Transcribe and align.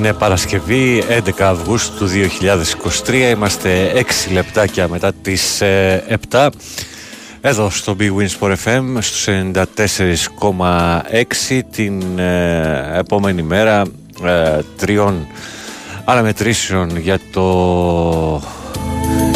είναι 0.00 0.12
Παρασκευή 0.12 1.02
11 1.38 1.42
Αυγούστου 1.42 1.96
του 1.96 2.10
2023. 3.06 3.12
Είμαστε 3.12 3.92
6 4.28 4.32
λεπτάκια 4.32 4.88
μετά 4.88 5.12
τις 5.22 5.60
ε, 5.60 6.18
7. 6.30 6.48
Εδώ 7.40 7.70
στο 7.70 7.96
Big 8.00 8.10
Wins 8.16 8.38
for 8.40 8.54
FM 8.64 8.96
στους 9.00 9.28
94,6 10.40 11.60
την 11.70 12.18
ε, 12.18 12.98
επόμενη 12.98 13.42
μέρα 13.42 13.82
ε, 14.24 14.58
τριών 14.76 15.26
αναμετρήσεων 16.04 16.96
για 16.96 17.18
το 17.32 18.42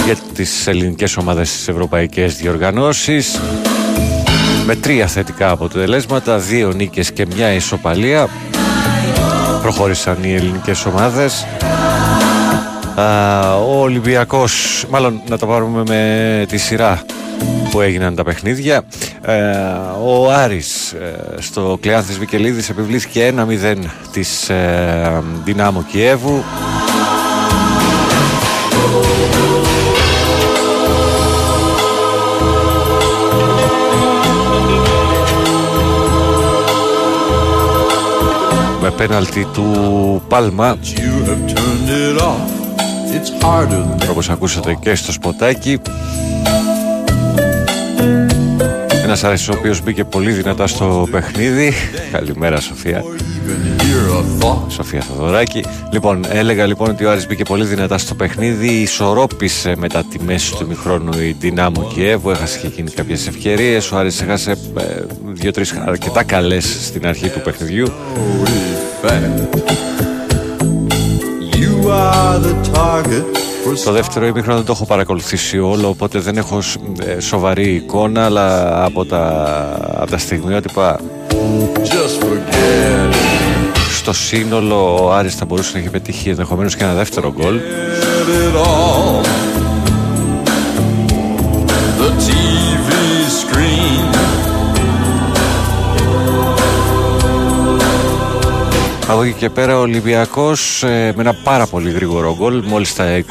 για 0.05 0.17
τις 0.35 0.67
ελληνικές 0.67 1.17
ομάδες 1.17 1.49
στις 1.49 1.69
ευρωπαϊκές 1.69 2.37
διοργανώσεις 2.37 3.41
με 4.67 4.77
τρία 4.77 5.07
θετικά 5.07 5.51
αποτελέσματα, 5.51 6.39
δύο 6.39 6.73
νίκες 6.73 7.13
και 7.13 7.27
μια 7.35 7.53
ισοπαλία 7.53 8.29
προχώρησαν 9.65 10.19
οι 10.23 10.35
ελληνικές 10.35 10.87
ομάδες. 10.87 11.47
Α, 12.95 13.57
ο 13.57 13.81
Ολυμπιακός 13.81 14.85
μάλλον 14.91 15.21
να 15.29 15.39
το 15.39 15.47
πάρουμε 15.47 15.83
με 15.87 16.45
τη 16.49 16.57
σειρά 16.57 17.03
που 17.71 17.81
έγιναν 17.81 18.15
τα 18.15 18.25
παιχνίδια. 18.25 18.83
Ε, 19.23 19.33
ο 20.05 20.33
Άρης 20.33 20.93
ε, 20.93 21.41
στο 21.41 21.79
Κλεάνθης 21.81 22.19
Βικελίδης 22.19 22.69
επιβλήθηκε 22.69 23.35
1-0 23.37 23.77
της 24.13 24.49
ε, 24.49 25.23
Δυνάμου 25.45 25.85
Κιέβου 25.91 26.45
πέναλτι 38.97 39.47
του 39.53 40.23
Πάλμα 40.29 40.77
You 40.83 41.29
have 41.29 41.55
turned 41.55 41.89
it 41.89 42.23
off. 42.23 42.55
It's 43.17 43.45
harder 43.45 44.03
than 44.03 44.11
όπως 44.11 44.31
ακούσατε 44.31 44.75
και 44.81 44.95
στο 44.95 45.13
σποτάκι 45.13 45.81
ένας 49.05 49.25
Άρης 49.25 49.49
ο 49.49 49.53
οποίος 49.53 49.83
μπήκε 49.83 50.05
πολύ 50.05 50.33
δυνατά 50.33 50.67
στο 50.67 51.09
παιχνίδι 51.11 51.73
Καλημέρα 52.13 52.61
Σοφία 52.61 53.03
even 53.45 53.81
hear 53.81 54.09
a 54.11 54.45
thought. 54.45 54.73
Σοφία 54.73 55.01
Θοδωράκη. 55.01 55.65
Λοιπόν, 55.91 56.25
έλεγα 56.29 56.67
λοιπόν 56.67 56.91
ότι 56.91 57.05
ο 57.05 57.11
Άρης 57.11 57.27
μπήκε 57.27 57.45
πολύ 57.45 57.65
δυνατά 57.65 57.99
στο 57.99 58.15
παιχνίδι. 58.15 58.69
Ισορρόπησε 58.69 59.75
μετά 59.77 60.05
τη 60.05 60.23
μέση 60.23 60.57
του 60.57 60.67
μηχρόνου 60.67 61.21
η 61.21 61.37
Δυνάμου 61.39 61.91
Κιέβου. 61.95 62.31
Έχασε 62.31 62.59
και 62.59 62.67
εκείνη 62.67 62.91
κάποιες 62.91 63.27
ευκαιρίες. 63.27 63.93
Ο 63.93 63.97
Άρης 63.97 64.21
έχασε 64.21 64.51
ε, 64.51 64.85
δύο-τρεις 65.23 65.73
αρκετά 65.73 66.23
καλές 66.23 66.87
στην 66.87 67.07
αρχή 67.07 67.29
του 67.29 67.41
παιχνιδιού. 67.41 67.87
Oh, 69.05 69.09
fact. 69.09 69.65
You 71.63 71.91
are 71.91 72.39
the 72.39 72.55
target 72.73 73.25
for 73.65 73.75
Το 73.85 73.93
δεύτερο 73.93 74.27
ημίχρονο 74.27 74.57
δεν 74.57 74.67
το 74.67 74.73
έχω 74.73 74.87
παρακολουθήσει 74.87 75.59
όλο, 75.59 75.89
οπότε 75.89 76.19
δεν 76.19 76.37
έχω 76.37 76.59
ε, 77.05 77.21
σοβαρή 77.21 77.75
εικόνα, 77.75 78.25
αλλά 78.25 78.85
από 78.85 79.05
τα, 79.05 79.27
από 79.95 80.11
τα 80.11 80.19
στιγμιότυπα 80.19 81.01
just 81.85 82.23
forget 82.23 83.13
it. 83.13 83.35
στο 83.95 84.13
σύνολο 84.13 85.05
ο 85.05 85.13
Άρης 85.13 85.35
θα 85.35 85.45
μπορούσε 85.45 85.71
να 85.73 85.79
έχει 85.79 85.89
πετύχει 85.89 86.29
ενδεχομένως 86.29 86.77
και 86.77 86.85
ένα 86.85 86.95
δεύτερο 86.95 87.33
γκολ. 87.33 87.61
Από 99.09 99.23
εκεί 99.23 99.33
και 99.33 99.51
πέρα 99.51 99.79
ο 99.79 99.81
Ολυμπιακός 99.81 100.83
ε, 100.83 101.13
με 101.17 101.23
ένα 101.23 101.35
πάρα 101.35 101.67
πολύ 101.67 101.91
γρήγορο 101.91 102.37
γκολ 102.39 102.63
μόλις 102.67 102.95
τα 102.95 103.25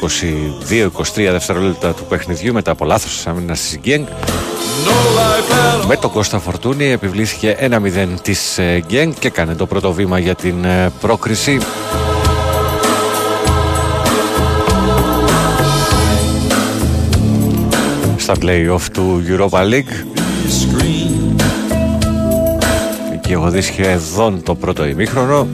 δευτερόλεπτα 1.14 1.92
του 1.92 2.04
παιχνιδιού 2.04 2.52
μετά 2.52 2.70
από 2.70 2.84
λάθος 2.84 3.12
της 3.14 3.26
άμυνας 3.26 3.60
της 3.60 3.78
Γκένγκ 3.78 4.06
No 4.06 4.90
life 4.90 5.80
at 5.80 5.82
all. 5.82 5.86
με 5.86 5.96
τον 5.96 6.10
Κώστα 6.10 6.38
Φορτούνη 6.38 6.84
επιβλήθηκε 6.90 7.56
1-0 7.60 8.08
της 8.22 8.58
ε, 8.58 8.82
Γκένγκ 8.86 9.12
και 9.18 9.26
έκανε 9.26 9.54
το 9.54 9.66
πρώτο 9.66 9.92
βήμα 9.92 10.18
για 10.18 10.34
την 10.34 10.64
ε, 10.64 10.92
πρόκριση 11.00 11.58
στα 18.16 18.34
play-off 18.40 18.82
του 18.92 19.22
Europa 19.28 19.60
League 19.60 20.04
Screen. 23.34 23.40
και 23.40 23.40
έχω 23.40 23.50
δει 23.50 23.60
σχεδόν 23.60 24.42
το 24.42 24.54
πρώτο 24.54 24.86
ημίχρονο. 24.86 25.46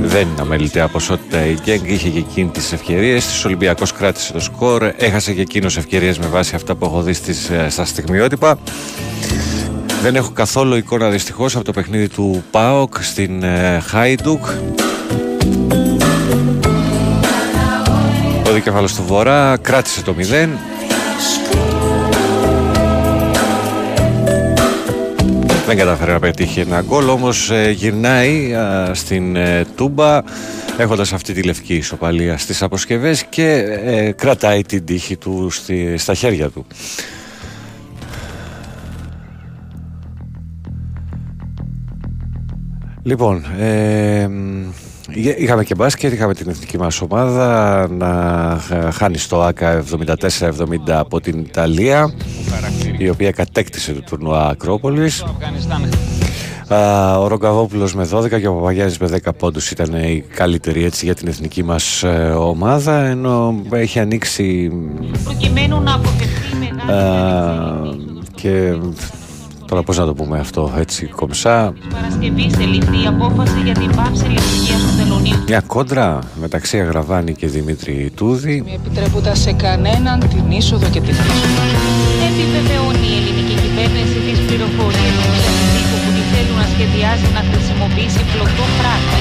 Δεν 0.00 0.20
είναι 0.20 0.40
αμεληταία 0.40 0.88
ποσότητα 0.88 1.46
η 1.46 1.54
Γκέγκ 1.62 1.90
είχε 1.90 2.08
και 2.08 2.18
εκείνη 2.18 2.48
τις 2.48 2.72
ευκαιρίες 2.72 3.26
της. 3.26 3.44
Ολυμπιακός 3.44 3.92
κράτησε 3.92 4.32
το 4.32 4.40
σκορ 4.40 4.90
έχασε 4.96 5.32
και 5.32 5.40
εκείνος 5.40 5.76
ευκαιρίες 5.76 6.18
με 6.18 6.26
βάση 6.26 6.54
αυτά 6.54 6.74
που 6.74 6.84
έχω 6.84 7.02
δει 7.02 7.12
στις, 7.12 7.50
ε, 7.50 7.66
στα 7.70 7.84
στιγμιότυπα. 7.84 8.58
Δεν 10.02 10.16
έχω 10.16 10.30
καθόλου 10.30 10.76
εικόνα 10.76 11.08
δυστυχώς 11.08 11.56
από 11.56 11.64
το 11.64 11.72
παιχνίδι 11.72 12.08
του 12.08 12.44
ΠΑΟΚ 12.50 12.94
στην 13.02 13.42
ε, 13.42 13.82
Χάιντουκ. 13.86 14.44
Ο 18.48 18.52
δικεφάλος 18.52 18.94
του 18.94 19.04
Βορρά 19.06 19.56
κράτησε 19.62 20.02
το 20.02 20.14
0 20.18 20.71
Δεν 25.74 25.80
κατάφερε 25.80 26.12
να 26.12 26.18
πετύχει 26.18 26.60
ένα 26.60 26.82
γκολ, 26.82 27.08
όμως 27.08 27.50
ε, 27.50 27.70
γυρνάει 27.70 28.54
α, 28.54 28.94
στην 28.94 29.36
ε, 29.36 29.64
Τούμπα 29.76 30.22
έχοντας 30.76 31.12
αυτή 31.12 31.32
τη 31.32 31.42
λευκή 31.42 31.74
ισοπαλία 31.74 32.38
στις 32.38 32.62
αποσκευές 32.62 33.24
και 33.24 33.64
ε, 33.84 34.12
κρατάει 34.12 34.62
την 34.62 34.84
τύχη 34.84 35.16
του 35.16 35.50
στη, 35.50 35.96
στα 35.98 36.14
χέρια 36.14 36.48
του. 36.48 36.66
Λοιπόν, 43.02 43.44
ε, 43.58 44.26
μ, 44.28 44.62
Είχε- 44.62 44.91
Είχαμε 45.14 45.64
και 45.64 45.74
μπάσκετ, 45.74 46.12
είχαμε 46.12 46.34
την 46.34 46.48
εθνική 46.50 46.78
μας 46.78 47.00
ομάδα 47.00 47.86
να 47.90 48.08
χα- 48.68 48.92
χάνει 48.92 49.18
στο 49.18 49.40
ΆΚΑ 49.42 49.70
74-70 49.78 50.98
από 50.98 51.20
την 51.20 51.38
Ιταλία 51.38 52.12
η 52.98 53.08
οποία 53.08 53.30
κατέκτησε 53.30 53.92
το 53.92 54.00
τουρνουά 54.02 54.48
Ακρόπολης 54.48 55.24
Α, 56.68 57.18
ο 57.18 57.26
Ρογκαβόπουλος 57.26 57.94
με 57.94 58.08
12 58.12 58.40
και 58.40 58.46
ο 58.46 58.54
Παπαγιάννης 58.54 58.98
με 58.98 59.08
10 59.24 59.32
πόντους 59.38 59.70
ήταν 59.70 59.94
οι 59.94 60.24
καλύτεροι 60.34 60.84
έτσι 60.84 61.04
για 61.04 61.14
την 61.14 61.28
εθνική 61.28 61.62
μας 61.62 62.02
ε, 62.02 62.34
ομάδα 62.38 63.04
ενώ 63.04 63.54
έχει 63.70 63.98
ανοίξει 63.98 64.70
προκειμένου 65.24 65.80
να 65.80 65.94
αποφευθεί 65.94 66.56
μεγάλη 66.60 66.92
α, 66.92 67.94
και 68.34 68.74
τώρα 69.66 69.82
πώς 69.82 69.98
να 69.98 70.04
το 70.06 70.14
πούμε 70.14 70.38
αυτό 70.38 70.72
έτσι 70.78 71.06
κομψά 71.06 71.72
Παρασκευή 71.90 72.50
ελήφθη 72.60 73.02
η 73.02 73.06
απόφαση 73.06 73.60
για 73.64 73.74
την 73.74 73.90
πάυση 73.96 74.24
λειτουργίας 74.24 74.80
του 74.82 74.96
τελωνίου. 74.96 75.01
Μια 75.22 75.62
κόντρα 75.66 76.18
μεταξύ 76.44 76.80
Αγραβάνη 76.80 77.32
και 77.34 77.46
Δημήτρη 77.46 78.12
Τούδη. 78.18 78.62
Μη 78.66 78.74
επιτρέποντα 78.80 79.34
σε 79.44 79.52
κανέναν 79.52 80.18
την 80.32 80.44
είσοδο 80.58 80.86
και 80.94 81.00
την 81.06 81.14
είσοδο. 81.30 81.62
Επιβεβαιώνει 82.28 83.06
η 83.12 83.16
ελληνική 83.20 83.54
κυβέρνηση 83.62 84.16
τις 84.26 84.38
πληροφορίες 84.46 85.14
του 85.88 85.96
που 86.02 86.10
τη 86.16 86.22
θέλουν 86.32 86.56
να 86.62 86.66
σχεδιάζει 86.72 87.28
να 87.36 87.42
χρησιμοποιήσει 87.50 88.22
πλωτό 88.32 88.64
πράγμα 88.80 89.16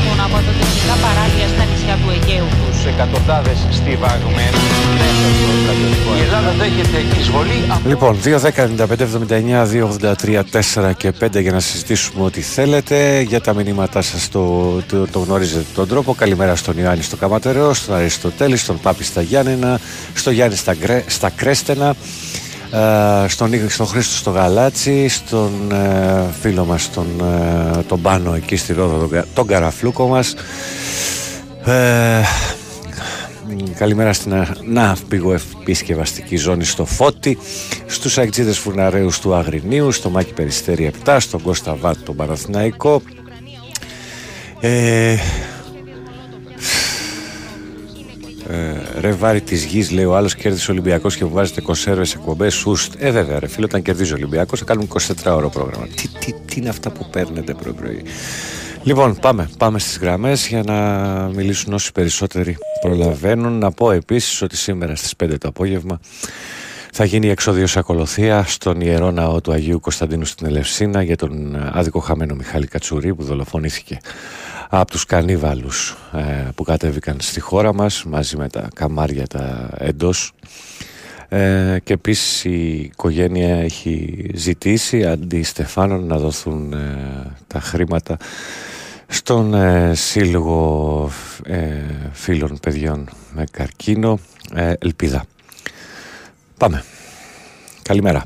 και 0.00 0.08
προσφύγων 0.08 0.20
από 0.26 0.36
τα 0.46 0.52
τουρκικά 0.58 0.94
παράλια 1.04 1.46
στα 1.54 1.64
νησιά 1.70 1.94
του 2.02 2.08
Αιγαίου. 2.14 2.46
τους 2.66 2.84
εκατοντάδες 2.92 3.58
στιβαγμένους 3.78 4.66
μέσα 5.00 5.26
στο 5.38 5.50
στρατιωτικό. 5.62 6.10
Η 6.18 6.22
Ελλάδα 6.26 6.50
δέχεται 6.60 6.98
εισβολή 7.20 7.58
από 7.74 7.88
Λοιπόν, 7.88 8.12
2, 8.24 8.38
10, 8.38 8.66
95, 8.66 9.04
79, 9.04 9.66
2, 9.66 9.88
83, 9.88 10.42
4 10.50 10.92
και 10.96 11.12
5 11.20 11.40
για 11.40 11.52
να 11.52 11.60
συζητήσουμε 11.60 12.24
ό,τι 12.24 12.40
θέλετε. 12.40 13.20
Για 13.20 13.40
τα 13.40 13.54
μηνύματά 13.54 14.02
σας 14.02 14.28
το, 14.28 14.42
το, 14.88 15.06
το 15.12 15.18
γνωρίζετε 15.18 15.64
τον 15.74 15.88
τρόπο. 15.88 16.14
Καλημέρα 16.14 16.56
στον 16.56 16.78
Ιωάννη 16.78 17.02
στο 17.02 17.16
Καματερό, 17.16 17.74
στον 17.74 17.94
Αριστοτέλη, 17.94 18.56
στον 18.56 18.80
Πάπη 18.80 19.04
στα 19.04 19.22
Γιάννενα, 19.22 19.80
στο 20.14 20.30
Γιάννη 20.30 20.56
στα, 20.56 20.74
Γκρέ- 20.74 21.10
στα 21.10 21.30
Κρέστενα, 21.30 21.88
ε, 21.88 22.49
στον, 23.28 23.52
Ι- 23.52 23.68
στον 23.70 23.86
Χρήστο 23.86 24.14
στο 24.16 24.30
Γαλάτσι, 24.30 25.08
στον 25.08 25.72
ε, 25.72 26.24
φίλο 26.40 26.64
μας 26.64 26.90
τον, 26.92 27.06
ε, 27.76 27.82
τον 27.82 28.02
Πάνο 28.02 28.34
εκεί 28.34 28.56
στη 28.56 28.72
Ρόδο, 28.72 28.98
τον, 28.98 29.10
Κα- 29.10 29.24
τον 29.34 29.46
Καραφλούκο 29.46 30.06
μας. 30.08 30.34
Ε, 31.64 32.20
Καλημέρα 33.78 34.12
στην 34.12 34.34
α- 34.34 34.56
ναυπηγο 34.64 35.32
επισκευαστική 35.60 36.36
ζώνη 36.36 36.64
στο 36.64 36.84
Φώτη, 36.84 37.38
στους 37.86 38.18
αεκτζίδες 38.18 38.58
φουρναρέους 38.58 39.18
του 39.20 39.34
Αγρινίου, 39.34 39.92
στο 39.92 40.10
Μάκη 40.10 40.32
Περιστέρη 40.32 40.84
7, 41.04 41.16
στον 41.20 41.42
Κώστα 41.42 41.74
Βάτ 41.80 41.96
τον 42.04 42.16
Παναθηναϊκό. 42.16 43.02
Ε, 44.60 45.16
ε, 48.50 49.00
ρε 49.00 49.10
βάρη 49.10 49.40
της 49.40 49.64
γης, 49.64 49.90
λέει 49.90 50.04
ο 50.04 50.16
άλλος, 50.16 50.34
κέρδισε 50.34 50.70
ο 50.70 50.72
Ολυμπιακός 50.74 51.16
και 51.16 51.24
μου 51.24 51.30
βάζετε 51.30 51.60
κονσέρβες 51.60 52.14
εκπομπές. 52.14 52.54
Σουστ. 52.54 52.94
Ε, 52.98 53.10
βέβαια, 53.10 53.38
ρε 53.38 53.46
φίλε, 53.46 53.64
όταν 53.64 53.82
κερδίζει 53.82 54.12
ο 54.12 54.14
Ολυμπιακός 54.14 54.58
θα 54.58 54.64
κάνουμε 54.64 54.86
24 55.24 55.36
ώρο 55.36 55.48
πρόγραμμα. 55.48 55.86
Τι, 55.86 56.08
τι, 56.08 56.32
τι 56.32 56.60
είναι 56.60 56.68
αυτά 56.68 56.90
που 56.90 57.08
παίρνετε 57.10 57.54
πρωί-πρωί; 57.54 58.02
Λοιπόν, 58.82 59.16
πάμε, 59.20 59.48
πάμε 59.58 59.78
στις 59.78 59.98
γραμμές 59.98 60.46
για 60.48 60.62
να 60.62 60.76
μιλήσουν 61.34 61.72
όσοι 61.72 61.92
περισσότεροι 61.92 62.56
προλαβαίνουν. 62.80 63.58
Να 63.58 63.70
πω 63.70 63.90
επίσης 63.90 64.42
ότι 64.42 64.56
σήμερα 64.56 64.96
στις 64.96 65.14
5 65.24 65.38
το 65.38 65.48
απόγευμα 65.48 66.00
θα 66.92 67.04
γίνει 67.04 67.26
η 67.26 67.30
εξόδιος 67.30 67.76
ακολουθία 67.76 68.44
στον 68.46 68.80
Ιερό 68.80 69.10
Ναό 69.10 69.40
του 69.40 69.52
Αγίου 69.52 69.80
Κωνσταντίνου 69.80 70.24
στην 70.24 70.46
Ελευσίνα 70.46 71.02
για 71.02 71.16
τον 71.16 71.56
άδικο 71.72 71.98
χαμένο 71.98 72.34
Μιχάλη 72.34 72.66
Κατσουρί 72.66 73.14
που 73.14 73.22
δολοφονήθηκε 73.22 73.98
από 74.72 74.90
τους 74.90 75.04
κανίβαλους 75.04 75.96
ε, 76.12 76.48
που 76.54 76.62
κατέβηκαν 76.62 77.16
στη 77.20 77.40
χώρα 77.40 77.74
μας 77.74 78.04
μαζί 78.04 78.36
με 78.36 78.48
τα 78.48 78.68
καμάρια 78.74 79.26
τα 79.26 79.70
εντός 79.78 80.32
ε, 81.28 81.76
και 81.84 81.92
επίσης 81.92 82.44
η 82.44 82.78
οικογένεια 82.78 83.56
έχει 83.56 84.26
ζητήσει 84.34 85.06
αντί 85.06 85.42
Στεφάνων 85.42 86.06
να 86.06 86.18
δοθούν 86.18 86.72
ε, 86.72 87.36
τα 87.46 87.60
χρήματα 87.60 88.16
στον 89.06 89.54
ε, 89.54 89.94
σύλλογο 89.94 91.10
ε, 91.44 91.70
φίλων 92.12 92.58
παιδιών 92.62 93.08
με 93.34 93.44
καρκίνο 93.50 94.18
ε, 94.54 94.72
Ελπίδα. 94.78 95.24
Πάμε. 96.56 96.84
Καλημέρα. 97.82 98.24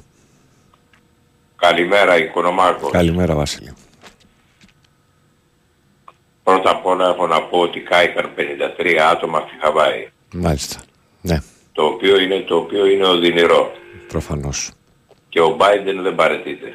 Καλημέρα, 1.56 2.18
Οικονομάκο. 2.18 2.88
Καλημέρα 2.90 3.34
Βασίλη. 3.34 3.72
Πρώτα 6.44 6.70
απ' 6.70 6.86
όλα 6.86 7.08
έχω 7.08 7.26
να 7.26 7.42
πω 7.42 7.58
ότι 7.60 7.80
κάηκαν 7.80 8.30
53 8.36 8.96
άτομα 9.10 9.40
στη 9.40 9.56
Χαβάη. 9.60 10.08
Μάλιστα. 10.34 10.80
Ναι, 11.20 11.38
Το 11.72 11.84
οποίο 11.84 12.20
είναι, 12.20 12.40
το 12.40 12.56
οποίο 12.56 12.86
είναι 12.86 13.06
οδυνηρό. 13.06 13.72
προφανώς. 14.08 14.70
Και 15.28 15.40
ο 15.40 15.56
Biden 15.60 15.98
δεν 16.02 16.14
παρετείται. 16.14 16.72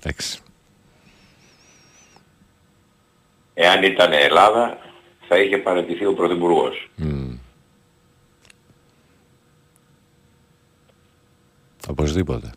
Εντάξει. 0.00 0.38
Εάν 3.54 3.82
ήταν 3.82 4.12
Ελλάδα 4.12 4.78
θα 5.28 5.38
είχε 5.38 5.58
παρετηθεί 5.58 6.04
ο 6.06 6.14
Πρωθυπουργός. 6.14 6.90
Οπωσδήποτε. 11.88 12.50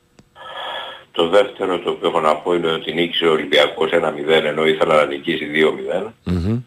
Το 1.11 1.29
δεύτερο 1.29 1.79
το 1.79 1.89
οποίο 1.89 2.07
έχω 2.09 2.19
να 2.19 2.35
πω 2.35 2.53
είναι 2.53 2.67
ότι 2.71 2.93
νίκησε 2.93 3.25
ο 3.25 3.31
Ολυμπιακός 3.31 3.89
1-0 3.93 4.43
ενώ 4.45 4.65
ήθελα 4.67 4.95
να 4.95 5.05
νικήσει 5.05 5.45
2-0. 5.53 6.11
Μμμ. 6.23 6.59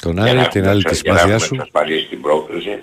Τον 0.00 0.12
Για 0.12 0.22
να 0.22 0.28
Άρη, 0.30 0.38
έχουμε 0.38 0.48
την 0.52 0.68
άλλη 0.68 0.78
εξα- 0.78 0.90
της 0.90 1.00
για 1.02 1.12
να 1.12 1.18
μαθιά 1.18 1.34
έχουμε 1.34 1.46
σου. 1.48 1.54
εξασφαλίσει 1.54 2.06
την 2.08 2.20
πρόκληση. 2.20 2.82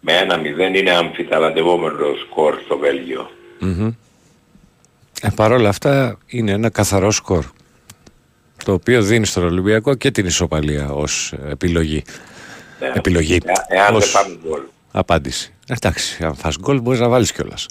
Με 0.00 0.12
1-0 0.18 0.76
είναι 0.78 0.90
αμφιταλαντευόμενο 0.90 2.14
σκορ 2.26 2.58
στο 2.64 2.78
Βέλγιο. 2.78 3.30
Ε, 5.22 5.28
Παρ' 5.34 5.52
όλα 5.52 5.68
αυτά 5.68 6.18
είναι 6.26 6.52
ένα 6.52 6.70
καθαρό 6.70 7.10
σκορ 7.10 7.44
το 8.64 8.72
οποίο 8.72 9.02
δίνει 9.02 9.26
στον 9.26 9.44
Ολυμπιακό 9.44 9.94
και 9.94 10.10
την 10.10 10.26
ισοπαλία 10.26 10.90
ως 10.90 11.32
επιλογή. 11.48 12.02
Ναι. 12.80 12.92
Επιλογή. 12.94 13.34
Ε- 13.44 13.76
Εάν 13.76 13.94
Ως 13.94 14.12
δεν 14.12 14.22
πάμε 14.22 14.38
γκολ. 14.46 14.60
Απάντηση. 14.98 15.54
Εντάξει, 15.68 16.24
αν 16.24 16.34
φας 16.34 16.56
γκολ 16.58 16.80
μπορείς 16.80 17.00
να 17.00 17.08
βάλεις 17.08 17.32
κιόλας. 17.32 17.66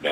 Ναι. 0.00 0.10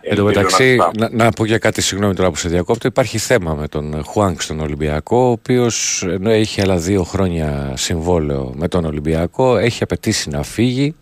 Εν 0.00 0.16
τω 0.16 0.22
Ελπίζω 0.22 0.24
μεταξύ, 0.24 0.76
να 0.76 0.84
πάμε. 0.84 1.08
να, 1.12 1.24
να 1.24 1.30
πω 1.30 1.44
για 1.44 1.58
κάτι, 1.58 1.82
συγγνώμη 1.82 2.14
τώρα 2.14 2.30
που 2.30 2.36
σε 2.36 2.48
διακόπτω, 2.48 2.88
υπάρχει 2.88 3.18
θέμα 3.18 3.54
με 3.54 3.68
τον 3.68 4.04
Χουάνκ 4.04 4.42
στον 4.42 4.60
Ολυμπιακό, 4.60 5.16
ο 5.16 5.30
οποίος 5.30 6.02
ενώ 6.02 6.30
έχει 6.30 6.60
άλλα 6.60 6.76
δύο 6.76 7.02
χρόνια 7.02 7.72
συμβόλαιο 7.76 8.52
με 8.56 8.68
τον 8.68 8.84
Ολυμπιακό, 8.84 9.56
έχει 9.56 9.82
απαιτήσει 9.82 10.30
να 10.30 10.42
φύγει 10.42 10.94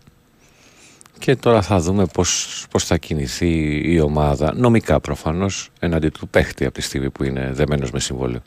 και 1.19 1.35
τώρα 1.35 1.61
θα 1.61 1.79
δούμε 1.79 2.05
πώς, 2.13 2.65
πώς 2.71 2.83
θα 2.83 2.97
κινηθεί 2.97 3.81
η 3.93 3.99
ομάδα, 3.99 4.53
νομικά 4.55 4.99
προφανώς, 4.99 5.69
εναντί 5.79 6.09
του 6.09 6.27
παίχτη 6.27 6.65
από 6.65 6.73
τη 6.73 6.81
στιγμή 6.81 7.09
που 7.09 7.23
είναι 7.23 7.49
δεμένος 7.53 7.91
με 7.91 7.99
συμβόλαιο. 7.99 8.41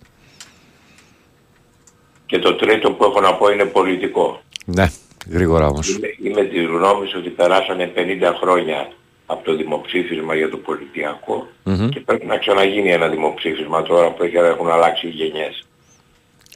Και 2.27 2.39
το 2.39 2.55
τρίτο 2.55 2.93
που 2.93 3.05
έχω 3.05 3.21
να 3.21 3.35
πω 3.35 3.49
είναι 3.51 3.65
πολιτικό. 3.65 4.43
Ναι, 4.65 4.87
γρήγορα 5.31 5.67
όμως. 5.67 5.89
Είμαι, 5.89 6.09
είμαι 6.23 6.43
της 6.45 6.65
γνώμης 6.65 7.15
ότι 7.15 7.29
περάσανε 7.29 7.93
50 7.95 8.33
χρόνια 8.41 8.89
από 9.27 9.45
το 9.45 9.57
δημοψήφισμα 9.57 10.35
για 10.35 10.49
το 10.51 10.57
πολιτιακό 10.57 11.47
και 11.91 12.01
πρέπει 12.01 12.27
να 12.27 12.37
ξαναγίνει 12.39 12.91
ένα 12.91 13.09
δημοψήφισμα 13.09 13.83
τώρα 13.83 14.11
που 14.13 14.23
έχει- 14.23 14.37
έχουν 14.37 14.69
αλλάξει 14.71 15.07
οι 15.07 15.11
γενιές. 15.11 15.63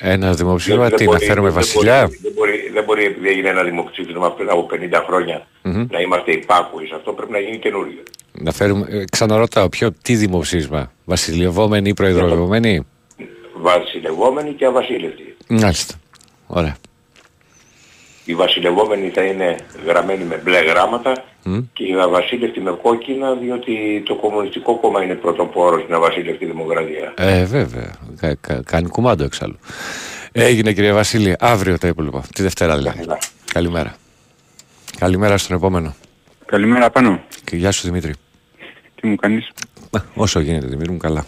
Ένα 0.05 0.33
δημοψήφισμα, 0.35 0.89
Δεν 0.89 0.97
τι, 0.99 1.05
να 1.05 1.11
μπορεί- 1.11 1.25
φέρουμε 1.25 1.47
δεν 1.49 1.57
βασιλιά; 1.57 2.05
μπορεί- 2.07 2.19
Δεν 2.23 2.33
μπορεί, 2.33 2.71
δεν 2.75 2.85
μπορεί 2.85 3.05
επειδή 3.05 3.29
έγινε 3.29 3.49
ένα 3.49 3.63
δημοψήφισμα 3.63 4.33
πριν 4.33 4.51
από 4.51 4.67
50 4.67 5.03
χρόνια 5.07 5.47
να 5.91 6.01
είμαστε 6.01 6.33
υπάκουοι 6.33 6.87
σε 6.87 6.95
αυτό, 6.95 7.13
πρέπει 7.13 7.33
να 7.33 7.39
γίνει 7.39 7.59
καινούριο. 7.59 8.03
Να 8.33 8.53
φέρουμε, 8.53 8.87
ε, 8.91 9.05
ξαναρωτάω, 9.11 9.69
ποιο, 9.69 9.93
τι 10.03 10.15
δημοψήφισμα, 10.15 10.93
βασιλευόμενοι 11.05 11.89
ή 11.89 11.95
προεδρευόμενοι. 11.95 12.87
Βασιλευόμενοι 13.57 14.53
και 14.53 14.67
αβασίλευτοι. 14.67 15.37
Μάλιστα. 15.49 15.95
Ωραία. 16.47 16.77
Οι 18.25 18.35
βασιλευόμενοι 18.35 19.09
θα 19.09 19.23
είναι 19.23 19.57
γραμμένοι 19.87 20.25
με 20.25 20.41
μπλε 20.45 20.59
γράμματα 20.59 21.13
και 21.73 21.85
οι 21.85 21.95
αβασίλευτοι 22.01 22.61
με 22.61 22.71
κόκκινα 22.83 23.35
διότι 23.35 24.03
το 24.07 24.15
Κομμουνιστικό 24.15 24.79
Κόμμα 24.81 25.03
είναι 25.03 25.15
πρωτοπόρος 25.15 25.83
στην 25.83 25.95
αβασίλευτη 25.95 26.45
δημοκρατία. 26.45 27.15
Ε, 27.17 27.45
βέβαια. 27.45 27.91
Κα, 28.21 28.35
κα- 28.41 28.63
κάνει 28.67 28.89
κουμάντο 28.89 29.25
εξάλλου. 29.25 29.59
Έγινε 30.33 30.73
κύριε 30.73 30.93
Βασίλη. 30.93 31.37
Αύριο 31.41 31.79
τα 31.79 31.89
υπόλοιπα. 31.89 32.23
Τη 32.35 32.43
Δευτέρα 32.43 32.77
δηλαδή. 32.77 32.97
Καλημέρα. 32.97 33.19
Καλημέρα. 33.53 33.95
Καλημέρα 34.99 35.37
στον 35.39 35.57
επόμενο. 35.57 35.95
Καλημέρα 36.47 36.91
πάνω. 36.91 37.21
Και 37.45 37.57
γεια 37.57 37.71
σου 37.73 37.87
Δημήτρη. 37.87 38.13
Τι 39.01 39.07
μου 39.07 39.17
κάνεις; 39.17 39.49
Να, 39.91 40.05
όσο 40.15 40.41
γίνεται 40.41 40.67
Δημήτρη 40.67 40.93
μου 40.93 40.99
καλά. 40.99 41.27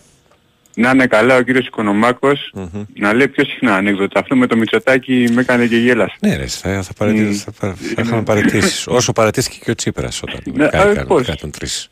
Να 0.75 0.91
είναι 0.91 1.07
καλά 1.07 1.37
ο 1.37 1.43
κύριος 1.43 1.67
Οικονομάκος. 1.67 2.53
Να 2.95 3.13
λέει 3.13 3.29
πιο 3.29 3.45
συχνά 3.45 3.75
ανέκδοτα. 3.77 4.21
Αυτό 4.21 4.37
με 4.37 4.47
το 4.47 4.57
Μητσοτάκι 4.57 5.29
με 5.33 5.41
έκανε 5.41 5.67
και 5.67 5.77
γέλασε. 5.77 6.15
Ναι 6.21 6.37
ρε, 6.37 6.47
θα, 6.47 6.83
θα, 6.83 6.93
παρατηρήσεις, 6.99 7.43
θα, 7.43 7.53
παρα- 7.61 7.75
θα 7.75 8.03
είχαμε 8.03 8.23
παρατήσεις. 8.23 8.87
Όσο 8.87 9.13
παρατήθηκε 9.13 9.59
και 9.65 9.71
ο 9.71 9.75
Τσίπρας 9.75 10.23
όταν 10.23 10.41
Ναι, 10.55 10.69
κάηκαν, 10.69 10.97
ε, 10.97 11.05
πώς. 11.05 11.27
κάηκαν 11.27 11.51
τρεις. 11.51 11.89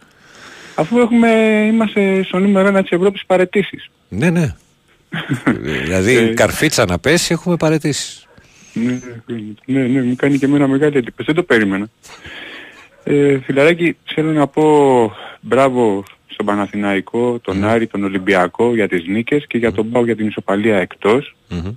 Αφού 0.74 0.98
έχουμε, 0.98 1.28
είμαστε 1.72 2.22
στο 2.22 2.38
νούμερο 2.38 2.68
ένα 2.68 2.82
της 2.82 2.90
Ευρώπης 2.90 3.22
παρετήσεις. 3.26 3.90
Ναι, 4.08 4.30
ναι. 4.30 4.54
δηλαδή 5.84 6.34
καρφίτσα 6.34 6.84
να 6.84 6.98
πέσει 6.98 7.32
έχουμε 7.32 7.56
παρατήσεις. 7.56 8.26
Ναι, 8.72 8.98
ναι, 9.64 9.80
ναι, 9.86 10.02
μου 10.02 10.16
κάνει 10.16 10.38
και 10.38 10.44
εμένα 10.44 10.66
μεγάλη 10.68 10.96
εντύπωση. 10.96 11.26
Δεν 11.26 11.34
το 11.34 11.42
περίμενα. 11.42 11.88
Ε, 13.04 13.38
φιλαράκι, 13.44 13.96
θέλω 14.14 14.32
να 14.32 14.46
πω 14.46 15.12
μπράβο 15.40 16.04
στον 16.42 16.54
Παναθηναϊκό, 16.54 17.38
τον 17.38 17.64
Άρη, 17.64 17.86
τον 17.86 18.04
Ολυμπιακό 18.04 18.74
για 18.74 18.88
τις 18.88 19.06
νίκες 19.06 19.46
και 19.46 19.58
για 19.58 19.72
τον 19.72 19.90
Πάο 19.90 20.04
για 20.04 20.16
την 20.16 20.26
ισοπαλία 20.26 20.76
εκτός. 20.76 21.36
Μμμ. 21.48 21.70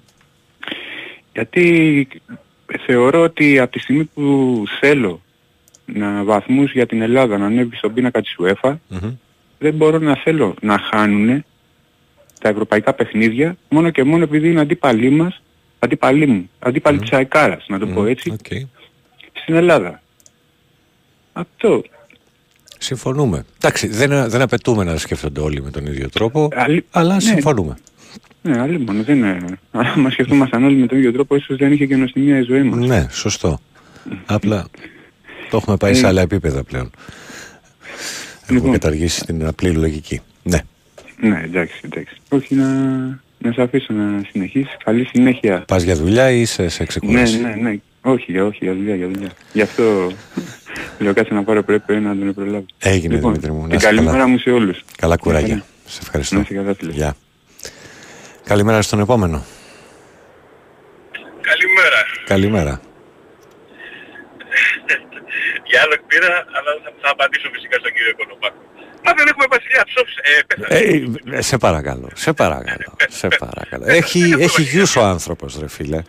Γιατί 1.34 2.08
θεωρώ 2.86 3.22
ότι 3.22 3.60
από 3.60 3.72
τη 3.72 3.80
στιγμή 3.80 4.04
που 4.04 4.64
θέλω 4.80 5.22
να 5.86 6.24
βαθμούς 6.24 6.72
για 6.72 6.86
την 6.86 7.02
Ελλάδα 7.02 7.38
να 7.38 7.46
ανέβει 7.46 7.76
στον 7.76 7.94
πίνακα 7.94 8.22
της 8.22 8.36
UEFA, 8.42 8.76
Μμμ. 8.88 9.16
δεν 9.60 9.74
μπορώ 9.74 9.98
να 10.00 10.16
θέλω 10.16 10.56
να 10.62 10.78
χάνουν 10.78 11.46
τα 12.42 12.50
ευρωπαϊκά 12.50 12.94
παιχνίδια 12.94 13.58
μόνο 13.70 13.90
και 13.90 14.04
μόνο 14.04 14.24
επειδή 14.24 14.50
είναι 14.50 14.62
αντίπαλοι 14.62 15.10
μας, 15.10 15.42
αντίπαλοι 15.80 16.28
μου, 16.28 16.50
αντίπαλοι 16.60 17.00
της 17.00 17.12
ΑΕΚάρας, 17.12 17.66
να 17.68 17.80
το 17.80 17.88
πω 17.88 18.06
έτσι, 18.06 18.30
Οκ. 18.32 18.68
στην 19.34 19.56
Ελλάδα. 19.56 20.02
Αυτό. 21.34 21.84
Συμφωνούμε. 22.86 23.46
Εντάξει, 23.58 23.88
δεν, 23.88 24.30
δεν 24.30 24.42
απαιτούμε 24.42 24.84
να 24.84 24.98
σκέφτονται 24.98 25.40
όλοι 25.40 25.62
με 25.62 25.70
τον 25.72 25.86
ίδιο 25.86 26.10
τρόπο, 26.10 26.50
Αλλη- 26.56 26.86
αλλά 26.92 27.14
ναι. 27.14 27.20
συμφωνούμε. 27.20 27.78
Ναι, 28.42 28.60
άλλη 28.60 28.80
μόνο 28.80 29.04
δεν 29.04 29.18
είναι. 29.18 29.38
Αν 29.72 30.08
σκεφτόμασταν 30.12 30.64
όλοι 30.64 30.76
με 30.76 30.88
τον 30.88 30.98
ίδιο 30.98 31.12
τρόπο, 31.12 31.36
ίσως 31.36 31.58
δεν 31.58 31.72
είχε 31.72 31.86
και 31.86 31.96
νοστιμία 31.96 32.38
η 32.40 32.42
ζωή 32.42 32.64
μας. 32.64 32.88
Ναι, 32.88 33.08
σωστό. 33.12 33.60
Απλά 34.26 34.66
το 35.50 35.58
έχουμε 35.58 35.78
πάει 35.78 35.94
σε 35.94 36.06
Ε, 36.06 36.08
άλλα 36.08 36.22
επίπεδα 36.22 36.64
πλέον. 36.64 36.92
Έχουμε 38.44 38.58
Λοιπόν. 38.58 38.72
καταργήσει 38.72 39.26
την 39.26 39.46
απλή 39.46 39.72
λογική. 39.72 40.22
Ναι. 40.44 40.60
Ναι, 41.22 41.42
εντάξει, 41.44 41.80
εντάξει. 41.86 42.16
Όχι 42.30 42.56
να, 42.56 42.66
να 43.38 43.52
σε 43.54 43.62
αφήσω 43.62 43.94
να 43.94 44.22
συνεχίσεις. 44.32 44.78
Καλή 44.84 45.06
συνέχεια. 45.06 45.64
Πας 45.68 45.84
για 45.84 45.96
δουλειά 45.96 46.32
ή 46.32 46.42
είσαι 46.42 46.68
σε 46.70 46.82
Ναι, 46.82 46.88
ξεκούραση. 46.88 47.40
ναι, 47.42 47.56
ναι. 47.62 47.76
Όχι, 48.02 48.32
για 48.32 48.46
όχι, 48.46 48.58
για 48.62 48.74
δουλειά, 48.74 48.96
για 48.96 49.08
δουλειά. 49.08 49.30
Γι' 49.54 49.62
αυτό 49.62 50.12
λέω 51.00 51.14
κάτσε 51.14 51.34
να 51.34 51.44
πάρω 51.44 51.64
πρέπει 51.64 51.94
να 51.94 52.18
τον 52.18 52.34
προλάβω. 52.34 52.66
Έγινε, 52.78 53.18
Δημήτρη 53.18 53.52
μου. 53.52 53.62
Να 53.62 53.68
την 53.68 53.78
είσαι 53.78 53.86
καλημέρα 53.86 54.12
καλά. 54.12 54.28
μου 54.28 54.38
σε 54.38 54.50
όλους. 54.50 54.84
Καλά 54.98 55.18
κουράγια. 55.18 55.48
καλά. 55.48 55.64
Σε 55.86 56.00
ευχαριστώ. 56.02 56.36
Να 56.36 56.42
είσαι 56.42 56.54
καλά, 56.54 56.74
φίλε. 56.76 56.92
Γεια. 56.92 57.16
Καλημέρα 58.44 58.82
στον 58.82 59.00
επόμενο. 59.00 59.46
Καλημέρα. 61.42 62.06
Καλημέρα. 62.26 62.82
Για 65.70 65.82
άλλο 65.82 65.96
πήρα, 66.08 66.28
αλλά 66.58 66.72
θα, 66.84 66.90
θα 67.02 67.10
απαντήσω 67.12 67.50
φυσικά 67.54 67.76
στον 67.80 67.92
κύριο 67.96 68.14
Κονοπάκο. 68.20 68.60
Μα 69.06 69.12
δεν 69.18 69.28
έχουμε 69.28 69.46
βασιλιά 69.50 69.84
ψόφισε. 69.92 70.22
Ε, 70.24 70.30
πέθανε. 70.48 71.38
Ε, 71.38 71.42
σε 71.42 71.58
παρακαλώ, 71.58 72.10
σε 72.16 72.34
παρακαλώ, 72.34 72.96
σε 73.10 73.28
παρακαλώ. 73.28 73.84
Έχει, 73.88 74.34
έχει 74.40 74.62
γιους 74.62 74.96
ο 74.96 75.02
άνθρωπος 75.04 75.60
ρε 75.60 75.68
φίλε. 75.68 76.02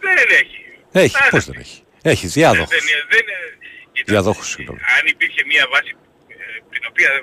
Δεν 0.00 0.16
έχει. 0.40 0.60
Έχει, 0.92 1.16
Άρα, 1.20 1.28
πώς 1.30 1.44
δεν 1.46 1.56
έχει; 1.60 1.82
Έχεις 2.02 2.32
διάδοχος. 2.32 2.68
Δεν, 2.68 2.78
είναι- 2.78 3.04
δεν, 3.08 3.20
είναι- 3.20 3.56
κοίτα, 4.02 4.12
Διαδόχους, 4.16 4.46
συγγνώμη. 4.54 4.80
Αν 4.96 5.02
υπήρχε 5.14 5.40
μια 5.52 5.64
βάση 5.72 5.90
ε, 6.34 6.36
την 6.74 6.82
οποία 6.90 7.10
ε, 7.16 7.20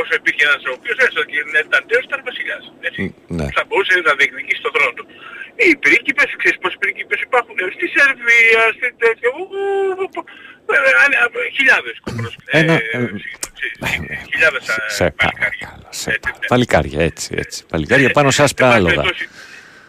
όσο 0.00 0.12
υπήρχε 0.20 0.42
ένας 0.48 0.62
ο 0.70 0.72
οποίος 0.78 0.96
έστω 1.06 1.20
και 1.30 1.38
δεν 1.54 1.62
ήταν 1.70 1.82
τέος 1.90 2.04
ήταν 2.08 2.20
βασιλιάς. 2.28 2.64
Έτσι. 2.88 3.00
Μ, 3.04 3.34
ναι. 3.38 3.46
Θα 3.56 3.62
μπορούσε 3.66 3.92
να 4.08 4.12
διεκδικήσει 4.20 4.60
τον 4.66 4.72
θρόνο 4.76 4.92
του. 4.98 5.04
Οι 5.68 5.70
πρίγκιπες, 5.84 6.28
ξέρεις 6.40 6.58
πόσοι 6.62 6.76
πρίγκιπες 6.82 7.20
υπάρχουν 7.28 7.54
ε, 7.62 7.64
στη 7.76 7.86
Σερβία, 7.94 8.62
στη 8.76 8.86
τέτοια, 9.02 9.28
ου, 9.36 9.42
ου, 9.98 10.06
ου, 10.14 10.22
ε, 10.74 10.78
ε, 11.04 11.46
ε, 11.46 11.50
χιλιάδες 11.56 11.94
κομπρός. 12.04 12.34
Ένα, 12.60 12.72
ε, 12.72 12.76
ε, 12.76 12.98
συγγνώμη, 13.22 13.22
ξέρεις, 13.56 13.76
Χιλιάδες 14.32 14.62
ε, 14.68 14.74
Σε 14.98 15.04
παλικάρια. 15.20 15.66
παρακαλώ, 15.66 15.88
σε 16.00 16.08
Έτσι, 16.14 16.20
παρακαλώ. 16.20 16.40
ναι. 16.42 16.48
Παλικάρια, 16.52 17.00
έτσι, 17.10 17.28
έτσι. 17.42 17.58
Παλικάρια 17.72 18.10
πάνω 18.18 18.30
σας 18.40 18.50
Εν 18.50 18.56
πάση 18.60 18.76
άλογα. 18.78 18.94
περιπτώσει, 19.02 19.24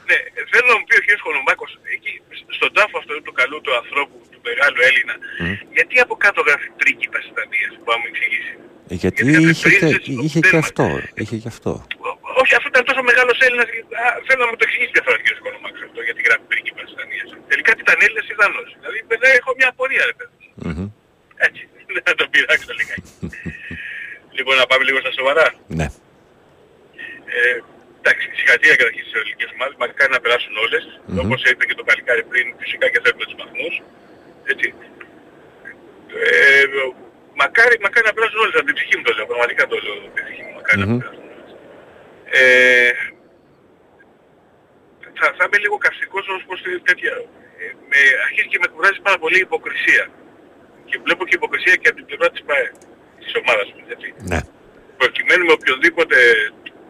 Ναι, 0.09 0.17
θέλω 0.51 0.67
να 0.73 0.77
μου 0.79 0.85
πει 0.87 0.95
ο 0.99 1.03
κ. 1.05 1.09
Χονομάκος, 1.25 1.71
εκεί 1.95 2.13
στον 2.57 2.71
τάφο 2.77 2.95
αυτού 3.01 3.13
του 3.25 3.33
καλού 3.39 3.57
του 3.65 3.73
ανθρώπου, 3.81 4.15
του 4.26 4.26
μεγάλου 4.51 4.79
Έλληνα, 4.89 5.15
γιατί 5.77 5.95
από 6.05 6.13
κάτω 6.25 6.39
γράφει 6.47 6.67
πρίγκιπας 6.81 7.23
Ισπανίας, 7.29 7.71
που 7.81 7.87
να 7.93 7.97
μου 8.01 8.07
εξηγήσει. 8.11 8.53
Γιατί 9.01 9.19
Γιατί 9.21 9.21
κάθε 9.35 9.49
είχε, 9.51 9.69
και, 9.69 9.77
princess 9.79 10.23
είχε 10.25 10.39
δεν 10.43 10.49
και 10.51 10.57
μας- 10.59 10.65
αυτό. 10.67 10.85
Είχε 11.21 11.35
και 11.43 11.49
αυτό. 11.55 11.71
Ό- 12.09 12.17
Όχι, 12.41 12.53
αφού 12.57 12.67
ήταν 12.73 12.83
τόσο 12.89 13.01
μεγάλος 13.09 13.37
Έλληνας, 13.45 13.67
α, 14.03 14.05
θέλω 14.27 14.41
να 14.45 14.49
μου 14.51 14.57
το 14.59 14.65
εξηγήσει 14.67 14.91
μια 14.95 15.03
φορά 15.05 15.15
ο 15.19 15.21
κ. 15.25 15.27
Χονομάκος 15.45 15.81
αυτό, 15.87 15.99
γιατί 16.07 16.19
γράφει 16.27 16.43
πρίγκιπας 16.51 16.85
Ισπανίας. 16.91 17.27
Τελικά 17.51 17.71
τι 17.75 17.81
ήταν 17.85 17.97
Έλληνας 18.05 18.25
ή 18.31 18.33
Δανός. 18.41 18.69
Δηλαδή, 18.81 18.99
παιδιά, 19.09 19.29
έχω 19.39 19.49
μια 19.59 19.67
απορία, 19.73 20.03
ρε 20.11 20.15
παιδί. 20.19 20.35
Μμμ. 20.67 20.87
Έτσι, 21.47 21.61
να 22.07 22.13
τον 22.19 22.27
πειράξω 22.33 22.71
λιγάκι. 22.79 23.09
λοιπόν, 24.37 24.53
να 24.61 24.65
πάμε 24.69 24.83
λίγο 24.87 24.99
στα 25.03 25.11
σοβαρά. 25.19 25.45
Ναι. 25.79 25.87
Ε, 27.37 27.39
εντάξει, 27.99 28.25
συγχαρητήρια 28.39 28.75
καταρχήν 28.81 29.03
στις 29.05 29.15
ελληνικές 29.19 29.49
ομάδες, 29.55 29.75
μακάρι 29.83 30.11
να 30.17 30.21
περάσουν 30.23 30.53
όλες, 30.65 30.83
όπως 31.23 31.39
είπε 31.49 31.63
και 31.69 31.75
το 31.79 31.83
παλικάρι 31.89 32.23
πριν, 32.31 32.45
φυσικά 32.61 32.85
και 32.91 32.99
θέλουμε 33.03 33.25
τους 33.29 33.37
βαθμούς, 33.41 33.75
έτσι. 34.53 34.67
Ε, 36.25 36.63
μακάρι, 37.41 37.75
μακάρι 37.85 38.05
να 38.09 38.13
περάσουν 38.15 38.39
όλες, 38.43 38.55
από 38.59 38.65
την 38.69 38.75
ψυχή 38.77 38.93
μου 38.97 39.03
το 39.07 39.13
λέω, 39.15 39.25
πραγματικά 39.31 39.63
το 39.71 39.77
λέω, 39.83 39.93
από 39.99 40.13
την 40.15 40.23
ψυχή 40.25 40.43
μου, 40.45 40.53
μακάρι 40.59 40.77
Μμμ. 40.81 40.91
να 40.91 40.97
περάσουν 41.01 41.23
όλες. 41.33 41.51
Ε, 42.39 42.91
θα, 45.19 45.25
θα 45.37 45.43
είμαι 45.45 45.59
λίγο 45.63 45.75
καυστικός 45.85 46.23
ως 46.35 46.41
προς 46.47 46.59
τη 46.63 46.69
τέτοια. 46.89 47.13
Ε, 47.61 47.65
με, 47.89 47.99
αρχίζει 48.25 48.47
και 48.53 48.59
με 48.63 48.67
κουράζει 48.73 48.99
πάρα 49.07 49.17
πολύ 49.23 49.37
η 49.41 49.45
υποκρισία. 49.49 50.03
Και 50.89 50.97
βλέπω 51.05 51.23
και 51.27 51.35
υποκρισία 51.41 51.75
και 51.81 51.87
από 51.89 51.97
την 51.99 52.05
πλευρά 52.09 52.27
της 52.33 52.41
ΠΑΕ, 52.47 52.67
της 53.21 53.31
ομάδας 53.41 53.67
μου, 53.73 53.81
έτσι 53.95 54.07
Ναι. 54.31 54.39
προκειμένου 55.01 55.43
με 55.49 55.53
οποιοδήποτε 55.59 56.17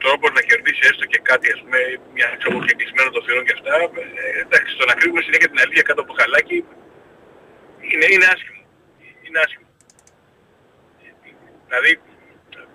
τρόπο 0.04 0.26
να 0.38 0.42
κερδίσει 0.50 0.82
έστω 0.90 1.06
και 1.12 1.20
κάτι, 1.30 1.46
ας 1.56 1.60
πούμε, 1.64 1.80
μια 2.16 2.28
ξέρω 2.40 2.58
και 2.68 2.76
κλεισμένο 2.80 3.10
το 3.16 3.22
θηρόν 3.26 3.44
και 3.48 3.56
αυτά, 3.58 3.74
ε, 3.82 4.40
εντάξει, 4.44 4.72
το 4.80 4.86
να 4.90 4.94
κρύβουμε 5.00 5.22
συνέχεια 5.28 5.50
την 5.54 5.60
αλήθεια 5.64 5.84
κάτω 5.90 6.02
από 6.06 6.14
χαλάκι, 6.20 6.58
είναι, 7.92 8.06
είναι 8.14 8.28
άσχημο. 8.34 8.64
Είναι 9.26 9.40
άσχημο. 9.46 9.68
Δηλαδή, 11.68 11.92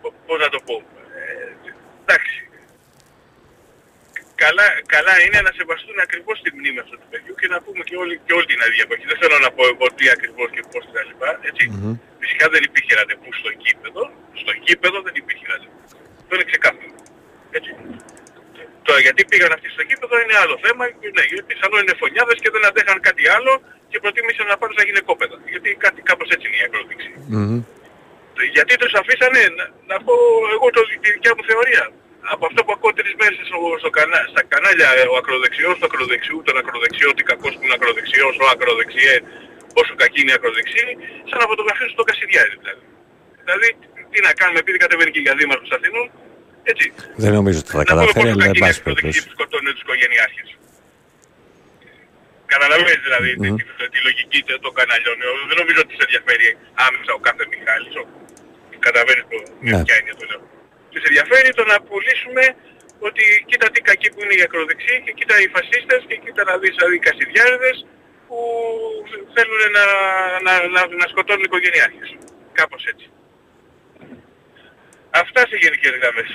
πο- 0.00 0.14
πώς 0.26 0.38
να 0.44 0.48
το 0.54 0.58
πω, 0.66 0.74
ε, 1.18 1.52
εντάξει, 2.02 2.36
καλά, 4.44 4.66
καλά 4.94 5.14
είναι 5.24 5.40
να 5.46 5.52
σεβαστούν 5.58 5.98
ακριβώς 6.06 6.36
τη 6.42 6.48
μνήμη 6.56 6.78
αυτού 6.84 6.96
του 7.00 7.08
παιδιού 7.12 7.34
και 7.40 7.48
να 7.54 7.58
πούμε 7.64 7.82
και 7.88 7.96
όλη, 8.02 8.14
και 8.26 8.32
όλη 8.36 8.46
την 8.52 8.60
αδεία 8.66 8.84
εποχή. 8.88 9.04
Δεν 9.12 9.18
θέλω 9.22 9.36
να 9.46 9.50
πω 9.56 9.62
εγώ 9.72 9.86
τι 9.96 10.04
ακριβώς 10.16 10.48
και 10.54 10.62
πώς 10.72 10.82
και 10.86 10.94
τα 10.98 11.02
λοιπά, 11.08 11.28
έτσι. 11.48 11.62
Μμμ. 11.70 11.94
Φυσικά 12.22 12.44
δεν 12.54 12.62
υπήρχε 12.68 12.92
ραντεβού 13.00 13.30
στο 13.40 13.50
γήπεδο. 13.62 14.02
Στο 14.42 14.52
γήπεδο 14.64 14.98
δεν 15.06 15.14
υπήρχε 15.22 15.44
ραντεβού. 15.52 15.78
Αυτό 16.20 16.32
είναι 16.36 16.46
ξεκάθαρο. 16.52 16.90
Έτσι. 17.58 17.70
Τώρα 18.86 19.00
γιατί 19.06 19.20
πήγαν 19.30 19.50
αυτοί 19.56 19.68
στο 19.74 19.82
γήπεδο 19.88 20.14
είναι 20.22 20.36
άλλο 20.42 20.56
θέμα. 20.64 20.82
Ναι, 21.16 21.24
γιατί 21.30 21.44
πιθανόν 21.50 21.78
είναι 21.84 21.96
φωνιάδες 22.02 22.36
και 22.42 22.50
δεν 22.54 22.62
αντέχαν 22.68 22.98
κάτι 23.08 23.24
άλλο 23.36 23.52
και 23.90 23.98
προτίμησαν 24.02 24.46
να 24.52 24.56
πάνε 24.60 24.72
στα 24.76 24.84
γυναικόπαιδα. 24.88 25.36
Γιατί 25.52 25.68
κάτι 25.84 26.00
κάπως 26.10 26.28
έτσι 26.34 26.44
είναι 26.48 26.58
η 26.62 26.64
ακροδείξη. 26.68 27.10
Μμμ. 27.34 27.58
Γιατί 28.56 28.72
τους 28.80 28.92
αφήσανε, 29.00 29.42
να, 29.58 29.64
να 29.90 29.96
πω 30.04 30.14
εγώ 30.54 30.66
το, 30.76 30.80
τη 31.02 31.08
δικιά 31.16 31.32
μου 31.36 31.44
θεωρία. 31.50 31.84
Από 32.34 32.44
αυτό 32.48 32.60
που 32.64 32.72
ακούω 32.76 32.92
τρεις 32.98 33.14
μέρες 33.20 33.38
στο, 33.48 33.58
στο 33.82 33.90
κανά, 33.98 34.20
στα 34.32 34.42
κανάλια, 34.52 34.88
ε, 35.00 35.02
ο 35.12 35.14
ακροδεξιός 35.20 35.74
του 35.78 35.86
ακροδεξιού, 35.88 36.38
τον 36.48 36.56
ακροδεξιό, 36.60 37.08
ότι 37.14 37.22
κακός 37.30 37.52
που 37.56 37.64
είναι 37.64 37.76
ακροδεξιός, 37.78 38.34
ο 38.44 38.46
ακροδεξιέ, 38.54 39.14
όσο 39.80 39.92
κακή 40.02 40.18
είναι 40.22 40.32
η 40.34 40.36
ακροδεξή, 40.38 40.84
σαν 41.28 41.38
να 41.42 41.46
φωτογραφίζουν 41.50 41.92
στον 41.96 42.06
Κασιδιάρη 42.08 42.54
δηλαδή. 42.62 42.84
Δηλαδή, 43.44 43.68
τι 44.10 44.18
να 44.26 44.32
κάνουμε, 44.40 44.58
επειδή 44.64 44.78
κατεβαίνει 44.84 45.10
και 45.14 45.22
για 45.26 45.34
δήμαρχος 45.38 45.70
Αθηνών, 45.76 46.06
έτσι. 46.70 46.86
Δεν 47.22 47.32
νομίζω 47.38 47.58
ότι 47.62 47.70
θα 47.74 47.78
Να 47.78 47.84
πούμε 47.84 47.92
καταφέρει, 47.92 48.12
πόσο 48.12 48.32
αλλά 48.34 48.44
εν 48.44 48.52
κακή 48.52 48.58
είναι 48.58 48.58
η 48.58 48.64
πάση 48.66 48.80
ακροδεξή 48.80 49.02
περιπτώσει. 49.02 49.20
που 49.28 49.34
σκοτώνουν 49.36 49.68
τους 49.74 49.82
οικογενειάρχες. 49.86 50.48
Καταλαβαίνεις 52.52 53.02
δηλαδή 53.08 53.30
τη, 53.42 53.48
Μμμ. 53.50 53.56
τη, 53.58 53.64
τη 53.94 53.98
λογική 54.08 54.38
των 54.48 54.56
των 54.64 54.72
καναλιών. 54.78 55.16
Ε, 55.24 55.26
Δεν 55.50 55.56
νομίζω 55.62 55.80
ότι 55.84 55.92
σε 55.98 56.04
ενδιαφέρει 56.08 56.48
άμεσα 56.86 57.10
ο 57.18 57.20
κάθε 57.28 57.44
Μιχάλης. 57.52 57.94
Ο, 58.00 58.02
καταλαβαίνεις 58.86 59.24
το, 59.30 59.36
με 59.64 59.70
Ναι. 59.72 59.78
ποια 59.86 59.94
έννοια 60.00 60.14
το 60.20 60.24
λέω. 60.30 60.42
Τους 60.92 61.02
ενδιαφέρει 61.10 61.48
το 61.58 61.64
να 61.72 61.76
πουλήσουμε 61.88 62.44
ότι 63.08 63.22
κοίτα 63.48 63.66
τι 63.72 63.80
κακοί 63.88 64.08
που 64.12 64.20
είναι 64.24 64.34
οι 64.38 64.42
ακροδεξιοί 64.48 64.96
και 65.04 65.12
κοίτα 65.18 65.34
οι 65.42 65.46
φασίστες 65.56 66.00
και 66.08 66.16
κοίτα 66.24 66.42
να 66.50 66.54
δεις 66.60 66.72
δηλαδή 66.78 66.94
οι 66.98 67.04
κασιδιάριδες 67.08 67.76
που 68.28 68.38
θέλουν 69.34 69.60
να, 69.76 69.84
να, 70.46 70.52
να, 70.74 70.80
να 71.00 71.06
σκοτώνουν 71.12 71.44
οικογενειάρχες. 71.48 72.08
Κάπως 72.60 72.82
έτσι. 72.92 73.06
Αυτά 75.20 75.40
σε 75.50 75.56
γενικές 75.62 75.92
γραμμές. 76.00 76.30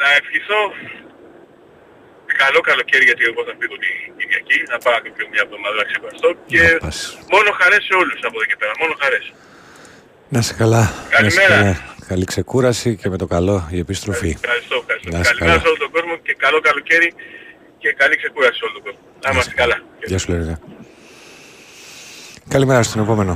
Να 0.00 0.08
ευχηθώ 0.20 0.60
καλό 2.42 2.60
καλοκαίρι 2.70 3.04
γιατί 3.10 3.22
εγώ 3.30 3.40
θα 3.48 3.52
φύγω 3.60 3.76
την 3.84 3.92
Κυριακή, 4.18 4.56
να 4.72 4.76
πάω 4.84 4.98
και 5.04 5.10
πιο 5.16 5.24
μια 5.32 5.42
εβδομάδα 5.46 5.74
να 5.82 5.86
ξεκουραστώ 5.90 6.28
και 6.50 6.62
Να 6.72 6.78
πας. 6.84 6.98
μόνο 7.34 7.48
χαρές 7.60 7.82
σε 7.88 7.94
όλους 8.02 8.18
από 8.28 8.34
εδώ 8.38 8.46
και 8.50 8.56
πέρα, 8.60 8.72
μόνο 8.82 8.94
χαρές. 9.02 9.24
Να 10.34 10.40
σε 10.48 10.52
καλά. 10.60 10.82
Να 10.84 10.90
σε 10.90 11.12
Καλημέρα. 11.16 11.54
καλά. 11.56 11.74
Καλή 12.10 12.24
ξεκούραση 12.32 12.88
και 13.00 13.08
με 13.12 13.16
το 13.22 13.26
καλό 13.34 13.56
η 13.76 13.78
επιστροφή. 13.84 14.30
Ευχαριστώ, 14.42 14.76
ευχαριστώ. 14.82 15.08
Να 15.14 15.18
είσαι 15.20 15.28
Καλημέρα 15.30 15.50
καλά. 15.52 15.60
σε 15.62 15.66
όλο 15.70 15.78
τον 15.84 15.90
κόσμο 15.96 16.14
και 16.26 16.32
καλό 16.44 16.58
καλοκαίρι 16.68 17.08
και 17.82 17.88
καλή 18.00 18.16
ξεκούραση 18.22 18.56
σε 18.58 18.64
όλο 18.66 18.72
τον 18.76 18.82
κόσμο. 18.86 19.00
Να 19.24 19.28
είμαστε 19.32 19.52
καλά. 19.62 19.76
Γεια 20.10 20.18
σου, 20.18 20.28
Λερίδα. 20.32 20.56
Καλημέρα 22.54 22.82
στον 22.82 23.02
επόμενο. 23.02 23.34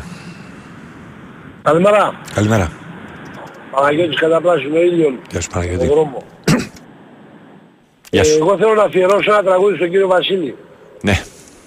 Καλημέρα. 1.63 2.21
Καλημέρα. 2.35 2.67
Παναγιώτης 3.71 4.19
Καταπλάσινο 4.19 4.81
ήλιον, 4.81 5.19
Γεια 5.31 5.41
σου, 5.41 5.51
στον 5.51 5.61
Παναγιώτη. 5.63 5.87
δρόμο. 5.87 6.23
Γεια 8.11 8.21
Ε, 8.21 8.25
σου. 8.25 8.37
εγώ 8.39 8.57
θέλω 8.59 8.75
να 8.75 8.83
αφιερώσω 8.83 9.33
ένα 9.33 9.43
τραγούδι 9.43 9.77
στον 9.77 9.91
κύριο 9.91 10.07
Βασίλη. 10.09 10.57
Ναι. 11.03 11.23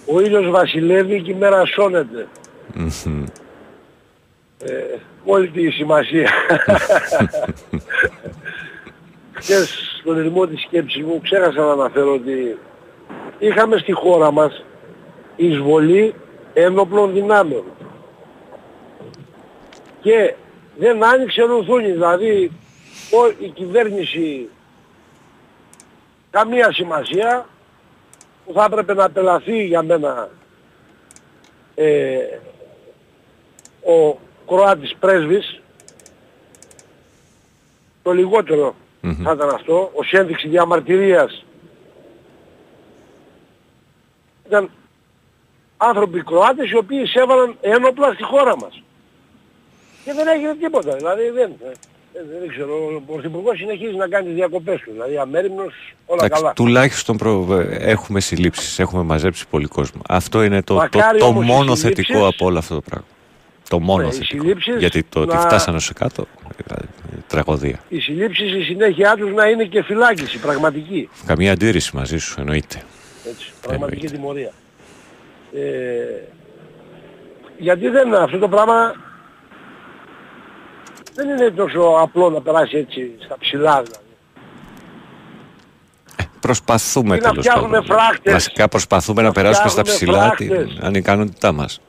Ο 0.05 0.22
ήλιος 0.22 0.50
βασιλεύει 0.50 1.22
και 1.22 1.31
η 1.31 1.36
μέρα 1.36 1.65
σώνεται. 1.65 2.27
Μμμ. 2.74 3.24
Ε, 4.65 4.74
όλη 5.25 5.48
τη 5.50 5.69
σημασία. 5.69 6.29
Χθες 9.33 9.98
στον 10.00 10.17
ρυθμό 10.22 10.48
της 10.48 10.62
σκέψης 10.62 11.03
μου 11.03 11.19
ξέχασα 11.24 11.62
να 11.62 11.72
αναφέρω 11.72 12.13
ότι 12.13 12.57
είχαμε 13.39 13.77
στη 13.77 13.91
χώρα 13.91 14.31
μας 14.31 14.63
εισβολή 15.36 16.13
ένοπλων 16.53 17.13
δυνάμεων. 17.13 17.63
Και 20.01 20.33
δεν 20.77 21.03
άνοιξε 21.03 21.42
ρουθούνι, 21.42 21.92
δηλαδή 21.92 22.51
ο- 23.12 23.36
η 23.46 23.48
κυβέρνηση 23.50 24.50
καμία 26.32 26.72
σημασία 26.74 27.48
που 28.46 28.53
θα 28.53 28.63
έπρεπε 28.63 28.94
να 28.94 29.03
απελαθεί 29.06 29.65
για 29.65 29.84
μένα 29.84 30.30
ε, 31.75 32.18
ο 33.86 34.18
Κροάτης 34.48 34.96
πρέσβης. 35.00 35.62
Το 38.03 38.12
λιγότερο 38.12 38.75
θα 39.24 39.32
ήταν 39.34 39.50
αυτό, 39.50 39.92
ως 39.94 40.12
ένδειξη 40.13 40.48
διαμαρτυρίας 40.48 41.46
ήταν 44.46 44.70
άνθρωποι 45.77 46.24
Κροάτες 46.24 46.70
οι 46.72 46.75
οποίοι 46.77 47.00
εισέβαλαν 47.03 47.58
ένοπλα 47.62 48.13
στη 48.13 48.24
χώρα 48.24 48.58
μας. 48.58 48.82
Και 50.03 50.13
δεν 50.13 50.27
έγινε 50.27 50.55
τίποτα. 50.62 50.95
Δηλαδή 50.95 51.22
δεν, 51.29 51.51
δεν, 51.63 52.24
δεν 52.39 52.50
ξέρω, 52.50 52.74
ο 52.95 53.12
Πρωθυπουργός 53.12 53.57
συνεχίζει 53.57 53.95
να 53.95 54.07
κάνει 54.07 54.25
τις 54.25 54.36
διακοπές 54.36 54.79
του. 54.81 54.91
Δηλαδή 54.91 55.17
αμέριμνος 55.17 55.74
όλα 56.05 56.25
Εντάξει, 56.25 56.41
καλά. 56.41 56.53
τουλάχιστον 56.53 57.17
προ... 57.17 57.48
έχουμε 57.79 58.19
συλλήψεις, 58.19 58.79
έχουμε 58.79 59.03
μαζέψει 59.03 59.48
πολύ 59.50 59.65
κόσμο. 59.67 60.01
Αυτό 60.10 60.43
είναι 60.43 60.62
το, 60.62 60.74
το, 60.74 60.79
Μακάρι 60.79 61.19
το 61.19 61.25
όμως 61.25 61.43
οι 61.43 61.48
μόνο 61.48 61.75
συλλήψεις- 61.75 62.05
θετικό 62.07 62.27
από 62.27 62.45
όλο 62.45 62.57
αυτό 62.57 62.75
το 62.75 62.81
πράγμα. 62.81 63.05
Το 63.69 63.79
μόνο 63.79 64.01
Ναι, 64.01 64.07
οι 64.07 64.12
θετικό. 64.12 64.41
συλλήψεις 64.41 64.75
Γιατί 64.77 65.03
το 65.03 65.19
ότι 65.19 65.33
να- 65.33 65.39
φτάσανε 65.39 65.79
σε 65.79 65.93
κάτω, 65.93 66.25
δηλαδή, 66.65 66.88
τραγωδία. 67.27 67.79
Οι 67.89 68.00
συλλήψεις 68.00 68.53
η 68.53 68.62
συνέχειά 68.63 69.15
τους 69.15 69.33
να 69.33 69.48
είναι 69.48 69.63
και 69.63 69.83
φυλάκιση, 69.83 70.38
πραγματική. 70.39 71.10
Καμία 71.25 71.51
αντίρρηση 71.51 71.95
μαζί 71.95 72.17
σου, 72.17 72.36
εννοείται. 72.39 72.81
Έτσι, 73.29 73.51
πραγματική 73.62 74.07
τιμωρία. 74.07 74.51
Ε, 75.55 75.62
γιατί 77.57 77.88
δεν 77.88 78.13
αυτό 78.15 78.38
το 78.38 78.48
πράγμα 78.48 78.95
δεν 81.15 81.29
είναι 81.29 81.50
τόσο 81.50 81.79
απλό 82.01 82.29
να 82.29 82.41
περάσει 82.41 82.77
έτσι 82.77 83.12
στα 83.25 83.36
ψηλά 83.39 83.72
δηλαδή. 83.84 83.98
Προσπαθούμε 86.39 87.15
Ή 87.15 87.20
να 87.20 87.29
τέλος 87.29 87.46
φτιάχνουμε 87.46 87.77
πάντων. 87.82 87.96
φράκτες. 87.98 88.34
Βασικά 88.34 88.67
προσπαθούμε 88.67 89.22
να, 89.22 89.27
Να 89.27 89.34
περάσουμε 89.34 89.70
στα 89.70 89.84
φτιάχνουμε 89.84 90.17
ψηλά 90.17 90.25
φράκτες. 90.36 90.74
την 90.75 90.86
ανικανότητά 90.86 91.51
μας. 91.51 91.82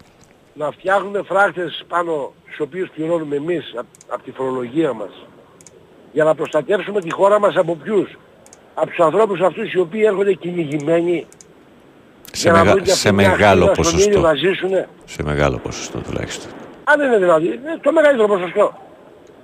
Να 0.55 0.71
φτιάχνουμε 0.71 1.23
φράκτες 1.27 1.85
πάνω 1.89 2.33
στους 2.47 2.61
οποίους 2.61 2.89
πληρώνουμε 2.95 3.37
εμείς 3.37 3.75
από 4.09 4.23
τη 4.23 4.31
φορολογία 4.31 4.93
μας 4.93 5.27
για 6.13 6.25
να 6.25 6.35
προστατεύσουμε 6.35 7.01
τη 7.01 7.13
χώρα 7.13 7.41
μας 7.41 7.57
από 7.57 7.77
ποιους; 7.77 8.19
Από 8.75 8.87
τους 8.87 8.99
ανθρώπους 8.99 9.41
αυτούς 9.41 9.73
οι 9.73 9.79
οποίοι 9.79 10.03
έρχονται 10.07 10.33
κυνηγημένοι 10.33 11.27
Σε, 12.33 12.43
για 12.43 12.53
να 12.53 12.59
μεγα- 12.59 12.71
βρουν 12.73 12.85
και 12.85 12.91
σε 12.91 13.09
αυτοί 13.09 13.13
μια 13.21 13.31
μεγάλο 13.31 13.65
χλίδα 13.67 13.83
στον 13.83 13.99
ήλιο 13.99 14.21
ποσοστό. 14.21 14.29
να 14.29 14.35
ζήσουνε. 14.35 14.89
Σε 15.05 15.23
μεγάλο 15.23 15.59
ποσοστό 15.59 15.99
τουλάχιστον. 15.99 16.51
Αν 16.85 17.01
είναι 17.01 17.19
δηλαδή, 17.19 17.47
είναι 17.47 17.79
το 17.83 17.93
μεγαλύτερο 17.93 18.29
ποσοστό. 18.29 18.79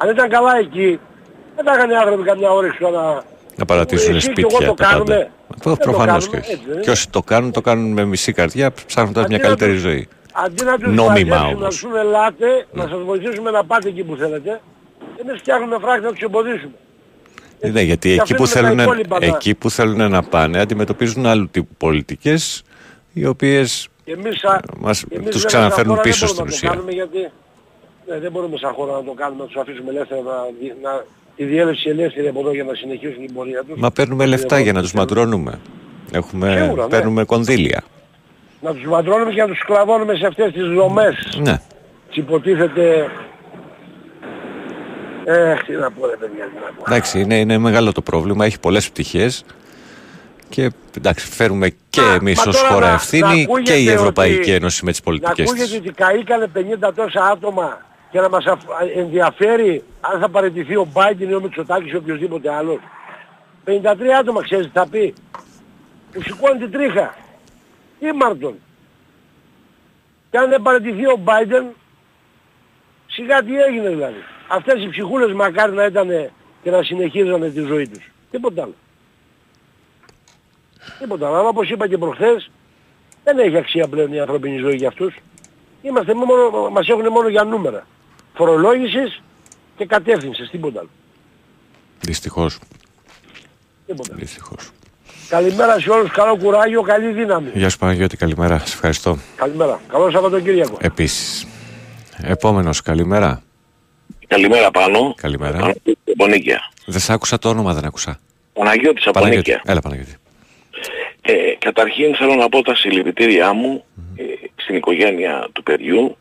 Αν 0.03 0.11
ήταν 0.11 0.29
καλά 0.29 0.57
εκεί, 0.59 1.01
δεν 1.57 1.65
θα 1.65 1.73
είχαν 1.77 1.91
οι 1.91 1.95
άνθρωποι 1.97 2.23
καμιά 2.23 2.51
όρεξη 2.51 2.79
τώρα 2.79 3.03
να... 3.03 3.23
Να 3.57 3.65
παρατήσουν 3.65 4.15
Εσύ 4.17 4.33
και 4.33 4.41
εγώ 4.41 4.51
σπίτια 4.51 4.69
το 4.69 4.75
τα 4.75 4.85
πάντα. 4.85 4.93
κάνουμε. 5.05 5.31
Προ- 5.63 5.77
Δεν 5.77 5.87
το 5.87 5.91
Προφανώς 5.91 6.29
και 6.29 6.31
κάνουμε, 6.31 6.41
όχι. 6.47 6.53
έτσι 6.53 6.65
δεν 6.67 6.75
είναι. 6.75 6.83
Και 6.85 6.91
όσοι 6.91 7.11
το 7.11 7.23
κάνουν, 7.23 7.53
το 7.53 7.61
κάνουν 7.61 7.93
με 7.93 8.05
μισή 8.05 8.33
καρδιά, 8.33 8.73
ψάχνοντας 8.87 9.27
μια 9.27 9.37
Αντί 9.37 9.43
να 9.43 9.49
καλύτερη 9.49 9.73
τους- 9.73 9.81
ζωή. 9.83 10.09
Αντί 10.33 10.65
να 10.65 10.79
τους 10.79 10.95
Νόμιμα 10.95 11.07
μαζέψουν, 11.13 11.39
να 11.41 11.47
όμως. 11.47 11.69
τους 11.69 11.81
πούνε 11.83 11.99
ελάτε, 12.01 12.67
να 12.73 12.83
σας 12.89 13.03
βοηθήσουμε 13.05 13.51
να 13.51 13.65
πάτε 13.65 13.89
εκεί 13.89 14.03
που 14.05 14.17
θέλετε, 14.17 14.61
εμείς 15.27 15.41
φτιάχνουμε 15.41 15.77
φράκτη 15.81 16.05
να 16.05 16.11
τους 16.13 16.21
εμποδίσουμε. 16.21 16.73
Ναι, 17.73 17.81
γιατί 17.81 18.09
και 18.09 18.21
εκεί 18.21 18.35
που, 18.35 18.43
αφήνουμε 18.43 18.69
τα 18.69 18.77
θέλουν, 18.77 18.79
υπόλοιπα 18.85 19.19
να- 19.21 19.27
εκεί 19.27 19.55
που 19.55 19.71
θέλουν 19.71 20.11
να 20.11 20.23
πάνε 20.23 20.61
αντιμετωπίζουν 20.61 21.27
άλλου 21.27 21.49
τύπου 21.51 21.75
πολιτικές 21.79 22.63
οι 23.13 23.27
οποίες 23.27 23.89
Και 24.05 24.13
εμείς, 24.13 24.39
σα- 24.39 24.79
Μας- 24.79 25.05
και 25.09 25.15
εμείς 25.17 25.31
τους 25.31 25.43
βέβαια 25.43 25.47
ξαναφέρνουν 25.47 25.97
σαν 25.97 25.97
χώρα 25.97 26.01
πίσω 26.03 26.27
δεν 26.27 26.35
μπορούμε 26.35 26.35
στην 26.35 26.45
να 26.45 26.47
το 26.51 26.55
ουσία. 26.55 26.69
κάνουμε 26.69 26.93
γιατί 26.93 27.33
ναι, 28.11 28.19
δεν 28.19 28.31
μπορούμε 28.33 28.57
σαν 28.57 28.73
χώρα 28.73 28.93
να 28.93 29.03
το 29.05 29.13
κάνουμε, 29.13 29.41
να 29.43 29.47
τους 29.47 29.57
αφήσουμε 29.57 29.91
ελεύθερα 29.91 30.21
να, 30.21 30.33
δι- 30.61 30.75
να, 30.83 31.05
τη 31.37 31.45
διέλευση 31.45 31.89
ελεύθερη 31.89 32.29
από 32.29 32.41
εδώ 32.41 32.53
για 32.55 32.65
να 32.65 32.75
συνεχίσουν 32.75 33.27
την 33.27 33.35
πορεία 33.35 33.63
τους. 33.69 33.79
Μα 33.81 33.91
παίρνουμε 33.91 34.27
λεφτά 34.27 34.59
για 34.59 34.73
να 34.73 34.81
τους 34.83 34.93
μαντρώνουμε. 34.93 35.61
Έχουμε, 36.13 36.57
Σίγουρα, 36.63 36.83
ναι. 36.83 36.89
παίρνουμε 36.89 37.25
κονδύλια. 37.25 37.83
Να 38.61 38.75
τους 38.75 38.85
μαντρώνουμε 38.85 39.33
και 39.33 39.41
να 39.41 39.47
τους 39.47 39.59
σκλαβώνουμε 39.59 40.15
σε 40.15 40.27
αυτές 40.27 40.53
τις 40.53 40.69
δομές. 40.69 41.39
Ναι. 41.43 41.61
τις 42.09 42.17
υποτίθεται... 42.17 43.07
Ε, 45.25 45.55
τι 45.67 45.73
να 45.73 45.91
πω 45.91 46.07
ρε 46.07 46.17
παιδιά, 46.17 46.45
τι 46.45 46.55
να 46.55 46.73
πω. 46.77 46.83
Εντάξει, 46.87 47.21
είναι, 47.21 47.39
είναι 47.39 47.59
μεγάλο 47.59 47.93
το 47.93 48.01
πρόβλημα, 48.03 48.45
έχει 48.45 48.61
πολλές 48.61 48.91
πτυχές 48.91 49.45
και 50.49 50.71
εντάξει, 50.97 51.27
φέρουμε 51.27 51.69
και 51.91 52.01
Μα- 52.01 52.13
εμείς 52.13 52.37
μα 52.39 52.45
ως 52.47 52.57
τώρα 52.61 52.69
χώρα 52.73 52.87
να- 52.87 52.93
ευθύνη 52.93 53.23
να 53.23 53.33
και 53.35 53.41
η 53.41 53.43
ακούγεται 53.45 53.93
Ευρωπαϊκή 53.93 54.39
ότι- 54.41 54.51
Ένωση 54.53 54.85
με 54.85 54.91
τις 54.91 55.01
Να 55.01 55.05
πολιτικές 55.05 55.47
ακούγεται 55.51 55.69
της. 55.69 55.79
ότι 55.79 55.91
καήκανε 55.91 56.47
50 56.47 56.93
τόσα 56.95 57.25
άτομα 57.25 57.79
και 58.11 58.21
να 58.21 58.29
μας 58.29 58.47
αφ- 58.47 58.65
ενδιαφέρει 58.97 59.85
αν 60.01 60.21
θα 60.21 60.29
παραιτηθεί 60.29 60.77
ο 60.77 60.89
Μπάιντεν 60.93 61.29
ή 61.31 61.35
ο 61.35 61.41
Μητσοτάκης 61.41 61.93
ή 61.93 61.97
οποιοδήποτε 61.97 62.53
άλλος. 62.55 62.79
53 63.65 64.17
άτομα 64.21 64.43
ξέρεις 64.43 64.67
τι 64.67 64.73
θα 64.73 64.89
πει. 64.89 65.15
Που 66.13 66.23
σηκώνει 66.23 66.59
την 66.59 66.71
τρίχα. 66.71 67.15
Ήμαρτον. 68.01 68.55
Και 70.31 70.39
αν 70.39 70.49
δεν 70.51 70.63
παραιτηθεί 70.63 71.07
ο 71.07 71.17
Μπάιντεν, 71.17 71.67
σιγά 73.07 73.43
τι 73.43 73.61
έγινε 73.61 73.89
δηλαδή. 73.89 74.23
Αυτές 74.49 74.83
οι 74.85 74.89
ψυχούλες 74.89 75.33
μακάρι 75.33 75.73
να 75.73 75.85
ήταν 75.85 76.09
και 76.63 76.71
να 76.71 76.83
συνεχίζανε 76.83 77.49
τη 77.51 77.61
ζωή 77.61 77.89
τους. 77.89 78.11
Τίποτα 78.31 78.63
άλλο. 78.63 78.75
Τίποτα 80.99 81.27
άλλο. 81.27 81.37
Αλλά 81.37 81.49
όπως 81.49 81.71
είπα 81.71 81.89
και 81.89 81.99
προχθές, 81.99 82.51
δεν 83.25 83.39
έχει 83.39 83.57
αξία 83.57 83.89
πλέον 83.89 84.13
η 84.13 84.21
ανθρώπινη 84.21 84.59
ζωή 84.59 84.77
για 84.77 84.89
αυτούς. 84.89 85.17
Είμαστε 85.83 86.15
μόνο, 86.15 86.69
μας 86.71 86.89
έχουν 86.89 87.07
μόνο 87.09 87.29
για 87.29 87.45
νούμερα. 87.45 87.87
Φορολόγησης 88.41 89.23
και 89.77 89.87
κατεύθυνσης, 89.87 90.51
τίποτα 90.51 90.79
άλλο. 90.81 90.89
Δυστυχώς. 92.01 92.59
Τίποτα. 93.87 94.15
Δυστυχώς. 94.15 94.71
Καλημέρα 95.29 95.81
σε 95.81 95.91
όλους, 95.91 96.11
καλό 96.11 96.37
κουράγιο, 96.37 96.83
καλή 96.83 97.13
δύναμη. 97.13 97.51
Γεια 97.55 97.69
σου 97.69 97.79
Παναγιώτη, 97.79 98.17
καλημέρα. 98.17 98.59
Σε 98.59 98.75
ευχαριστώ. 98.75 99.19
Καλημέρα. 99.37 99.81
Καλό 99.89 100.11
Σαββατοκύριακο. 100.11 100.77
Επίσης. 100.81 101.47
Επόμενος, 102.23 102.83
καλημέρα. 102.83 103.43
Καλημέρα 104.27 104.71
πάνω. 104.71 105.15
Καλημέρα. 105.17 105.59
Παναγιώτης 105.59 105.95
από 106.13 106.27
Νίκαια. 106.27 106.61
Δεν 106.87 107.01
σ' 107.01 107.11
άκουσα 107.11 107.39
το 107.39 107.49
όνομα, 107.49 107.75
δεν 107.75 107.85
άκουσα. 107.85 108.19
Παναγιώτης 108.53 109.07
από 109.07 109.21
Παναγιώτη. 109.21 109.51
Νίκαια. 109.51 109.73
Έλα 109.73 109.81
Παναγιώτη. 109.81 110.17
Ε, 111.21 111.33
καταρχήν 111.59 112.15
θέλω 112.15 112.35
να 112.35 112.49
πω 112.49 112.63
τα 112.63 112.75
συλληπιτήριά 112.75 113.53
μου 113.53 113.85
ε, 114.17 114.23
στην 114.57 114.77
οικογένεια 114.77 115.49
του 115.53 115.63
παιδιού 115.63 116.17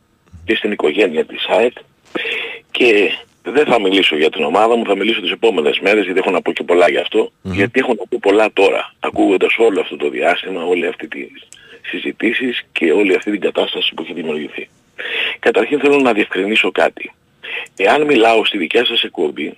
και 0.46 0.56
στην 0.56 0.72
οικογένεια 0.72 1.26
της 1.26 1.46
ΑΕΚ 1.48 1.74
και 2.72 3.12
δεν 3.44 3.66
θα 3.66 3.82
μιλήσω 3.82 4.18
για 4.18 4.30
την 4.30 4.44
ομάδα 4.44 4.76
μου, 4.76 4.86
θα 4.86 4.96
μιλήσω 4.96 5.22
τις 5.22 5.32
επόμενες 5.32 5.80
μέρες 5.80 6.04
γιατί 6.04 6.20
έχω 6.20 6.32
να 6.32 6.42
πω 6.42 6.52
και 6.52 6.64
πολλά 6.64 6.90
γι' 6.90 6.98
αυτό 6.98 7.32
γιατί 7.42 7.80
έχω 7.80 7.90
να 7.90 8.06
πω 8.10 8.18
πολλά 8.22 8.52
τώρα 8.54 8.94
ακούγοντας 9.00 9.58
όλο 9.58 9.82
αυτό 9.82 9.96
το 9.96 10.10
διάστημα, 10.10 10.64
όλη 10.64 10.88
αυτή 10.88 11.08
τις 11.08 11.48
συζητήσεις 11.82 12.66
και 12.72 12.92
όλη 12.92 13.16
αυτή 13.16 13.32
την 13.32 13.40
κατάσταση 13.40 13.94
που 13.94 14.02
έχει 14.02 14.14
δημιουργηθεί. 14.14 14.70
Καταρχήν 15.40 15.80
θέλω 15.80 15.98
να 15.98 16.14
διευκρινίσω 16.14 16.72
κάτι. 16.72 17.12
Εάν 17.76 18.06
μιλάω 18.06 18.46
στη 18.46 18.58
δικιά 18.58 18.86
σας 18.86 19.04
εκπομπή, 19.04 19.58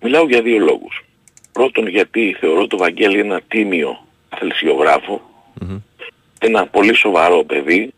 μιλάω 0.00 0.26
για 0.26 0.42
δύο 0.42 0.58
λόγους. 0.58 1.04
Πρώτον 1.52 1.86
γιατί 1.88 2.36
θεωρώ 2.40 2.66
το 2.66 2.76
Βαγγέλη 2.76 3.18
ένα 3.18 3.40
τίμιο 3.48 4.06
αθλησιογράφο, 4.28 5.22
ένα 6.38 6.66
πολύ 6.66 6.94
σοβαρό 6.94 7.44
παιδί 7.44 7.92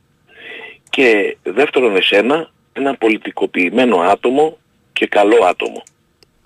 και 0.91 1.37
δεύτερον 1.43 1.97
εσένα 1.97 2.51
ένα 2.73 2.95
πολιτικοποιημένο 2.95 4.01
άτομο 4.01 4.59
και 4.93 5.07
καλό 5.07 5.45
άτομο. 5.45 5.83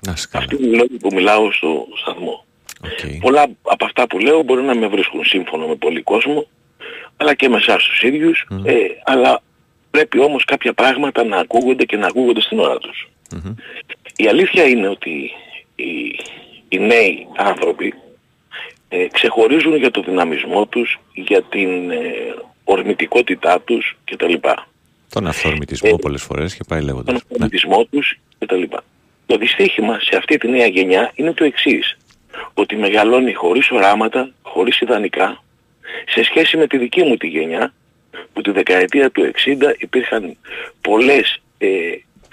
Να 0.00 0.16
σε 0.16 0.28
καλά. 0.30 0.44
Αυτή 0.44 0.56
είναι 0.56 0.76
η 0.76 0.78
λόγη 0.78 0.96
που 0.96 1.08
μιλάω 1.12 1.52
στο 1.52 1.86
σταθμό. 1.96 2.44
Οκ. 2.84 3.20
Πολλά 3.20 3.46
από 3.62 3.84
αυτά 3.84 4.06
που 4.06 4.18
λέω 4.18 4.42
μπορεί 4.42 4.62
να 4.62 4.74
με 4.74 4.86
βρίσκουν 4.86 5.24
σύμφωνο 5.24 5.66
με 5.66 5.74
πολύ 5.74 6.02
κόσμο, 6.02 6.46
αλλά 7.16 7.34
και 7.34 7.48
με 7.48 7.56
εσάς 7.56 7.84
τους 7.84 8.02
ίδιους, 8.02 8.46
ε, 8.64 8.74
αλλά 9.04 9.42
πρέπει 9.90 10.18
όμως 10.18 10.44
κάποια 10.44 10.72
πράγματα 10.72 11.24
να 11.24 11.36
ακούγονται 11.36 11.84
και 11.84 11.96
να 11.96 12.06
ακούγονται 12.06 12.40
στην 12.40 12.58
ώρα 12.58 12.78
τους. 12.78 13.08
Η 14.16 14.26
αλήθεια 14.28 14.64
είναι 14.64 14.88
ότι 14.88 15.30
οι, 15.74 16.18
οι 16.68 16.78
νέοι 16.78 17.26
άνθρωποι 17.36 17.94
ε, 18.88 19.06
ξεχωρίζουν 19.06 19.76
για 19.76 19.90
το 19.90 20.02
δυναμισμό 20.02 20.66
τους, 20.66 21.00
για 21.14 21.42
την 21.42 21.90
ε, 21.90 22.34
ορμητικότητά 22.64 23.60
τους 23.60 23.96
κτλ. 24.04 24.34
Τον 25.14 25.26
αυθορμητισμό 25.26 25.96
πολλές 25.96 26.22
φορές 26.22 26.54
και 26.54 26.64
πάει 26.68 26.78
Τον 26.78 26.88
λέγοντας. 26.88 27.14
Ναι. 27.14 27.20
ορμητισμό 27.28 27.84
τους 27.84 28.18
κτλ. 28.38 28.62
Το 29.26 29.36
δυστύχημα 29.36 29.98
σε 30.00 30.16
αυτή 30.16 30.36
τη 30.38 30.48
νέα 30.48 30.66
γενιά 30.66 31.12
είναι 31.14 31.32
το 31.32 31.44
εξής. 31.44 31.96
Ότι 32.54 32.76
μεγαλώνει 32.76 33.32
χωρίς 33.32 33.70
οράματα, 33.70 34.30
χωρίς 34.42 34.80
ιδανικά, 34.80 35.42
σε 36.06 36.22
σχέση 36.22 36.56
με 36.56 36.66
τη 36.66 36.78
δική 36.78 37.02
μου 37.02 37.16
τη 37.16 37.26
γενιά, 37.26 37.72
που 38.32 38.40
τη 38.40 38.50
δεκαετία 38.50 39.10
του 39.10 39.30
60 39.44 39.74
υπήρχαν 39.78 40.36
πολλές 40.80 41.42
ε, 41.58 41.68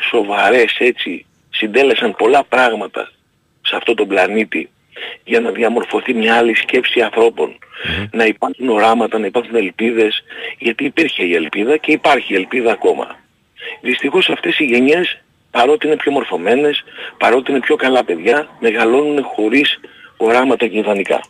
σοβαρές 0.10 0.76
έτσι, 0.80 1.26
συντέλεσαν 1.50 2.16
πολλά 2.16 2.44
πράγματα 2.44 3.12
σε 3.62 3.76
αυτόν 3.76 3.96
τον 3.96 4.08
πλανήτη 4.08 4.70
για 5.24 5.40
να 5.40 5.52
διαμορφωθεί 5.52 6.14
μια 6.14 6.36
άλλη 6.36 6.56
σκέψη 6.56 7.02
ανθρώπων. 7.02 7.58
Να 8.12 8.26
υπάρχουν 8.26 8.70
οράματα, 8.70 9.20
να 9.20 9.26
υπάρχουν 9.26 9.56
ελπίδες, 9.56 10.24
γιατί 10.58 10.86
υπήρχε 10.86 11.24
η 11.24 11.36
ελπίδα 11.36 11.78
και 11.78 11.92
υπάρχει 11.92 12.34
η 12.34 12.36
ελπίδα 12.36 12.72
ακόμα. 12.72 13.20
Δυστυχώς 13.82 14.30
αυτές 14.30 14.60
οι 14.60 14.64
γενιές, 14.64 15.22
παρότι 15.52 15.88
είναι 15.88 15.96
πιο 15.96 16.12
μορφωμένες, 16.12 16.84
παρότι 17.18 17.52
είναι 17.52 17.60
πιο 17.60 17.76
καλά 17.76 18.04
παιδιά, 18.04 18.48
μεγαλώνουν 18.60 19.24
χωρίς 19.24 19.80
οράματα 20.18 20.68
και 20.68 20.78
ιδανικά. 20.78 21.24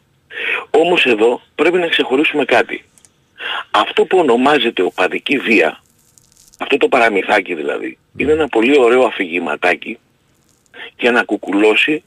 Όμως 0.70 1.06
εδώ 1.06 1.42
πρέπει 1.56 1.78
να 1.78 1.88
ξεχωρίσουμε 1.88 2.46
κάτι. 2.46 2.86
Αυτό 3.72 4.06
που 4.06 4.18
ονομάζεται 4.18 4.82
οπαδική 4.82 5.38
βία, 5.38 5.82
αυτό 6.60 6.78
το 6.78 6.88
παραμυθάκι 6.88 7.54
δηλαδή, 7.54 7.98
είναι 8.18 8.32
ένα 8.32 8.48
πολύ 8.48 8.80
ωραίο 8.80 9.04
αφηγηματάκι 9.04 10.00
για 11.00 11.12
να 11.12 11.24
κουκουλώσει 11.24 12.04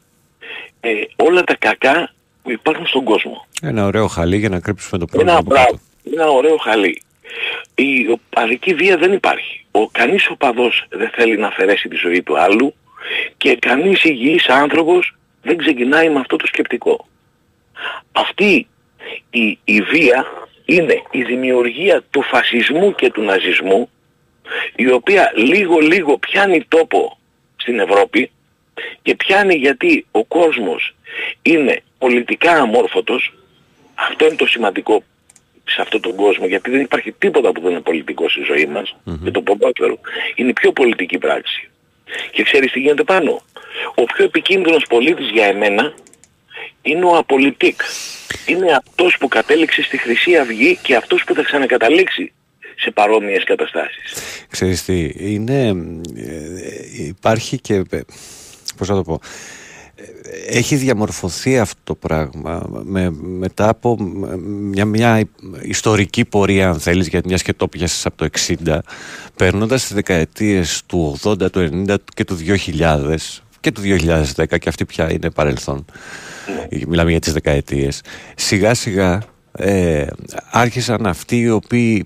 ε, 0.81 0.91
όλα 1.17 1.43
τα 1.45 1.55
κακά 1.57 2.13
που 2.43 2.51
υπάρχουν 2.51 2.87
στον 2.87 3.05
κόσμο. 3.05 3.47
Ένα 3.63 3.85
ωραίο 3.85 4.07
χαλί 4.07 4.37
για 4.37 4.49
να 4.49 4.61
κρύψουμε 4.61 4.99
το 4.99 5.07
Ένα, 5.13 5.23
πρόβλημα. 5.25 5.39
από 5.39 5.49
μπράβο, 5.51 5.71
κάτω. 5.71 6.23
ένα 6.23 6.31
ωραίο 6.31 6.57
χαλί. 6.57 7.03
Η 7.75 8.09
οπαδική 8.11 8.75
βία 8.75 8.97
δεν 8.97 9.13
υπάρχει. 9.13 9.67
Ο 9.71 9.89
κανείς 9.89 10.29
οπαδός 10.31 10.87
δεν 10.89 11.11
θέλει 11.15 11.37
να 11.37 11.47
αφαιρέσει 11.47 11.89
τη 11.89 11.97
ζωή 11.97 12.23
του 12.23 12.39
άλλου 12.39 12.75
και 13.37 13.57
κανείς 13.57 14.05
υγιής 14.05 14.49
άνθρωπος 14.49 15.17
δεν 15.43 15.57
ξεκινάει 15.57 16.11
με 16.11 16.21
αυτό 16.21 16.37
το 16.37 16.47
σκεπτικό. 16.47 17.07
Αυτή 18.13 18.67
η, 19.31 19.59
η 19.65 19.81
βία 19.81 20.25
είναι 20.65 21.03
η 21.11 21.23
δημιουργία 21.23 22.03
του 22.11 22.23
φασισμού 22.23 22.95
και 22.95 23.11
του 23.11 23.23
ναζισμού 23.23 23.89
η 24.77 24.91
οποία 24.91 25.33
λίγο 25.35 25.79
λίγο 25.79 26.19
πιάνει 26.19 26.65
τόπο 26.69 27.19
στην 27.57 27.79
Ευρώπη 27.79 28.31
και 29.03 29.15
πιάνει 29.15 29.55
γιατί 29.55 30.07
ο 30.11 30.25
κόσμος 30.25 30.95
είναι 31.43 31.83
πολιτικά 31.99 32.53
αμόρφωτος. 32.53 33.35
Αυτό 33.95 34.27
είναι 34.27 34.37
το 34.37 34.47
σημαντικό 34.47 35.03
σε 35.65 35.81
αυτόν 35.81 36.01
τον 36.01 36.15
κόσμο 36.15 36.47
γιατί 36.47 36.71
δεν 36.71 36.81
υπάρχει 36.81 37.13
τίποτα 37.13 37.53
που 37.53 37.61
δεν 37.61 37.71
είναι 37.71 37.81
πολιτικό 37.81 38.29
στη 38.29 38.43
ζωή 38.43 38.67
μας. 38.67 38.97
Και 39.25 39.31
το 39.31 39.43
ποδόσφαιρο. 39.43 39.99
Είναι 40.35 40.49
η 40.49 40.53
πιο 40.53 40.73
πολιτική 40.73 41.19
πράξη. 41.19 41.71
Και 42.31 42.43
ξέρεις 42.43 42.73
τι 42.73 42.81
γίνεται 42.81 43.05
πάνω. 43.05 43.43
Ο 43.95 44.05
πιο 44.05 44.25
επικίνδυνος 44.25 44.85
πολίτης 44.89 45.31
για 45.31 45.47
εμένα 45.47 45.95
είναι 46.83 47.05
ο 47.05 47.17
απολυτικ 47.17 47.81
είναι 48.47 48.73
αυτός 48.73 49.17
που 49.21 49.29
κατέληξε 49.29 49.83
στη 49.83 49.99
Χρυσή 49.99 50.37
Αυγή 50.37 50.79
και 50.83 50.97
αυτός 50.97 51.25
που 51.25 51.35
θα 51.35 51.43
ξανακαταλήξει 51.43 52.33
σε 52.77 52.91
παρόμοιες 52.91 53.45
καταστάσεις. 53.45 54.13
Ξέρεις 54.51 54.85
τι, 54.85 55.13
είναι, 55.17 55.67
ε, 56.17 57.05
υπάρχει 57.07 57.61
και, 57.61 57.75
ε, 57.91 58.01
πώς 58.77 58.89
να 58.89 58.95
το 58.95 59.03
πω, 59.03 59.21
ε, 59.95 60.57
έχει 60.59 60.77
διαμορφωθεί 60.77 61.59
αυτό 61.59 61.81
το 61.85 61.95
πράγμα 61.95 62.67
με, 62.83 63.11
μετά 63.21 63.69
από 63.69 63.97
μια, 64.43 64.85
μια 64.85 65.29
ιστορική 65.63 66.25
πορεία 66.25 66.69
αν 66.69 66.81
θέλεις 66.81 67.09
γιατί 67.09 67.29
μια 67.29 67.37
και 67.37 67.53
το 67.53 67.69
πιάσεις 67.69 68.07
από 68.07 68.17
το 68.17 68.29
60 68.67 68.79
παίρνοντας 69.37 69.83
τις 69.83 69.95
δεκαετίες 69.95 70.83
του 70.87 71.19
80, 71.23 71.51
του 71.51 71.85
90 71.89 71.97
και 72.15 72.25
του 72.25 72.39
2000 72.79 73.17
και 73.61 73.73
του 73.73 73.81
2010 73.83 74.59
και 74.59 74.69
αυτή 74.69 74.85
πια 74.85 75.13
είναι 75.13 75.31
παρελθόν. 75.31 75.85
Μιλάμε 76.89 77.11
για 77.11 77.21
τις 77.21 77.33
δεκαετίες. 77.33 78.01
Σιγά 78.37 78.75
σιγά 78.75 79.23
ε, 79.53 80.07
άρχισαν 80.51 81.07
αυτοί 81.07 81.39
οι 81.41 81.51
οποίοι 81.51 82.05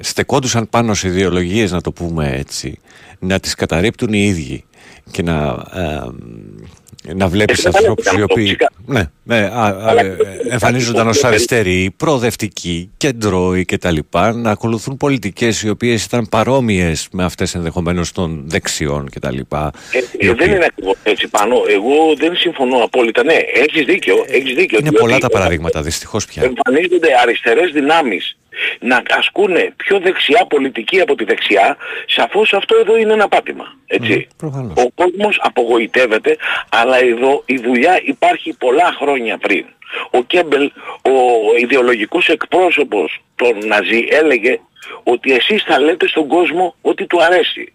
στεκόντουσαν 0.00 0.68
πάνω 0.70 0.94
σε 0.94 1.08
ιδεολογίες 1.08 1.70
να 1.70 1.80
το 1.80 1.92
πούμε 1.92 2.30
έτσι 2.30 2.78
να 3.18 3.40
τις 3.40 3.54
καταρρύπτουν 3.54 4.12
οι 4.12 4.26
ίδιοι 4.26 4.64
και 5.10 5.22
να, 5.22 5.64
ε, 5.74 7.14
να 7.14 7.28
βλέπεις 7.28 7.64
Ε, 7.64 7.70
ανθρώπους 7.74 8.04
οι 8.04 8.08
αυτό, 8.08 8.22
οποίοι 8.30 8.44
φυσικά. 8.44 8.70
ναι, 8.86 9.02
ναι, 9.22 9.36
α, 9.36 9.64
α, 9.66 9.98
ε, 9.98 10.16
εμφανίζονταν 10.50 11.08
ως 11.08 11.24
αριστεροί, 11.24 11.94
προοδευτικοί, 11.96 12.90
κεντρώοι 12.96 13.64
και 13.64 13.78
τα 13.78 13.90
λοιπά, 13.90 14.32
να 14.32 14.50
ακολουθούν 14.50 14.96
πολιτικές 14.96 15.62
οι 15.62 15.68
οποίες 15.68 16.04
ήταν 16.04 16.28
παρόμοιες 16.28 17.08
με 17.12 17.24
αυτές 17.24 17.54
ενδεχομένως 17.54 18.12
των 18.12 18.42
δεξιών 18.46 19.08
και 19.08 19.18
τα 19.18 19.32
λοιπά. 19.32 19.70
Ε, 19.92 19.98
οι 20.18 20.26
ε, 20.26 20.30
οποίοι- 20.30 20.46
δεν 20.46 20.54
είναι 20.56 20.64
ακριβώς 20.64 20.96
έτσι 21.02 21.28
πάνω. 21.28 21.56
Εγώ 21.68 22.14
δεν 22.16 22.36
συμφωνώ 22.36 22.76
απόλυτα. 22.84 23.24
Ναι, 23.24 23.34
έχεις 23.54 23.84
δίκιο. 23.84 24.14
Έχεις 24.26 24.54
δίκιο. 24.54 24.78
Είναι 24.80 24.88
διότι 24.88 24.96
πολλά 25.04 25.18
τα 25.18 25.28
παραδείγματα, 25.28 25.82
δυστυχώς 25.82 26.24
πια. 26.26 26.42
Εμφανίζονται 26.42 27.08
αριστερές 27.22 27.70
δυνάμεις 27.72 28.36
να 28.80 29.02
ασκούν 29.18 29.52
πιο 29.76 29.98
δεξιά 30.00 30.46
πολιτική 30.48 31.00
από 31.00 31.14
τη 31.14 31.24
δεξιά, 31.24 31.76
σαφώς 32.06 32.52
αυτό 32.52 32.76
εδώ 32.80 32.96
είναι 32.98 33.12
ένα 33.12 33.28
πάτημα. 33.28 33.78
Έτσι. 33.92 34.28
προφανώς. 34.36 34.72
Ο 34.76 34.90
κόσμος 34.94 35.38
απογοητεύεται, 35.42 36.36
αλλά 36.68 36.98
εδώ 36.98 37.42
η 37.46 37.56
δουλειά 37.56 38.00
υπάρχει 38.04 38.52
πολλά 38.58 38.96
χρόνια 39.00 39.38
πριν. 39.38 39.64
Ο 40.10 40.22
Κέμπελ, 40.22 40.70
ο 41.02 41.12
ιδεολογικός 41.56 42.28
εκπρόσωπος 42.28 43.22
των 43.36 43.66
Ναζί 43.66 44.06
έλεγε 44.10 44.60
ότι 45.02 45.32
εσείς 45.32 45.62
θα 45.62 45.80
λέτε 45.80 46.08
στον 46.08 46.26
κόσμο 46.26 46.74
ότι 46.80 47.06
του 47.06 47.22
αρέσει. 47.22 47.72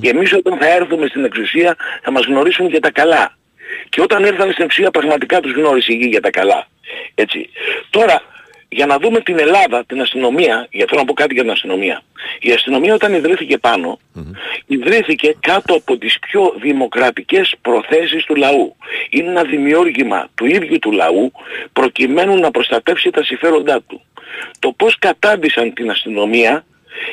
Και 0.00 0.08
εμείς 0.08 0.32
όταν 0.32 0.58
θα 0.58 0.68
έρθουμε 0.68 1.06
στην 1.06 1.24
εξουσία 1.24 1.76
θα 2.02 2.10
μας 2.10 2.24
γνωρίσουν 2.24 2.66
για 2.66 2.80
τα 2.80 2.90
καλά. 2.90 3.36
Και 3.88 4.00
όταν 4.00 4.24
ήρθαν 4.24 4.52
στην 4.52 4.64
εξουσία 4.64 4.90
πραγματικά 4.90 5.40
τους 5.40 5.52
γνώρισε 5.52 5.92
η 5.92 5.96
γη 5.96 6.06
για 6.06 6.20
τα 6.20 6.30
καλά. 6.30 6.66
Έτσι. 7.14 7.50
Τώρα, 7.90 8.22
για 8.72 8.86
να 8.86 8.98
δούμε 8.98 9.20
την 9.20 9.38
Ελλάδα, 9.38 9.84
την 9.84 10.00
αστυνομία, 10.00 10.66
για 10.70 10.86
θέλω 10.88 11.00
να 11.00 11.06
πω 11.06 11.12
κάτι 11.12 11.34
για 11.34 11.42
την 11.42 11.52
αστυνομία. 11.52 12.02
Η 12.40 12.52
αστυνομία 12.52 12.94
όταν 12.94 13.14
ιδρύθηκε 13.14 13.58
πάνω, 13.58 13.98
ιδρύθηκε 14.66 15.36
κάτω 15.40 15.74
από 15.74 15.98
τις 15.98 16.18
πιο 16.18 16.54
δημοκρατικές 16.60 17.54
προθέσεις 17.60 18.24
του 18.24 18.34
λαού. 18.34 18.76
Είναι 19.10 19.30
ένα 19.30 19.42
δημιούργημα 19.42 20.28
του 20.34 20.46
ίδιου 20.46 20.78
του 20.78 20.92
λαού 20.92 21.32
προκειμένου 21.72 22.38
να 22.38 22.50
προστατεύσει 22.50 23.10
τα 23.10 23.22
συμφέροντά 23.24 23.82
του. 23.86 24.00
Το 24.58 24.72
πώς 24.72 24.98
κατάντησαν 24.98 25.72
την 25.72 25.90
αστυνομία 25.90 26.64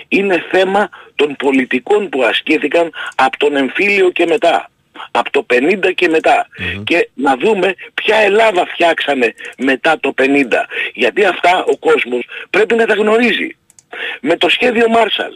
είναι 0.07 0.45
θέμα 0.51 0.89
των 1.15 1.35
πολιτικών 1.35 2.09
που 2.09 2.23
ασκήθηκαν 2.23 2.91
από 3.15 3.37
τον 3.37 3.55
εμφύλιο 3.55 4.09
και 4.09 4.25
μετά. 4.25 4.68
Από 5.11 5.31
το 5.31 5.45
50 5.53 5.93
και 5.95 6.07
μετά. 6.07 6.47
Και 6.83 7.09
να 7.13 7.37
δούμε 7.37 7.75
ποια 7.93 8.15
Ελλάδα 8.17 8.65
φτιάξανε 8.65 9.33
μετά 9.57 9.99
το 9.99 10.13
50. 10.17 10.23
Γιατί 10.93 11.25
αυτά 11.25 11.63
ο 11.63 11.77
κόσμος 11.77 12.27
πρέπει 12.49 12.75
να 12.75 12.85
τα 12.85 12.93
γνωρίζει. 12.93 13.57
Με 14.21 14.37
το 14.37 14.49
σχέδιο 14.49 14.89
Μάρσαλ. 14.89 15.31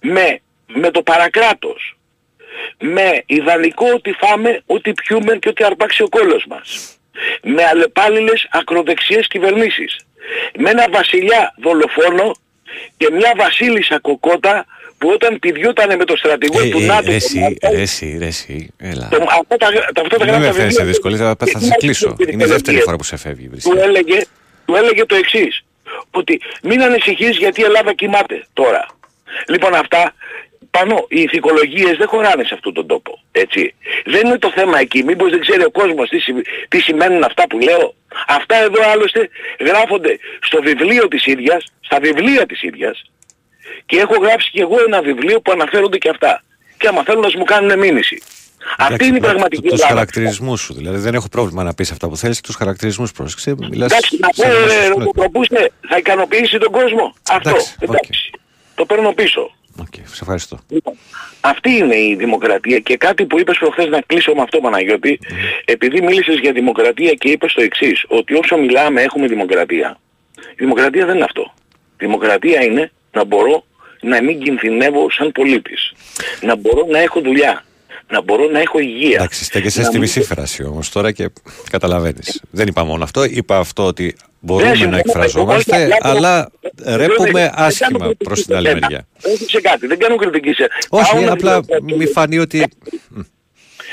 Με, 0.00 0.40
με 0.66 0.90
το 0.90 1.02
παρακράτος. 1.02 1.94
Με 2.78 3.22
ιδανικό 3.26 3.86
ότι 3.94 4.12
φάμε, 4.12 4.62
ότι 4.66 4.92
πιούμε 4.92 5.36
και 5.36 5.48
ότι 5.48 5.64
αρπάξει 5.64 6.02
ο 6.02 6.08
κόλος 6.08 6.44
μας. 6.48 6.98
Με 7.42 7.64
αλλεπάλληλες 7.64 8.48
ακροδεξιές 8.50 9.26
κυβερνήσεις. 9.26 9.96
Με 10.58 10.70
ένα 10.70 10.86
βασιλιά 10.90 11.54
δολοφόνο 11.58 12.32
και 12.96 13.10
μια 13.10 13.32
βασίλισσα 13.36 13.98
κοκότα 13.98 14.66
που 15.00 15.08
όταν 15.12 15.38
πηδιούτανε 15.38 15.96
με 15.96 16.04
το 16.04 16.16
στρατηγό 16.16 16.60
Ε, 16.60 16.68
του 16.68 16.78
ε, 16.78 16.84
ΝΑΤΟ... 16.84 17.00
ρε 17.00 17.06
τον 17.06 17.14
εσύ, 17.14 17.38
Μάρσαλ, 17.38 17.74
ρε 17.76 17.80
εσύ, 17.80 18.16
ρε 18.18 18.26
εσύ, 18.26 18.70
έλα. 18.78 19.08
το, 19.10 19.26
αυτά 19.40 19.56
τα, 19.56 19.66
τα, 19.94 20.00
αυτά 20.02 20.16
τα 20.16 20.24
Μην 20.24 20.26
με 20.26 20.30
γράμματα 20.30 20.52
φέρεις 20.52 20.74
σε 20.74 20.82
βιβλία- 20.82 20.84
δυσκολία, 20.84 21.18
θα, 21.18 21.36
θα 21.46 21.58
σε 21.58 21.74
κλείσω. 21.78 22.16
Είναι 22.30 22.44
η 22.44 22.46
δεύτερη 22.46 22.80
φορά 22.80 22.96
που 22.96 23.04
σε 23.04 23.16
φεύγει. 23.16 23.44
του 23.44 23.50
Βρίσκεται. 23.50 23.82
έλεγε, 23.82 24.20
του 24.64 24.74
έλεγε 24.74 25.04
το 25.06 25.14
εξής. 25.14 25.64
Ότι 26.10 26.40
μην 26.62 26.82
ανησυχείς 26.82 27.36
γιατί 27.36 27.60
η 27.60 27.64
Ελλάδα 27.64 27.92
κοιμάται 27.92 28.46
τώρα. 28.52 28.86
Λοιπόν 29.48 29.74
αυτά 29.74 30.14
πάνω 30.70 31.06
οι 31.08 31.20
ηθικολογίες 31.20 31.96
δεν 31.96 32.08
χωράνε 32.08 32.44
σε 32.44 32.54
αυτόν 32.54 32.74
τον 32.74 32.86
τόπο. 32.86 33.18
Έτσι. 33.32 33.74
Δεν 34.04 34.26
είναι 34.26 34.38
το 34.38 34.50
θέμα 34.54 34.78
εκεί. 34.78 35.02
Μήπως 35.04 35.30
δεν 35.30 35.40
ξέρει 35.40 35.64
ο 35.64 35.70
κόσμος 35.70 36.08
τι, 36.08 36.18
σημ- 36.18 36.44
τι 36.68 36.80
σημαίνουν 36.80 37.22
αυτά 37.24 37.46
που 37.46 37.58
λέω. 37.58 37.94
Αυτά 38.28 38.56
εδώ 38.56 38.90
άλλωστε 38.90 39.28
γράφονται 39.60 40.18
στο 40.42 40.62
βιβλίο 40.62 41.08
της 41.08 41.26
ίδιας, 41.26 41.64
στα 41.80 41.98
βιβλία 42.00 42.46
της 42.46 42.62
ίδιας 42.62 43.02
και 43.86 43.96
έχω 43.98 44.14
γράψει 44.22 44.50
και 44.50 44.60
εγώ 44.60 44.76
ένα 44.86 45.02
βιβλίο 45.02 45.40
που 45.40 45.52
αναφέρονται 45.52 45.98
και 45.98 46.08
αυτά. 46.08 46.42
Και 46.78 46.88
άμα 46.88 47.02
θέλουν 47.02 47.20
να 47.20 47.38
μου 47.38 47.44
κάνουν 47.44 47.78
μήνυση. 47.78 48.22
Αυτή 48.78 49.06
είναι 49.06 49.16
η 49.16 49.20
πραγματική 49.20 49.62
Τους 49.62 49.72
Ελλάδα. 49.72 49.88
χαρακτηρισμούς 49.88 50.60
σου. 50.60 50.74
Δηλαδή 50.74 50.98
δεν 50.98 51.14
έχω 51.14 51.28
πρόβλημα 51.28 51.62
να 51.62 51.74
πεις 51.74 51.90
αυτά 51.90 52.08
που 52.08 52.16
θέλεις, 52.16 52.40
τους 52.40 52.54
χαρακτηρισμούς 52.54 53.12
πρόσεξε. 53.12 53.54
Μιλάς 53.70 53.90
Εντάξει, 53.90 54.16
να 54.20 54.28
πω 54.28 54.42
σαν 54.42 54.50
ένας 54.50 54.74
ρε, 54.74 54.82
συνολικός. 54.82 55.12
Ρωτοπούστε, 55.16 55.70
θα 55.88 55.96
ικανοποιήσει 55.96 56.58
τον 56.58 56.72
κόσμο. 56.72 57.14
Αυτό, 57.30 57.48
Εντάξει, 57.48 57.74
εντάξει. 57.80 58.30
Το 58.74 58.84
παίρνω 58.84 59.12
πίσω. 59.12 59.50
Οκ, 59.80 59.94
σε 59.94 60.18
ευχαριστώ. 60.20 60.58
Λοιπόν, 60.68 60.94
αυτή 61.40 61.70
είναι 61.70 61.96
η 61.96 62.14
δημοκρατία 62.18 62.78
και 62.78 62.96
κάτι 62.96 63.24
που 63.24 63.38
είπες 63.38 63.58
προχθές 63.58 63.86
να 63.86 64.00
κλείσω 64.00 64.34
με 64.34 64.42
αυτό 64.42 64.58
Παναγιώτη, 64.58 65.20
επειδή 65.64 66.02
μίλησες 66.02 66.38
για 66.38 66.52
δημοκρατία 66.52 67.12
και 67.12 67.30
είπες 67.30 67.52
το 67.52 67.62
εξής, 67.62 68.04
ότι 68.08 68.34
όσο 68.34 68.56
μιλάμε 68.56 69.02
έχουμε 69.02 69.26
δημοκρατία. 69.26 69.98
Η 70.36 70.54
δημοκρατία 70.56 71.06
δεν 71.06 71.14
είναι 71.14 71.24
αυτό. 71.24 71.54
Η 71.92 72.04
δημοκρατία 72.04 72.62
είναι 72.62 72.92
να 73.12 73.24
μπορώ 73.24 73.64
να 74.00 74.22
μην 74.22 74.40
κινδυνεύω 74.42 75.10
σαν 75.10 75.32
πολίτης. 75.32 75.92
Να 76.40 76.56
μπορώ 76.56 76.86
να 76.90 76.98
έχω 76.98 77.20
δουλειά. 77.20 77.64
Να 78.08 78.22
μπορώ 78.22 78.48
να 78.50 78.60
έχω 78.60 78.78
υγεία. 78.78 79.14
Εντάξει, 79.16 79.44
στέκεσαι 79.44 79.78
Να 79.78 79.84
στη 79.84 79.92
μην- 79.98 80.00
μισή 80.02 80.22
φράση 80.22 80.64
όμως 80.64 80.90
τώρα 80.90 81.12
και 81.12 81.30
καταλαβαίνεις. 81.70 82.40
Δεν 82.50 82.66
είπα 82.66 82.84
μόνο 82.84 83.04
αυτό. 83.04 83.24
Είπα 83.24 83.56
αυτό 83.58 83.86
ότι 83.86 84.16
μπορούμε 84.40 84.70
Δεν 84.70 84.78
να 84.90 84.96
συμφωνώ. 84.96 84.96
εκφραζόμαστε, 85.06 85.76
Εγώ 85.82 85.94
απλά- 86.00 86.16
αλλά 86.16 86.50
Δεν- 86.74 86.96
ρέπουμε 86.96 87.30
δεν 87.30 87.50
κάνω 87.50 87.66
άσχημα 87.66 87.98
κριτική 87.98 88.24
προς 88.24 88.38
σε 88.38 88.44
την 88.44 88.54
άλλη 88.54 88.66
σένα. 88.66 88.78
μεριά. 88.80 89.06
Πρόσεξε 89.22 89.60
κάτι, 89.60 89.86
δεν 89.86 89.98
κάνω 89.98 90.16
κριτική 90.16 90.52
σε... 90.52 90.68
Όχι, 90.88 91.12
Πάω 91.12 91.20
να 91.24 91.32
απλά 91.32 91.60
δημοκρατία. 91.60 91.96
μη 91.96 92.06
φανεί 92.06 92.38
ότι. 92.38 92.66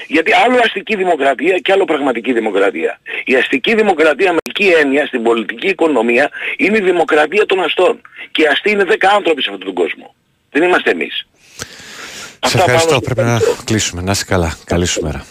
Γιατί 0.08 0.32
άλλο 0.34 0.58
αστική 0.64 0.96
δημοκρατία 0.96 1.58
και 1.58 1.72
άλλο 1.72 1.86
πραγματική 1.86 2.34
δημοκρατία. 2.34 3.00
Η 3.26 3.36
αστική 3.36 3.76
δημοκρατία 3.76 4.32
με 4.32 4.38
εκεί 4.50 4.68
έννοια 4.82 5.06
στην 5.06 5.24
πολιτική 5.24 5.68
οικονομία 5.68 6.30
είναι 6.58 6.78
η 6.78 6.82
δημοκρατία 6.82 7.46
των 7.46 7.64
αστών. 7.64 8.02
Και 8.32 8.42
οι 8.42 8.46
αστεί 8.46 8.70
είναι 8.72 8.84
10 8.88 8.96
άνθρωποι 9.16 9.42
σε 9.42 9.50
αυτόν 9.52 9.66
τον 9.66 9.74
κόσμο. 9.74 10.16
Δεν 10.52 10.64
είμαστε 10.64 10.92
εμείς. 10.92 11.28
Σε 11.58 12.40
Αυτά 12.40 12.58
ευχαριστώ. 12.60 12.88
πάνω 12.88 13.00
Πρέπει 13.00 13.22
να 13.22 13.40
κλείσουμε. 13.66 14.02
Να 14.02 14.12
είσαι 14.12 14.26
καλά. 14.26 14.58
Καλή 14.66 14.86
σου 14.86 15.02
μέρα. 15.02 15.26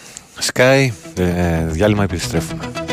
Sky, 0.53 0.89
ε, 1.19 1.67
διάλειμμα 1.67 2.03
επιστρέφουμε. 2.03 2.86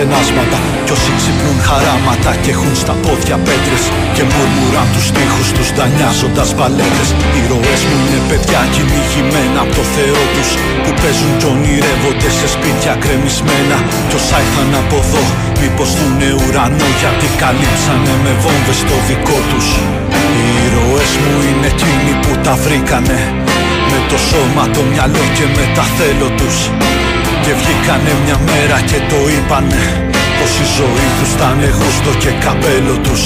Παραξενάσματα 0.00 0.58
Κι 0.86 0.92
όσοι 0.96 1.10
ξυπνούν 1.18 1.58
χαράματα 1.68 2.32
και 2.42 2.50
έχουν 2.54 2.74
στα 2.82 2.94
πόδια 3.04 3.36
πέτρες 3.46 3.84
Και 4.14 4.22
μουρμουράν 4.30 4.88
τους 4.94 5.06
στίχους 5.10 5.48
τους 5.56 5.68
δανειάζοντας 5.78 6.48
μπαλέτες 6.54 7.08
Οι 7.36 7.40
ροές 7.50 7.80
μου 7.88 7.96
είναι 8.04 8.20
παιδιά 8.28 8.60
κυνηγημένα 8.74 9.58
από 9.64 9.72
το 9.78 9.84
Θεό 9.94 10.20
τους 10.34 10.48
Που 10.82 10.90
παίζουν 11.00 11.32
κι 11.40 11.48
ονειρεύονται 11.52 12.30
σε 12.38 12.46
σπίτια 12.54 12.94
κρεμισμένα. 13.02 13.76
Κι 14.08 14.16
όσα 14.18 14.38
ήρθαν 14.44 14.72
από 14.82 14.98
εδώ 15.04 15.24
μήπως 15.60 15.90
δουνε 15.98 16.30
ουρανό 16.42 16.88
Γιατί 17.00 17.26
καλύψανε 17.42 18.14
με 18.24 18.32
βόμβες 18.42 18.80
το 18.88 18.96
δικό 19.08 19.38
τους. 19.50 19.66
Οι 20.36 20.66
ροές 20.74 21.12
μου 21.22 21.34
είναι 21.48 21.68
εκείνοι 21.74 22.12
που 22.22 22.32
τα 22.44 22.54
βρήκανε 22.64 23.18
με 23.90 23.98
το 24.10 24.16
σώμα, 24.28 24.64
το 24.74 24.80
μυαλό 24.90 25.24
και 25.36 25.46
με 25.56 25.64
τα 25.76 25.84
θέλω 25.96 26.28
τους 26.38 26.58
Και 27.44 27.52
βγήκανε 27.60 28.12
μια 28.24 28.38
μέρα 28.48 28.78
και 28.90 28.98
το 29.10 29.20
είπανε 29.34 29.82
Πως 30.38 30.52
η 30.64 30.66
ζωή 30.78 31.08
τους 31.18 31.30
ήταν 31.36 31.58
γούστο 31.78 32.12
και 32.22 32.32
καπέλο 32.44 32.96
τους. 33.04 33.22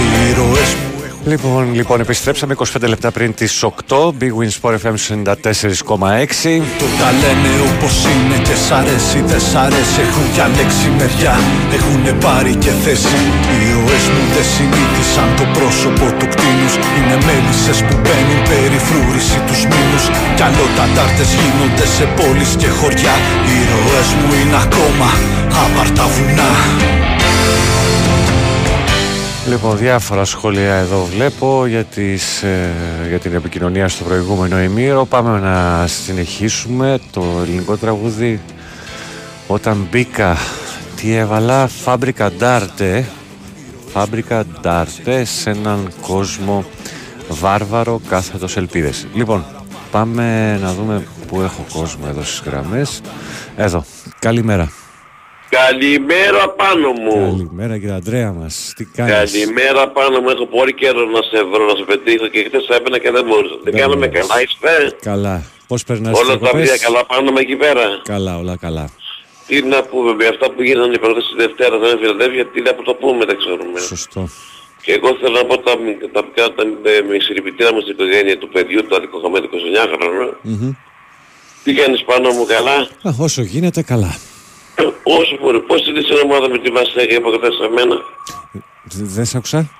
Οι 0.00 0.06
ήρωες 0.30 0.70
μου 0.78 0.93
Λοιπόν, 1.26 1.74
λοιπόν, 1.74 2.00
επιστρέψαμε 2.00 2.54
25 2.58 2.88
λεπτά 2.92 3.10
πριν 3.10 3.34
τις 3.34 3.62
8. 3.62 3.96
Big 4.20 4.32
Win 4.38 4.50
Sport 4.58 4.74
FM 4.82 4.96
94,6. 5.08 6.62
Το 6.80 6.86
τα 7.00 7.08
λένε 7.20 7.50
όπως 7.70 7.94
είναι 8.12 8.36
και 8.46 8.56
σ' 8.64 8.70
αρέσει 8.80 9.18
δεν 9.30 9.42
σ' 9.48 9.56
αρέσει. 9.64 9.98
Έχουν 10.06 10.24
διαλέξει 10.34 10.86
μεριά, 10.98 11.36
έχουν 11.78 12.02
πάρει 12.24 12.52
και 12.64 12.72
θέση. 12.84 13.18
Οι 13.52 13.58
ροές 13.74 14.04
μου 14.12 14.24
δεν 14.34 14.46
συνήθισαν 14.54 15.28
το 15.38 15.44
πρόσωπο 15.56 16.06
του 16.18 16.26
κτίνους. 16.32 16.74
Είναι 16.96 17.16
μέλισσες 17.26 17.78
που 17.86 17.94
μπαίνουν 18.02 18.40
περιφρούρηση 18.50 19.38
τους 19.46 19.60
μήνους. 19.70 20.04
Κι 20.36 20.42
άλλο 20.46 20.64
τα 20.76 20.86
τάρτες 20.94 21.30
γίνονται 21.40 21.86
σε 21.96 22.04
πόλεις 22.18 22.52
και 22.60 22.70
χωριά 22.78 23.14
Οι 23.50 23.58
ροές 23.70 24.08
μου 24.18 24.30
είναι 24.40 24.58
ακόμα 24.66 25.08
άπαρτα 25.62 26.04
βουνά 26.14 26.52
Λοιπόν, 29.48 29.76
διάφορα 29.76 30.24
σχόλια 30.24 30.74
εδώ 30.74 31.04
βλέπω 31.04 31.66
για, 31.66 31.84
τις, 31.84 32.42
ε, 32.42 32.70
για 33.08 33.18
την 33.18 33.34
επικοινωνία 33.34 33.88
στο 33.88 34.04
προηγούμενο 34.04 34.62
ημίρο. 34.62 35.04
Πάμε 35.04 35.40
να 35.40 35.86
συνεχίσουμε 35.86 36.98
το 37.10 37.24
ελληνικό 37.42 37.76
τραγούδι. 37.76 38.40
Όταν 39.46 39.86
μπήκα, 39.90 40.36
τι 40.96 41.14
έβαλα, 41.14 41.66
Φάμπρικα 41.66 42.30
Ντάρτε. 42.32 43.08
Φάμπρικα 43.92 44.44
Ντάρτε 44.60 45.24
σε 45.24 45.50
έναν 45.50 45.92
κόσμο 46.00 46.64
βάρβαρο 47.28 48.00
κάθετος 48.08 48.56
ελπίδες. 48.56 49.06
Λοιπόν, 49.14 49.44
πάμε 49.90 50.58
να 50.62 50.72
δούμε 50.72 51.06
που 51.26 51.40
έχω 51.40 51.66
κόσμο 51.72 52.04
εδώ 52.08 52.22
στις 52.22 52.42
γραμμές. 52.46 53.00
Εδώ, 53.56 53.84
καλημέρα. 54.18 54.83
Καλημέρα 55.58 56.42
πάνω 56.62 56.88
μου. 57.02 57.18
Καλημέρα 57.30 57.78
κύριε 57.78 57.94
Αντρέα 57.94 58.32
μας. 58.32 58.72
Τι 58.76 58.84
κάνεις; 58.84 59.14
Καλημέρα 59.14 59.88
πάνω 59.88 60.20
μου. 60.20 60.28
Έχω 60.28 60.46
πολύ 60.46 60.74
καιρό 60.74 61.04
να 61.16 61.22
σε 61.30 61.38
βρω, 61.50 61.64
να 61.70 61.74
σε 61.78 61.84
πετύχω 61.90 62.26
και 62.32 62.40
χθες 62.48 62.66
έπαινα 62.76 62.98
και 62.98 63.10
δεν 63.10 63.24
μπορούσα. 63.28 63.56
Δεν 63.64 63.72
κάναμε 63.80 64.06
μπορείς. 64.06 64.20
καλά, 64.20 64.36
είστε; 64.42 64.96
Καλά. 65.10 65.36
Πώς 65.66 65.84
περνάς 65.84 66.12
τις 66.12 66.20
Όλα 66.20 66.32
τα 66.32 66.38
διακοπές; 66.38 66.68
βρία 66.68 66.78
καλά 66.86 67.02
πάνω 67.12 67.32
με 67.32 67.40
εκεί 67.40 67.56
πέρα; 67.56 67.84
Καλά, 68.12 68.38
όλα 68.38 68.56
καλά. 68.56 68.84
Τι 69.46 69.62
να 69.62 69.82
πούμε, 69.82 70.12
με 70.20 70.26
αυτά 70.26 70.46
που 70.50 70.62
γίνανε 70.62 70.94
οι 70.94 70.98
πρώτες 70.98 71.24
τη 71.30 71.34
Δευτέρα 71.42 71.78
θα 71.80 71.86
είναι 71.88 71.98
Φιλαδέλφια, 72.00 72.44
τι 72.52 72.60
να 72.60 72.74
το 72.88 72.94
πούμε, 73.02 73.24
δεν 73.24 73.36
ξέρουμε. 73.42 73.78
Σωστό. 73.80 74.22
Και 74.84 74.92
εγώ 74.92 75.08
θέλω 75.20 75.36
να 75.40 75.44
πω 75.44 75.58
τα, 75.58 75.72
τα, 76.12 76.20
τα, 76.34 76.44
τα, 76.56 76.62
με 77.08 77.16
συλληπιτήρα 77.24 77.72
μου 77.74 77.80
στην 77.80 77.92
οικογένεια 77.94 78.38
του 78.38 78.48
παιδιού, 78.54 78.80
το 78.88 78.96
αδικοχαμένο 78.96 79.46
29χρονο. 79.54 80.28
Μμμ. 80.42 80.70
Τι 81.64 81.72
κάνεις 81.74 82.02
πάνω 82.04 82.28
μου 82.36 82.44
καλά; 82.54 82.76
Α, 83.08 83.10
όσο 83.26 83.42
γίνεται 83.42 83.82
καλά. 83.82 84.12
Όσο 85.02 85.36
μπορεί, 85.40 85.60
πώς 85.60 85.86
είναι 85.86 86.00
στην 86.00 86.16
ομάδα 86.24 86.48
με 86.48 86.58
τη 86.58 86.70
Μασέγα 86.72 87.16
από 87.18 87.30
χθες 87.30 87.54
σε 87.54 87.68
μένα. 87.68 87.96
Δε- 88.84 89.04
Δεν 89.16 89.24
σ' 89.24 89.34
άκουσα. 89.34 89.70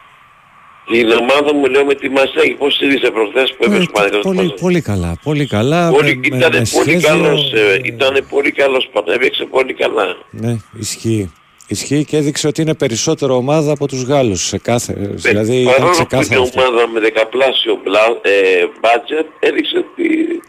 Την 0.91 1.11
ομάδα 1.11 1.55
μου 1.55 1.67
λέω 1.67 1.85
με 1.85 1.95
τη 1.95 2.09
Μασέγη, 2.09 2.55
πώς 2.55 2.75
στήριζε 2.75 3.11
προχθές 3.11 3.55
που 3.57 3.65
έπαιζε 3.65 3.87
πάλι. 3.93 4.17
Ε, 4.17 4.19
πολύ, 4.23 4.55
πολύ 4.61 4.81
καλά. 4.81 5.17
Πολύ 5.23 5.47
καλά. 5.47 5.91
Πολύ, 5.91 6.17
με- 6.17 6.29
με- 6.29 6.37
ήτανε 6.37 6.59
με 6.59 6.67
πολύ 6.73 6.91
σχέδιο, 7.01 7.09
καλός, 7.09 7.53
ε, 7.53 7.81
ήτανε 7.85 8.21
πολύ 8.21 8.53
καλός 8.53 8.89
πάντα, 8.93 9.13
έπαιξε 9.13 9.45
πολύ 9.45 9.75
καλά. 9.75 10.17
Ναι, 10.31 10.57
ισχύει. 10.79 11.33
Ισχύει 11.67 12.05
και 12.05 12.17
έδειξε 12.17 12.47
ότι 12.47 12.63
είναι 12.63 12.75
περισσότερο 12.75 13.37
ομάδα 13.37 13.73
από 13.73 13.87
τους 13.87 14.03
Γάλλους 14.03 14.47
σε 14.47 14.59
κάθε, 14.59 15.11
δηλαδή 15.15 15.57
ήταν 15.61 15.73
Ε, 15.73 15.77
Παρόλο 15.77 15.91
που 15.91 15.97
είναι 15.99 16.07
ξεκάθαρο 16.09 16.43
αυτό. 16.43 16.61
ομάδα 16.61 16.89
με 16.89 17.01
δεκαπλάσιο 17.01 17.79
μπλα- 17.85 18.19
ε, 18.23 18.31
budget, 18.81 19.27
έδειξε 19.41 19.77
ότι 19.77 20.09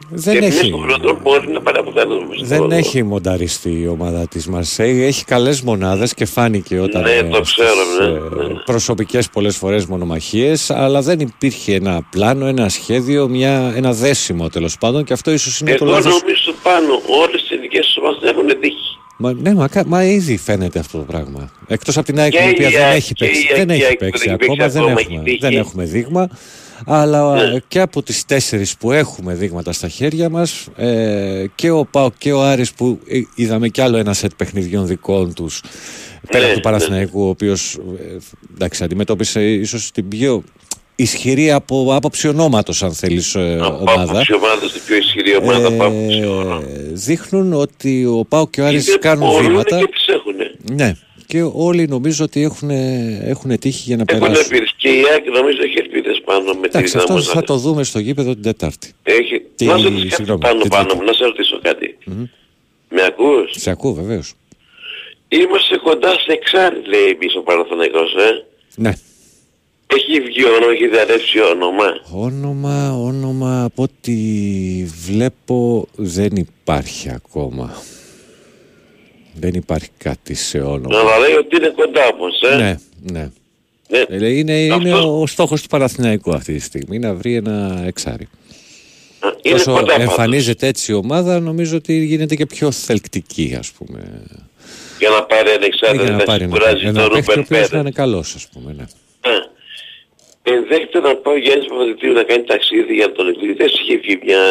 Δεν 0.09 0.33
και 0.39 0.45
έχει. 0.45 0.47
μέσα 0.55 0.65
στον 0.65 0.81
χρόνο 0.81 1.19
μπορεί 1.23 1.47
να 1.51 1.61
πάρει 1.61 1.77
αποτέλεσμα. 1.79 2.27
Δεν 2.41 2.71
έχει 2.71 3.03
μονταριστεί 3.03 3.81
η 3.81 3.87
ομάδα 3.87 4.27
της 4.27 4.47
Μαρσέη. 4.47 5.03
Έχει 5.03 5.25
καλές 5.25 5.61
μονάδες 5.61 6.13
και 6.13 6.25
φάνηκε 6.25 6.79
όταν 6.79 7.01
Ναι, 7.01 7.23
το 7.29 7.43
στις, 7.43 7.53
ξέρω, 7.53 8.09
ναι, 8.11 8.15
ε, 8.43 8.61
προσωπικές 8.65 9.29
πολλές 9.29 9.55
φορές 9.57 9.85
μονομαχίες 9.85 10.69
αλλά 10.69 11.01
δεν 11.01 11.19
υπήρχε 11.19 11.73
ένα 11.75 12.01
πλάνο, 12.11 12.45
ένα 12.45 12.69
σχέδιο, 12.69 13.27
μια, 13.27 13.73
ένα 13.75 13.93
δέσιμο 13.93 14.49
τέλος 14.49 14.77
πάντων 14.77 15.03
και 15.03 15.13
αυτό 15.13 15.31
ίσως 15.31 15.59
είναι 15.59 15.75
το 15.75 15.85
Εγώ 15.85 15.93
λάθος. 15.93 16.21
νομίζω 16.21 16.53
πάνω 16.63 17.01
όλες 17.23 17.44
οι 17.75 17.77
ειδικές 17.77 17.97
ομάδες 18.01 18.29
έχουν 18.29 18.59
τύχει. 18.61 18.97
Μα, 19.17 19.33
ναι, 19.33 19.53
μα, 19.53 19.67
κα- 19.67 19.85
μα 19.87 20.03
ήδη 20.03 20.37
φαίνεται 20.37 20.79
αυτό 20.79 20.97
το 20.97 21.03
πράγμα. 21.03 21.51
Εκτός 21.67 21.97
από 21.97 22.05
την 22.05 22.19
ΑΕΚ 22.19 22.31
Και 22.31 22.37
η 22.37 22.49
οποία 22.49 22.67
η 22.67 22.71
δεν 22.71 22.83
ΑΕΚ, 22.85 22.95
έχει 22.95 23.13
και 23.13 23.25
η 23.25 23.27
παίξει, 23.27 23.47
ΑΕΚ, 23.49 23.57
δεν 23.57 23.69
η 23.69 23.73
έχει 23.73 23.83
ΑΕΚ 23.83 23.91
που 23.93 23.99
παίξει 24.05 24.23
δεν 24.27 24.33
έχει 24.33 24.43
ακόμα, 24.43 24.57
παίξει 24.57 24.77
δεν 24.77 24.81
ακόμα, 24.87 24.99
έχουμε, 25.01 25.15
έχει 25.15 25.23
τύχει. 25.25 25.37
δεν 25.39 25.57
έχουμε 25.59 25.83
δείγμα. 25.85 26.29
Αλλά 26.85 27.33
Ναι. 27.35 27.55
ε, 27.55 27.61
και 27.67 27.79
από 27.79 28.03
τις 28.03 28.25
τέσσερις 28.25 28.77
που 28.77 28.91
έχουμε 28.91 29.33
δείγματα 29.33 29.71
στα 29.71 29.87
χέρια 29.87 30.29
μας 30.29 30.67
ε, 30.75 31.45
και 31.55 31.69
ο 31.69 31.85
ΠΑΟ 31.91 32.11
και 32.17 32.31
ο 32.33 32.41
Άρης 32.43 32.73
που 32.73 32.99
ε, 33.07 33.19
είδαμε 33.35 33.67
κι 33.69 33.81
άλλο 33.81 33.97
ένα 33.97 34.13
σετ 34.13 34.31
παιχνιδιών 34.37 34.87
δικών 34.87 35.33
τους 35.33 35.61
πέρα 36.31 36.47
Ναι, 36.47 36.53
του 36.53 36.59
Παναθηναϊκού 36.59 37.25
ο 37.25 37.29
οποίος 37.29 37.73
ε, 37.75 38.17
εντάξει, 38.53 38.83
αντιμετώπισε 38.83 39.43
ίσως 39.51 39.91
την 39.91 40.07
πιο 40.07 40.43
ισχυρή 40.95 41.51
από 41.51 41.87
άποψη 41.95 42.27
ονόματος 42.27 42.83
αν 42.83 42.93
θέλεις 42.93 43.35
ε, 43.35 43.59
Από 43.61 43.77
ομάδα. 43.77 44.01
άποψη 44.11 44.33
ομάδας 44.33 44.71
την 44.71 44.81
πιο 44.85 44.95
ισχυρή 44.95 45.35
ομάδα 45.35 45.67
από 45.67 45.83
άποψη 45.85 46.17
Ε, 46.19 46.91
δείχνουν 46.91 47.53
ότι 47.53 48.05
ο 48.05 48.25
Πάο 48.29 48.47
και 48.47 48.61
ο 48.61 48.65
Άρης 48.65 48.87
Είναι 48.87 48.97
κάνουν 48.97 49.29
μπορούν 49.29 49.47
βήματα. 49.47 49.79
και 49.79 49.87
τις 49.87 50.07
έχουνε. 50.07 50.51
Ναι. 50.71 50.95
Και 51.27 51.41
όλοι 51.53 51.87
νομίζω 51.87 52.23
ότι 52.23 52.41
έχουν, 52.43 52.69
έχουν 53.23 53.59
τύχει 53.59 53.83
για 53.85 53.95
να 53.97 54.03
Έχουν 54.07 54.19
περάσουν. 54.21 54.43
ελπίδες. 54.43 54.73
Και 54.77 54.89
η 54.89 55.03
ΑΕΚ 55.11 55.25
νομίζω 55.25 55.57
έχει 55.63 55.77
ελπίδες 55.77 56.21
πάνω 56.25 56.43
με 56.53 56.53
τη 56.53 56.77
Εντάξει, 56.77 56.97
αυτό 56.97 57.07
δυνάμωση. 57.07 57.29
θα 57.31 57.43
το 57.43 57.55
δούμε 57.57 57.83
στο 57.83 57.99
γήπεδο 57.99 58.33
την 58.33 58.41
Τετάρτη. 58.43 58.91
Έχει... 59.03 59.41
Τι- 59.55 59.65
Να 59.65 59.77
σε 59.77 59.83
ρωτήσω 59.83 60.01
κάτι 60.03 60.15
συγγνώμη, 60.15 60.39
πάνω 60.41 60.61
τι 60.61 60.67
πάνω 60.67 60.83
τρίτη. 60.83 60.97
μου, 60.99 61.03
να 61.05 61.13
σε 61.13 61.23
ρωτήσω 61.25 61.59
κάτι. 61.61 61.97
Με 62.89 63.01
ακούς; 63.07 63.51
Σε 63.61 63.69
ακούω 63.69 63.93
βεβαίως. 63.93 64.33
Είμαστε 65.27 65.77
κοντά 65.77 66.09
σε 66.11 66.31
εξάρι 66.31 66.81
λέει 66.85 67.15
πίσω 67.15 67.39
ο 67.39 67.41
Παναθηναϊκός, 67.41 68.13
ε. 68.13 68.45
Ναι. 68.75 68.93
Έχει 69.87 70.21
βγει 70.21 70.45
όνομα, 70.45 70.71
έχει 70.71 70.87
διαρρεύσει 70.87 71.39
όνομα. 71.41 71.85
Όνομα, 72.11 72.93
όνομα 72.97 73.63
από 73.63 73.83
ό,τι 73.83 74.13
βλέπω 75.05 75.87
δεν 75.95 76.35
υπάρχει 76.35 77.09
ακόμα. 77.11 77.75
Δεν 79.33 79.53
υπάρχει 79.53 79.89
κάτι 79.97 80.33
σε 80.33 80.59
όνομα. 80.59 80.99
Αλλά 80.99 81.17
λέει 81.17 81.33
ότι 81.35 81.55
είναι 81.55 81.73
κοντά 81.75 82.01
όμως, 82.13 82.41
ε. 82.51 82.55
Ναι, 82.55 82.77
ναι. 83.11 83.29
Ναι. 83.89 84.05
Ε, 84.25 84.37
Είναι, 84.37 84.53
είναι 84.59 84.93
ο 84.93 85.27
στόχος 85.27 85.61
του 85.61 85.67
Παναθηναϊκού 85.67 86.33
αυτή 86.33 86.53
τη 86.53 86.59
στιγμή 86.59 86.99
να 86.99 87.13
βρει 87.13 87.35
ένα 87.35 87.83
εξάρι. 87.85 88.27
Είναι 89.41 89.55
Όσο 89.55 89.71
κοντά 89.73 89.85
πάντως. 89.85 90.01
εμφανίζεται 90.07 90.67
έτσι 90.67 90.91
η 90.91 90.95
ομάδα 90.95 91.39
νομίζω 91.39 91.75
ότι 91.77 91.93
γίνεται 92.05 92.35
και 92.35 92.45
πιο 92.45 92.71
θελκτική 92.71 93.55
ας 93.59 93.71
πούμε. 93.71 94.21
Για 94.99 95.09
να 95.09 95.23
πάρει 95.23 95.49
ένα 95.49 95.65
εξάρι, 95.65 95.97
Για 95.97 96.09
να 96.09 96.17
να 96.17 96.23
πάρει 96.23 96.43
ένα, 96.43 96.51
κουράζει 96.57 96.85
ένα 96.85 97.01
τον 97.01 97.11
παίχτη 97.11 97.31
ο 97.31 97.35
Ρούπερ 97.35 97.39
οποίος 97.39 97.61
να 97.61 97.67
Πέρε. 97.67 97.79
είναι 97.81 97.91
καλός 97.91 98.35
ας 98.35 98.47
πούμε. 98.53 98.73
Ναι. 98.73 98.85
Ενδέχεται 100.47 100.99
να 100.99 101.15
πάει 101.15 101.35
ο 101.35 101.37
Γιάννης 101.37 101.67
Παπαδητήριου 101.67 102.13
να 102.13 102.23
κάνει 102.23 102.43
ταξίδι 102.43 102.93
για 102.93 103.11
τον 103.11 103.27
Εκκλήδη. 103.29 103.53
Δεν 103.53 103.69
σου 103.69 103.77
είχε 103.81 103.97
βγει 103.97 104.19
μια, 104.23 104.41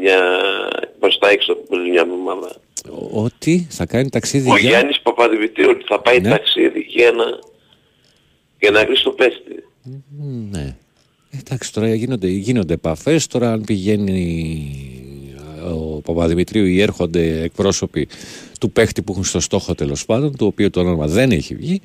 μια 0.00 0.18
μπροστά 1.00 1.28
έξω 1.28 1.54
πριν 1.54 1.80
μια 1.90 2.00
εβδομάδα. 2.00 2.50
Ότι 3.10 3.66
θα 3.70 3.86
κάνει 3.86 4.08
ταξίδι 4.08 4.50
Ο 4.50 4.56
για... 4.56 4.68
Γιάννης 4.68 5.00
Παπαδημητρίου 5.00 5.70
ότι 5.70 5.84
θα 5.88 6.00
πάει 6.00 6.20
Ναι. 6.20 6.28
ταξίδι 6.30 6.86
για 6.88 7.10
να, 7.10 7.24
για 8.60 8.70
να 8.70 8.84
βρει 8.84 9.00
το 9.00 9.10
παίχτη. 9.10 9.64
Ναι. 10.50 10.76
Εντάξει 11.40 11.72
τώρα 11.72 11.94
γίνονται, 11.94 12.28
γίνονται 12.28 12.74
επαφές, 12.74 13.26
τώρα 13.26 13.52
αν 13.52 13.62
πηγαίνει 13.64 14.16
ο 15.72 16.00
Παπαδημητρίου 16.00 16.64
ή 16.64 16.80
έρχονται 16.80 17.42
εκπρόσωποι 17.42 18.08
του 18.60 18.70
παίχτη 18.70 19.02
που 19.02 19.12
έχουν 19.12 19.24
στο 19.24 19.40
στόχο 19.40 19.74
τέλος 19.74 20.04
πάντων, 20.04 20.36
το 20.36 20.46
οποίο 20.46 20.70
το 20.70 20.80
όνομα 20.80 21.06
δεν 21.06 21.30
έχει 21.30 21.54
βγει. 21.54 21.80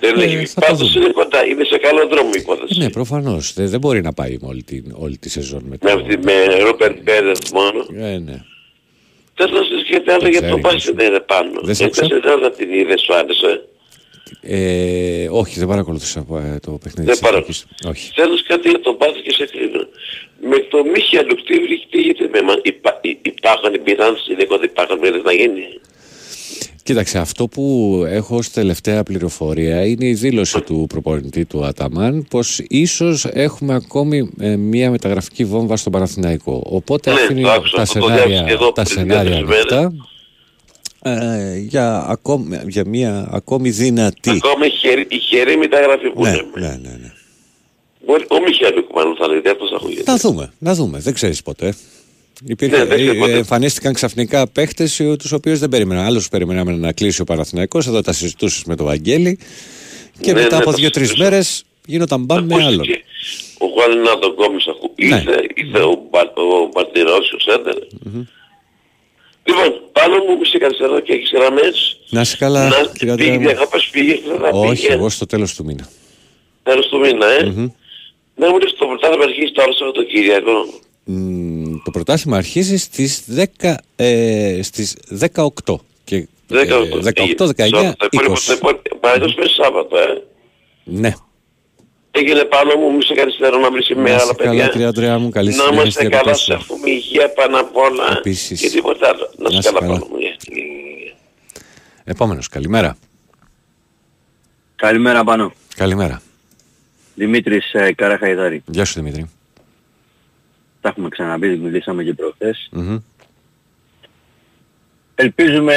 Δεν 0.00 0.20
Ε, 0.20 0.24
έχει 0.24 0.36
βγει. 0.36 0.46
θα 0.46 0.60
το 0.60 0.66
Πάντως 0.66 0.92
δούμε. 0.92 1.04
είναι 1.04 1.12
κοντά, 1.12 1.46
είναι 1.46 1.64
σε 1.64 1.78
καλό 1.78 2.06
δρόμο 2.06 2.30
η 2.34 2.40
υπόθεση. 2.40 2.78
Ναι, 2.78 2.90
προφανώς. 2.90 3.52
Δεν, 3.52 3.68
δεν 3.68 3.80
μπορεί 3.80 4.00
να 4.00 4.12
πάει 4.12 4.36
με 4.40 4.46
όλη, 4.48 4.62
την, 4.62 4.84
όλη 4.98 5.18
τη 5.18 5.28
σεζόν 5.30 5.62
με 5.68 5.76
Με, 5.82 5.90
το... 5.90 5.98
αυτή, 5.98 6.18
με 6.18 6.44
Ρόπερ 6.62 6.92
Πέρες 6.92 7.38
μόνο. 7.52 7.86
Ε, 8.06 8.18
ναι. 8.18 8.42
Θες 9.34 9.50
να 9.50 9.56
σας 9.62 9.82
και 9.88 10.02
άλλο 10.12 10.28
για 10.28 10.40
το 10.40 10.46
ξέρει, 10.46 10.60
μπάσκετ 10.60 11.00
είναι 11.02 11.20
πάνω. 11.20 11.60
Δεν 11.62 11.74
σε 11.74 11.82
Ε, 11.82 11.86
άκουσα. 11.86 12.06
δεν 12.40 12.52
την 12.56 12.72
είδες 12.72 13.00
σου 13.02 13.14
άρεσε; 13.14 13.62
Ε, 14.40 15.28
όχι, 15.30 15.58
δεν 15.58 15.68
παρακολουθούσα 15.68 16.20
ε, 16.20 16.58
το 16.58 16.70
παιχνίδι 16.82 17.06
Δεν 17.06 17.10
της 17.16 17.18
παρακολουθούσα. 17.20 17.64
Εθνικής. 17.82 18.02
Όχι. 18.02 18.12
Θέλεις 18.20 18.42
κάτι 18.42 18.70
να 18.70 18.80
το 18.80 18.92
πάθεις 18.92 19.22
και 19.22 19.32
σε 19.32 19.46
κρίνω. 19.46 19.82
Με 20.50 20.58
το 20.70 20.78
Μίχαλου 20.92 21.34
τι 21.34 21.54
τι 21.90 22.00
γίνεται 22.00 22.28
με 22.32 22.42
μα- 22.42 22.60
υπά, 22.62 22.98
υ- 23.02 23.26
υπάρχουν 23.26 23.74
οι 23.74 23.78
πειράνες, 23.78 24.26
ειδικότερα 24.30 24.64
υπάρχουν 24.72 24.98
μέρες 24.98 25.22
να 25.22 25.32
γίνει. 25.32 25.66
Κοίταξε, 26.82 27.18
αυτό 27.18 27.48
που 27.48 28.04
έχω 28.08 28.36
ως 28.36 28.50
τελευταία 28.50 29.02
πληροφορία 29.02 29.86
είναι 29.86 30.06
η 30.06 30.14
δήλωση 30.14 30.60
του 30.60 30.84
προπονητή 30.88 31.44
του 31.44 31.64
Αταμάν 31.64 32.26
πως 32.30 32.58
ίσως 32.68 33.24
έχουμε 33.24 33.74
ακόμη 33.74 34.30
ε, 34.40 34.56
μία 34.56 34.90
μεταγραφική 34.90 35.44
βόμβα 35.44 35.76
στον 35.76 35.92
Παναθηναϊκό. 35.92 36.62
Οπότε 36.66 37.12
Ναι, 37.12 37.20
αφήνει 37.20 37.42
το 37.42 37.50
άκουσα, 37.50 37.76
τα 37.76 37.84
το- 37.86 37.92
το 37.92 38.00
σενάρια, 38.06 38.24
διάβασα 38.26 38.44
και 38.46 38.52
εδώ 38.52 38.72
τα 38.72 38.82
πριν 38.82 38.96
σενάρια 38.96 39.22
δύο-τρεις 39.36 39.48
μέρες. 39.48 39.72
ανοιχτά 39.72 39.92
ε, 41.02 41.56
για, 41.58 42.04
ακόμη, 42.08 42.58
για 42.68 42.84
μία 42.86 43.28
ακόμη 43.32 43.70
δυνατή. 43.70 44.30
Ακόμα 44.30 44.66
η 44.66 44.70
χερή, 44.70 45.06
η 45.10 45.18
χερή 45.18 45.56
μεταγραφή 45.56 46.10
που 46.10 46.22
Ναι, 46.22 46.30
λέμε. 46.30 46.48
ναι, 46.54 46.66
ναι, 46.82 46.96
ναι. 47.02 47.12
Μπορεί, 48.06 48.24
ο 48.28 48.36
Μιχαλούκ 48.46 48.94
μάλλον 48.94 49.16
θα 49.16 49.26
λέει, 49.28 49.42
αυτός 49.50 49.72
ακούγεται. 49.72 50.10
Να 50.10 50.16
δούμε, 50.16 50.52
να 50.58 50.74
δούμε, 50.74 50.98
δεν 50.98 51.14
ξέρεις 51.14 51.42
ποτέ. 51.42 51.74
Υπήρχε, 52.46 52.76
Ναι, 52.76 52.84
δεν 52.84 52.96
ξέρεις 52.96 53.14
ε, 53.14 53.18
ποτέ. 53.18 53.32
εμφανίστηκαν 53.36 53.92
ξαφνικά 53.92 54.48
παίχτες 54.48 55.02
τους 55.18 55.32
οποίους 55.32 55.58
δεν 55.58 55.68
περίμεναν. 55.68 56.04
Άλλους 56.04 56.28
περιμέναμε 56.28 56.72
να 56.72 56.92
κλείσει 56.92 57.20
ο 57.20 57.24
Παναθηναϊκός, 57.24 57.86
εδώ 57.86 58.00
τα 58.00 58.12
συζητούσες 58.12 58.64
με 58.64 58.76
τον 58.76 58.86
Βαγγέλη 58.86 59.38
και 60.20 60.32
Ναι, 60.32 60.40
μετά 60.42 60.56
ναι, 60.56 60.62
από 60.62 60.70
τα 60.70 60.76
δύο-τρεις 60.76 61.06
συζητούσα. 61.08 61.30
μέρες 61.30 61.64
γίνονταν 61.86 62.24
μπαμ 62.24 62.44
με 62.46 62.54
άλλον. 62.54 62.64
Ακούστηκε 62.80 63.02
ο 63.58 63.66
Γουαλινάτο 63.66 64.28
Γκόμις 64.32 64.66
ακού. 64.68 64.94
Ναι. 64.96 65.06
Ήρθε, 65.16 65.46
ήρθε 65.54 65.78
ο, 65.78 66.02
Μπα, 66.10 66.20
ο 66.20 66.68
Μπαρτιρός, 66.72 67.32
ο 67.32 67.38
Σέντερ. 67.40 67.76
Λοιπόν, 69.44 69.80
πάνω 69.92 70.14
μου 70.16 70.38
που 70.38 70.44
σε 70.44 70.58
καθυστερώ 70.58 71.00
και 71.00 71.12
έχεις 71.12 71.30
γραμμές. 71.34 71.98
Να 72.10 72.20
είσαι 72.20 72.36
καλά, 72.36 72.68
να 72.68 72.76
κύριε 72.98 73.14
πήγε 73.14 73.30
Αντρέα. 73.34 73.48
διακοπές, 73.48 73.88
πήγε, 73.92 74.18
δεν 74.28 74.38
θα 74.38 74.48
Όχι, 74.52 74.82
πήγε. 74.82 74.92
εγώ 74.94 75.08
στο 75.08 75.26
τέλος 75.26 75.54
του 75.54 75.64
μήνα. 75.64 75.88
Τέλος 76.62 76.86
του 76.88 76.98
μήνα, 76.98 77.26
ε. 77.26 77.44
Μμμ. 77.44 77.68
Να 78.36 78.50
μου 78.50 78.58
λες 78.58 78.74
το 78.78 78.86
πρωτάθλημα 78.86 79.24
αρχίζει 79.24 79.52
τώρα 79.52 79.72
Σαββατοκύριακο. 79.72 80.52
Μ, 81.04 81.57
Το 81.84 81.90
πρωτάθλημα 81.90 82.36
αρχίζει 82.36 82.76
στις 82.76 83.22
10, 83.60 83.74
ε, 83.96 84.60
στις 84.62 84.96
18 85.34 85.76
και 86.04 86.16
ε, 86.16 86.26
18, 86.48 87.02
18, 87.02 87.46
19, 87.46 87.92
20. 88.10 88.58
Παραδείγματος 89.00 89.34
με 89.38 89.44
Σάββατο, 89.62 89.96
ε. 89.98 90.22
Ναι. 90.84 91.14
Έγινε 92.10 92.44
πάνω 92.44 92.74
μου, 92.76 92.96
μη 92.96 93.02
σε 93.04 93.14
καθυστερώ 93.14 93.58
να 93.58 93.70
βρεις 93.70 93.88
με 93.88 93.94
Να 93.94 94.02
άλλα 94.02 94.14
είσαι 94.16 94.34
καλά 94.34 94.50
παιδιά. 94.50 94.68
κύριε 94.68 94.86
Αντρέα 94.86 95.18
μου, 95.18 95.28
καλή 95.30 95.48
Να 95.48 95.54
συνέχεια 95.54 95.72
είμαστε 95.74 95.90
στις 95.90 96.02
καλά, 96.08 96.22
διακοπές 96.22 96.40
σε 96.40 96.52
σου. 96.52 96.58
έχουμε 96.72 96.90
υγεία 96.90 97.30
πάνω 97.32 97.58
απ' 97.60 97.76
όλα 97.76 98.16
Επίσης. 98.18 98.60
και 98.60 98.70
τίποτα 98.70 99.08
άλλο. 99.08 99.30
Να 99.36 99.42
Να 99.42 99.48
είσαι 99.48 99.58
είσαι 99.58 99.68
καλά 99.68 99.80
καλά. 99.80 99.92
πάνω 99.92 100.06
μου. 100.10 100.18
γεια. 100.18 100.36
Επόμενος, 102.04 102.48
καλημέρα. 102.48 102.96
Καλημέρα 104.76 105.24
πάνω. 105.24 105.52
Καλημέρα. 105.76 106.22
Δημήτρης 107.14 107.72
ε, 107.72 107.92
Καραχαϊδάρη. 107.92 108.62
Γεια 108.66 108.84
σου 108.84 108.94
Δημήτρη. 108.94 109.30
Τα 110.80 110.88
έχουμε 110.88 111.08
ξαναπεί, 111.08 111.46
μιλήσαμε 111.48 112.02
και 112.04 112.14
προχθές. 112.14 112.68
Μμμ. 112.72 112.98
Ελπίζουμε 115.14 115.74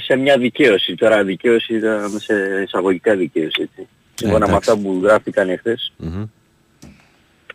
σε 0.00 0.16
μια 0.16 0.38
δικαίωση. 0.38 0.94
Τώρα 0.94 1.24
δικαίωση 1.24 1.74
ήταν 1.74 2.18
σε 2.18 2.62
εισαγωγικά 2.66 3.16
δικαίωση. 3.16 3.62
Έτσι. 3.62 3.88
Σύμφωνα 4.14 4.46
με 4.46 4.52
εντάξει. 4.52 4.70
αυτά 4.70 4.82
που 4.82 5.00
γράφτηκαν 5.02 5.48
εχθές. 5.48 5.92
Μμμ. 5.96 6.24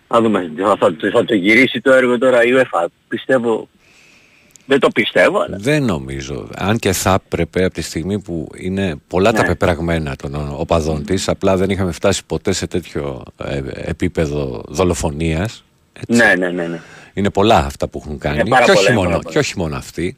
Θα 0.08 0.22
δούμε. 0.22 0.52
Θα, 0.58 0.76
θα, 0.80 0.96
θα 1.12 1.26
το 1.26 1.34
γυρίσει 1.34 1.82
το 1.82 1.94
έργο 1.94 2.18
τώρα 2.18 2.44
η 2.44 2.50
UEFA. 2.54 2.86
Πιστεύω. 3.08 3.70
Δεν 4.68 4.80
το 4.80 4.88
πιστεύω, 4.88 5.40
αλλά. 5.40 5.58
Δεν 5.60 5.84
νομίζω. 5.84 6.50
Αν 6.56 6.78
και 6.78 6.92
θα 6.92 7.22
έπρεπε 7.26 7.64
από 7.64 7.74
τη 7.74 7.82
στιγμή 7.82 8.20
που 8.22 8.48
είναι 8.58 8.96
πολλά 9.08 9.32
τα 9.34 9.42
Ναι. 9.42 9.48
πεπραγμένα 9.48 10.16
των 10.16 10.54
οπαδών 10.58 11.06
της, 11.06 11.28
απλά 11.30 11.58
δεν 11.58 11.70
είχαμε 11.70 11.92
φτάσει 11.92 12.26
ποτέ 12.26 12.52
σε 12.52 12.68
τέτοιο 12.68 13.24
ε, 13.44 13.62
επίπεδο 13.74 14.64
δολοφονία. 16.08 16.36
Ναι, 16.36 16.48
ναι, 16.48 16.62
ναι. 16.62 16.68
ναι. 16.68 16.80
Είναι 17.14 17.30
πολλά 17.30 17.58
αυτά 17.58 17.88
που 17.88 18.02
έχουν 18.06 18.18
κάνει. 18.18 18.40
Είναι 18.40 18.50
πάρα 18.50 18.66
και, 18.66 18.72
όχι 18.72 18.80
πολλά, 18.80 18.90
είναι 18.90 18.98
μόνο, 18.98 19.10
πάρα 19.10 19.22
πολλά. 19.22 19.34
και 19.34 19.40
όχι 19.40 19.58
μόνο 19.58 19.76
αυτοί. 19.76 20.18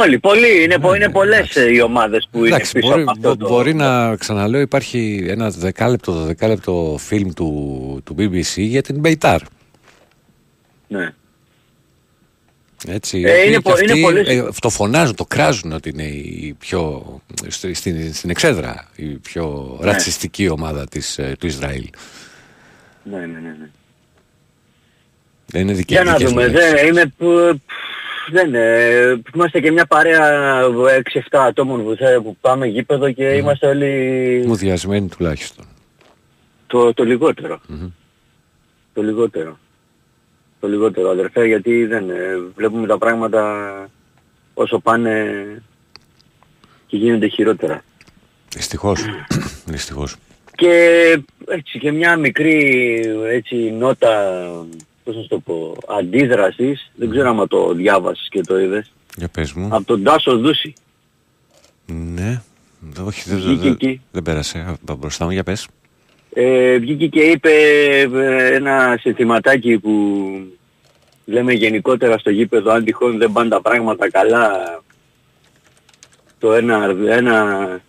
Όλοι, 0.00 0.18
πολλοί. 0.18 0.62
Είναι, 0.62 0.78
πο- 0.78 0.94
είναι 0.94 1.08
πολλές 1.10 1.56
ε, 1.56 1.72
οι 1.72 1.80
ομάδες 1.80 2.28
που 2.30 2.38
είναι 2.38 2.48
Ναι, 2.48 2.54
Εντάξει, 2.54 2.72
πίσω 2.72 2.88
μπορεί, 2.88 3.02
από 3.02 3.10
αυτό 3.10 3.28
μπο- 3.28 3.36
το... 3.36 3.48
μπορεί 3.48 3.74
να 3.74 4.16
ξαναλέω, 4.16 4.60
υπάρχει 4.60 5.24
ένα 5.28 5.50
δεκάλεπτο, 5.50 6.12
δεκάλεπτο 6.12 6.96
φιλμ 6.98 7.30
του, 7.32 8.00
του 8.04 8.14
BBC 8.18 8.52
για 8.56 8.82
την 8.82 8.98
Μπεϊτάρ. 8.98 9.40
Ναι. 10.88 11.14
Έτσι, 12.88 13.18
Ε, 13.18 13.20
οι 13.20 13.24
οποίοι 13.30 13.42
είναι 13.46 13.56
και 13.56 13.60
πο- 13.62 13.78
είναι 13.78 13.90
αυτοί, 13.92 14.02
πολλές- 14.02 14.28
ε, 14.28 14.48
το 14.60 14.68
φωνάζουν, 14.70 15.14
το 15.14 15.24
κράζουν 15.24 15.72
ότι 15.72 15.88
είναι 15.88 16.02
η 16.04 16.56
πιο, 16.58 17.04
στη- 17.48 17.74
στην, 17.74 18.14
στην 18.14 18.30
εξέδρα 18.30 18.88
η 18.96 19.04
πιο 19.06 19.76
Ναι. 19.80 19.86
ρατσιστική 19.90 20.48
ομάδα 20.48 20.86
της, 20.86 21.18
ε, 21.18 21.36
του 21.38 21.46
Ισραήλ. 21.46 21.88
Ναι, 23.02 23.18
ναι, 23.18 23.26
ναι. 23.26 23.38
ναι. 23.40 23.70
Δεν 25.52 25.60
είναι 25.62 25.72
δική 25.72 25.92
Για 25.94 26.04
να 26.04 26.12
δικές 26.16 26.30
δούμε. 26.30 26.46
μου 26.46 26.52
λέξεις. 26.52 26.72
Δεν, 26.72 26.86
είμαι, 26.88 27.12
που- 27.18 27.60
δεν, 28.30 28.54
ε, 28.54 29.20
είμαστε 29.34 29.60
και 29.60 29.70
μια 29.72 29.86
παρέα 29.86 30.60
6-7 30.96 31.44
ατόμων 31.46 31.84
που, 31.84 31.96
θα- 31.98 32.20
που 32.22 32.36
πάμε 32.40 32.66
γήπεδο 32.66 33.12
και 33.12 33.24
είμαστε 33.28 33.66
όλοι 33.66 34.42
Μουδιασμένοι 34.46 35.08
τουλάχιστον. 35.08 35.64
το, 36.66 36.94
το 36.94 37.04
λιγότερο. 37.04 37.60
Το 38.94 39.02
λιγότερο. 39.02 39.58
Το 40.60 40.68
λιγότερο 40.68 41.10
αδερφέ 41.10 41.46
γιατί 41.46 41.84
δεν 41.86 42.10
ε, 42.10 42.14
βλέπουμε 42.56 42.86
τα 42.86 42.98
πράγματα 42.98 43.68
όσο 44.54 44.78
πάνε 44.78 45.34
και 46.86 46.96
γίνονται 46.96 47.26
χειρότερα. 47.28 47.82
Δυστυχώς. 48.54 49.04
Δυστυχώς. 49.74 50.16
Και 50.54 50.74
έτσι 51.48 51.78
και 51.78 51.92
μια 51.92 52.16
μικρή 52.16 52.94
έτσι 53.30 53.56
νότα, 53.56 54.44
πώς 55.04 55.14
να 55.16 55.22
σου 55.22 55.28
το 55.28 55.38
πω, 55.38 55.76
αντίδρασης, 55.88 56.90
δεν 56.94 57.10
ξέρω 57.10 57.28
άμα 57.28 57.46
το 57.48 57.72
διάβασες 57.74 58.26
και 58.30 58.40
το 58.40 58.58
είδες, 58.58 58.92
Για 59.16 59.28
πες 59.28 59.52
μου. 59.52 59.68
από 59.70 59.84
τον 59.84 60.02
Τάσο 60.02 60.38
Δούση. 60.38 60.72
Ναι. 61.86 62.40
Όχι, 63.04 63.22
δεν, 63.30 63.38
Βγήκε 63.38 63.62
δεν, 63.62 63.72
εκεί. 63.72 64.00
δεν 64.10 64.22
πέρασε 64.22 64.76
από 64.82 64.94
μπροστά 64.94 65.24
μου. 65.24 65.30
Για 65.30 65.42
πες. 65.42 65.68
Ε, 66.34 66.76
βγήκε 66.78 67.06
και 67.06 67.20
είπε 67.20 67.50
ε, 68.00 68.54
ένα 68.54 68.96
συνθηματάκι 69.00 69.78
που 69.78 69.92
λέμε 71.24 71.52
γενικότερα 71.52 72.18
στο 72.18 72.30
γήπεδο 72.30 72.72
αν 72.72 72.84
τυχόν 72.84 73.18
δεν 73.18 73.32
πάνε 73.32 73.48
τα 73.48 73.60
πράγματα 73.60 74.10
καλά 74.10 74.50
το 76.38 76.52
ένα, 76.52 76.94
ένα, 77.08 77.80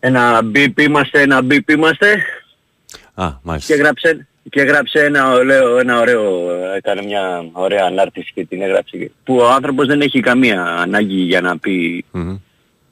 ένα 0.00 0.42
μπιπ 0.42 0.78
είμαστε, 0.78 1.20
ένα 1.20 1.42
μπιπ 1.42 1.70
είμαστε 1.70 2.22
Α, 3.14 3.28
και 3.30 3.34
μάλιστα. 3.42 3.74
έγραψε, 3.74 4.26
και 4.50 4.60
έγραψε 4.60 5.04
ένα, 5.04 5.32
ωραίο, 5.32 5.78
ένα 5.78 6.00
ωραίο, 6.00 6.50
έκανε 6.76 7.02
μια 7.02 7.44
ωραία 7.52 7.84
ανάρτηση 7.84 8.30
και 8.34 8.44
την 8.44 8.62
έγραψε 8.62 9.10
που 9.24 9.36
ο 9.36 9.48
άνθρωπος 9.48 9.86
δεν 9.86 10.00
έχει 10.00 10.20
καμία 10.20 10.62
ανάγκη 10.64 11.14
για 11.20 11.40
να 11.40 11.58
πει 11.58 12.04
Μμμ. 12.10 12.36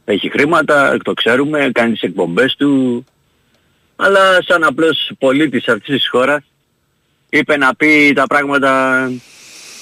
έχει 0.05 0.31
χρήματα, 0.31 0.97
το 1.03 1.13
ξέρουμε, 1.13 1.71
κάνει 1.75 1.93
τις 1.93 2.03
εκπομπές 2.03 2.55
του, 2.57 3.05
αλλά 3.97 4.43
σαν 4.43 4.65
απλός 4.65 5.11
πολίτης 5.19 5.69
αυτής 5.69 5.95
της 5.95 6.09
χώρας 6.09 6.43
είπε 7.29 7.57
να 7.57 7.75
πει 7.75 8.13
τα 8.15 8.27
πράγματα, 8.27 9.01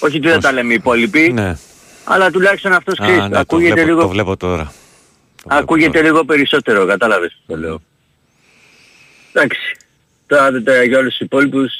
όχι 0.00 0.16
ότι 0.16 0.28
δεν 0.28 0.40
τα 0.40 0.52
λέμε 0.52 0.72
οι 0.72 0.76
υπόλοιποι, 0.76 1.32
Ναι. 1.32 1.56
αλλά 2.04 2.30
τουλάχιστον 2.30 2.72
αυτός 2.72 2.98
Α, 2.98 3.02
ξέρεις, 3.04 3.22
ναι, 3.22 3.28
το 3.28 3.38
ακούγεται, 3.38 3.72
βλέπω, 3.72 3.88
λίγο, 3.88 4.00
το 4.00 4.08
βλέπω 4.08 4.36
τώρα. 4.36 4.64
Το 4.64 4.72
βλέπω 5.48 5.62
ακούγεται 5.62 5.90
τώρα. 5.90 6.04
λίγο 6.04 6.24
περισσότερο, 6.24 6.86
κατάλαβες 6.86 7.30
τι 7.30 7.52
το 7.52 7.56
λέω. 7.60 7.80
Εντάξει, 9.32 9.58
τώρα 10.28 10.62
τώρα 10.62 10.82
για 10.82 10.98
όλους 10.98 11.10
τους 11.16 11.26
υπόλοιπους, 11.26 11.72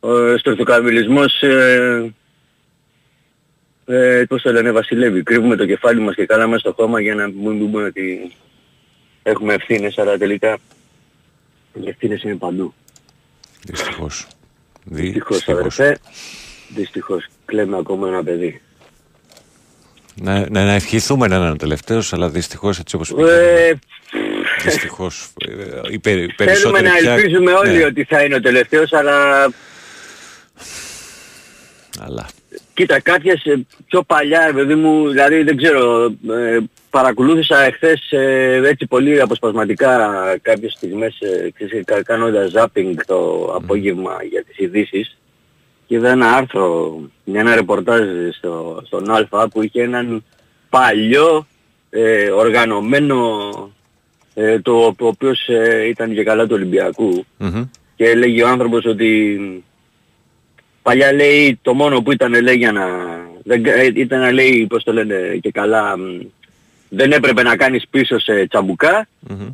ο 0.00 0.36
στορθοκαμιλισμός, 0.38 1.42
ε, 1.42 2.12
ε, 3.86 4.24
πώς 4.28 4.42
το 4.42 4.52
λένε, 4.52 4.70
βασιλεύει. 4.72 5.22
Κρύβουμε 5.22 5.56
το 5.56 5.66
κεφάλι 5.66 6.00
μας 6.00 6.14
και 6.14 6.26
καλά 6.26 6.46
μέσα 6.46 6.58
στο 6.58 6.72
χώμα 6.72 7.00
για 7.00 7.14
να 7.14 7.26
μην 7.28 7.58
πούμε 7.58 7.82
ότι 7.84 8.32
έχουμε 9.22 9.54
ευθύνες, 9.54 9.98
αλλά 9.98 10.18
τελικά 10.18 10.58
οι 11.72 11.88
ευθύνες 11.88 12.22
είναι 12.22 12.34
παντού. 12.36 12.74
Δυστυχώς. 13.64 14.26
Δυστυχώς 14.84 15.36
Δυστυχώς. 15.36 15.58
αδερφέ, 15.58 15.98
δυστυχώς 16.74 17.26
κλαίμε 17.44 17.76
ακόμα 17.76 18.08
ένα 18.08 18.22
παιδί. 18.24 18.60
Να, 20.14 20.38
να, 20.50 20.64
να 20.64 20.72
ευχηθούμε 20.72 21.26
να 21.26 21.36
είναι 21.36 21.50
ο 21.50 21.56
τελευταίος, 21.56 22.12
αλλά 22.12 22.28
δυστυχώς 22.28 22.78
έτσι 22.78 22.94
όπως 22.94 23.10
Ε, 23.10 23.78
Δυστυχώς. 24.62 25.28
ε, 25.48 25.52
οι 25.90 25.98
περι- 25.98 26.30
οι 26.30 26.34
θέλουμε 26.36 26.80
περισσότεροι 26.80 26.84
να 26.86 26.92
πια- 26.94 27.12
ελπίζουμε 27.12 27.52
όλοι 27.52 27.76
ναι, 27.76 27.84
ότι 27.84 28.04
θα 28.04 28.22
είναι 28.24 28.34
ο 28.34 28.40
τελευταίος, 28.40 28.92
αλλά 28.92 29.48
Αλλά 32.00 32.26
Κοίτα, 32.74 33.00
κάποιες 33.00 33.44
ε, 33.44 33.66
πιο 33.86 34.02
παλιά, 34.02 34.50
παιδί 34.54 34.74
μου, 34.74 35.08
δηλαδή 35.08 35.42
δεν 35.42 35.56
ξέρω, 35.56 36.04
ε, 36.30 36.58
παρακολούθησα 36.90 37.58
εχθές 37.62 38.12
ε, 38.12 38.60
έτσι 38.64 38.86
πολύ 38.86 39.20
αποσπασματικά 39.20 39.96
κάποιες 40.42 40.72
στιγμές, 40.72 41.20
ε, 41.20 41.50
ξέρεις, 41.54 41.84
κα- 41.84 42.02
κάνοντας 42.02 42.52
zapping 42.54 42.94
το 43.06 43.52
απόγευμα 43.54 44.16
για 44.30 44.44
τις 44.44 44.58
ειδήσεις 44.58 45.16
και 45.86 45.94
είδα 45.94 46.10
ένα 46.10 46.32
άρθρο, 46.32 46.98
ένα 47.32 47.54
ρεπορτάζ 47.54 48.00
στο, 48.36 48.82
στον 48.86 49.10
Α 49.10 49.48
που 49.48 49.62
είχε 49.62 49.82
έναν 49.82 50.24
παλιό 50.68 51.46
ε, 51.90 52.30
οργανωμένο 52.30 53.26
ε, 54.40 54.58
το, 54.60 54.72
ο 54.86 55.06
οποίος 55.06 55.48
ε, 55.48 55.86
ήταν 55.88 56.14
και 56.14 56.22
καλά 56.24 56.46
του 56.46 56.54
Ολυμπιακού 56.54 57.24
Μμμ. 57.38 57.64
και 57.96 58.04
έλεγε 58.04 58.42
ο 58.42 58.48
άνθρωπος 58.48 58.84
ότι 58.84 59.64
παλιά 60.82 61.12
λέει 61.12 61.58
το 61.62 61.74
μόνο 61.74 62.02
που 62.02 62.12
ήταν 62.12 62.42
λέει 62.42 62.56
για 62.56 62.72
να... 62.72 62.86
Δεν, 63.44 63.62
κα- 63.62 63.74
ε, 63.74 63.92
ήταν 63.94 64.20
να 64.20 64.32
λέει, 64.32 64.66
πώς 64.68 64.82
το 64.84 64.92
λένε 64.92 65.38
και 65.40 65.50
καλά, 65.50 65.98
μ, 65.98 66.02
δεν 66.88 67.12
έπρεπε 67.12 67.42
να 67.42 67.56
κάνεις 67.56 67.84
πίσω 67.90 68.18
σε 68.18 68.46
τσαμπουκά, 68.46 69.08
Μμμ. 69.20 69.48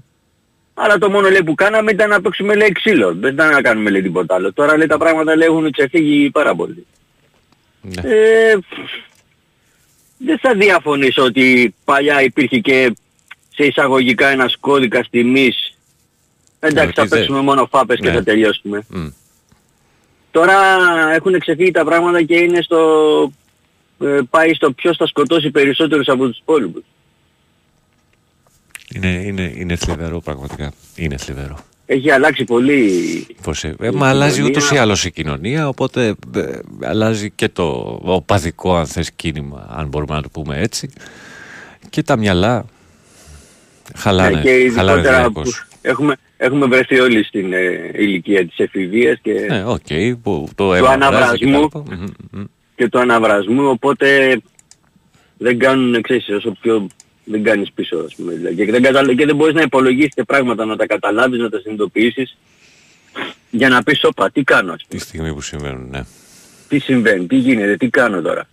αλλά 0.75 0.99
το 0.99 1.11
μόνο 1.11 1.29
λέει 1.29 1.43
που 1.43 1.55
κάναμε 1.55 1.91
ήταν 1.91 2.09
να 2.09 2.21
παίξουμε 2.21 2.55
λέει 2.55 2.73
ξύλο. 2.73 3.15
Δεν 3.15 3.33
ήταν 3.33 3.51
να 3.51 3.61
κάνουμε 3.63 3.91
λέει 3.91 4.03
τίποτα 4.03 4.35
άλλο. 4.35 4.53
Τώρα 4.53 4.77
λέει 4.77 4.87
τα 4.87 4.99
πράγματα 4.99 5.37
λέει 5.37 5.49
έχουν 5.49 5.71
ξεφύγει 5.71 6.31
πάρα 6.31 6.55
πολύ. 6.55 6.87
Ναι. 7.81 8.11
Ε, 8.11 8.59
δεν 10.19 10.39
θα 10.39 10.55
διαφωνήσω 10.55 11.23
ότι 11.23 11.75
παλιά 11.85 12.23
υπήρχε 12.23 12.59
και 12.59 12.95
σε 13.55 13.65
εισαγωγικά 13.65 14.29
ένας 14.29 14.57
κώδικας 14.61 15.09
τιμής. 15.11 15.75
Εντάξει 16.61 16.93
θα 16.95 17.01
Ότι 17.03 17.11
δεν- 17.11 17.19
παίξουμε 17.19 17.41
μόνο 17.41 17.67
φάπες 17.71 17.99
και 18.01 18.09
Ναι. 18.09 18.15
θα 18.15 18.23
τελειώσουμε. 18.23 18.83
Μμ. 18.89 19.07
Τώρα 20.31 20.55
έχουν 21.15 21.39
ξεφύγει 21.39 21.71
τα 21.71 21.85
πράγματα 21.85 22.23
και 22.23 22.37
είναι 22.37 22.61
στο... 22.63 22.79
ε, 24.01 24.19
πάει 24.31 24.55
στο 24.55 24.73
ποιος 24.73 24.97
θα 24.97 25.07
σκοτώσει 25.07 25.51
περισσότερους 25.51 26.09
από 26.09 26.27
τους 26.27 26.39
υπόλοιπους. 26.39 26.83
Είναι, 28.95 29.09
είναι, 29.09 29.53
είναι 29.57 29.77
θλιβερό 29.77 30.21
πραγματικά. 30.21 30.73
Είναι 30.95 31.17
θλιβερό. 31.17 31.59
Έχει 31.87 32.11
αλλάξει 32.11 32.45
πολύ 32.45 33.27
Πώς, 33.43 33.65
ε, 33.65 33.77
Η 33.83 33.91
μα 33.91 34.09
αλλάζει 34.09 34.35
κοινωνία- 34.35 34.57
ούτως 34.59 34.71
ή 34.71 34.77
άλλως 34.77 35.05
η 35.05 35.11
κοινωνία, 35.11 35.69
οπότε 35.69 36.15
ε, 36.35 36.59
αλλάζει 36.83 37.31
και 37.31 37.49
το 37.49 37.99
οπαδικό 38.03 38.77
αν 38.77 38.87
θες 38.87 39.13
κίνημα, 39.13 39.67
αν 39.71 39.89
μπορούμε 39.89 40.15
να 40.15 40.23
το 40.23 40.29
πούμε 40.29 40.59
έτσι. 40.61 40.91
Και 41.91 42.03
τα 42.03 42.17
μυαλά 42.17 42.65
χαλάνε, 43.97 44.37
Ναι, 44.37 44.43
και 44.43 44.49
χαλάνε 44.51 44.63
ειδικότερα 44.65 45.25
που 45.25 45.33
διαρκώς. 45.33 45.67
έχουμε, 45.83 46.17
έχουμε 46.37 46.67
βρεθεί 46.67 47.01
όλοι 47.01 47.25
στην 47.25 47.53
ε, 47.53 47.91
ηλικία 47.95 48.47
της 48.47 48.59
εφηβείας 48.59 49.19
και, 49.23 49.33
Ναι, 49.49 49.65
οκ, 49.65 49.87
που 50.23 50.49
το 50.55 50.65
του 50.69 50.73
αίμα 50.73 50.97
βράζει 51.11 51.39
και 51.39 51.47
τα 51.49 51.51
αναβρασμού. 51.51 51.61
λοιπά. 51.61 51.83
Μμμ, 51.87 52.07
μμμ. 52.31 52.45
και 52.77 52.89
του 52.89 52.99
αναβρασμού, 52.99 53.69
οπότε 53.69 54.39
δεν 55.39 55.59
κάνουν 55.59 55.95
εξής, 55.95 56.29
όσο 56.29 56.57
πιο 56.61 56.87
δεν 57.25 57.43
κάνεις 57.43 57.73
πίσω, 57.73 57.97
ας 57.97 58.15
πούμε. 58.15 58.33
Δηλαδή. 58.33 58.55
Και, 58.57 58.71
δεν 58.71 58.83
καταλα... 58.83 59.15
και 59.15 59.27
δεν 59.27 59.37
μπορείς 59.37 59.55
να 59.55 59.63
υπολογίσεις 59.63 60.15
και 60.15 60.25
πράγματα, 60.25 60.65
να 60.65 60.77
τα 60.77 60.87
καταλάβεις, 60.87 61.39
να 61.41 61.49
τα 61.49 61.59
συνειδητοποιήσεις, 61.61 62.37
για 63.51 63.69
να 63.69 63.83
πεις, 63.83 64.05
όπα, 64.05 64.31
τι 64.31 64.43
κάνω, 64.43 64.73
ας 64.73 64.85
πούμε. 64.89 65.01
Τη 65.01 65.07
στιγμή 65.07 65.35
που 65.35 65.41
συμβαίνουν, 65.41 65.89
ναι. 65.91 66.01
Τι 66.69 66.79
συμβαίνει, 66.79 67.27
τι 67.27 67.37
γίνεται, 67.37 67.77
τι 67.77 67.89
κάνω 67.89 68.21
τώρα. 68.23 68.47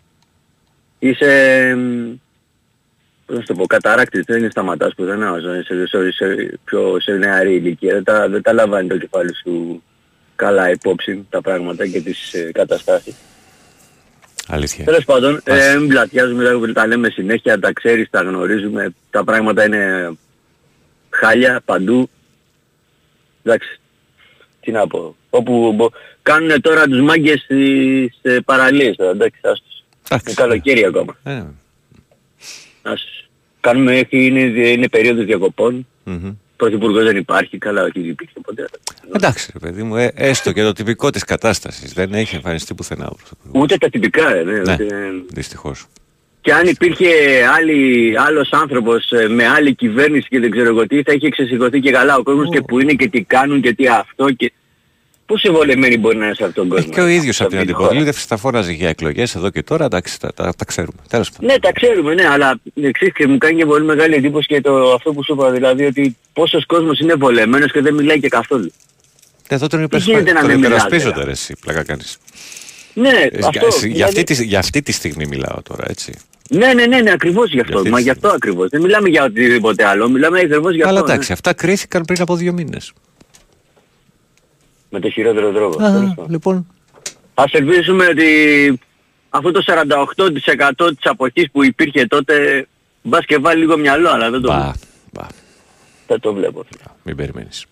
Είσαι, 0.99 1.73
μ, 1.77 2.11
πώς 3.25 3.35
να 3.35 3.41
σου 3.41 3.47
το 3.47 3.53
πω, 3.53 3.65
καταράκτης, 3.65 4.23
δεν 4.25 4.51
σταματάς 4.51 4.93
πουθενά, 4.95 5.39
σε, 5.39 5.63
σε, 5.63 5.87
σε, 5.87 6.11
σε, 6.11 6.59
πιο 6.63 6.99
σε 6.99 7.11
νεαρή 7.11 7.55
ηλικία, 7.55 7.93
δεν 7.93 8.03
τα, 8.03 8.29
δεν 8.29 8.41
τα 8.41 8.53
λαμβάνει 8.53 8.87
το 8.87 8.97
κεφάλι 8.97 9.35
σου 9.35 9.83
καλά 10.35 10.71
υπόψη 10.71 11.25
τα 11.29 11.41
πράγματα 11.41 11.87
και 11.87 12.01
τις 12.01 12.33
ε, 12.33 12.51
καταστάσεις. 12.51 13.15
Αλήθεια. 14.47 14.85
Τέλος 14.85 15.05
πάντων, 15.05 15.41
ε, 15.43 15.75
μην 15.75 15.87
πλατιάζουμε, 15.87 16.43
δηλαδή, 16.43 16.73
τα 16.73 16.87
λέμε 16.87 17.09
συνέχεια, 17.09 17.59
τα 17.59 17.73
ξέρεις, 17.73 18.09
τα 18.09 18.21
γνωρίζουμε, 18.21 18.93
τα 19.09 19.23
πράγματα 19.23 19.65
είναι 19.65 20.11
χάλια 21.09 21.61
παντού. 21.65 22.09
Εντάξει, 23.43 23.79
τι 24.59 24.71
να 24.71 24.87
πω. 24.87 25.15
Όπου 25.29 25.73
μπο... 25.75 25.89
κάνουν 26.21 26.61
τώρα 26.61 26.83
τους 26.85 27.01
μάγκες 27.01 27.41
στις 27.41 28.17
ε, 28.21 28.37
παραλίες 28.45 28.95
τώρα, 28.95 29.11
εντάξει, 29.11 29.39
άστος. 29.43 29.83
Είναι 30.11 30.33
καλοκαίρι 30.33 30.85
ακόμα. 30.85 31.17
Ε, 31.23 31.43
Άστος. 32.81 33.29
Κάνουμε, 33.59 33.95
έχει, 33.95 34.25
είναι, 34.25 34.39
είναι 34.69 34.89
περίοδος 34.89 35.25
διακοπών. 35.25 35.87
μμμ. 36.03 36.33
Πρωθυπουργός 36.55 37.03
δεν 37.03 37.17
υπάρχει, 37.17 37.57
καλά 37.57 37.83
όχι 37.83 37.99
δεν 37.99 38.09
υπήρχε 38.09 38.33
ποτέ. 38.41 38.65
Εντάξει, 39.15 39.49
ρε 39.53 39.59
παιδί 39.59 39.83
μου, 39.83 39.95
ε, 39.95 40.11
έστω 40.15 40.51
και 40.51 40.61
το 40.63 40.71
τυπικό 40.73 41.09
της 41.09 41.23
κατάστασης. 41.23 41.93
Δεν 41.93 42.13
έχει 42.13 42.35
εμφανιστεί 42.35 42.73
πουθενά 42.73 43.07
ο 43.07 43.15
Πρωθυπουργός. 43.15 43.61
Ούτε 43.63 43.77
τα 43.77 43.89
τυπικά, 43.89 44.35
ε, 44.35 44.43
ναι, 44.43 44.51
Ναι, 44.51 44.61
ούτε- 44.61 44.85
δυστυχώς. 45.29 45.85
Και 46.41 46.53
αν 46.53 46.67
υπήρχε 46.67 47.07
άλλη, 47.57 48.13
άλλος 48.19 48.49
άνθρωπος 48.51 49.11
ε, 49.11 49.27
με 49.27 49.47
άλλη 49.47 49.75
κυβέρνηση 49.75 50.27
και 50.27 50.39
δεν 50.39 50.51
ξέρω 50.51 50.67
εγώ 50.67 50.87
τι, 50.87 51.01
θα 51.03 51.13
είχε 51.13 51.29
ξεσηκωθεί 51.29 51.79
και 51.79 51.91
καλά 51.91 52.15
ο 52.17 52.23
κόσμος 52.23 52.49
και 52.51 52.61
που 52.61 52.79
είναι 52.79 52.93
και 52.93 53.07
τι 53.09 53.23
κάνουν 53.23 53.61
και 53.61 53.73
τι 53.73 53.87
αυτό 53.87 54.31
και... 54.31 54.51
Πόσο 55.25 55.51
βολεμένοι 55.51 55.97
μπορεί 55.97 56.17
να 56.17 56.25
είναι 56.25 56.33
σε 56.33 56.43
αυτόν 56.45 56.67
τον 56.67 56.77
κόσμο; 56.77 56.93
Και 56.93 57.01
ο 57.01 57.07
ίδιος 57.07 57.41
από 57.41 57.49
την 57.49 57.57
αυτή 57.59 57.69
τη 57.69 57.75
χώρα. 57.75 57.87
αντιπολίτευση 57.87 58.25
θα 58.27 58.37
φώναζε 58.37 58.71
για 58.71 58.89
εκλογές 58.89 59.35
εδώ 59.35 59.49
και 59.49 59.63
τώρα, 59.63 59.85
εντάξει, 59.85 60.19
τα, 60.19 60.33
τα, 60.33 60.53
τα 60.57 60.65
ξέρουμε. 60.65 60.97
Τέλος 61.09 61.31
πάντων. 61.31 61.45
Ναι, 61.49 61.59
τα 61.59 61.71
ξέρουμε, 61.71 62.13
ναι, 62.13 62.27
αλλά 62.27 62.59
εξής 62.81 63.11
και 63.13 63.27
μου 63.27 63.37
κάνει 63.37 63.55
και 63.55 63.65
πολύ 63.65 63.85
μεγάλη 63.85 64.15
εντύπωση 64.15 64.47
και 64.47 64.61
το, 64.61 64.93
αυτό 64.93 65.13
που 65.13 65.23
σου 65.23 65.33
είπα, 65.33 65.51
δηλαδή 65.51 65.85
ότι 65.85 66.17
πόσος 66.33 66.65
κόσμος 66.65 66.99
είναι 66.99 67.13
βολεμένος 67.13 67.71
και 67.71 67.81
δεν 67.81 67.93
μιλάει 67.93 68.19
και 68.19 68.27
καθόλου. 68.27 68.71
Εδώ 69.47 69.67
τον, 69.67 69.87
Τι 69.89 69.97
γίνεται 69.97 70.31
να 70.31 70.39
τον 70.39 70.49
μην 70.49 70.59
μιλάτε, 70.59 70.75
υπερασπίζονται 70.75 71.19
ρε. 71.19 71.25
ρε 71.25 71.31
εσύ, 71.31 71.55
πλάκα 71.61 71.83
κάνεις. 71.83 72.17
Ναι, 72.93 73.09
Ε, 73.09 73.37
αυτό. 73.37 73.49
για, 73.51 73.61
εσύ- 73.67 73.87
για, 73.87 73.93
δηλαδή- 73.93 74.03
αυτή 74.03 74.23
τη, 74.23 74.43
για 74.45 74.59
αυτή 74.59 74.81
τη 74.81 74.91
στιγμή 74.91 75.25
μιλάω 75.25 75.61
τώρα, 75.63 75.83
έτσι. 75.89 76.13
Ναι, 76.49 76.73
ναι, 76.73 76.85
ναι, 76.85 77.01
ναι, 77.01 77.11
ακριβώς 77.11 77.51
γι' 77.51 77.59
αυτό. 77.59 77.77
αυτή 77.77 77.89
Μα 77.89 77.97
τη 77.97 78.03
γι' 78.03 78.09
αυτό 78.09 78.27
ακριβώς. 78.27 78.69
Δεν 78.69 78.81
μιλάμε 78.81 79.09
για 79.09 79.23
οτιδήποτε 79.23 79.85
άλλο, 79.85 80.09
μιλάμε 80.09 80.39
ακριβώς 80.39 80.73
γι' 80.75 80.81
αυτό. 80.81 80.93
Αλλά 80.95 81.05
ναι. 81.05 81.11
εντάξει, 81.11 81.31
αυτά 81.31 81.53
κρίθηκαν 81.53 82.03
πριν 82.05 82.21
από 82.21 82.35
δύο 82.35 82.53
μήνες. 82.53 82.91
Με 84.93 84.99
το 84.99 85.09
χειρότερο 85.09 85.51
τρόπο. 85.51 85.83
Α, 85.83 85.91
τέλος 85.91 86.13
πάντων. 86.15 86.31
λοιπόν. 86.31 86.67
Ας 87.33 87.53
ελπίσουμε 87.53 88.05
ότι 88.07 88.29
αυτό 89.29 89.51
το 89.51 89.61
48% 89.65 90.87
της 90.95 91.05
αποχής 91.05 91.51
που 91.51 91.63
υπήρχε 91.63 92.05
τότε 92.05 92.67
μπας 93.01 93.25
και 93.25 93.37
βάλει 93.37 93.59
λίγο 93.59 93.77
μυαλό, 93.77 94.09
αλλά 94.09 94.29
δεν 94.29 94.41
το 94.41 94.47
Μπα, 94.47 94.57
βλέπω. 94.57 94.77
μπα, 95.11 95.27
Δεν 96.07 96.19
το 96.19 96.33
βλέπω. 96.33 96.65
μην 97.03 97.15
περιμένεις. 97.15 97.65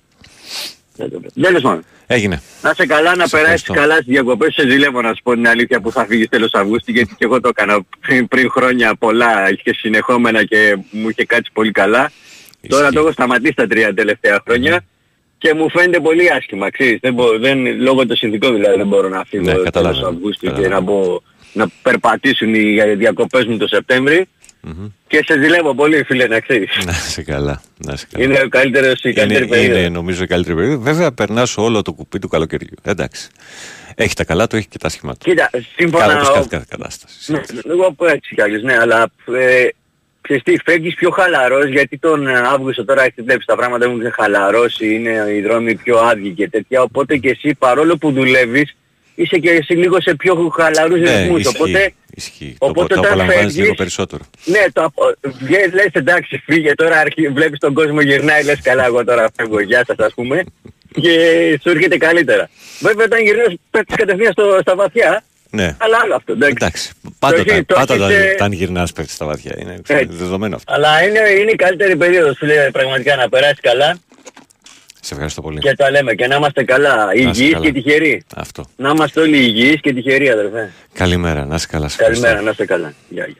Δεν 0.95 1.09
το 1.11 1.19
βλέπω. 1.19 1.41
Τέλος 1.41 1.61
πάντων. 1.61 1.83
Έγινε. 2.11 2.41
Να 2.61 2.73
σε 2.73 2.85
καλά, 2.85 3.15
να 3.15 3.27
Σε 3.27 3.35
περάσεις 3.37 3.61
ευχαριστώ. 3.61 3.73
καλά 3.73 3.93
στις 3.93 4.05
διακοπές. 4.05 4.53
Σε 4.53 4.69
ζηλεύω 4.69 5.01
να 5.01 5.13
σου 5.13 5.21
πω 5.23 5.33
την 5.33 5.47
αλήθεια 5.47 5.81
που 5.81 5.91
θα 5.91 6.05
φύγεις 6.05 6.29
τέλος 6.29 6.51
Αυγούστου 6.53 6.91
γιατί 6.91 7.15
και 7.17 7.25
εγώ 7.25 7.39
το 7.41 7.47
έκανα 7.47 7.79
πριν, 7.99 8.27
πριν 8.27 8.49
χρόνια 8.51 8.95
πολλά 8.95 9.53
και 9.53 9.73
συνεχόμενα 9.73 10.43
και 10.43 10.77
μου 10.91 11.09
είχε 11.09 11.25
κάτσει 11.25 11.51
πολύ 11.53 11.71
καλά. 11.71 12.11
Τώρα 12.67 12.91
το 12.91 12.99
έχω 12.99 13.11
σταματήσει 13.11 13.53
τα 13.53 13.67
τρία 13.67 13.93
τελευταία 13.93 14.41
χρόνια 14.47 14.81
και 15.39 15.53
μου 15.53 15.69
φαίνεται 15.69 15.99
πολύ 15.99 16.29
άσχημα, 16.31 16.69
ξέρεις. 16.71 16.99
Δεν 17.01 17.13
μπορώ, 17.13 17.39
δεν, 17.39 17.81
λόγω 17.81 18.05
των 18.05 18.15
συνθηκών 18.17 18.53
δηλαδή 18.55 18.77
δεν 18.77 18.87
μπορώ 18.87 19.09
να 19.09 19.23
φύγω 19.27 19.43
Ναι, 19.43 19.49
τέλος 19.51 19.63
καταλαβαίνω, 19.63 20.07
Αυγούστου 20.07 20.39
και 20.45 20.47
καταλαβαίνω. 20.51 20.75
να, 20.75 20.81
μπω, 20.81 21.19
να 21.53 21.67
περπατήσουν 21.81 22.53
οι 22.55 22.95
διακοπές 22.95 23.45
μου 23.45 23.57
το 23.57 23.67
Σεπτέμβρη. 23.67 24.25
Και 25.07 25.23
σε 25.25 25.41
ζηλεύω 25.41 25.75
πολύ 25.75 26.03
φίλε 26.03 26.27
να 26.27 26.39
ξέρεις. 26.39 26.69
Να 26.85 26.91
είσαι 26.91 27.21
καλά. 27.23 27.61
Να 27.77 27.93
είσαι 27.93 28.07
καλά. 28.11 28.25
Είναι 28.25 28.41
ο 28.45 28.47
καλύτερος, 28.49 29.01
η 29.03 29.13
καλύτερη 29.13 29.45
είναι, 29.45 29.55
περίοδος. 29.55 29.79
είναι 29.79 29.89
νομίζω 29.89 30.23
η 30.23 30.27
καλύτερη 30.27 30.55
περίοδος. 30.55 30.83
Βέβαια 30.83 31.11
περνάς 31.11 31.57
όλο 31.57 31.81
το 31.81 31.93
κουπί 31.93 32.19
του 32.19 32.27
καλοκαιριού. 32.27 32.75
Εντάξει. 32.83 33.27
Έχει 33.95 34.13
τα 34.13 34.23
καλά 34.23 34.47
του, 34.47 34.55
έχει 34.55 34.67
και 34.67 34.77
τα 34.77 34.89
σχήμα 34.89 35.13
του. 35.13 35.29
Κοίτα, 35.29 35.49
σύμφωνα... 35.75 36.05
Καλά 36.05 36.15
όπως 36.15 36.29
ο- 36.29 36.33
κάθε, 36.33 36.47
κάθε 36.49 36.65
κατάσταση. 36.69 37.31
Ναι, 37.31 37.41
εγώ 37.69 37.93
πω 37.93 38.05
έτσι 38.07 38.35
κι 38.35 38.41
άλλως, 38.41 38.61
ναι, 38.61 38.77
αλλά 38.81 39.09
ε, 39.39 39.67
ξέρεις 40.21 40.43
τι, 40.43 40.55
φεύγεις 40.65 40.93
πιο 40.95 41.09
χαλαρός 41.09 41.67
γιατί 41.67 41.97
τον 41.97 42.27
ε, 42.27 42.33
Αύγουστο 42.37 42.85
τώρα 42.85 43.03
έχεις 43.03 43.23
βλέπεις 43.23 43.45
τα 43.45 43.55
πράγματα 43.55 43.85
έχουν 43.85 43.99
ξεχαλαρώσει, 43.99 44.93
είναι 44.93 45.25
οι 45.35 45.41
δρόμοι 45.41 45.75
πιο 45.75 45.97
άδειοι 45.97 46.31
και 46.31 46.49
τέτοια, 46.49 46.81
οπότε 46.81 47.17
και 47.17 47.29
εσύ 47.29 47.55
παρόλο 47.59 47.97
που 47.97 48.11
δουλεύεις 48.11 48.75
είσαι 49.15 49.37
και 49.37 49.49
εσύ 49.49 49.73
λίγο 49.73 50.01
σε 50.01 50.15
πιο 50.15 50.49
χαλαρούς 50.55 50.99
Ναι, 50.99 51.21
ρυθμούς, 51.21 51.39
ισχύει, 51.39 51.57
οπότε 51.61 51.91
ισχύει. 52.15 52.55
οπότε 52.59 52.87
το, 52.87 52.93
το 52.93 52.99
όταν 52.99 53.05
απολαμβάνεις 53.11 53.41
φεύγεις- 53.43 53.61
λίγο 53.63 53.73
περισσότερο. 53.73 54.23
ναι, 54.45 54.63
το 54.73 54.83
απο... 54.83 55.03
βγες, 55.39 55.73
λες 55.73 55.89
εντάξει 55.91 56.41
φύγε 56.45 56.75
τώρα 56.75 56.99
αρχι... 56.99 57.27
βλέπεις 57.27 57.59
τον 57.59 57.73
κόσμο 57.73 58.01
γυρνάει 58.01 58.43
λες 58.43 58.61
καλά 58.61 58.85
εγώ 58.85 59.03
τώρα 59.05 59.29
φεύγω 59.35 59.59
γεια 59.59 59.83
σας 59.87 59.97
ας 59.97 60.13
πούμε 60.13 60.43
και 61.01 61.11
σου 61.63 61.69
έρχεται 61.69 61.97
καλύτερα. 61.97 62.49
Βέβαια 62.79 63.05
όταν 63.05 63.21
γυρνάς 63.23 63.53
πέφτεις 63.71 63.95
κατευθείαν 63.95 64.31
στο, 64.31 64.57
στα 64.61 64.75
βαθιά 64.75 65.23
Ναι. 65.51 65.75
αλλά 65.79 65.97
άλλο 66.03 66.15
αυτό 66.15 66.31
εντάξει. 66.31 66.55
Εντάξει. 66.59 66.91
Πάντα, 67.19 67.35
Το 67.35 67.41
έχει- 67.41 67.63
τα- 67.63 67.65
το 67.65 67.73
πάντα 67.73 67.93
έχεις, 67.93 68.05
όταν, 68.05 68.27
ε, 68.27 68.31
όταν 68.31 68.51
γυρνάς 68.51 68.91
πέφτεις 68.93 69.15
στα 69.15 69.25
βαθιά. 69.25 69.55
Είναι 69.59 69.73
Έτσι. 69.87 70.05
δεδομένο 70.09 70.55
αυτό. 70.55 70.73
Αλλά 70.73 71.03
είναι, 71.03 71.19
είναι 71.19 71.51
η 71.51 71.55
καλύτερη 71.55 71.95
περίοδος 71.95 72.37
φίλε 72.37 72.71
πραγματικά 72.71 73.15
να 73.15 73.29
περάσει 73.29 73.61
καλά 73.61 73.97
Σε 75.01 75.13
ευχαριστώ 75.13 75.41
πολύ. 75.41 75.59
και 75.59 75.73
τα 75.75 75.91
λέμε 75.91 76.13
και 76.13 76.27
να 76.27 76.35
είμαστε 76.35 76.63
καλά, 76.63 77.05
Να 77.05 77.11
είστε 77.13 77.29
υγιείς 77.41 77.53
καλά. 77.53 77.65
και 77.65 77.71
τυχεροί. 77.71 78.23
Αυτό. 78.35 78.65
Να 78.75 78.89
είμαστε 78.89 79.19
όλοι 79.21 79.37
υγιείς 79.37 79.81
και 79.81 79.93
τυχεροί 79.93 80.29
αδερφέ. 80.29 80.71
Καλημέρα. 80.93 81.45
Να 81.45 81.55
είσαι 81.55 81.67
καλά. 81.69 81.87
σε 81.87 81.95
ευχαριστώ. 81.99 82.23
Καλημέρα, 82.25 82.45
να 82.45 82.51
είστε 82.51 82.65
καλά. 82.65 82.93
Γεια, 83.09 83.25
γεια. 83.25 83.35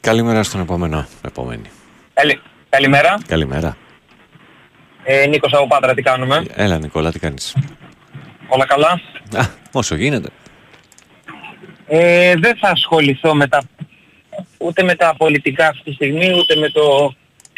Καλημέρα 0.00 0.42
στον 0.42 0.60
επόμενο. 0.60 1.06
Επόμενη. 1.26 1.70
Καλη- 2.14 2.40
Καλημέρα. 2.68 3.18
Καλημέρα. 3.26 3.76
Ε, 5.04 5.26
Νίκος 5.26 5.52
από 5.52 5.66
Πάτρα, 5.66 5.94
τι 5.94 6.02
κάνουμε; 6.02 6.44
Έλα 6.54 6.78
Νικόλα, 6.78 7.12
τι 7.12 7.18
κάνεις; 7.18 7.54
Όλα 8.48 8.66
καλά; 8.66 9.00
Α, 9.36 9.46
όσο 9.72 9.94
γίνεται. 9.94 10.28
Ε, 11.94 12.34
δεν 12.36 12.56
θα 12.56 12.68
ασχοληθώ 12.68 13.34
με 13.34 13.46
τα, 13.48 13.62
ούτε 14.58 14.82
με 14.82 14.94
τα 14.94 15.14
πολιτικά 15.16 15.68
αυτή 15.68 15.82
τη 15.84 15.92
στιγμή, 15.92 16.32
ούτε 16.38 16.56
με 16.56 16.68
το 16.68 17.14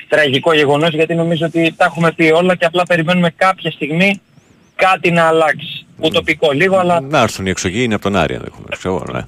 τραγικό 0.08 0.54
γεγονός, 0.54 0.90
γιατί 0.94 1.14
νομίζω 1.14 1.46
ότι 1.46 1.74
τα 1.76 1.84
έχουμε 1.84 2.12
πει 2.12 2.24
όλα 2.30 2.54
και 2.56 2.64
απλά 2.64 2.82
περιμένουμε 2.82 3.30
κάποια 3.36 3.70
στιγμή 3.70 4.20
κάτι 4.74 5.10
να 5.10 5.26
αλλάξει. 5.26 5.86
Ουτοπικό 6.00 6.52
λίγο, 6.52 6.76
αλλά 6.76 7.00
Να 7.00 7.20
έρθουν 7.20 7.46
οι 7.46 7.50
εξωγήινοι 7.50 7.94
από 7.94 8.02
τον 8.02 8.16
Άρη 8.16 8.34
ενδεχομένως. 8.34 8.78
Ξέρω 8.78 8.94
εγώ, 8.94 9.04
ναι. 9.12 9.20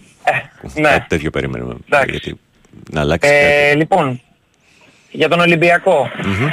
ναι. 0.80 0.88
Κάτι 0.88 1.08
τέτοιο 1.08 1.30
περιμένουμε. 1.30 1.74
Εντάξει. 1.86 2.10
Γιατί 2.10 2.40
να 2.90 3.00
αλλάξει 3.00 3.30
Ε, 3.32 3.66
κάτι. 3.66 3.76
λοιπόν, 3.76 4.20
για 5.10 5.28
τον 5.28 5.40
Ολυμπιακό. 5.40 6.10
Μμμ. 6.24 6.46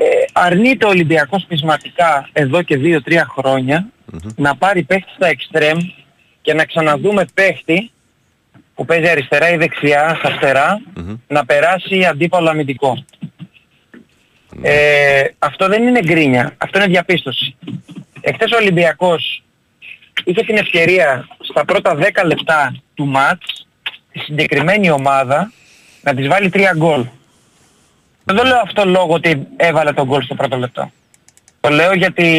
Ε, 0.00 0.04
αρνείται 0.32 0.86
ο 0.86 0.88
Ολυμπιακός 0.88 1.44
πεισματικά 1.48 2.28
εδώ 2.32 2.62
και 2.62 2.78
2-3 3.06 3.12
χρόνια 3.28 3.86
να 4.36 4.56
πάρει 4.56 4.82
παίχτη 4.82 5.10
στα 5.16 5.26
εξτρέμ 5.26 5.78
και 6.48 6.54
να 6.54 6.64
ξαναδούμε 6.64 7.24
παίχτη 7.34 7.90
που 8.74 8.84
παίζει 8.84 9.08
αριστερά 9.08 9.50
ή 9.50 9.56
δεξιά, 9.56 10.14
στα 10.18 10.30
φτερά, 10.30 10.80
να 11.26 11.44
περάσει 11.44 12.04
αντίπαλο 12.04 12.48
αμυντικό. 12.48 13.04
Ε, 14.62 15.24
αυτό 15.38 15.68
δεν 15.68 15.82
είναι 15.82 16.00
γκρίνια, 16.00 16.54
αυτό 16.58 16.78
είναι 16.78 16.88
διαπίστωση. 16.88 17.56
Εχθές 18.20 18.52
ο 18.52 18.56
Ολυμπιακός 18.56 19.42
είχε 20.24 20.42
την 20.42 20.56
ευκαιρία 20.56 21.28
στα 21.38 21.64
πρώτα 21.64 21.96
10 21.96 22.24
λεπτά 22.24 22.76
του 22.94 23.06
μάτς 23.06 23.66
τη 24.12 24.18
συγκεκριμένη 24.18 24.90
ομάδα 24.90 25.52
να 26.02 26.14
της 26.14 26.28
βάλει 26.28 26.50
3 26.54 26.60
γκολ. 26.76 27.04
Δεν 28.24 28.36
το 28.36 28.42
λέω 28.42 28.60
αυτό 28.64 28.84
λόγω 28.84 29.14
ότι 29.14 29.46
έβαλε 29.56 29.92
το 29.92 30.06
γκολ 30.06 30.22
στο 30.22 30.34
πρώτο 30.34 30.56
λεπτό. 30.56 30.90
Το 31.60 31.68
λέω 31.68 31.92
γιατί, 31.92 32.30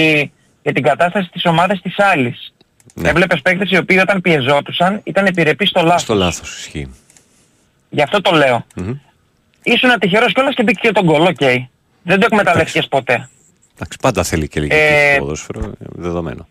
για 0.64 0.74
την 0.74 0.84
κατάσταση 0.84 1.30
της 1.32 1.46
ομάδας 1.46 1.82
της 1.82 2.00
άλλης. 2.00 2.54
Ναι. 2.94 3.10
Έβλεπες 3.10 3.42
παίκτες 3.42 3.72
οι 3.72 3.78
οποίοι 3.78 4.00
όταν 4.02 4.22
πιεζόντουσαν 4.22 5.02
ήταν 5.04 5.26
επιρρεπείς 5.26 5.70
στο 5.70 5.82
λάθος. 5.82 6.02
Στο 6.02 6.14
λάθος 6.14 6.58
ισχύει. 6.58 6.94
Γι' 7.90 8.02
αυτό 8.02 8.22
το 8.22 8.32
λέω. 8.32 8.66
Ήσουν 9.64 10.00
τυχερός 10.00 10.34
κιόλας 10.34 10.56
και 10.56 10.64
μπήκε 10.64 10.80
και 10.82 10.92
το 10.92 11.04
γκολ, 11.04 11.22
οκ. 11.22 11.40
Δεν 12.04 12.20
το 12.20 12.26
εκμεταλλεύτηκες 12.32 12.88
ποτέ. 12.88 13.30
Εντάξει, 13.76 13.98
πάντα 14.02 14.24
θέλει 14.24 14.48
και 14.48 14.60
λίγη 14.60 14.72
Ε, 14.74 15.14
ε... 15.14 15.18
ποδόσφαιρο, 15.18 15.72
δεδομένο. 15.80 16.48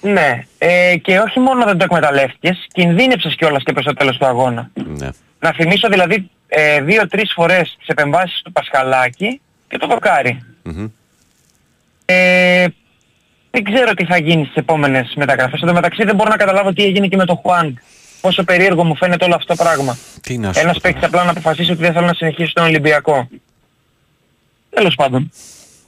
Ναι, 0.00 0.46
ε, 0.58 0.96
και 0.96 1.18
όχι 1.18 1.40
μόνο 1.40 1.64
δεν 1.64 1.78
το 1.78 1.84
εκμεταλλεύτηκες, 1.84 2.66
κινδύνεψες 2.72 3.34
κιόλας 3.34 3.62
και 3.62 3.72
προς 3.72 3.84
το 3.84 3.92
τέλος 3.92 4.16
του 4.16 4.26
αγώνα. 4.26 4.70
Ναι. 4.74 5.08
Να 5.38 5.52
θυμίσω 5.52 5.88
δηλαδή 5.88 6.30
ε, 6.48 6.80
δύο-τρεις 6.80 7.32
φορές 7.34 7.76
τις 7.78 7.88
επεμβάσεις 7.88 8.42
του 8.42 8.52
Πασχαλάκη 8.52 9.40
και 9.68 9.78
το 9.78 9.86
δοκάρι. 9.86 10.44
Μμμ. 10.62 10.86
Ε, 12.04 12.66
δεν 13.54 13.64
ξέρω 13.64 13.94
τι 13.94 14.04
θα 14.04 14.16
γίνει 14.18 14.42
στις 14.44 14.54
επόμενες 14.56 15.12
μεταγραφές. 15.16 15.60
Εν 15.60 15.66
τω 15.68 15.74
μεταξύ 15.74 16.04
δεν 16.04 16.14
μπορώ 16.14 16.30
να 16.30 16.36
καταλάβω 16.36 16.72
τι 16.72 16.84
έγινε 16.84 17.06
και 17.08 17.16
με 17.16 17.24
τον 17.24 17.36
Χουάνγκ. 17.36 17.74
Πόσο 18.20 18.44
περίεργο 18.44 18.84
μου 18.84 18.96
φαίνεται 18.96 19.24
όλο 19.24 19.34
αυτό 19.34 19.54
το 19.56 19.62
πράγμα. 19.62 19.96
Τι 20.20 20.38
να 20.38 20.52
σου 20.52 20.60
Ένας 20.60 20.72
πω 20.72 20.78
παίκτης 20.82 21.02
απλά 21.04 21.24
να 21.24 21.30
αποφασίσει 21.30 21.70
ότι 21.70 21.80
δεν 21.80 21.92
θέλω 21.92 22.06
να 22.06 22.14
συνεχίσει 22.14 22.50
στον 22.50 22.64
Ολυμπιακό. 22.64 23.28
Τέλος 24.70 24.94
πάντων. 24.94 25.30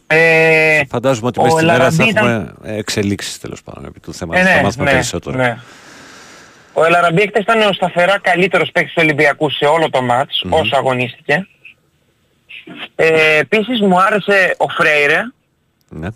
Ε, 0.06 0.80
Φαντάζομαι 0.88 1.26
ότι 1.26 1.40
ο 1.40 1.42
μέσα 1.42 1.56
στη 1.56 1.64
μέρα 1.66 1.78
θα 1.78 1.84
Ελαραμπή 1.84 2.10
ήταν- 2.10 2.26
έχουμε 2.62 2.76
εξελίξεις 2.78 3.38
τέλος 3.38 3.62
πάντων 3.62 3.84
επί 3.84 4.00
του 4.00 4.14
θέματος. 4.14 4.42
Ε, 4.44 4.48
θα 4.48 4.54
ναι, 4.56 4.62
μάθουμε 4.62 4.84
ναι, 4.84 4.90
περισσότερο. 4.90 5.36
ναι. 5.36 5.58
Ο 6.72 6.84
Ελαραμπή 6.84 7.26
χτες 7.26 7.42
ήταν 7.42 7.60
ο 7.60 7.72
σταθερά 7.72 8.18
καλύτερος 8.18 8.70
παίκτης 8.72 8.92
του 8.94 9.00
Ολυμπιακού 9.04 9.50
σε 9.50 9.64
όλο 9.64 9.90
το 9.90 10.02
μάτς, 10.02 10.44
όσο 10.50 10.76
αγωνίστηκε. 10.76 11.46
Ε, 12.94 13.36
επίσης 13.38 13.80
μου 13.80 14.00
άρεσε 14.00 14.54
ο 14.58 14.68
Φρέιρε, 14.68 15.20
Ναι. 15.88 16.08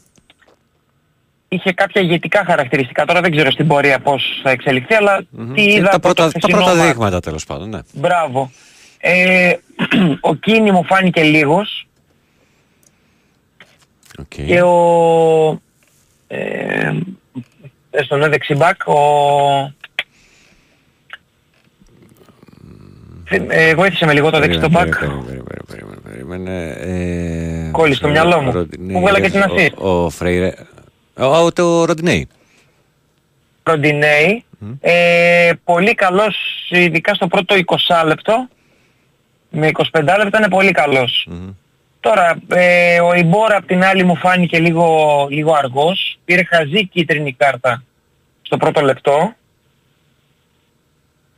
Είχε 1.49 1.73
κάποια 1.73 2.01
ηγετικά 2.03 2.45
χαρακτηριστικά. 2.47 3.05
Τώρα 3.05 3.21
δεν 3.21 3.31
ξέρω 3.31 3.51
στην 3.51 3.67
πορεία 3.67 3.99
πώς 3.99 4.41
θα 4.43 4.51
εξελιχθεί, 4.51 4.95
αλλά 4.95 5.17
τι 5.55 5.55
Και 5.55 5.63
είδα 5.73 5.89
τα 5.89 5.97
από 5.97 6.01
πρώτα, 6.01 6.25
το 6.27 6.31
τα 6.33 6.39
χθεσινό 6.39 6.57
πρώτα 6.63 6.75
μάτς. 6.77 6.89
δείγματα 6.93 7.21
τέλος 7.21 7.45
πάντων, 7.47 7.69
ναι. 7.69 7.79
Μπράβο. 7.93 8.51
Ε, 8.99 9.53
ο 10.21 10.35
Κίνη 10.35 10.71
μου 10.71 10.85
φάνηκε 10.85 11.23
λίγος 11.23 11.87
Οκ. 14.19 14.25
και 14.47 14.63
ο... 14.63 15.61
Ε, 16.27 16.93
στον 18.05 18.23
ε, 18.23 18.29
δεξιμπάκ, 18.29 18.89
ο... 18.89 18.99
Ε, 23.49 23.75
βοήθησε 23.75 24.07
με 24.07 24.13
λίγο 24.13 24.31
το 24.31 24.39
δεξιτό 24.39 24.69
μπακ. 24.69 24.95
Περίμενε, 24.99 25.23
περίμενε, 25.27 25.61
περίμενε, 25.67 26.01
περίμενε, 26.03 26.71
ε, 27.67 27.71
Κόλλησε 27.71 27.99
στο 27.99 28.09
μυαλό 28.09 28.41
μου. 28.41 28.51
Ροντινέι, 28.53 28.95
Μου 28.97 29.01
βγάλε 29.01 29.21
και 29.21 29.31
την 29.31 29.41
ο- 29.41 29.45
assist. 29.55 29.75
Ο 29.75 30.11
Φρέιρε. 30.11 30.53
Ο, 31.19 31.25
ο, 31.25 31.53
το 31.53 31.85
Ροντινέι. 31.85 32.29
Ροντινέι. 33.63 34.45
Ε, 34.81 35.53
πολύ 35.65 35.95
καλός, 35.95 36.37
ειδικά 36.69 37.15
στο 37.15 37.27
πρώτο 37.27 37.55
20 37.67 38.07
λεπτό. 38.07 38.49
Με 39.51 39.71
25 39.73 39.85
λεπτά 39.93 40.39
είναι 40.39 40.49
πολύ 40.49 40.71
καλός. 40.71 41.29
Τώρα, 42.01 42.39
ε, 42.49 43.01
ο 43.01 43.15
Ιμπόρα 43.15 43.57
απ' 43.57 43.67
την 43.67 43.85
άλλη 43.85 44.05
μου 44.05 44.17
φάνηκε 44.17 44.59
λίγο, 44.59 45.27
λίγο 45.31 45.53
αργός. 45.55 46.19
Πήρε 46.25 46.45
χαζή 46.45 46.87
κίτρινη 46.87 47.33
κάρτα 47.33 47.83
στο 48.43 48.57
πρώτο 48.57 48.81
λεπτό. 48.81 49.33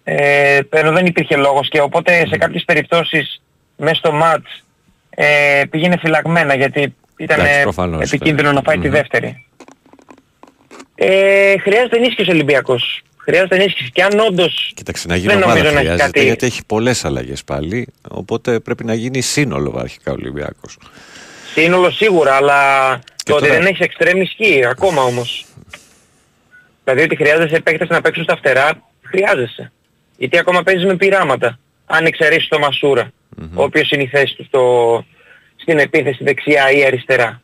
Ε, 0.04 0.60
pero 0.70 0.90
δεν 0.92 1.06
υπήρχε 1.06 1.36
λόγος 1.36 1.68
και 1.68 1.80
οπότε 1.80 2.26
σε 2.26 2.36
κάποιες 2.36 2.64
περιπτώσεις 2.64 3.42
μέσα 3.76 3.94
στο 3.94 4.12
μάτς 4.12 4.64
ε, 5.10 5.62
πήγαινε 5.70 5.96
φυλαγμένα 5.96 6.54
γιατί 6.54 6.94
ήταν 7.20 7.38
Εντάξει, 7.40 7.58
ε, 7.58 7.62
προφανώς, 7.62 8.12
επικίνδυνο 8.12 8.48
ναι. 8.48 8.54
να 8.54 8.62
φάει 8.62 8.78
τη 8.78 8.86
Μμμ. 8.86 8.92
δεύτερη. 8.92 9.46
Ε, 10.94 11.58
χρειάζεται 11.58 11.96
ενίσχυση 11.96 12.30
ο 12.30 12.32
Ολυμπιακός. 12.32 13.02
Χρειάζεται 13.16 13.54
ενίσχυση. 13.56 13.90
Και 13.90 14.02
αν 14.02 14.18
όντως 14.18 14.72
Κοίταξε, 14.74 15.08
να 15.08 15.16
γίνει 15.16 15.32
δεν 15.32 15.42
ομάδα 15.42 15.54
νομίζω 15.54 15.70
να 15.74 15.80
έχει 15.80 15.88
χρειάζεται, 15.88 16.10
κάτι... 16.12 16.24
γιατί 16.26 16.46
έχει 16.46 16.64
πολλές 16.66 17.04
αλλαγές 17.04 17.44
πάλι, 17.44 17.88
οπότε 18.08 18.60
πρέπει 18.60 18.84
να 18.84 18.94
γίνει 18.94 19.20
σύνολο 19.20 19.78
αρχικά 19.78 20.10
ο 20.10 20.14
Ολυμπιακός. 20.14 20.78
Σύνολο 21.52 21.90
σίγουρα, 21.90 22.34
αλλά 22.34 22.90
το 23.24 23.34
ότι 23.34 23.46
τώρα- 23.46 23.58
δεν 23.58 23.66
έχεις 23.66 23.80
εξτρέμ 23.80 24.20
ισχύει 24.20 24.66
ακόμα 24.66 25.02
όμως. 25.02 25.44
Δηλαδή 26.84 27.02
ότι 27.02 27.16
χρειάζεσαι 27.16 27.60
παίκτες 27.60 27.88
να 27.88 28.00
παίξουν 28.00 28.24
στα 28.24 28.36
φτερά, 28.36 28.82
χρειάζεσαι. 29.02 29.72
Γιατί 30.16 30.38
ακόμα 30.38 30.62
παίζεις 30.62 30.84
με 30.84 30.96
πειράματα. 30.96 31.58
Αν 31.86 32.04
εξαιρέσεις 32.04 32.48
το 32.48 32.58
μασουρα 32.58 33.12
ο 33.54 33.62
οποίος 33.62 33.90
είναι 33.90 34.02
η 34.02 34.06
θέση 34.06 34.34
του 34.36 34.44
στο, 34.44 35.04
στην 35.70 35.82
επίθεση 35.82 36.24
δεξιά 36.24 36.70
ή 36.72 36.84
αριστερά. 36.84 37.40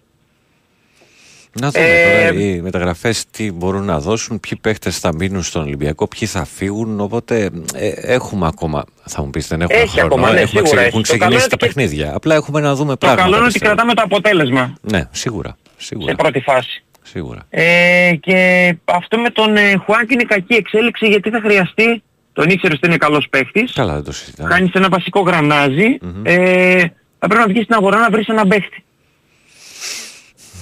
Να 1.61 1.71
δούμε 1.71 1.85
Ε, 1.87 2.27
τώρα 2.29 2.41
οι 2.43 2.61
μεταγραφές 2.61 3.25
τι 3.31 3.53
μπορούν 3.53 3.85
να 3.85 4.01
δώσουν, 4.01 4.41
ποιοι 4.41 4.59
παίχτες 4.61 4.99
θα 4.99 5.15
μείνουν 5.15 5.43
στον 5.43 5.63
Ολυμπιακό, 5.63 6.09
ποιοι 6.09 6.29
θα 6.29 6.45
φύγουν, 6.45 7.01
οπότε 7.01 7.51
ε, 7.75 7.89
έχουμε 7.89 8.47
ακόμα, 8.47 8.85
θα 9.05 9.23
μου 9.23 9.31
πεις 9.31 9.47
δεν 9.49 9.61
έχουμε 9.61 9.79
Έχει 9.81 9.91
χρόνο, 9.99 10.07
ακόμα, 10.15 10.33
ναι, 10.33 10.41
έχουμε 10.41 10.47
σίγουρα 10.61 10.77
ξε- 10.77 10.87
έχουν 10.87 11.01
έχει. 11.01 11.13
Το 11.13 11.17
καλό 11.19 11.35
ξεκινήσει 11.37 11.47
είναι 11.47 11.49
τα 11.49 11.67
ότι- 11.67 11.67
παιχνίδια, 11.67 12.15
απλά 12.15 12.35
έχουμε 12.35 12.61
να 12.61 12.75
δούμε 12.75 12.91
Το 12.91 12.97
πράγματα. 12.97 13.23
καλό 13.23 13.37
είναι 13.37 13.45
ότι 13.45 13.53
πιστεύω. 13.53 13.75
κρατάμε 13.75 13.95
το 13.95 14.03
αποτέλεσμα 14.05 14.75
Ναι, 14.81 15.09
σίγουρα, 15.11 15.57
σίγουρα, 15.77 16.09
σε 16.11 16.15
πρώτη 16.17 16.41
φάση. 16.41 16.85
σίγουρα. 17.03 17.41
Ε, 17.51 18.13
και 18.21 18.37
αυτό 18.85 19.19
με 19.19 19.31
τον 19.31 19.57
ε, 19.57 19.77
Χουάνκ 19.85 20.11
είναι 20.11 20.23
κακή 20.25 20.55
εξέλιξη 20.55 21.07
γιατί 21.07 21.31
θα 21.31 21.41
χρειαστεί, 21.41 22.03
τον 22.33 22.49
ήξερες 22.51 22.77
ότι 22.77 22.87
είναι 22.87 22.97
καλός 22.97 23.27
παίχτης, 23.31 23.73
Καλά 23.73 23.95
δεν 23.95 24.05
το 24.05 24.13
συζητάμε. 24.13 24.49
κάνεις 24.49 24.73
ένα 24.73 24.89
βασικό 24.89 25.21
γρανάζι, 25.21 25.99
ε, 26.23 26.85
θα 27.19 27.27
πρέπει 27.27 27.41
να 27.41 27.47
βγεις 27.49 27.63
στην 27.63 27.75
αγορά 27.75 27.99
να 27.99 28.11
βρεις 28.11 28.27
έναν 28.29 28.49
παίχτη. 28.49 28.85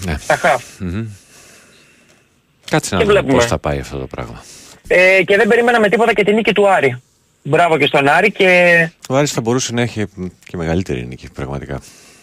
Ναι. 0.05 0.17
Στα 0.19 0.37
χαφ. 0.37 0.65
Μμμ. 0.79 1.07
Κάτσε 2.71 2.95
να 2.95 3.01
Και 3.01 3.07
δούμε 3.07 3.19
βλέπουμε. 3.19 3.39
πώς 3.39 3.47
θα 3.51 3.59
πάει 3.59 3.79
αυτό 3.79 3.99
το 3.99 4.07
πράγμα. 4.07 4.43
Ε, 4.87 5.23
και 5.23 5.37
δεν 5.37 5.49
περίμενα 5.49 5.81
με 5.81 5.89
τίποτα 5.89 6.13
και 6.13 6.25
την 6.25 6.35
νίκη 6.35 6.53
του 6.53 6.69
Άρη. 6.69 7.03
Μπράβο 7.43 7.79
και 7.79 7.87
στον 7.87 8.09
Άρη 8.09 8.33
και 8.33 8.89
Ο 9.09 9.17
Άρης 9.17 9.33
θα 9.33 9.41
μπορούσε 9.41 9.73
να 9.73 9.83
έχει 9.83 10.07
μ, 10.15 10.25
και 10.47 10.57
μεγαλύτερη 10.57 11.07
νίκη 11.07 11.29
πραγματικά. 11.35 11.81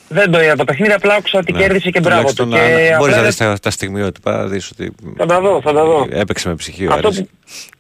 δεν 0.08 0.32
το 0.32 0.42
είδα 0.42 0.56
το 0.56 0.64
παιχνίδι, 0.64 0.92
απλά 0.94 1.14
άκουσα 1.16 1.40
ότι 1.40 1.52
Ναι. 1.52 1.60
κέρδισε 1.60 1.90
και 1.90 2.00
μπράβο 2.00 2.34
του. 2.34 2.34
Τουλάχιστον 2.34 2.70
Και 2.70 2.76
να- 2.80 2.86
απλά 2.86 2.98
Μπορείς 2.98 3.16
να 3.16 3.22
δεν- 3.22 3.30
δεις 3.30 3.38
τα, 3.38 3.60
τα 3.60 3.70
στιγμιότυπα, 3.72 4.38
να 4.38 4.48
δεις 4.48 4.70
ότι 4.72 4.92
Θα 5.18 5.26
τα 5.26 5.40
δω, 5.42 5.62
θα 5.62 5.74
τα 5.74 5.84
δω. 5.86 6.08
έπαιξε 6.10 6.48
με 6.50 6.56
ψυχή 6.56 6.88
ο 6.88 6.94
Αυτό 6.94 7.08
Άρης. 7.08 7.20
που- 7.20 7.30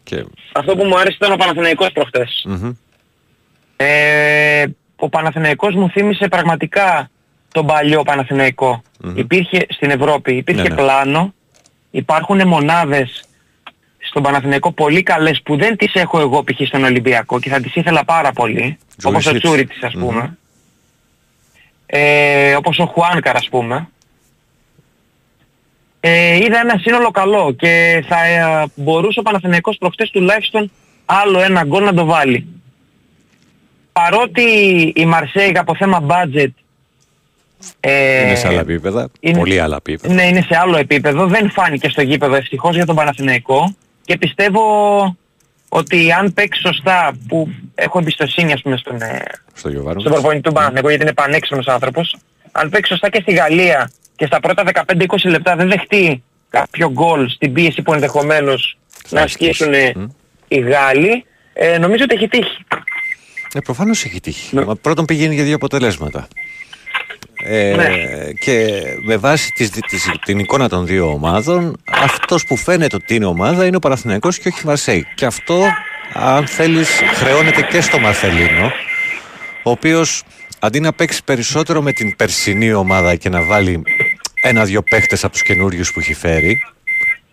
Και... 0.04 0.26
Αυτό 0.52 0.76
που 0.76 0.84
μου 0.86 0.98
άρεσε 1.00 1.16
ήταν 1.20 1.32
ο 1.32 1.36
Παναθηναϊκός 1.36 1.92
προχτές. 1.92 2.44
μμμ. 2.48 2.72
Ε, 3.78 4.66
ο 5.06 5.10
Παναθηναϊκός 5.10 5.76
μου 5.76 5.90
θύμισε 5.90 6.28
πραγματικά 6.28 7.10
τον 7.52 7.66
παλιό 7.66 8.04
Παναθηναϊκό. 8.04 8.82
Υπήρχε 9.16 9.66
στην 9.70 9.90
Ευρώπη, 9.90 10.34
υπήρχε 10.36 10.62
Ναι, 10.62 10.70
ναι. 10.70 10.76
πλάνο, 10.76 11.34
υπάρχουν 11.92 12.48
μονάδες 12.48 13.24
στον 14.00 14.24
Παναθηναϊκό 14.24 14.72
πολύ 14.72 15.04
καλές 15.04 15.42
που 15.42 15.58
δεν 15.58 15.78
τις 15.78 15.94
έχω 15.94 16.20
εγώ 16.20 16.44
π.χ. 16.44 16.68
στον 16.68 16.84
Ολυμπιακό 16.84 17.40
και 17.40 17.50
θα 17.50 17.60
τις 17.60 17.76
ήθελα 17.76 18.06
πάρα 18.06 18.32
πολύ, 18.32 18.78
όπως 19.04 19.16
ο 19.16 19.20
Τζούρισιτς. 19.20 19.44
Τσούριτης 19.44 19.84
ας 19.84 19.94
πούμε. 19.94 20.38
Ε, 21.86 22.56
όπως 22.56 22.80
ο 22.80 22.86
Χουάνκαρ 22.86 23.36
ας 23.36 23.50
πούμε. 23.50 23.88
Ε, 26.00 26.36
είδα 26.36 26.60
ένα 26.60 26.78
σύνολο 26.78 27.12
καλό 27.12 27.54
και 27.58 28.04
θα 28.08 28.26
ε, 28.26 28.66
μπορούσε 28.76 29.20
ο 29.20 29.22
Παναθηναϊκός 29.22 29.78
προχτές 29.78 30.10
τουλάχιστον 30.10 30.72
άλλο 31.06 31.42
ένα 31.42 31.64
γκολ 31.64 31.84
να 31.84 31.94
το 31.94 32.06
βάλει. 32.06 32.61
Παρότι 34.04 34.42
η 34.96 35.06
Μαρσέιγ 35.06 35.58
από 35.60 35.76
θέμα 35.76 36.06
budget 36.08 36.48
ε, 37.80 38.26
είναι 38.26 38.36
σε 38.36 38.48
άλλα 38.48 38.60
επίπεδα, 38.60 39.10
είναι- 39.20 39.38
πολύ 39.38 39.60
άλλα 39.60 39.76
επίπεδα. 39.76 40.14
ναι, 40.14 40.24
είναι 40.28 40.42
σε 40.42 40.58
άλλο 40.62 40.78
επίπεδο. 40.78 41.28
Δεν 41.28 41.52
φάνηκε 41.52 41.90
στο 41.90 42.02
γήπεδο 42.02 42.36
ευτυχώς 42.36 42.76
για 42.76 42.86
τον 42.86 42.96
Παναθηναϊκό 42.96 43.76
και 44.06 44.18
πιστεύω 44.18 44.62
ότι 45.70 46.12
αν 46.12 46.34
παίξει 46.34 46.62
σωστά 46.62 47.12
που 47.28 47.50
έχω 47.76 48.00
εμπιστοσύνη 48.00 48.54
ας 48.54 48.62
πούμε 48.62 48.78
στον, 48.78 49.02
ε, 49.02 49.24
Στο 49.54 49.70
Γιωβάνο. 49.70 50.00
στον 50.00 50.12
προπονητή 50.12 50.42
του 50.42 50.52
Παναθηναϊκού 50.54 50.90
γιατί 50.90 51.04
είναι 51.04 51.14
πανέξυπνος 51.14 51.68
άνθρωπος 51.68 52.16
αν 52.52 52.70
παίξει 52.70 52.92
σωστά 52.92 53.10
και 53.10 53.22
στη 53.22 53.32
Γαλλία 53.34 53.92
και 54.16 54.26
στα 54.26 54.40
πρώτα 54.40 54.64
15-20 54.64 55.30
λεπτά 55.30 55.56
δεν 55.56 55.68
δεχτεί 55.70 56.24
κάποιο 56.50 56.92
γκολ 56.92 57.30
στην 57.30 57.54
πίεση 57.54 57.82
που 57.82 57.94
ενδεχομένως 57.94 58.78
να 59.10 59.22
ασκήσουν 59.22 59.74
ε, 59.74 59.94
οι 60.48 60.60
Γάλλοι 60.60 61.26
ε, 61.54 61.78
νομίζω 61.78 62.04
ότι 62.04 62.16
έχει 62.16 62.28
τύχει. 62.28 62.58
Ε, 63.54 63.60
προφανώς 63.60 64.04
έχει 64.06 64.20
τύχει. 64.20 64.56
Ναι. 64.56 64.66
Μα 64.66 64.76
πρώτον 64.76 65.06
πηγαίνει 65.06 65.36
για 65.36 65.44
δύο 65.44 65.56
αποτελέσματα. 65.56 66.28
Ε, 67.44 67.74
Ναι. 67.76 67.88
Και 68.40 68.68
με 69.06 69.18
βάση 69.18 69.52
τις, 69.52 69.70
τις- 69.70 70.10
την 70.26 70.40
εικόνα 70.40 70.70
των 70.70 70.86
δύο 70.86 71.12
ομάδων, 71.12 71.78
αυτός 71.92 72.46
που 72.46 72.56
φαίνεται 72.58 72.96
ότι 72.96 73.16
είναι 73.16 73.26
ομάδα 73.26 73.66
είναι 73.66 73.76
ο 73.76 73.80
Παναθηναϊκός 73.80 74.40
και 74.40 74.48
όχι 74.48 74.60
η 74.64 74.66
Μαρσέη. 74.66 75.06
Και 75.16 75.26
αυτό, 75.26 75.64
αν 76.14 76.48
θέλεις, 76.48 76.90
χρεώνεται 77.14 77.62
και 77.62 77.82
στο 77.82 78.00
Μαρθελίνο, 78.00 78.72
ο 79.64 79.72
οποίος 79.72 80.24
αντί 80.60 80.80
να 80.80 80.94
παίξει 80.94 81.24
περισσότερο 81.24 81.82
με 81.82 81.92
την 81.94 82.16
περσινή 82.16 82.74
ομάδα 82.74 83.16
και 83.16 83.30
να 83.30 83.42
βάλει 83.44 83.82
ένα-δυο 84.42 84.82
παίχτες 84.84 85.24
από 85.24 85.34
τους 85.34 85.42
καινούριους 85.42 85.92
που 85.94 86.00
έχει 86.00 86.14
φέρει, 86.14 86.60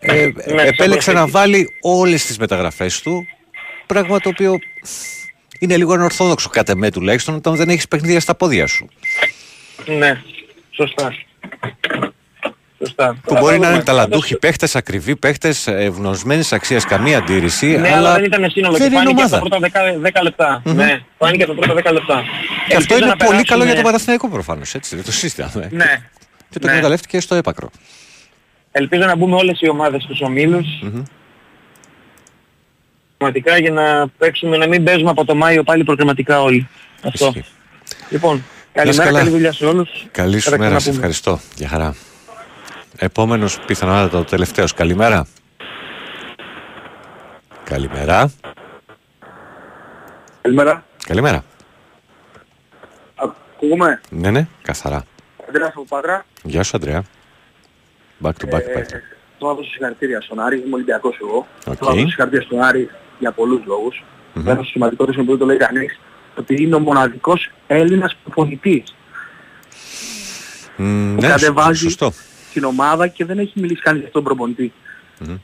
ε, 0.01 0.13
Ναι, 0.55 0.63
επέλεξε 0.63 1.11
σαν 1.11 1.15
να 1.15 1.21
προσθήκη. 1.21 1.31
βάλει 1.31 1.69
όλες 1.81 2.27
τις 2.27 2.39
μεταγραφές 2.39 3.01
του, 3.01 3.27
πράγμα 3.87 4.19
το 4.21 4.29
οποίο 4.29 4.59
είναι 5.59 5.77
λίγο 5.77 5.93
ανορθόδοξο 5.93 6.49
κατά 6.49 6.77
με 6.77 6.91
τουλάχιστον 6.91 7.35
όταν 7.35 7.57
δεν 7.57 7.69
έχεις 7.69 7.89
παιχνίδια 7.89 8.21
στα 8.21 8.35
πόδια 8.35 8.67
σου. 8.67 8.89
Ναι, 9.87 10.23
σωστά. 10.71 11.15
Σωστά. 12.79 13.17
Που 13.23 13.37
μπορεί 13.39 13.59
να 13.59 13.71
είναι 13.71 13.83
ταλαντούχοι 13.83 14.37
παίχτες, 14.39 14.77
ακριβοί 14.77 15.17
παίχτες, 15.17 15.67
ευνοσμένη 15.67 16.43
αξίας, 16.51 16.85
καμία 16.85 17.19
αντίρρηση. 17.19 17.67
Ναι, 17.67 17.95
αλλά 17.95 18.15
δεν 18.15 18.25
ήταν 18.25 18.51
σύνολο 18.51 18.77
δεν 18.77 18.91
και 18.91 18.95
είναι 18.95 19.05
φάνηκε 19.05 19.23
από 19.23 19.31
τα 19.31 19.37
ομάδα. 19.37 19.59
πρώτα 19.69 20.13
10, 20.13 20.21
10 20.21 20.23
λεπτά. 20.23 20.63
Μμμ. 20.65 20.75
Ναι, 20.75 21.03
φάνηκε 21.19 21.43
από 21.43 21.55
τα 21.55 21.67
πρώτα 21.67 21.91
10 21.91 21.93
λεπτά. 21.93 22.23
Και 22.69 22.77
αυτό 22.77 22.95
Ελπίζω 22.95 22.99
είναι 22.99 23.07
να 23.07 23.17
πολύ 23.17 23.29
περάσουν, 23.29 23.45
καλό 23.47 23.65
για 23.65 23.73
τον 23.73 23.83
ε, 23.83 23.85
Παναθηναϊκό 23.85 24.29
προφανώς. 24.29 24.75
Έτσι, 24.75 24.95
δεν 24.97 25.05
το 25.05 25.13
συζητάμε. 25.13 25.69
Ναι. 25.73 26.03
Και 26.51 26.59
το 26.59 26.67
ναι. 26.67 26.73
εκμεταλλεύτηκε 26.73 27.21
στο 27.21 27.35
έπακρο. 27.35 27.71
Ελπίζω 28.73 29.05
να 29.05 29.17
μπούμε 29.17 29.37
όλες 29.37 29.61
οι 29.61 29.69
ομάδες 29.69 30.03
στους 30.03 30.21
ομίλους. 30.21 30.67
Μμμ. 30.83 31.03
Πραγματικά 33.19 33.59
για 33.59 33.71
να 33.71 34.09
παίξουμε, 34.19 34.57
να 34.57 34.67
μην 34.67 34.85
παίζουμε 34.85 35.11
από 35.11 35.25
το 35.25 35.35
Μάιο 35.35 35.63
πάλι 35.63 35.85
προκριματικά 35.85 36.43
όλοι. 36.43 36.69
Αυτό. 37.03 37.27
Ισχύει. 37.27 37.45
Λοιπόν, 38.11 38.45
Να 38.75 38.83
είσαι 38.83 38.99
καλημέρα, 39.01 39.05
καλά. 39.05 39.19
καλή 39.19 39.31
δουλειά 39.31 39.53
σε 39.53 39.67
όλους. 39.67 40.07
Καλή 40.11 40.39
σου 40.39 40.51
Θα 40.51 40.57
τα 40.57 40.59
μέρα, 40.59 40.71
σε 40.71 40.77
ξαναπούμε. 40.91 40.97
ευχαριστώ. 41.07 41.41
Γεια 41.57 41.69
χαρά. 41.69 41.95
Επόμενος 42.97 43.59
πιθανότατα 43.67 44.19
ο 44.19 44.25
τελευταίος. 44.25 44.75
Καλημέρα. 44.75 45.27
Καλημέρα. 47.65 48.31
Καλημέρα. 50.43 50.85
Καλημέρα. 51.07 51.45
Ακούγομαι. 53.15 54.01
Ναι, 54.11 54.31
ναι, 54.31 54.47
καθαρά. 54.63 55.05
Αντρέας 55.49 55.69
από 55.69 55.85
Πάτρα. 55.89 56.25
Γεια 56.43 56.63
σου, 56.63 56.77
Αντρέα. 56.77 57.03
Back 58.23 58.29
to 58.31 58.55
back, 58.55 58.61
Ε, 58.61 58.73
Πέτρο. 58.73 58.99
Θέλω 59.39 59.51
να 59.51 59.55
δώσω 59.55 59.71
συγχαρητήρια 59.71 60.21
στον 60.21 60.41
Άρη, 60.41 60.57
είμαι 60.67 60.75
Ολυμπιακός 60.75 61.17
εγώ. 61.21 61.47
Οκ. 61.67 61.75
Θέλω 61.77 61.91
να 61.91 61.95
δώσω 61.95 62.07
συγχαρητήρια 62.09 62.47
στον 62.47 62.63
Άρη 62.63 62.91
για 63.19 63.33
πολλούς 63.33 63.61
λόγους. 63.67 64.03
Μμμ. 64.35 64.49
Ένα 64.49 64.63
σημαντικότερο 64.63 65.13
είναι 65.17 65.25
που 65.25 65.31
δεν 65.31 65.39
το 65.39 65.47
λέει 65.47 65.57
κανείς, 65.57 65.99
ότι 66.39 66.63
είναι 66.63 66.75
ο 66.75 66.79
μοναδικός 66.79 67.51
Έλληνας 67.67 68.17
προπονητής 68.25 68.95
Μ, 70.77 71.15
που 71.15 71.21
Ναι, 71.21 71.29
κατεβάζει 71.29 71.79
σωστό. 71.79 72.13
την 72.53 72.65
ομάδα 72.65 73.09
και 73.09 73.25
δεν 73.25 73.39
έχει 73.39 73.61
μιλήσει 73.61 73.81
κανείς 73.83 74.01
για 74.03 74.11
τον 74.11 74.23
προπονητή. 74.25 74.73
Μμμ. 75.19 75.37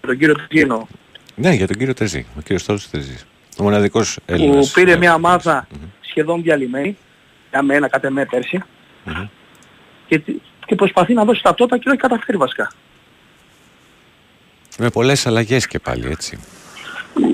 Τον 0.00 0.18
κύριο 0.18 0.34
Τουκίνο, 0.34 0.88
Ναι, 1.34 1.52
για 1.52 1.66
τον 1.66 1.76
κύριο 1.76 1.94
Τερζή. 1.94 2.26
Ο 2.36 2.40
κύριος 2.40 2.64
Τόλος 2.64 2.90
Τερζής. 2.90 3.26
Ο 3.58 3.62
μοναδικός 3.62 4.18
Έλληνας. 4.26 4.66
που 4.66 4.72
πήρε 4.80 4.92
ε, 4.92 4.96
μια 4.96 5.14
ομάδα 5.14 5.68
σχεδόν 6.00 6.42
διαλυμένη, 6.42 6.96
για 7.50 7.62
μένα 7.62 7.88
κατ' 7.88 8.04
εμέ 8.04 8.24
πέρσι, 8.26 8.62
Μμμ. 9.04 9.26
και, 10.06 10.18
τι- 10.18 10.40
και 10.66 10.74
προσπαθεί 10.74 11.14
να 11.14 11.24
δώσει 11.24 11.42
ταυτότητα 11.42 11.76
και 11.78 11.84
το 11.84 11.90
έχει 11.90 12.00
καταφέρει 12.00 12.36
βασικά. 12.38 12.72
Με 14.78 14.90
πολλές 14.90 15.26
αλλαγές 15.26 15.66
και 15.66 15.78
πάλι, 15.78 16.08
έτσι. 16.10 16.38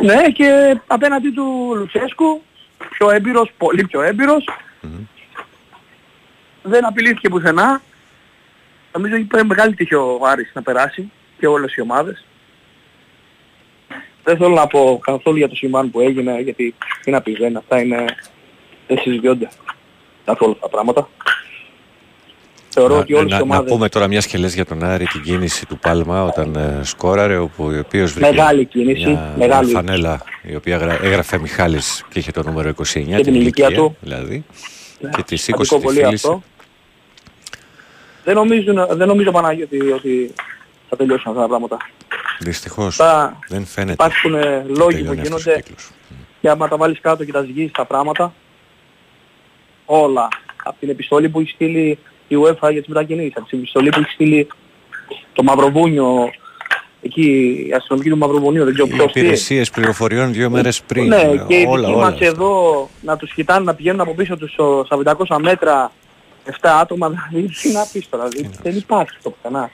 Ναι, 0.03 0.30
και 0.30 0.80
απέναντι 0.86 1.30
του 1.30 1.72
Λουτσέσκου, 1.76 2.43
πιο 2.90 3.11
έμπειρος, 3.11 3.51
πολύ 3.57 3.84
πιο 3.84 4.03
έμπειρος, 4.03 4.45
δεν 6.62 6.86
απειλήθηκε 6.86 7.28
πουθενά. 7.28 7.82
Νομίζω 8.93 9.16
είπε 9.16 9.45
μεγάλη 9.45 9.74
τύχη 9.74 9.95
ο 9.95 10.20
Άρης 10.24 10.51
να 10.55 10.62
περάσει 10.62 11.11
και 11.38 11.47
όλες 11.47 11.74
οι 11.74 11.80
ομάδες. 11.80 12.24
Δεν 14.24 14.36
θέλω 14.36 14.55
να 14.55 14.66
πω 14.66 15.01
καθόλου 15.03 15.36
για 15.36 15.49
το 15.49 15.55
συμβάν 15.55 15.90
που 15.90 16.01
έγινε, 16.01 16.40
γιατί 16.40 16.74
τι 17.03 17.11
να 17.11 17.20
πεις, 17.20 17.38
δεν, 17.38 17.57
αυτά 17.57 17.80
είναι, 17.80 18.05
δεν 18.86 18.99
συζητιόνται 18.99 19.49
καθόλου 20.24 20.53
αυτά 20.53 20.66
τα 20.66 20.68
πράγματα. 20.68 21.09
Θεωρώ 22.74 22.94
να, 22.94 23.00
ότι 23.00 23.14
όλες 23.14 23.30
να, 23.30 23.36
οι 23.36 23.38
να 23.38 23.44
ομάδες... 23.44 23.72
πούμε 23.72 23.88
τώρα 23.88 24.06
μιας 24.06 24.26
και 24.26 24.38
λες 24.38 24.54
για 24.54 24.64
τον 24.64 24.82
Άρη 24.84 25.04
την 25.04 25.22
κίνηση 25.22 25.66
του 25.66 25.78
Πάλμα 25.78 26.24
όταν 26.24 26.54
ε, 26.56 26.80
σκόραρε, 26.82 27.36
όπου, 27.36 27.64
ο 27.64 27.78
οποίος 27.78 28.12
βρήκε 28.12 28.30
Μεγάλη 28.30 28.64
κίνηση, 28.64 29.06
μια, 29.06 29.34
μεγάλη. 29.38 29.66
μια 29.66 29.74
φανέλα 29.76 30.22
η 30.42 30.54
οποία 30.54 30.76
γρα- 30.76 30.98
έγραφε 31.02 31.38
Μιχάλης 31.38 32.04
και 32.10 32.18
είχε 32.18 32.30
το 32.30 32.42
νούμερο 32.42 32.68
29, 32.70 32.74
Και 32.84 33.20
την 33.20 33.34
ηλικία 33.34 33.70
του. 33.70 33.96
δηλαδή, 34.00 34.44
Ναι, 35.00 35.10
και 35.10 35.22
τη 35.22 35.36
σημαντικό 35.36 35.64
σήκωσε 35.64 35.76
τη 35.76 35.82
πολύ 35.82 36.04
φίλης. 36.04 36.24
αυτό. 36.24 36.42
Δεν 38.24 38.34
νομίζω, 38.34 38.86
δεν 38.90 39.06
νομίζω 39.08 39.30
Παναγιώτη 39.30 39.90
ότι 39.92 40.34
θα 40.88 40.96
τελειώσουν 40.96 41.30
αυτά 41.30 41.42
τα 41.42 41.48
πράγματα. 41.48 41.76
Δυστυχώς 42.40 42.96
Θα 42.96 43.38
δεν 43.48 43.66
φαίνεται. 43.66 43.92
Υπάρχουν 43.92 44.34
ε, 44.34 44.64
λόγοι 44.66 45.02
που 45.02 45.14
τελειώνει 45.14 45.20
αυτός 45.20 45.46
ο 45.46 45.50
γίνονται 45.50 45.62
και 46.40 46.48
άμα 46.48 46.68
τα 46.68 46.76
βάλεις 46.76 47.00
κάτω 47.00 47.24
και 47.24 47.32
τα 47.32 47.42
σγείς 47.42 47.70
τα 47.72 47.84
πράγματα, 47.84 48.34
όλα, 49.84 50.28
από 50.64 50.76
την 50.80 50.88
επιστολή 50.88 51.28
που 51.28 51.40
έχει 51.40 51.50
στείλει 51.50 51.98
η 52.34 52.38
UEFA 52.42 52.70
για 52.70 52.80
τις 52.80 52.86
μετακινήσεις, 52.86 53.32
από 53.36 53.46
την 53.48 53.58
επιστολή 53.58 53.88
που 53.88 54.00
έχει 54.00 54.10
στείλει 54.10 54.46
το 55.32 55.42
Μαυροβούνιο, 55.42 56.30
εκεί 57.02 57.22
η 57.68 57.72
αστυνομική 57.72 58.10
του 58.10 58.16
Μαυροβουνίου, 58.18 58.64
δεν 58.64 58.72
ξέρω 58.74 58.88
Οι 58.88 58.94
ποιος 58.94 59.12
τι. 59.12 59.20
υπηρεσίες 59.20 59.70
πληροφοριών 59.70 60.32
δύο 60.32 60.50
μέρες 60.50 60.82
πριν. 60.82 61.06
Ναι, 61.06 61.16
ε, 61.20 61.44
και 61.48 61.54
οι 61.56 61.64
όλα, 61.68 61.80
δικοί 61.80 61.92
όλα. 61.98 62.10
μας 62.10 62.20
εδώ 62.20 62.88
να 63.00 63.16
τους 63.16 63.32
κοιτάνε 63.32 63.64
να 63.64 63.74
πηγαίνουν 63.74 64.00
από 64.00 64.14
πίσω 64.14 64.36
τους 64.36 64.52
στο- 64.52 64.82
στα 64.86 64.96
500 64.96 65.38
μέτρα 65.38 65.92
7 66.44 66.78
άτομα, 66.80 67.08
δηλαδή 67.10 67.48
τι 67.62 67.72
να 67.72 67.86
πεις 67.92 68.08
τώρα, 68.08 68.28
δηλαδή, 68.28 68.50
δεν 68.62 68.76
υπάρχει 68.76 69.16
το 69.22 69.30
πουθενά. 69.30 69.70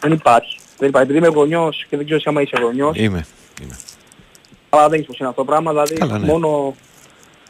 Δεν 0.00 0.12
υπάρχει. 0.12 0.58
Δεν 0.78 0.88
υπάρχει. 0.88 1.10
Επειδή 1.10 1.26
είμαι 1.26 1.36
γονιός 1.36 1.86
και 1.90 1.96
δεν 1.96 2.04
ξέρω 2.04 2.16
εσύ 2.18 2.28
άμα 2.28 2.40
είσαι 2.42 2.56
γονιός, 2.62 2.96
Είμαι. 2.98 3.26
αλλά 4.68 4.82
δεν 4.82 4.88
ξέρεις 4.90 5.06
πως 5.06 5.18
είναι 5.18 5.28
αυτό 5.28 5.40
το 5.40 5.46
πράγμα, 5.46 5.70
δηλαδή 5.70 5.94
Καλά, 5.94 6.18
ναι. 6.18 6.26
μόνο, 6.26 6.74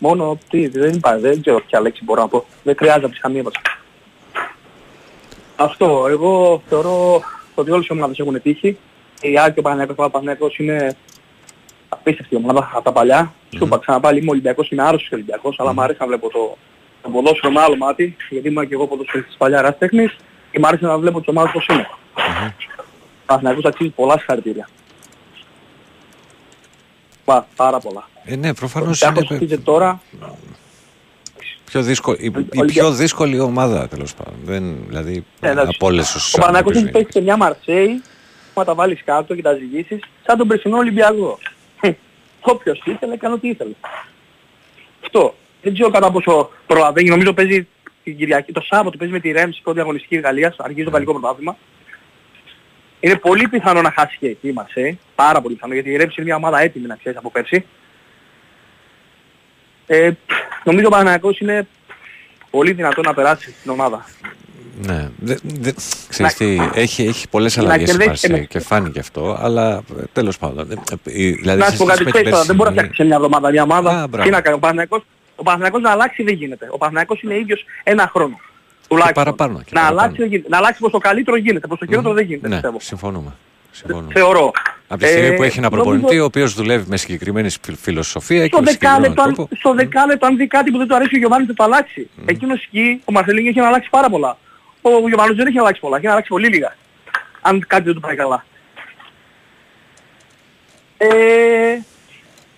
μόνο 0.00 0.38
τι, 0.50 0.68
δεν 0.68 0.92
υπάρχει, 0.94 1.20
δεν 1.20 1.40
ξέρω 1.40 1.60
ποια 1.66 1.80
λέξη 1.80 2.04
μπορώ 2.04 2.20
να 2.22 2.28
πω. 2.28 2.44
Δεν 2.62 2.74
χρειάζεται 2.78 3.02
να 3.04 3.08
πεις 3.08 3.20
καμία 3.20 3.42
μας. 3.42 3.52
Αυτό, 5.60 6.06
εγώ 6.08 6.62
θεωρώ 6.68 7.22
ότι 7.54 7.70
όλες 7.70 7.86
οι 7.86 7.92
ομάδες 7.92 8.18
έχουν 8.18 8.42
τύχει. 8.42 8.78
Η 9.20 9.38
Άκη 9.38 9.52
και 9.52 9.58
ο 9.58 9.62
Παναγιακός, 9.62 10.06
ο 10.06 10.10
Παναγιακός 10.10 10.58
είναι 10.58 10.96
απίστευτη 11.88 12.36
ομάδα 12.36 12.70
από 12.72 12.84
τα 12.84 12.92
παλιά. 12.92 13.32
Σου 13.56 13.64
είπα 13.64 13.78
ξανά 13.78 14.00
πάλι 14.00 14.18
είμαι 14.18 14.30
Ολυμπιακός, 14.30 14.70
είμαι 14.70 14.82
άρρωστος 14.82 15.12
Ολυμπιακός, 15.12 15.60
αλλά 15.60 15.72
μου 15.72 15.82
αρέσει 15.82 15.98
να 16.00 16.06
βλέπω 16.06 16.30
το, 16.30 16.56
το 17.02 17.08
ποδόσφαιρο 17.08 17.52
με 17.52 17.60
άλλο 17.60 17.76
μάτι, 17.76 18.16
γιατί 18.30 18.48
είμαι 18.48 18.66
και 18.66 18.74
εγώ 18.74 18.86
ποδοσφαιριστής 18.86 19.30
της 19.30 19.38
παλιάς 19.38 19.78
τέχνης 19.78 20.16
και 20.50 20.58
μου 20.58 20.66
αρέσει 20.66 20.84
να 20.84 20.98
βλέπω 20.98 21.18
τις 21.18 21.28
ομάδες 21.28 21.52
πώς 21.52 21.66
είναι. 21.66 21.88
Ο 23.22 23.24
Παναγιακός 23.26 23.64
αξίζει 23.64 23.90
πολλά 23.90 24.18
συγχαρητήρια. 24.18 24.68
Πα, 27.24 27.46
πάρα 27.56 27.78
πολλά. 27.78 28.08
Ε, 28.24 28.36
ναι, 28.36 28.50
Ο 28.50 28.54
προφανώς 28.54 29.02
Ολυμπιακός 29.02 29.30
είναι 29.30 29.38
αρχίζει 29.40 29.60
τώρα, 29.60 30.00
πιο 31.68 31.82
δύσκολη, 31.82 32.18
η, 32.20 32.24
η 32.24 32.28
Ολυμπια- 32.28 32.64
πιο 32.64 32.90
δύσκολη 32.92 33.40
ομάδα 33.40 33.88
τέλος 33.88 34.14
πάντων. 34.14 34.34
Δεν, 34.44 34.76
δηλαδή 34.88 35.24
Ε, 35.40 35.50
εντάξει. 35.50 35.72
από 35.74 35.86
όλες 35.86 36.14
όσους 36.14 36.34
Ο 36.34 36.38
Παναγιακός 36.38 36.70
έχει 36.70 36.78
αντιμετωπίζει. 36.78 37.04
παίξει 37.04 37.18
σε 37.18 37.24
μια 37.24 37.36
Μαρσέη, 37.36 38.02
άμα 38.54 38.64
τα 38.66 38.74
βάλεις 38.74 39.02
κάτω 39.04 39.34
και 39.34 39.42
τα 39.42 39.54
ζυγίσεις, 39.54 40.00
σαν 40.26 40.38
τον 40.38 40.48
περσινό 40.48 40.76
Ολυμπιακό. 40.76 41.38
Όποιος 42.40 42.82
ήθελε, 42.84 43.14
έκανε 43.14 43.34
ό,τι 43.34 43.48
ήθελε. 43.48 43.72
Αυτό. 45.04 45.34
Δεν 45.62 45.72
ξέρω 45.74 45.90
κατά 45.90 46.10
πόσο 46.10 46.50
προλαβαίνει. 46.66 47.08
Νομίζω 47.08 47.32
παίζει 47.32 47.66
την 48.04 48.16
Κυριακή, 48.16 48.52
το 48.52 48.60
Σάββατο 48.60 48.96
παίζει 48.98 49.12
με 49.12 49.20
τη 49.20 49.30
Ρέμς 49.30 49.60
πρώτη 49.62 49.80
αγωνιστική 49.80 50.16
Γαλλίας, 50.16 50.56
αρχίζει 50.58 50.84
το 50.84 50.90
γαλλικό 50.90 51.12
πρωτάθλημα. 51.12 51.56
Είναι 53.00 53.16
πολύ 53.16 53.48
πιθανό 53.48 53.82
να 53.82 53.92
χάσει 53.96 54.16
και 54.20 54.26
εκεί 54.28 54.48
η 54.48 54.52
Μαρσέη. 54.52 54.98
Πάρα 55.14 55.40
πολύ 55.40 55.54
πιθανό, 55.54 55.74
γιατί 55.74 55.90
η 55.90 55.96
Ρέμς 55.96 56.16
είναι 56.16 56.26
μια 56.26 56.36
ομάδα 56.36 56.60
έτοιμη 56.60 56.86
να 56.86 56.96
ξέρεις 56.96 57.18
από 57.18 57.30
πέρσι. 57.30 57.64
Ε, 59.90 60.10
νομίζω 60.64 60.86
ο 60.86 60.90
Παναγιακός 60.90 61.38
είναι 61.38 61.66
πολύ 62.50 62.72
δυνατό 62.72 63.00
να 63.00 63.14
περάσει 63.14 63.54
την 63.62 63.70
ομάδα. 63.70 64.04
Ναι, 64.86 65.08
δε, 65.18 65.34
δε, 65.42 65.72
ξέρεις 66.08 66.34
τι, 66.34 66.58
έχει, 66.74 67.02
έχει 67.06 67.28
πολλές 67.28 67.56
να 67.56 67.62
αλλαγές 67.62 67.82
η 67.82 67.90
κερδίσει 67.90 68.08
Μαρσέη 68.08 68.30
ένα- 68.36 68.44
και 68.44 68.58
φάνηκε 68.60 68.98
αυτό, 68.98 69.36
αλλά 69.40 69.82
ε, 70.00 70.02
τέλος 70.12 70.38
πάντων. 70.38 70.70
ε, 70.70 70.74
ε, 71.04 71.30
Δηλαδή, 71.32 71.58
να 71.60 71.64
σε 71.64 71.70
σου 71.76 71.78
πω 71.78 71.84
σχέση 71.84 71.86
κάτι 71.86 72.04
με 72.04 72.04
την 72.04 72.12
ξέρεις 72.12 72.30
τώρα, 72.30 72.44
δεν 72.44 72.56
μπορεί 72.56 72.68
να 72.68 72.74
περσινή- 72.74 72.94
φτιάξεις 72.94 72.96
σε 72.96 73.04
μια 73.04 73.14
εβδομάδα 73.16 73.50
μια 73.50 73.62
ομάδα. 73.62 74.06
μπράβο. 74.06 74.24
Τι 74.28 74.30
να 74.34 74.40
κάνει, 74.40 74.56
ο 74.56 74.58
Παναθηναϊκός, 74.58 75.02
ο 75.36 75.42
Παναθηναϊκός 75.42 75.80
να 75.82 75.90
αλλάξει 75.90 76.22
δεν 76.22 76.34
γίνεται. 76.34 76.66
Ο 76.70 76.78
Παναθηναϊκός 76.78 77.22
είναι 77.22 77.34
ίδιος 77.34 77.64
ένα 77.82 78.10
χρόνο. 78.12 78.40
Τουλάχιστον. 78.88 79.24
παραπάνω, 79.24 79.58
και 79.58 79.64
να 79.72 79.80
παραπάνω. 79.80 80.00
αλλάξει 80.00 80.20
δεν 80.20 80.28
γίνεται. 80.30 80.48
Να 80.48 80.56
αλλάξει 80.56 80.80
προς 80.80 80.92
το 80.92 80.98
καλύτερο 80.98 81.36
γίνεται, 81.36 81.66
προς 81.66 81.78
το 81.78 81.86
χειρότερο 81.86 82.14
δεν 82.14 82.24
γίνεται, 82.24 82.48
Ναι, 82.48 82.54
πιστεύω. 82.54 82.76
συμφωνούμε. 82.80 83.32
Συμφωνούμε. 83.78 84.12
Θεωρώ. 84.14 84.50
Από 84.88 85.00
τη 85.00 85.06
στιγμή 85.08 85.26
Ε, 85.26 85.30
που 85.36 85.42
έχει 85.42 85.58
ένα 85.58 85.68
νομίζω- 85.70 85.90
προπονητή 85.90 86.18
ο 86.20 86.24
οποίος 86.24 86.54
δουλεύει 86.54 86.84
με 86.88 86.96
συγκεκριμένη 86.96 87.48
φιλ- 87.62 87.76
φιλοσοφία 87.80 88.42
και 88.42 88.52
Στο 88.52 88.62
με 88.62 88.70
συγκεκριμένο 88.70 89.00
δεκάλεπτο, 89.00 89.22
αν, 89.22 89.34
τρόπο. 89.34 89.56
στο 89.56 89.74
δεκάλεπτο 89.74 90.26
αν 90.26 90.36
δει 90.36 90.46
κάτι 90.46 90.70
που 90.70 90.78
δεν 90.78 90.88
του 90.88 90.94
αρέσει 90.94 91.14
ο 91.14 91.18
Γιωβάνης 91.18 91.46
θα 91.46 91.54
το 91.54 91.64
αλλάξει. 91.64 92.10
Εκείνος 92.26 92.62
εκεί, 92.64 93.00
ο 93.04 93.12
Μαρσελίνιο 93.12 93.50
έχει 93.50 93.60
αλλάξει 93.60 93.88
πάρα 93.90 94.08
πολλά. 94.10 94.38
Ο 94.82 95.08
Γιωβάνος 95.08 95.36
δεν 95.36 95.46
έχει 95.46 95.58
αλλάξει 95.58 95.80
πολλά, 95.80 95.96
έχει 95.96 96.06
αλλάξει 96.06 96.28
πολύ 96.28 96.48
λίγα. 96.48 96.76
Αν 97.40 97.64
κάτι 97.66 97.82
δεν 97.82 97.94
του 97.94 98.00
πάει 98.00 98.16
καλά. 98.16 98.44
Ε, 100.98 101.06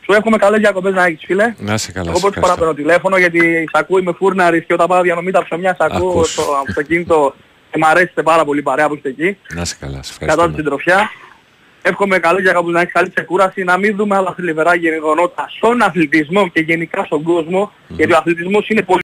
Σου 0.05 0.13
εύχομαι 0.13 0.37
καλές 0.37 0.61
διακοπές 0.61 0.95
να 0.95 1.05
έχεις 1.05 1.23
φίλε. 1.25 1.55
Να 1.59 1.75
είσαι 1.75 1.93
καλά. 1.93 2.09
Εγώ 2.11 2.19
σε 2.19 2.23
πρώτη 2.23 2.39
φορά 2.41 2.53
ευχαριστώ. 2.53 2.59
παίρνω 2.59 2.75
τηλέφωνο 2.75 3.17
γιατί 3.19 3.69
σ' 3.73 3.79
ακούω 3.79 3.99
είμαι 3.99 4.13
φούρναρης 4.13 4.65
και 4.65 4.73
όταν 4.73 4.87
πάω 4.87 5.01
διανομή 5.03 5.31
τα 5.31 5.45
ψωμιά 5.45 5.75
σ' 5.75 5.81
ακούω 5.81 6.09
Ακούς. 6.11 6.33
στο 6.33 6.43
αυτοκίνητο 6.69 7.35
και 7.71 7.79
μ' 7.79 7.85
αρέσετε 7.85 8.23
πάρα 8.23 8.45
πολύ 8.45 8.59
η 8.59 8.63
παρέα 8.63 8.89
που 8.89 8.95
είστε 8.95 9.09
εκεί. 9.09 9.37
Να 9.55 9.61
είσαι 9.61 9.77
καλά. 9.81 10.03
Σε 10.03 10.13
Κατά 10.19 10.33
ευχαριστώ. 10.33 10.57
την 10.57 10.65
τροφιά. 10.65 11.11
Εύχομαι 11.83 12.19
καλή 12.19 12.41
διακοπή 12.41 12.71
να 12.73 12.81
έχεις 12.81 12.93
καλή 12.93 13.11
ξεκούραση, 13.11 13.65
να 13.65 13.77
μην 13.79 13.97
δούμε 13.97 14.17
άλλα 14.17 14.33
θλιβερά 14.35 14.75
γεγονότα 14.75 15.47
στον 15.57 15.83
αθλητισμό 15.83 16.49
και 16.49 16.61
γενικά 16.61 17.05
στον 17.05 17.23
κόσμο, 17.23 17.73
γιατί 17.89 18.13
ο 18.13 18.17
αθλητισμός 18.17 18.69
είναι 18.69 18.83
πολύ... 18.83 19.01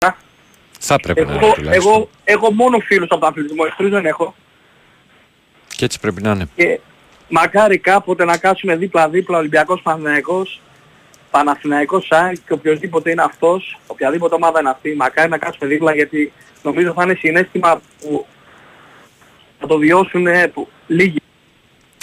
Θα 0.80 0.94
έπρεπε 0.94 1.24
να 1.24 1.32
είναι 1.32 1.44
Εγώ, 1.44 1.52
τουλάχιστον. 1.54 1.92
εγώ 1.92 2.10
έχω 2.24 2.52
μόνο 2.52 2.78
φίλους 2.78 3.08
από 3.10 3.20
τον 3.20 3.28
αθλητισμό, 3.28 3.64
εχθρούς 3.66 3.90
δεν 3.90 4.06
έχω. 4.06 4.34
Και 5.76 5.84
έτσι 5.84 6.00
πρέπει 6.00 6.22
να 6.22 6.30
είναι. 6.30 6.48
Και 6.56 6.80
μακάρι 7.28 7.78
κάποτε 7.78 8.24
να 8.24 8.36
κάτσουμε 8.36 8.76
δίπλα-δίπλα 8.76 9.38
Ολυμπιακός 9.38 9.80
Παναθηναϊκός, 9.82 10.60
Παναθηναϊκός 11.30 12.06
ΣΑΕ 12.06 12.32
και 12.46 12.52
οποιοδήποτε 12.52 13.10
είναι 13.10 13.22
αυτός, 13.22 13.78
οποιαδήποτε 13.86 14.34
ομάδα 14.34 14.60
είναι 14.60 14.70
αυτή, 14.70 14.94
μακάρι 14.96 15.28
να 15.28 15.38
κάτσουμε 15.38 15.68
δίπλα 15.70 15.94
γιατί 15.94 16.32
νομίζω 16.62 16.92
θα 16.92 17.02
είναι 17.02 17.14
συνέστημα 17.14 17.80
που 18.00 18.26
θα 19.58 19.66
το 19.66 19.78
βιώσουν 19.78 20.26
ε, 20.26 20.46
που, 20.46 20.68
λίγοι. 20.86 21.18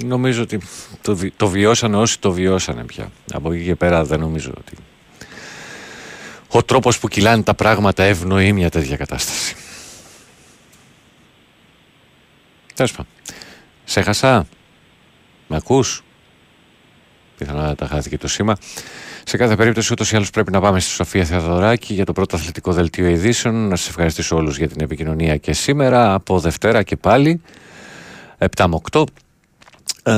Νομίζω 0.03 0.41
ότι 0.41 0.59
το, 1.01 1.15
βι- 1.15 1.33
το 1.37 1.47
βιώσανε 1.47 1.97
όσοι 1.97 2.19
το 2.19 2.31
βιώσανε 2.31 2.83
πια. 2.83 3.11
Από 3.33 3.51
εκεί 3.53 3.63
και 3.63 3.75
πέρα 3.75 4.03
δεν 4.03 4.19
νομίζω 4.19 4.51
ότι 4.57 4.73
ο 6.47 6.63
τρόπος 6.63 6.99
που 6.99 7.07
κυλάνε 7.07 7.43
τα 7.43 7.53
πράγματα 7.53 8.03
ευνοεί 8.03 8.53
μια 8.53 8.69
τέτοια 8.69 8.97
κατάσταση. 8.97 9.55
Τέλος 12.75 12.91
πάντων. 12.91 13.11
Σε 13.83 14.01
χασά. 14.01 14.47
Με 15.47 15.55
ακούς; 15.55 16.03
Πιθανότατα 17.37 17.87
χάθηκε 17.87 18.17
το 18.17 18.27
σήμα. 18.27 18.57
Σε 19.25 19.37
κάθε 19.37 19.55
περίπτωση 19.55 19.93
ούτως 19.93 20.11
ή 20.11 20.15
άλλως 20.15 20.29
πρέπει 20.29 20.51
να 20.51 20.61
πάμε 20.61 20.79
στη 20.79 20.89
Σοφία 20.91 21.23
Θεοδωράκη 21.23 21.93
για 21.93 22.05
το 22.05 22.13
πρώτο 22.13 22.35
αθλητικό 22.35 22.71
δελτίο 22.71 23.07
ειδήσεων. 23.07 23.67
Να 23.67 23.75
σας 23.75 23.87
ευχαριστήσω 23.87 24.35
όλους 24.35 24.57
για 24.57 24.67
την 24.67 24.81
επικοινωνία 24.81 25.37
και 25.37 25.53
σήμερα 25.53 26.13
από 26.13 26.39
Δευτέρα 26.39 26.83
και 26.83 26.95
πάλι 26.95 27.41
7 28.37 28.65
με 28.67 28.81
8 28.91 29.03
ε, 30.03 30.13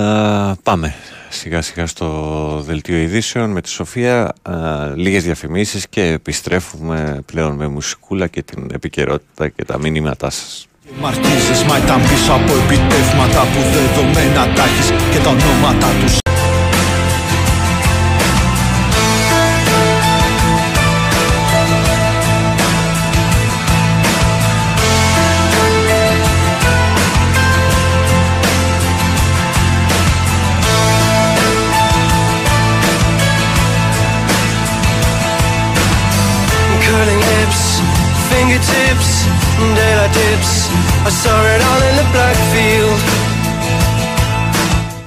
πάμε 0.63 0.93
σιγά 1.29 1.61
σιγά 1.61 1.87
στο 1.87 2.61
δελτίο 2.65 2.97
ειδήσεων 2.97 3.51
με 3.51 3.61
τη 3.61 3.69
Σοφία 3.69 4.33
ε, 4.49 4.51
λίγες 4.95 5.23
διαφημίσεις 5.23 5.87
και 5.89 6.01
επιστρέφουμε 6.01 7.21
πλέον 7.25 7.55
με 7.55 7.67
μουσικούλα 7.67 8.27
και 8.27 8.41
την 8.43 8.69
επικαιρότητα 8.73 9.49
και 9.49 9.65
τα 9.65 9.79
μηνύματά 9.79 10.29
σας. 10.29 10.67
Μαρτίζεις 11.01 11.63
μα 11.63 11.77
ήταν 11.77 12.01
πίσω 12.01 12.31
από 12.31 12.53
επιτεύγματα 12.63 13.41
που 13.41 13.61
δεδομένα 13.73 14.53
τα 14.53 14.63
έχεις 14.63 14.89
και 15.11 15.19
τα 15.23 15.29
ονόματα 15.29 15.87
τους 16.01 16.17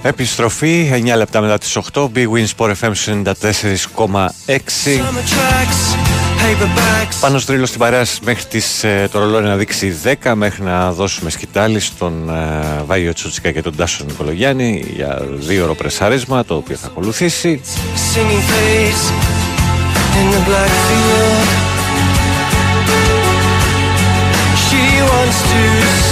Επιστροφή 0.09 0.91
9 1.13 1.17
λεπτά 1.17 1.41
μετά 1.41 1.59
τις 1.59 1.79
8 1.93 2.09
Big 2.15 2.27
Win 2.29 2.47
Sport 2.57 2.73
FM 2.81 2.93
94,6 2.93 3.23
Summer 3.97 4.31
tracks, 5.33 5.81
paperbacks. 6.39 7.17
Πάνω 7.21 7.39
στρίλο 7.39 7.67
στην 7.67 7.79
παρέα 7.79 8.05
σας 8.05 8.21
μέχρι 8.21 8.45
τις, 8.45 8.85
ε, 8.85 9.09
το 9.13 9.19
ρολόι 9.19 9.43
να 9.43 9.57
δείξει 9.57 9.95
10 10.23 10.35
μέχρι 10.35 10.63
να 10.63 10.93
δώσουμε 10.93 11.31
σκητάλη 11.31 11.81
στον 11.81 12.31
ε, 12.31 12.83
Βάγιο 12.87 13.13
Τσούτσικα 13.13 13.51
και 13.51 13.63
τον 13.63 13.77
Τάσο 13.77 14.05
Νικολογιάννη 14.05 14.85
για 14.95 15.23
δύο 15.35 15.65
ώρο 15.65 15.75
πρεσάρισμα 15.75 16.45
το 16.45 16.55
οποίο 16.55 16.77
θα 16.77 16.87
ακολουθήσει 16.87 17.61
Singing 18.15 18.45
face 18.53 19.05
in 20.21 20.27
the 20.35 20.43
black 20.49 20.73
field. 20.87 21.49
She 24.65 24.85
wants 25.11 25.39
to 25.51 26.08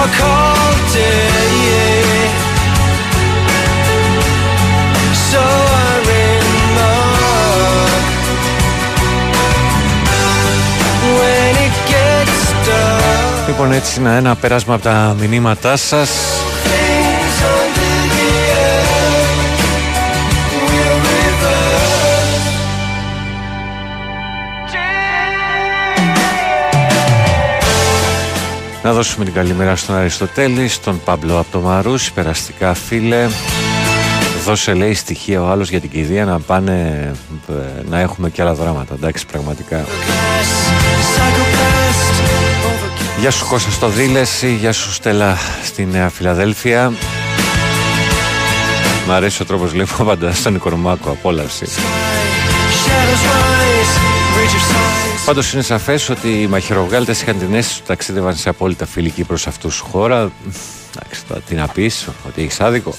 and 0.00 0.12
Talk 0.12 0.20
all 0.22 0.72
day. 0.94 2.28
So 5.30 5.42
I 5.84 5.92
remark 6.12 8.04
when 11.18 11.52
it 11.66 11.76
gets 11.92 12.38
dark. 12.66 13.46
Λοιπόν 13.46 13.72
έτσι 13.72 14.00
να 14.00 14.16
ένα 14.16 14.36
πέρασμα 14.36 14.74
από 14.74 14.82
τα 14.82 15.16
μηνύματά 15.20 15.76
σας 15.76 16.37
Να 28.88 28.94
δώσουμε 28.94 29.24
την 29.24 29.34
καλημέρα 29.34 29.76
στον 29.76 29.94
Αριστοτέλη, 29.94 30.68
στον 30.68 31.00
Παμπλό 31.04 31.38
από 31.38 31.46
το 31.50 31.60
Μαρούς, 31.60 32.12
περαστικά 32.12 32.74
φίλε. 32.74 33.28
Δώσε 34.44 34.74
λέει 34.74 34.94
στοιχεία 34.94 35.42
ο 35.42 35.46
άλλος 35.46 35.70
για 35.70 35.80
την 35.80 35.90
κηδεία 35.90 36.24
να 36.24 36.40
πάνε 36.40 36.72
ε, 37.48 37.52
να 37.88 37.98
έχουμε 37.98 38.30
και 38.30 38.42
άλλα 38.42 38.54
δράματα. 38.54 38.94
Εντάξει 38.94 39.26
πραγματικά. 39.26 39.84
Γεια 43.20 43.30
σου 43.30 43.46
Κώστα 43.46 43.70
στο 43.70 43.88
Δήλεση, 43.88 44.54
γεια 44.54 44.72
σου 44.72 44.92
Στέλλα 44.92 45.36
στη 45.64 45.84
Νέα 45.84 46.08
Φιλαδέλφια. 46.08 46.92
Μ' 49.06 49.10
αρέσει 49.10 49.42
ο 49.42 49.44
τρόπος 49.44 49.70
βλέπω 49.70 50.04
πάντα 50.04 50.32
στον 50.32 50.54
Οικονομάκο, 50.54 51.10
απόλαυση. 51.10 51.66
Shadows 55.28 55.36
rise, 55.36 55.46
bridge 55.46 55.52
of 55.52 55.52
sighs. 55.52 55.52
Πάντως 55.52 55.52
είναι 55.52 55.62
σαφές 55.62 56.08
ότι 56.08 56.42
οι 56.42 56.46
μαχαιροβγάλτες 56.46 57.22
είχαν 57.22 57.38
την 57.38 57.54
αίσθηση 57.54 57.78
ότι 57.78 57.86
ταξίδευαν 57.86 58.36
σε 58.36 58.48
απόλυτα 58.48 58.86
φιλική 58.86 59.24
προς 59.24 59.46
αυτούς 59.46 59.78
χώρα. 59.78 60.32
Εντάξει, 60.96 61.24
τώρα 61.28 61.40
τι 61.40 61.54
να 61.54 61.68
πεις, 61.68 62.08
ότι 62.26 62.42
έχεις 62.42 62.60
άδικο. 62.60 62.94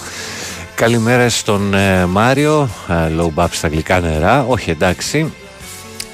Καλημέρα 0.75 1.29
στον 1.29 1.73
ε, 1.73 2.05
Μάριο, 2.05 2.69
ε, 2.87 2.93
low 3.19 3.29
bab 3.35 3.47
στα 3.51 3.67
γλυκά 3.67 3.99
νερά. 3.99 4.45
Όχι, 4.47 4.69
εντάξει. 4.69 5.33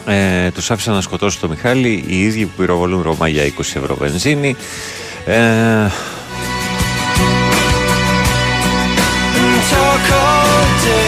Ε, 0.06 0.52
τους 0.52 0.72
άφησαν 0.72 0.94
να 0.94 1.02
σκοτώσουν 1.02 1.42
τον 1.42 1.50
Μιχάλη 1.50 2.04
οι 2.08 2.22
ίδιοι 2.22 2.46
που 2.46 2.54
πυροβολούν 2.58 3.02
Ρωμά 3.02 3.28
για 3.28 3.44
20 3.44 3.60
ευρώ 3.60 3.96
βενζίνη. 3.96 4.56
Ε, 5.26 5.90
Talk 9.72 10.12
all 10.12 10.86
day. 10.86 11.05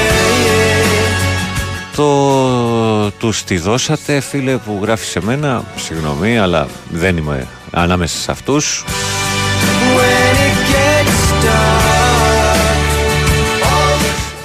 Το 1.97 3.11
τους 3.11 3.43
τη 3.43 3.57
δώσατε 3.57 4.19
φίλε 4.19 4.57
που 4.57 4.79
γράφεις 4.81 5.07
σε 5.07 5.21
μένα 5.21 5.63
Συγγνώμη 5.75 6.37
αλλά 6.37 6.67
δεν 6.91 7.17
είμαι 7.17 7.47
ανάμεσα 7.71 8.17
σε 8.17 8.31
αυτούς 8.31 8.83
When 9.95 10.35
it 10.35 10.57
gets 10.71 11.45
dark. 11.45 11.87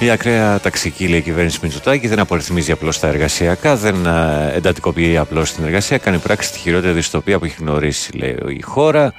Η 0.03 0.09
ακραία 0.09 0.59
ταξική, 0.59 1.07
λέει 1.07 1.19
η 1.19 1.21
κυβέρνηση 1.21 1.59
Μητσοτάκη, 1.61 2.07
δεν 2.07 2.19
απορριθμίζει 2.19 2.71
απλώς 2.71 2.99
τα 2.99 3.07
εργασιακά, 3.07 3.75
δεν 3.75 4.07
α, 4.07 4.51
εντατικοποιεί 4.53 5.17
απλώς 5.17 5.53
την 5.53 5.65
εργασία, 5.65 5.97
κάνει 5.97 6.17
πράξη 6.17 6.51
τη 6.51 6.59
χειρότερη 6.59 6.93
δυστοπία 6.93 7.39
που 7.39 7.45
έχει 7.45 7.55
γνωρίσει, 7.59 8.17
λέει 8.17 8.37
η 8.47 8.61
χώρα. 8.61 9.13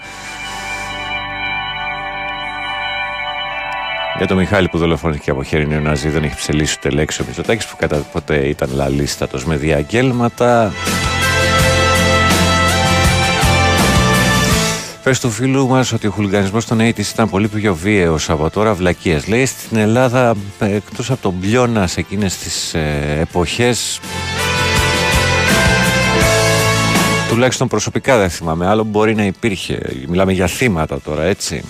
Για 4.18 4.26
τον 4.26 4.36
Μιχάλη 4.36 4.68
που 4.68 4.78
δολοφονήθηκε 4.78 5.30
από 5.30 5.42
χέρι 5.42 5.66
νεοναζί 5.66 6.08
δεν 6.08 6.22
έχει 6.24 6.36
ψελίσει 6.36 6.76
ούτε 6.78 6.88
λέξη 6.88 7.22
ο 7.22 7.24
Μητσοτάκης 7.26 7.66
που 7.66 7.76
κατά 7.76 7.96
ποτέ 7.96 8.36
ήταν 8.36 8.70
λαλίστατος 8.74 9.44
με 9.44 9.56
διαγγέλματα. 9.56 10.72
Πες 15.02 15.20
του 15.20 15.30
φίλου 15.30 15.68
μας 15.68 15.92
ότι 15.92 16.06
ο 16.06 16.10
χουλιγανισμός 16.10 16.66
των 16.66 16.78
80's 16.80 16.98
ήταν 17.12 17.30
πολύ 17.30 17.48
πιο 17.48 17.74
βίαιος 17.74 18.30
από 18.30 18.50
τώρα 18.50 18.74
βλακίες. 18.74 19.26
Λέει 19.26 19.46
στην 19.46 19.76
Ελλάδα 19.76 20.34
ε, 20.58 20.74
εκτός 20.74 21.10
από 21.10 21.22
τον 21.22 21.40
Πλιώνα 21.40 21.86
σε 21.86 22.00
εκείνες 22.00 22.38
τις 22.38 22.74
ε, 22.74 23.18
εποχές 23.20 24.00
τουλάχιστον 27.28 27.68
προσωπικά 27.68 28.18
δεν 28.18 28.30
θυμάμαι 28.30 28.66
άλλο 28.66 28.84
μπορεί 28.84 29.14
να 29.14 29.24
υπήρχε. 29.24 29.78
Μιλάμε 30.08 30.32
για 30.32 30.46
θύματα 30.46 31.00
τώρα 31.00 31.22
έτσι. 31.22 31.64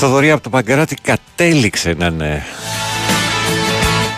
Θοδωρία 0.00 0.34
από 0.34 0.42
το 0.42 0.50
Παγκράτη 0.50 0.94
κατέληξε 0.94 1.94
να 1.98 2.06
είναι 2.06 2.42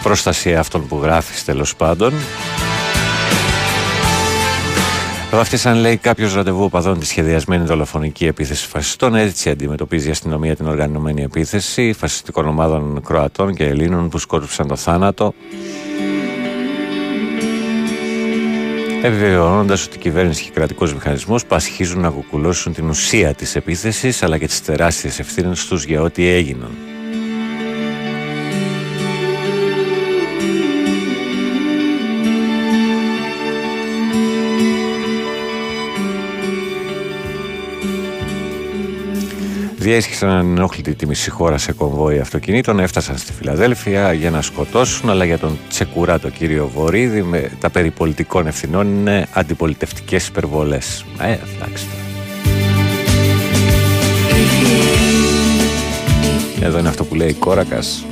προστασία 0.03 0.61
αυτών 0.61 0.89
που 0.89 1.01
γράφεις 1.03 1.45
τέλος 1.45 1.77
πάντων. 1.77 2.13
Βαφτίσαν, 5.31 5.77
λέει, 5.77 5.97
κάποιος 5.97 6.35
ραντεβού 6.35 6.65
οπαδών 6.65 6.99
της 6.99 7.09
σχεδιασμένη 7.09 7.65
δολοφονική 7.65 8.27
επίθεση 8.27 8.67
φασιστών. 8.67 9.15
Έτσι 9.15 9.51
αντιμετωπίζει 9.51 10.09
η 10.09 10.11
αστυνομία 10.11 10.57
την 10.57 10.67
οργανωμένη 10.67 11.23
επίθεση 11.23 11.93
φασιστικών 11.93 12.49
ομάδων 12.49 13.03
Κροατών 13.05 13.55
και 13.55 13.65
Ελλήνων 13.65 14.09
που 14.09 14.19
σκόρπισαν 14.19 14.69
το 14.69 14.77
θάνατο. 14.77 15.35
Επιβεβαιώνοντας 19.03 19.87
ότι 19.87 19.97
η 19.97 20.01
κυβέρνηση 20.01 20.43
και 20.43 20.49
ο 20.51 20.55
κρατικός 20.55 20.95
μηχανισμός 20.95 21.47
πασχίζουν 21.47 22.01
να 22.01 22.11
κουκουλώσουν 22.11 22.73
την 22.73 22.89
ουσία 22.89 23.35
της 23.35 23.57
επίθεσης 23.57 24.23
αλλά 24.23 24.39
και 24.39 24.47
τις 24.47 24.63
τεράστιες 24.65 25.19
ευθύνες 25.19 25.67
τους 25.67 25.85
για 25.85 26.03
ό,τι 26.03 26.29
έγιναν. 26.29 26.71
Διέσχισαν 39.81 40.29
ανενόχλητη 40.29 40.95
τη 40.95 41.07
μισή 41.07 41.31
χώρα 41.31 41.59
σε 41.59 41.73
κομβόι 41.73 42.19
αυτοκινήτων, 42.19 42.79
έφτασαν 42.79 43.19
στη 43.19 43.33
Φιλαδέλφια 43.33 44.13
για 44.13 44.31
να 44.31 44.43
σκοτώσουν, 44.43 45.11
αλλά 45.11 45.25
για 45.25 45.39
τον 45.39 45.59
Τσεκουρά, 45.69 46.19
το 46.19 46.31
κύριο 46.31 46.71
Βορύδη, 46.75 47.23
με 47.23 47.51
τα 47.61 47.71
περί 47.71 47.91
πολιτικών 47.91 48.47
ευθυνών 48.47 48.87
είναι 48.87 49.27
αντιπολιτευτικές 49.33 50.27
υπερβολές. 50.27 51.05
Ε, 51.21 51.37
εντάξει. 51.57 51.87
Εδώ 56.61 56.79
είναι 56.79 56.89
αυτό 56.89 57.05
που 57.05 57.15
λέει 57.15 57.33
Κόρακας. 57.33 58.05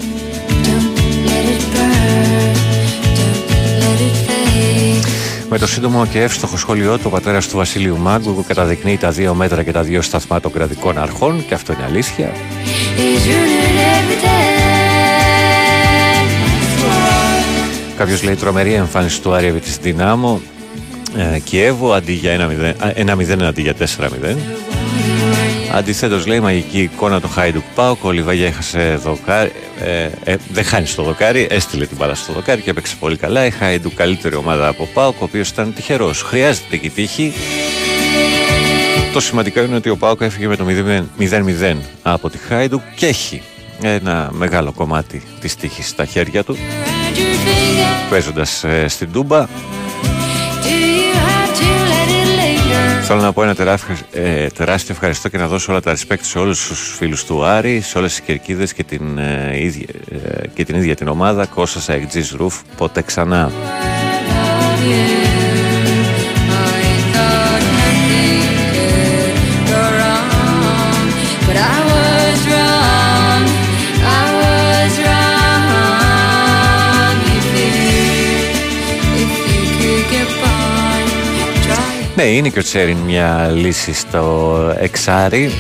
Με 5.51 5.59
το 5.59 5.67
σύντομο 5.67 6.07
και 6.07 6.23
εύστοχο 6.23 6.57
σχόλιο 6.57 6.97
του, 6.97 7.05
ο 7.07 7.11
πατέρας 7.11 7.49
του 7.49 7.57
Βασίλειου 7.57 7.97
Μάγκου 7.97 8.45
καταδεικνύει 8.47 8.97
τα 8.97 9.11
δύο 9.11 9.35
μέτρα 9.35 9.63
και 9.63 9.73
τα 9.73 9.83
δύο 9.83 10.03
σταθμά 10.03 10.41
των 10.41 10.53
κρατικών 10.53 10.99
αρχών, 10.99 11.47
και 11.47 11.55
αυτό 11.55 11.73
είναι 11.73 11.85
αλήθεια. 11.85 12.33
Κάποιος 17.97 18.23
λέει 18.23 18.35
τρομερή 18.35 18.73
εμφάνιση 18.73 19.23
του 19.23 19.33
Άριεβη 19.33 19.61
της 19.61 19.77
Δυνάμω. 19.77 20.41
Ε, 21.17 21.39
Κιέβο 21.39 21.93
αντί 21.93 22.13
για 22.13 22.51
1-0 22.95 23.43
αντί 23.43 23.63
για 23.63 23.75
4-0. 23.75 24.37
Αντιθέτως, 25.73 26.27
λέει 26.27 26.41
μαγική 26.41 26.81
εικόνα 26.81 27.21
του 27.21 27.29
Χάιντουκ 27.29 27.63
Πάουκ. 27.75 28.05
Ο 28.05 28.11
Λιβάγια 28.11 28.47
έχασε 28.47 29.01
δοκάρι. 29.03 29.53
Ε, 29.81 30.09
ε, 30.25 30.37
δεν 30.49 30.65
χάνει 30.65 30.87
στο 30.87 31.03
δοκάρι, 31.03 31.47
έστειλε 31.51 31.87
την 31.87 31.97
μπάλα 31.97 32.15
στο 32.15 32.33
δοκάρι 32.33 32.61
και 32.61 32.71
έπαιξε 32.71 32.97
πολύ 33.01 33.17
καλά. 33.17 33.47
Η 33.47 33.51
Χάιντουκ 33.51 33.95
καλύτερη 33.95 34.35
ομάδα 34.35 34.69
από 34.69 34.89
Πάουκ, 34.95 35.21
ο 35.21 35.25
οποίος 35.25 35.49
ήταν 35.49 35.75
τυχερός. 35.75 36.23
Χρειάζεται 36.23 36.77
και 36.77 36.91
τύχη. 36.91 37.33
Το 39.13 39.21
σημαντικό 39.21 39.63
είναι 39.63 39.77
ότι 39.77 39.89
ο 39.89 39.97
Πάουκ 39.97 40.21
έφυγε 40.21 40.47
με 40.47 40.57
το 40.57 40.65
0-0 41.19 41.77
από 42.03 42.31
τη 42.31 42.39
Χάιντουκ 42.39 42.83
και 42.95 43.07
έχει 43.07 43.43
ένα 43.83 44.31
μεγάλο 44.33 44.73
κομμάτι 44.73 45.23
της 45.41 45.57
τύχης 45.57 45.89
στα 45.89 46.05
χέρια 46.05 46.45
του 46.45 46.57
παίζοντας 48.11 48.65
ε, 48.65 48.89
στην 48.89 49.13
Τούμπα 49.13 49.47
Θέλω 53.11 53.21
να 53.21 53.33
πω 53.33 53.43
ένα 53.43 53.55
τεράστιο, 53.55 53.97
ε, 54.13 54.47
τεράστιο 54.47 54.95
ευχαριστώ 54.95 55.29
και 55.29 55.39
να 55.39 55.47
δώσω 55.47 55.73
όλα 55.73 55.81
τα 55.81 55.97
respect 55.97 56.21
σε 56.21 56.39
όλους 56.39 56.69
τους 56.69 56.95
φίλους 56.97 57.25
του 57.25 57.45
Άρη, 57.45 57.81
σε 57.81 57.99
όλες 57.99 58.11
τις 58.11 58.21
κερκίδες 58.21 58.73
και 58.73 58.85
την, 58.85 59.19
ε, 59.19 59.61
ίδια, 59.61 59.87
ε, 60.11 60.47
και 60.55 60.65
την 60.65 60.77
ίδια 60.77 60.95
την 60.95 61.09
ομάδα, 61.09 61.47
Κώστας 61.47 61.89
Αεκτζής 61.89 62.31
Ρουφ, 62.31 62.61
ποτέ 62.77 63.03
ξανά. 63.03 63.51
Ναι, 82.19 82.25
είναι 82.25 82.49
και 82.49 82.59
ο 82.59 82.63
Τσέριν 82.63 82.97
μια 82.97 83.51
λύση 83.55 83.93
στο 83.93 84.75
εξάρι 84.79 85.51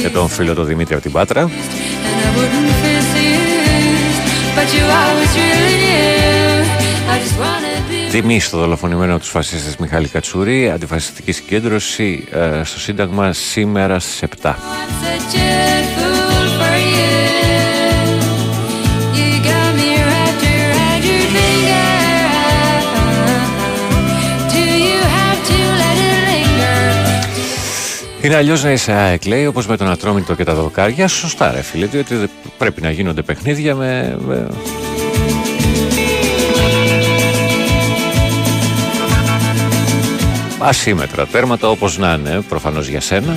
για 0.00 0.10
τον 0.10 0.28
φίλο 0.28 0.54
του 0.54 0.62
Δημήτρη 0.62 0.94
από 0.94 1.02
την 1.02 1.12
Πάτρα. 1.12 1.50
Τιμή 8.10 8.40
στο 8.40 8.58
δολοφονημένο 8.58 9.18
τους 9.18 9.28
φασίστες 9.28 9.76
Μιχάλη 9.76 10.08
Κατσούρη, 10.08 10.70
αντιφασιστική 10.70 11.32
συγκέντρωση 11.32 12.24
ε, 12.30 12.60
στο 12.64 12.78
Σύνταγμα 12.78 13.32
σήμερα 13.32 13.98
στις 13.98 14.22
7. 14.42 14.54
Είναι 28.26 28.36
αλλιώς 28.36 28.62
να 28.62 28.70
είσαι 28.70 28.92
ΑΕΚ, 28.92 29.24
λέει, 29.24 29.46
όπως 29.46 29.66
με 29.66 29.76
τον 29.76 29.90
Ατρόμητο 29.90 30.34
και 30.34 30.44
τα 30.44 30.54
δοκάρια. 30.54 31.08
Σωστά, 31.08 31.52
ρε 31.52 31.62
φίλε, 31.62 31.86
διότι 31.86 32.30
πρέπει 32.58 32.80
να 32.80 32.90
γίνονται 32.90 33.22
παιχνίδια 33.22 33.74
με. 33.74 34.16
με... 34.26 34.46
ασύμετρα 40.58 41.26
τέρματα 41.26 41.68
όπως 41.68 41.98
να 41.98 42.12
είναι 42.12 42.40
προφανώς 42.48 42.88
για 42.88 43.00
σένα 43.00 43.36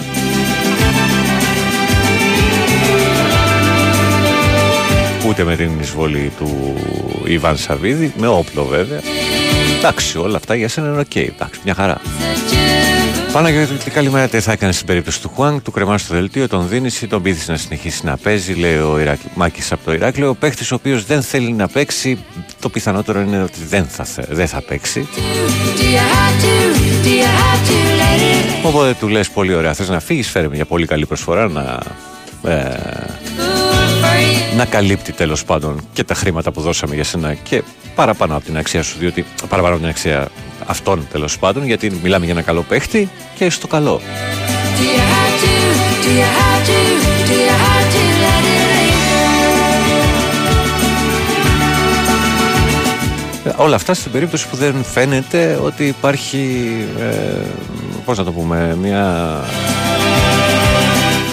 ούτε 5.28 5.44
με 5.44 5.56
την 5.56 5.80
εισβολή 5.82 6.32
του 6.38 6.76
Ιβάν 7.26 7.58
Σαββίδη 7.58 8.14
με 8.18 8.28
όπλο 8.28 8.66
βέβαια 8.66 9.00
εντάξει 9.78 10.18
όλα 10.18 10.38
αυτά 10.38 10.56
για 10.56 10.68
σένα 10.68 10.88
είναι 10.88 11.00
OK 11.00 11.06
okay, 11.14 11.28
εντάξει 11.36 11.60
μια 11.64 11.74
χαρά 11.74 12.02
Πάνω 13.34 13.50
για 13.50 13.68
το 13.68 13.92
καλημέρα 13.94 14.28
τι 14.28 14.40
θα 14.40 14.52
έκανε 14.52 14.72
στην 14.72 14.86
περίπτωση 14.86 15.22
του 15.22 15.32
Χουάνγκ, 15.36 15.60
του 15.60 15.72
κρεμά 15.72 15.98
στο 15.98 16.14
δελτίο, 16.14 16.48
τον 16.48 16.68
δίνεις 16.68 17.02
ή 17.02 17.08
τον 17.08 17.22
πείθεις 17.22 17.48
να 17.48 17.58
συνεχίσει 17.58 18.06
να 18.06 18.18
παίζει, 18.18 18.54
λέει 18.54 18.78
ο 18.78 19.00
Ιράκ... 19.00 19.20
Μάκης 19.36 19.72
από 19.72 19.86
το 19.86 19.94
Ηράκλειο. 19.94 20.30
Ο 20.30 20.36
παίχτης 20.36 20.72
ο 20.72 20.76
οποίος 20.76 21.06
δεν 21.06 21.22
θέλει 21.22 21.52
να 21.52 21.68
παίξει, 21.68 22.24
το 22.60 22.70
πιθανότερο 22.70 23.22
είναι 23.22 23.42
ότι 23.42 23.60
δεν 23.70 23.86
θα, 23.86 24.06
δεν 24.30 24.48
θα 24.48 24.62
παίξει. 24.62 25.08
Οπότε 28.64 28.96
του 29.00 29.08
λες 29.08 29.30
πολύ 29.30 29.54
ωραία, 29.54 29.74
θες 29.74 29.90
να 29.90 30.00
φύγεις, 30.00 30.30
φέρε 30.30 30.48
μια 30.48 30.66
πολύ 30.66 30.86
καλή 30.86 31.06
προσφορά 31.06 31.48
να. 31.48 31.80
Ε, 32.52 32.78
να 34.56 34.66
καλύπτει 34.66 35.12
τέλος 35.12 35.46
πάντων 35.46 35.88
και 35.94 36.04
τα 36.04 36.14
χρήματα 36.14 36.52
που 36.52 36.62
δώσαμε 36.62 36.96
για 36.96 37.04
σένα 37.04 37.34
και 37.34 37.64
παραπάνω 37.96 38.36
από 38.36 38.46
την 38.46 38.58
αξία 38.58 38.84
σου, 38.84 38.96
διότι 39.00 39.26
παραπάνω 39.50 39.74
από 39.74 39.84
την 39.84 39.92
αξία 39.92 40.28
αυτών 40.70 41.08
τέλος 41.12 41.40
πάντων, 41.40 41.66
γιατί 41.66 42.00
μιλάμε 42.04 42.26
για 42.26 42.34
ένα 42.34 42.44
καλό 42.44 42.62
παίχτη 42.62 43.10
και 43.36 43.50
στο 43.50 43.68
καλό. 43.68 44.02
Ε, 53.46 53.52
όλα 53.56 53.76
αυτά 53.76 53.94
στην 53.94 54.12
περίπτωση 54.12 54.48
που 54.48 54.56
δεν 54.56 54.84
φαίνεται 54.84 55.60
ότι 55.64 55.88
υπάρχει, 55.88 56.74
ε, 57.00 57.46
πώς 58.06 58.18
να 58.18 58.24
το 58.24 58.32
πούμε, 58.32 58.78
μια 58.82 59.28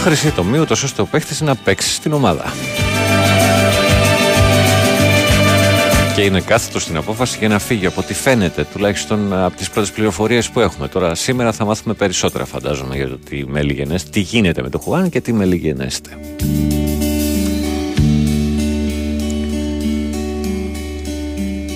χρυσή 0.02 0.30
τομή, 0.30 0.58
ούτως 0.58 0.82
ώστε 0.82 1.02
ο 1.02 1.06
παίχτης 1.06 1.40
να 1.40 1.54
παίξει 1.54 1.90
στην 1.90 2.12
ομάδα. 2.12 2.44
Και 6.16 6.22
είναι 6.22 6.40
κάθετος 6.40 6.82
στην 6.82 6.96
απόφαση 6.96 7.38
για 7.38 7.48
να 7.48 7.58
φύγει 7.58 7.86
από 7.86 8.00
ό,τι 8.00 8.14
φαίνεται, 8.14 8.66
τουλάχιστον 8.72 9.32
από 9.32 9.56
τις 9.56 9.70
πρώτες 9.70 9.90
πληροφορίες 9.90 10.50
που 10.50 10.60
έχουμε. 10.60 10.88
Τώρα, 10.88 11.14
σήμερα 11.14 11.52
θα 11.52 11.64
μάθουμε 11.64 11.94
περισσότερα, 11.94 12.44
φαντάζομαι, 12.44 12.96
για 12.96 13.08
το 13.08 13.18
τι 13.18 13.46
μελιγενέστε, 13.46 14.10
τι 14.10 14.20
γίνεται 14.20 14.62
με 14.62 14.68
το 14.68 14.78
Χουάν 14.78 15.08
και 15.08 15.20
τι 15.20 15.32
μελιγενέστε. 15.32 16.18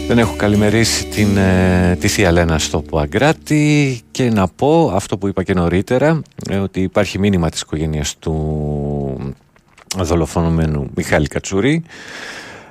Δεν 0.07 0.18
έχω 0.18 0.34
καλημερίσει 0.36 1.07
την, 1.07 1.36
ε, 1.36 1.97
τη 2.01 2.09
Θεία 2.09 2.32
Λένα 2.32 2.59
στο 2.59 2.80
Πουαγκράτη 2.82 4.01
και 4.11 4.30
να 4.30 4.49
πω 4.49 4.93
αυτό 4.95 5.18
που 5.18 5.28
είπα 5.28 5.43
και 5.43 5.55
νωρίτερα, 5.55 6.22
ε, 6.51 6.57
ότι 6.57 6.80
υπάρχει 6.80 7.18
μήνυμα 7.18 7.49
της 7.51 7.61
οικογένειας 7.61 8.18
του 8.18 9.34
δολοφονωμένου 9.97 10.91
Μιχάλη 10.95 11.26
Κατσούρη 11.26 11.84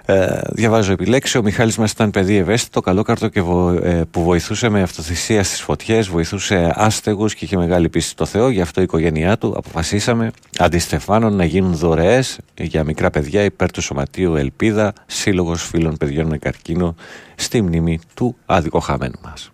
ε, 0.09 0.41
διαβάζω 0.49 0.91
επιλέξει. 0.91 1.37
Ο 1.37 1.41
Μιχάλης 1.43 1.77
μας 1.77 1.91
ήταν 1.91 2.11
παιδί 2.11 2.35
ευαίσθητο, 2.35 2.81
καλόκαρτο 2.81 3.27
και 3.27 3.39
ε, 3.39 4.01
που 4.11 4.23
βοηθούσε 4.23 4.69
με 4.69 4.81
αυτοθυσία 4.81 5.43
στις 5.43 5.61
φωτιές, 5.61 6.07
βοηθούσε 6.07 6.71
άστεγους 6.75 7.35
και 7.35 7.45
είχε 7.45 7.57
μεγάλη 7.57 7.89
πίστη 7.89 8.09
στο 8.09 8.25
Θεό. 8.25 8.49
Γι' 8.49 8.61
αυτό 8.61 8.79
η 8.81 8.83
οικογένειά 8.83 9.37
του 9.37 9.53
αποφασίσαμε 9.57 10.31
αντιστεφάνων 10.57 11.35
να 11.35 11.45
γίνουν 11.45 11.75
δωρεές 11.75 12.39
για 12.55 12.83
μικρά 12.83 13.09
παιδιά 13.09 13.43
υπέρ 13.43 13.71
του 13.71 13.81
Σωματείου 13.81 14.35
Ελπίδα, 14.35 14.93
σύλλογος 15.05 15.63
φίλων 15.63 15.97
παιδιών 15.97 16.27
με 16.27 16.37
καρκίνο 16.37 16.95
στη 17.35 17.61
μνήμη 17.61 17.99
του 18.13 18.35
άδικο 18.45 18.79
χαμένου 18.79 19.19
μας. 19.23 19.51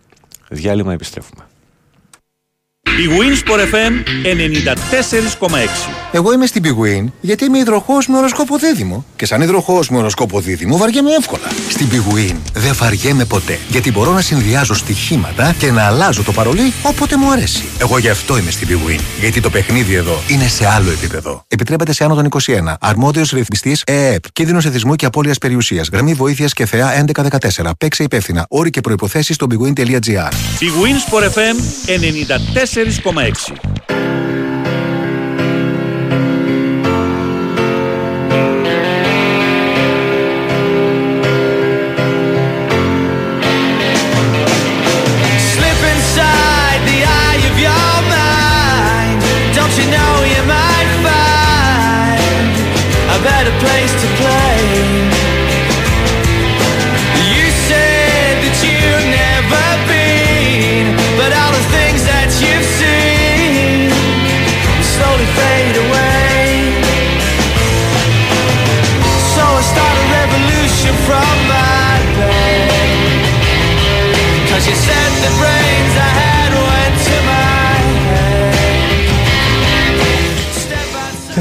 Διάλειμμα 0.48 0.92
επιστρέφουμε. 0.92 1.42
Η 2.86 3.08
Winsport 3.18 3.74
FM 3.74 3.92
94,6 5.46 5.56
Εγώ 6.12 6.32
είμαι 6.32 6.46
στην 6.46 6.62
Big 6.64 6.84
Win 6.84 7.04
γιατί 7.20 7.44
είμαι 7.44 7.58
υδροχός 7.58 8.06
με 8.06 8.18
οροσκόπο 8.18 8.58
δίδυμο. 8.58 9.04
Και 9.16 9.26
σαν 9.26 9.40
υδροχός 9.40 9.90
με 9.90 9.98
οροσκόπο 9.98 10.40
δίδυμο 10.40 10.76
βαριέμαι 10.76 11.10
εύκολα. 11.18 11.42
Στην 11.68 11.88
Big 11.90 12.14
Win 12.14 12.34
δεν 12.52 12.74
βαριέμαι 12.74 13.24
ποτέ. 13.24 13.58
Γιατί 13.68 13.90
μπορώ 13.90 14.12
να 14.12 14.20
συνδυάζω 14.20 14.74
στοιχήματα 14.74 15.54
και 15.58 15.70
να 15.70 15.82
αλλάζω 15.82 16.22
το 16.22 16.32
παρολί 16.32 16.72
όποτε 16.82 17.16
μου 17.16 17.30
αρέσει. 17.30 17.64
Εγώ 17.78 17.98
γι' 17.98 18.08
αυτό 18.08 18.38
είμαι 18.38 18.50
στην 18.50 18.68
Big 18.70 18.90
Win. 18.90 19.00
Γιατί 19.20 19.40
το 19.40 19.50
παιχνίδι 19.50 19.94
εδώ 19.94 20.22
είναι 20.28 20.48
σε 20.48 20.66
άλλο 20.66 20.90
επίπεδο. 20.90 21.44
Επιτρέπεται 21.48 21.92
σε 21.92 22.04
άνω 22.04 22.14
των 22.14 22.28
21. 22.42 22.74
Αρμόδιος 22.80 23.30
ρυθμιστής 23.30 23.82
ΕΕΠ. 23.86 24.32
Κίνδυνο 24.32 24.58
εθισμού 24.64 24.94
και 24.94 25.06
απώλειας 25.06 25.38
περιουσίας. 25.38 25.88
Γραμμή 25.92 26.14
βοήθειας 26.14 26.52
και 26.52 26.66
θεά 26.66 26.92
1114. 26.92 27.70
Παίξε 27.78 28.02
υπεύθυνα. 28.02 28.46
Όροι 28.48 28.70
και 28.70 28.80
προποθέσει 28.80 29.32
στο 29.32 29.46
bigwin.gr. 29.50 30.32
Η 30.58 30.68
Winsport 30.82 31.24
FM 31.24 31.56
Mercedes 32.76 33.00
Comex. 33.00 33.75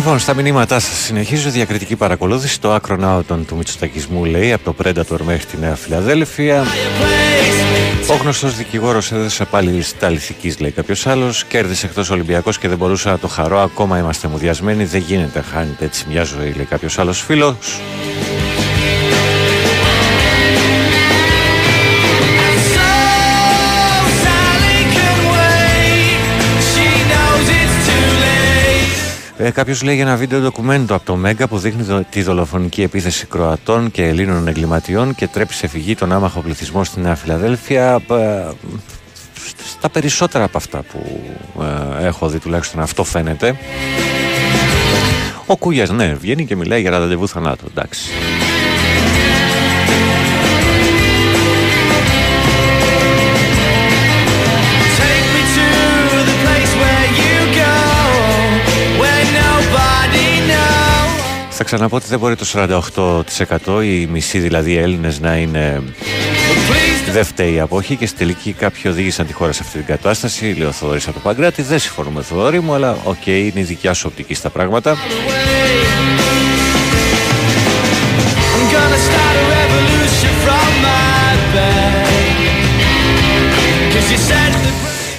Λοιπόν, 0.06 0.20
στα 0.20 0.34
μηνύματά 0.34 0.80
σας 0.80 0.97
συνεχίζω 0.97 1.49
διακριτική 1.49 1.95
παρακολούθηση. 1.95 2.62
Το 2.62 2.74
άκρο 2.74 2.95
ναότον 2.95 3.45
του 3.45 3.56
Μητσοτακισμού 3.56 4.26
λέει 4.26 4.53
από 4.53 4.74
το 4.74 4.76
Predator 4.84 5.20
μέχρι 5.26 5.45
τη 5.45 5.58
Νέα 5.58 5.76
Φιλαδέλφια. 5.76 6.66
Ο 8.10 8.16
γνωστός 8.16 8.56
δικηγόρος 8.56 9.12
έδωσε 9.12 9.45
πάλι 9.45 9.72
λίστα 9.72 10.06
αληθικής, 10.08 10.60
λέει 10.60 10.72
κάποιος 10.72 11.08
άλλος. 11.08 11.43
Κέρδισε 11.43 11.86
εκτός 11.86 12.10
Ολυμπιακός 12.10 12.58
και 12.58 12.68
δεν 12.68 12.78
μπορούσα 12.78 13.10
να 13.10 13.20
το 13.20 13.28
χαρώ. 13.28 13.60
Ακόμα 13.60 13.97
είμαστε 13.97 14.28
μουδιασμένοι. 14.28 14.86
Δεν 14.86 15.01
γίνεται, 15.01 15.41
χάνετε 15.41 15.86
έτσι 15.86 16.06
μια 16.10 16.24
ζωή, 16.24 16.51
λέει 16.51 16.66
κάποιος 16.66 16.99
άλλος 16.99 17.22
φίλος. 17.22 17.56
Ε, 29.38 29.50
Κάποιος 29.52 29.82
λέει 29.84 29.96
για 29.96 30.04
ένα 30.04 30.16
βίντεο 30.16 30.40
ντοκουμέντο 30.40 30.96
από 30.96 31.06
το 31.06 31.16
Μέγκα 31.16 31.48
που 31.48 31.58
δείχνει 31.58 31.84
δο- 31.84 32.06
τη 32.10 32.22
δολοφονική 32.22 32.82
επίθεση 32.82 33.26
Κροατών 33.26 33.92
και 33.92 34.04
Ελλήνων 34.08 34.48
εγκληματιών 34.48 35.16
και 35.16 35.28
τρέπει 35.28 35.54
σε 35.54 35.68
φυγή 35.68 35.96
τον 35.96 36.12
άμαχο 36.12 36.40
πληθυσμό 36.40 36.84
στη 36.84 37.00
Νέα 37.00 37.16
Φιλαδέλφια. 37.16 38.00
Ε, 38.10 38.50
Στα 39.70 39.90
περισσότερα 39.90 40.44
από 40.44 40.58
αυτά 40.58 40.82
που 40.92 41.22
ε, 42.02 42.06
έχω 42.06 42.28
δει, 42.30 42.40
τουλάχιστον 42.40 42.82
αυτό 42.82 43.04
φαίνεται. 43.04 43.56
Ο 45.46 45.58
Κούγιας, 45.58 45.90
ναι, 45.90 46.14
βγαίνει 46.14 46.46
και 46.46 46.56
μιλάει 46.56 46.82
για 46.82 46.90
ραντεβού 46.92 47.28
θανάτου. 47.28 47.66
Εντάξει. 47.70 48.10
Θα 61.58 61.64
ξαναπώ 61.64 61.95
ότι 61.95 62.06
δεν 62.08 62.20
μπορεί 62.20 62.36
το 62.36 62.45
48% 63.66 63.84
οι 63.84 64.06
μισοί 64.06 64.39
δηλαδή 64.39 64.78
Έλληνες 64.78 65.20
να 65.20 65.38
είναι 65.38 65.84
δεν 67.12 67.26
φταίει 67.26 67.53
η 67.53 67.60
αποχή 67.60 67.96
και 67.95 68.06
στη 68.06 68.18
τελική 68.18 68.53
κάποιοι 68.53 68.82
οδήγησαν 68.86 69.26
τη 69.26 69.34
χώρα 69.34 69.51
σε 69.51 69.60
αυτή 69.64 69.78
την 69.78 69.86
κατάσταση. 69.86 70.56
Λέει 70.58 70.68
ο 70.68 70.72
Θοδωρής 70.72 71.06
από 71.06 71.14
το 71.14 71.20
Παγκράτι. 71.20 71.62
Δεν 71.62 71.80
συμφωνούμε, 71.80 72.22
Θοδωρή 72.22 72.60
μου, 72.60 72.74
αλλά 72.74 72.97
οκ, 73.03 73.26
είναι 73.26 73.60
η 73.60 73.64
δικιά 73.64 73.93
σου 73.93 74.08
οπτική 74.10 74.34
στα 74.34 74.49
πράγματα. 74.49 74.91
I'm 74.91 74.97
gonna 78.74 78.99
start 79.08 79.36
a 79.41 79.45
revolution 79.58 80.34
from 80.45 80.70
my 80.88 81.32
bed. 81.56 82.36
Cause 83.93 84.12
you 84.12 84.18
said 84.30 84.51
the 84.64 84.72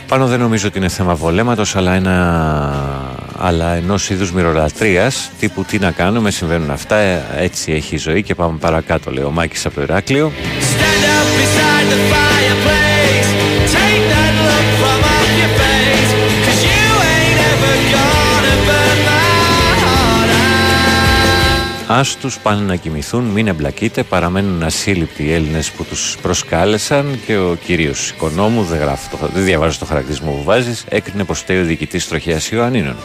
Πάνο 0.08 0.26
δεν 0.26 0.40
νομίζω 0.40 0.68
ότι 0.68 0.78
είναι 0.78 0.88
θέμα 0.88 1.14
βολέματος, 1.14 1.76
αλλά, 1.76 1.92
ένα... 1.92 3.15
αλλά 3.38 3.74
ενός 3.74 4.10
είδους 4.10 4.32
μοιρολατρίας, 4.32 5.30
τύπου 5.38 5.64
τι 5.64 5.78
να 5.78 5.90
κάνουμε, 5.90 6.30
συμβαίνουν 6.30 6.70
αυτά, 6.70 6.96
ε, 6.96 7.24
έτσι 7.36 7.72
έχει 7.72 7.94
η 7.94 7.98
ζωή 7.98 8.22
και 8.22 8.34
πάμε 8.34 8.58
παρακάτω, 8.58 9.10
λέει 9.10 9.24
ο 9.24 9.30
Μάκης 9.30 9.66
από 9.66 9.74
το 9.74 9.82
Ηράκλειο. 9.82 10.32
stand 11.56 11.92
up 11.92 12.85
out. 21.88 21.96
Ας 21.98 22.16
τους 22.16 22.38
πάνε 22.38 22.62
να 22.62 22.76
κοιμηθούν, 22.76 23.24
μην 23.24 23.46
εμπλακείτε, 23.46 24.02
παραμένουν 24.02 24.62
ασύλληπτοι 24.62 25.22
οι 25.22 25.32
Έλληνες 25.32 25.70
που 25.70 25.84
τους 25.84 26.16
προσκάλεσαν 26.22 27.20
και 27.26 27.36
ο 27.36 27.56
κυρίως 27.64 28.10
οικονόμου, 28.10 28.62
δεν, 28.62 28.78
γράφω 28.78 29.16
το, 29.16 29.28
δεν 29.34 29.44
διαβάζω 29.44 29.78
το 29.78 29.84
χαρακτηρισμό 29.84 30.30
που 30.30 30.42
βάζεις, 30.44 30.84
έκρινε 30.88 31.24
πως 31.24 31.38
φταίει 31.38 31.60
ο 31.60 31.64
διοικητής 31.64 32.08
τροχέας 32.08 32.50
Ιωαννίνων. 32.50 32.96
Too 32.96 33.04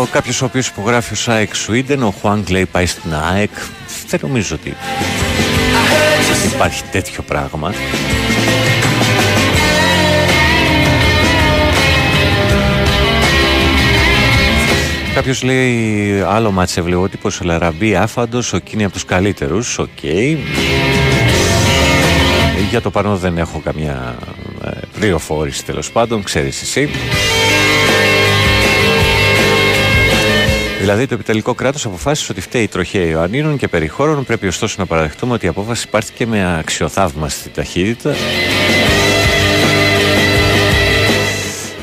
Ο 0.00 0.06
κάποιος 0.06 0.42
ο 0.42 0.44
οποίος 0.44 0.66
υπογράφει 0.66 1.12
ως 1.12 1.28
ΑΕΚ 1.28 1.52
Sweden, 1.66 1.98
ο 1.98 2.10
Χουάνγκ 2.10 2.48
λέει 2.48 2.66
πάει 2.66 2.86
στην 2.86 3.14
ΑΕΚ, 3.14 3.50
δεν 4.08 4.20
νομίζω 4.22 4.54
ότι 4.54 4.76
υπάρχει 6.54 6.82
τέτοιο 6.92 7.22
πράγμα. 7.22 7.72
Κάποιος 15.20 15.42
λέει 15.42 16.20
άλλο 16.20 16.50
ματσευλαιότυπο, 16.50 17.28
ο 17.42 17.44
Λαραμπή 17.44 17.96
άφαντος, 17.96 18.52
ο 18.52 18.58
Κίνη 18.58 18.84
από 18.84 18.92
τους 18.92 19.04
καλύτερους. 19.04 19.78
Οκ. 19.78 20.02
Για 22.70 22.80
το 22.80 22.90
παρόν 22.90 23.16
δεν 23.16 23.38
έχω 23.38 23.60
καμιά 23.64 24.16
ε, 24.64 24.70
πληροφόρηση 24.98 25.64
τέλος 25.64 25.90
πάντων, 25.90 26.22
ξέρεις 26.22 26.62
εσύ. 26.62 26.90
Δηλαδή 30.80 31.06
το 31.06 31.14
επιτελικό 31.14 31.54
κράτος 31.54 31.84
αποφάσισε 31.84 32.32
ότι 32.32 32.40
φταίει 32.40 32.62
η 32.62 32.68
τροχέα 32.68 33.04
Ιωαννίνων 33.04 33.56
και 33.56 33.68
περιχώρων. 33.68 34.24
Πρέπει 34.24 34.46
ωστόσο 34.46 34.74
να 34.78 34.86
παραδεχτούμε 34.86 35.32
ότι 35.34 35.46
η 35.46 35.48
απόφαση 35.48 35.88
πάρθηκε 35.88 36.26
με 36.26 36.58
αξιοθαύμαστη 36.58 37.48
ταχύτητα. 37.48 38.14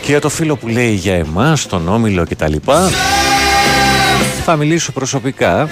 Και 0.01 0.13
για 0.13 0.21
το 0.21 0.29
φίλο 0.29 0.55
που 0.55 0.67
λέει 0.67 0.93
για 0.93 1.15
εμάς, 1.15 1.65
τον 1.65 1.88
Όμιλο 1.88 2.25
κτλ. 2.29 2.55
Θα 4.50 4.56
μιλήσω 4.56 4.91
προσωπικά. 4.91 5.70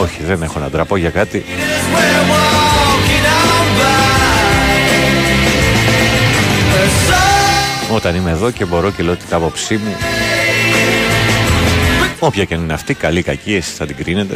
Όχι, 0.00 0.22
δεν 0.22 0.42
έχω 0.42 0.58
να 0.58 0.70
ντραπώ 0.70 0.96
για 0.96 1.10
κάτι. 1.10 1.44
Όταν 7.94 8.14
είμαι 8.14 8.30
εδώ 8.30 8.50
και 8.50 8.64
μπορώ 8.64 8.90
και 8.90 9.02
λέω 9.02 9.16
την 9.16 9.26
άποψή 9.30 9.74
μου 9.74 9.96
Όποια 12.18 12.44
και 12.44 12.54
αν 12.54 12.60
είναι 12.60 12.72
αυτή, 12.72 12.94
καλή 12.94 13.18
ή 13.18 13.22
κακή, 13.22 13.54
εσείς 13.54 13.74
θα 13.74 13.86
την 13.86 13.96
κρίνετε 13.96 14.34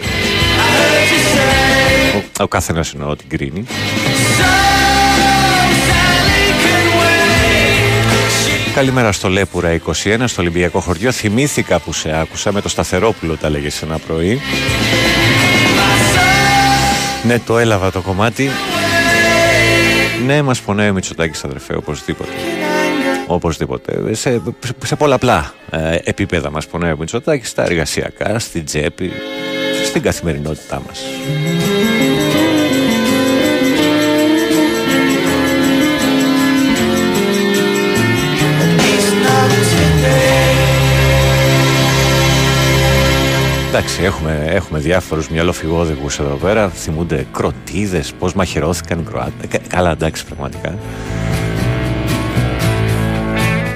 Ο, 2.17 2.43
ο 2.43 2.49
καθένας 2.49 2.93
εννοώ 2.93 3.17
την 3.17 3.29
κρίνει 3.29 3.67
Καλημέρα 8.79 9.13
στο 9.13 9.29
Λέπουρα 9.29 9.81
21, 9.87 10.23
στο 10.25 10.43
Ολυμπιακό 10.43 10.81
χωριό. 10.81 11.13
Θυμήθηκα 11.13 11.81
που 11.81 11.93
σε 11.93 12.19
άκουσα 12.21 12.53
με 12.53 12.61
το 12.61 12.69
Σταθερόπουλο, 12.69 13.37
τα 13.37 13.51
λέγες 13.51 13.83
ένα 13.83 13.99
πρωί. 13.99 14.41
Ναι, 17.27 17.39
το 17.39 17.59
έλαβα 17.59 17.91
το 17.91 18.01
κομμάτι. 18.01 18.51
Ναι, 20.27 20.43
μας 20.43 20.61
πονάει 20.61 20.91
ο 20.91 20.93
Μητσοτάκης, 20.93 21.45
αδερφέ, 21.45 21.77
οπωσδήποτε. 21.77 22.31
Οπωσδήποτε. 23.27 24.15
Σε, 24.15 24.43
σε 24.85 24.97
πολλαπλά 24.97 25.55
ε, 25.71 25.97
επίπεδα 26.05 26.51
μας 26.51 26.67
πονάει 26.67 26.93
ο 26.93 26.97
Μητσοτάκης, 26.99 27.49
στα 27.49 27.63
εργασιακά, 27.65 28.39
στην 28.39 28.65
τσέπη, 28.65 29.13
στην 29.85 30.03
καθημερινότητά 30.03 30.83
μας. 30.87 31.01
Εντάξει, 43.69 44.03
έχουμε, 44.03 44.45
έχουμε 44.49 44.79
διάφορους 44.79 45.29
μυαλοφυγόδικους 45.29 46.19
εδώ 46.19 46.35
πέρα. 46.35 46.69
Θυμούνται 46.69 47.27
κροτίδες, 47.33 48.13
πώς 48.19 48.35
μαχαιρώθηκαν 48.35 48.99
οι 48.99 49.03
Κροάτες. 49.03 49.33
Κα- 49.49 49.59
Καλά, 49.69 49.91
εντάξει, 49.91 50.25
πραγματικά. 50.25 50.75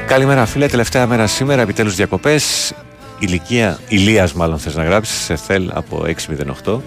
Καλημέρα 0.07 0.47
φίλε, 0.47 0.67
τελευταία 0.67 1.07
μέρα 1.07 1.27
σήμερα, 1.27 1.63
επιτέλους 1.63 1.95
διακοπές. 1.95 2.73
Ηλικία, 3.19 3.79
Ηλίας 3.89 4.33
μάλλον 4.33 4.59
θες 4.59 4.75
να 4.75 4.85
γράψεις, 4.85 5.17
σε 5.25 5.37
θέλ 5.37 5.71
από 5.75 6.05
608. 6.07 6.83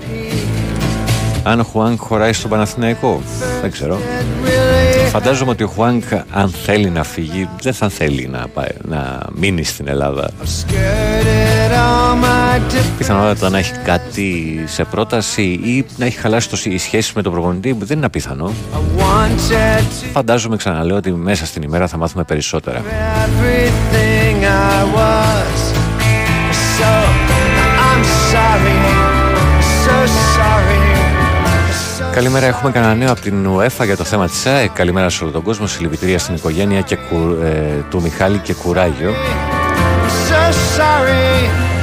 Αν 1.44 1.60
ο 1.60 1.64
Χουάνκ 1.64 2.00
χωράει 2.00 2.34
στον 2.34 2.50
Παναθηναϊκό, 2.50 3.22
δεν 3.62 3.72
ξέρω. 3.72 4.00
Φαντάζομαι 5.10 5.52
ότι 5.52 5.64
ο 5.64 5.68
Χουάνκ 5.68 6.04
αν 6.32 6.50
θέλει 6.50 6.90
να 6.90 7.04
φύγει, 7.04 7.50
δεν 7.62 7.74
θα 7.74 7.90
θέλει 7.90 8.28
να, 8.28 8.48
πάει, 8.54 8.70
να 8.82 9.20
μείνει 9.34 9.64
στην 9.64 9.88
Ελλάδα. 9.88 10.30
Πιθανότατα 12.98 13.50
να 13.50 13.58
έχει 13.58 13.72
κάτι 13.84 14.60
σε 14.66 14.84
πρόταση 14.84 15.42
ή 15.42 15.86
να 15.98 16.06
έχει 16.06 16.18
χαλάσει 16.18 16.50
το, 16.50 16.58
η 16.64 16.78
σχέση 16.78 17.12
με 17.16 17.22
τον 17.22 17.32
προπονητή 17.32 17.74
που 17.74 17.86
δεν 17.86 17.98
είναι 17.98 18.06
απίθανο. 18.06 18.54
Φαντάζομαι 20.12 20.56
ξαναλέω 20.56 20.96
ότι 20.96 21.12
μέσα 21.12 21.46
στην 21.46 21.62
ημέρα 21.62 21.88
θα 21.88 21.98
μάθουμε 21.98 22.24
περισσότερα. 22.24 22.82
Καλημέρα, 32.16 32.46
έχουμε 32.46 32.72
κανένα 32.72 32.96
νέο 32.96 33.12
από 33.12 33.22
την 33.22 33.48
UEFA 33.50 33.86
για 33.86 33.98
το 33.98 34.04
θέμα 34.04 34.28
της 34.28 34.46
ΑΕΚ. 34.46 34.70
Καλημέρα 34.72 35.10
σε 35.10 35.24
όλο 35.24 35.32
τον 35.34 35.42
κόσμο, 35.42 35.68
συλληπιτήρια 35.68 36.20
στην 36.20 36.36
οικογένεια 36.36 36.82
και 36.82 36.96
κου- 36.96 37.42
ε, 37.44 37.84
του 37.90 38.02
Μιχάλη 38.02 38.38
και 38.38 38.54
κουράγιο. 38.54 39.14
so 40.30 40.52
sorry. 40.78 41.75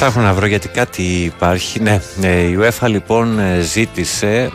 Ψάχνω 0.00 0.22
να 0.22 0.34
βρω 0.34 0.46
γιατί 0.46 0.68
κάτι 0.68 1.02
υπάρχει. 1.02 1.80
Ναι, 1.80 2.00
ε, 2.20 2.40
η 2.40 2.58
UEFA 2.60 2.88
λοιπόν 2.88 3.38
ε, 3.38 3.60
ζήτησε 3.60 4.50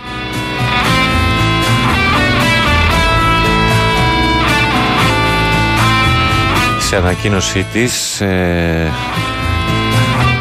σε 6.79 6.95
ανακοίνωσή 6.95 7.65
της 7.73 8.21
ε, 8.21 8.91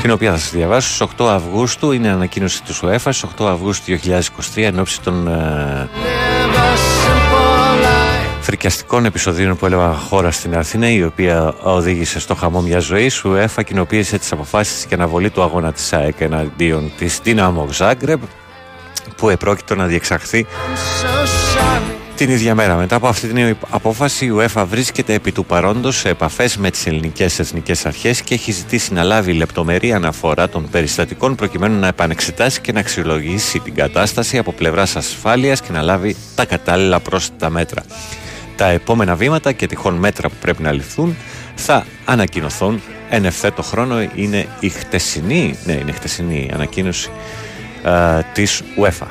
την 0.02 0.10
οποία 0.10 0.30
θα 0.30 0.38
σας 0.38 0.50
διαβάσω 0.50 0.94
στις 0.94 1.06
8 1.18 1.26
Αυγούστου 1.26 1.92
είναι 1.92 2.08
ανακοίνωση 2.08 2.62
του 2.62 2.74
UEFA 2.74 2.98
στις 2.98 3.24
8 3.38 3.46
Αυγούστου 3.46 3.98
2023 4.54 4.62
εν 4.62 4.78
ώψη 4.78 5.00
των 5.00 5.28
ε, 5.28 5.88
φρικιαστικών 8.44 9.04
επεισοδίων 9.04 9.56
που 9.56 9.66
έλαβαν 9.66 9.94
χώρα 9.94 10.30
στην 10.30 10.56
Αθήνα, 10.56 10.90
η 10.90 11.04
οποία 11.04 11.54
οδήγησε 11.62 12.20
στο 12.20 12.34
χαμό 12.34 12.60
μιας 12.60 12.84
ζωής, 12.84 13.18
η 13.18 13.22
UEFA 13.24 13.64
κοινοποίησε 13.64 14.18
τις 14.18 14.32
αποφάσεις 14.32 14.84
και 14.84 14.94
αναβολή 14.94 15.30
του 15.30 15.42
αγώνα 15.42 15.72
της 15.72 15.92
ΑΕΚ 15.92 16.20
εναντίον 16.20 16.92
της 16.98 17.20
Δύναμο 17.22 17.68
Ζάγκρεπ, 17.72 18.20
που 19.16 19.28
επρόκειτο 19.28 19.74
να 19.74 19.86
διεξαχθεί 19.86 20.46
την 22.16 22.30
ίδια 22.30 22.54
μέρα. 22.54 22.76
Μετά 22.76 22.96
από 22.96 23.08
αυτή 23.08 23.28
την 23.28 23.56
απόφαση, 23.70 24.26
η 24.26 24.32
UEFA 24.36 24.64
βρίσκεται 24.68 25.14
επί 25.14 25.32
του 25.32 25.44
παρόντος 25.44 25.96
σε 25.96 26.08
επαφές 26.08 26.56
με 26.56 26.70
τις 26.70 26.86
ελληνικές 26.86 27.38
εθνικές 27.38 27.86
αρχές 27.86 28.22
και 28.22 28.34
έχει 28.34 28.52
ζητήσει 28.52 28.92
να 28.92 29.02
λάβει 29.02 29.32
λεπτομερή 29.32 29.92
αναφορά 29.92 30.48
των 30.48 30.68
περιστατικών 30.70 31.34
προκειμένου 31.34 31.80
να 31.80 31.86
επανεξετάσει 31.86 32.60
και 32.60 32.72
να 32.72 32.80
αξιολογήσει 32.80 33.58
την 33.58 33.74
κατάσταση 33.74 34.38
από 34.38 34.52
πλευράς 34.52 34.96
ασφάλειας 34.96 35.60
και 35.60 35.72
να 35.72 35.82
λάβει 35.82 36.16
τα 36.34 36.44
κατάλληλα 36.44 37.00
πρόσθετα 37.00 37.50
μέτρα. 37.50 37.84
Τα 38.56 38.66
επόμενα 38.68 39.14
βήματα 39.14 39.52
και 39.52 39.66
τυχόν 39.66 39.94
μέτρα 39.94 40.28
που 40.28 40.34
πρέπει 40.40 40.62
να 40.62 40.72
ληφθούν 40.72 41.16
θα 41.54 41.86
ανακοινωθούν 42.04 42.82
εν 43.10 43.24
ευθέτω 43.24 43.62
χρόνο. 43.62 44.00
Είναι 44.14 44.46
η 44.60 44.68
χτεσινή, 44.68 45.58
ναι, 45.64 45.72
είναι 45.72 45.90
η 45.90 45.92
χτεσινή 45.92 46.50
ανακοίνωση 46.54 47.10
α, 47.82 48.22
της 48.32 48.62
UEFA. 48.76 49.06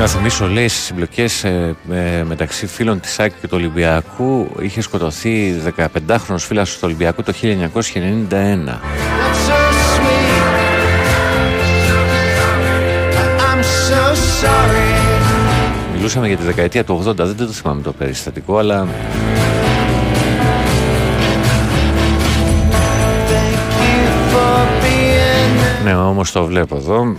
Να 0.00 0.06
θυμίσω, 0.06 0.46
λέει, 0.46 0.68
στις 0.68 0.84
συμπλοκές 0.84 1.44
μεταξύ 2.24 2.66
φίλων 2.66 3.00
της 3.00 3.18
ΑΕΚ 3.18 3.32
και 3.40 3.46
του 3.46 3.56
Ολυμπιακού 3.56 4.48
είχε 4.60 4.80
σκοτωθεί 4.80 5.54
15χρονο 5.76 6.36
φίλο 6.36 6.62
του 6.62 6.78
Ολυμπιακού 6.80 7.22
το 7.22 7.32
1991. 7.42 7.44
I'm 13.48 13.62
so 13.88 14.14
sorry. 14.40 14.90
Μιλούσαμε 15.94 16.26
για 16.26 16.36
τη 16.36 16.44
δεκαετία 16.44 16.84
του 16.84 17.02
80, 17.06 17.14
δεν 17.16 17.36
το 17.36 17.46
θυμάμαι 17.46 17.82
το 17.82 17.92
περιστατικό, 17.92 18.58
αλλά 18.58 18.86
For 24.32 24.84
being 24.84 25.84
ναι, 25.84 25.94
όμως 25.94 26.32
το 26.32 26.44
βλέπω 26.44 26.76
εδώ. 26.76 27.14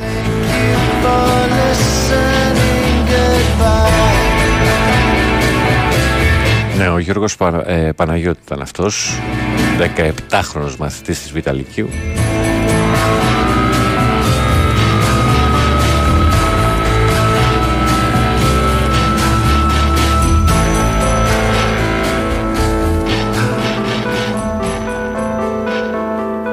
Ναι, 6.81 6.89
ο 6.89 6.99
Γιώργος 6.99 7.35
Πα, 7.35 7.63
ε, 7.65 7.91
Παναγιώτη 7.91 8.39
ήταν 8.45 8.61
αυτός, 8.61 9.11
17χρονος 9.77 10.75
μαθητής 10.77 11.21
της 11.21 11.31
Β' 11.31 11.51
Λυκείου. 11.51 11.89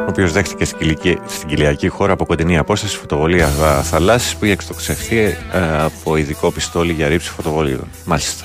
ο 0.06 0.10
οποίος 0.10 0.32
δέχτηκε 0.32 0.64
στην, 0.64 0.78
κυλική- 0.78 1.18
στην 1.26 1.48
κοιλιακή 1.48 1.88
χώρα 1.88 2.12
από 2.12 2.26
κοντινή 2.26 2.59
απόσταση 2.59 2.96
φωτοβολία 2.96 3.46
θαλάσσης 3.82 4.36
που 4.36 4.44
είχε 4.44 4.52
εξτοξευθεί 4.55 5.18
ε, 5.18 5.36
από 5.78 6.16
ειδικό 6.16 6.50
πιστόλι 6.50 6.92
για 6.92 7.09
ρήψη 7.09 7.30
φωτοβολίδων. 7.30 7.88
Μάλιστα. 8.05 8.44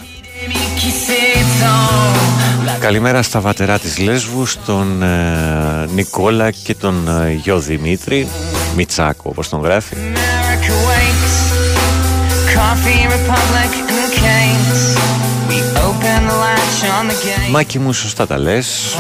Καλημέρα 2.80 3.22
στα 3.22 3.40
βατερά 3.40 3.80
της 3.80 3.98
Λέσβου, 3.98 4.46
στον 4.46 5.04
ε, 5.04 5.88
Νικόλα 5.94 6.52
και 6.52 6.76
τον 6.76 7.08
ε, 7.08 7.32
γιο 7.32 7.60
Δημήτρη, 7.60 8.28
Μιτσάκο 8.76 9.24
όπως 9.24 9.50
τον 9.50 9.62
γράφει. 9.62 9.96
America 9.96 10.74
waits, 10.88 11.36
Coffee 12.56 13.04
Republic 13.16 13.72
and 13.94 14.12
Canes. 14.22 14.82
We 15.50 15.58
open 15.88 16.20
the 16.30 16.38
latch 16.44 16.80
on 17.00 17.08
the 17.08 17.14
gate. 17.14 17.52
Μάκη 17.52 17.80
μου, 17.80 17.94
σωστά 17.94 18.28
τα 18.28 18.38
λες. 18.38 18.96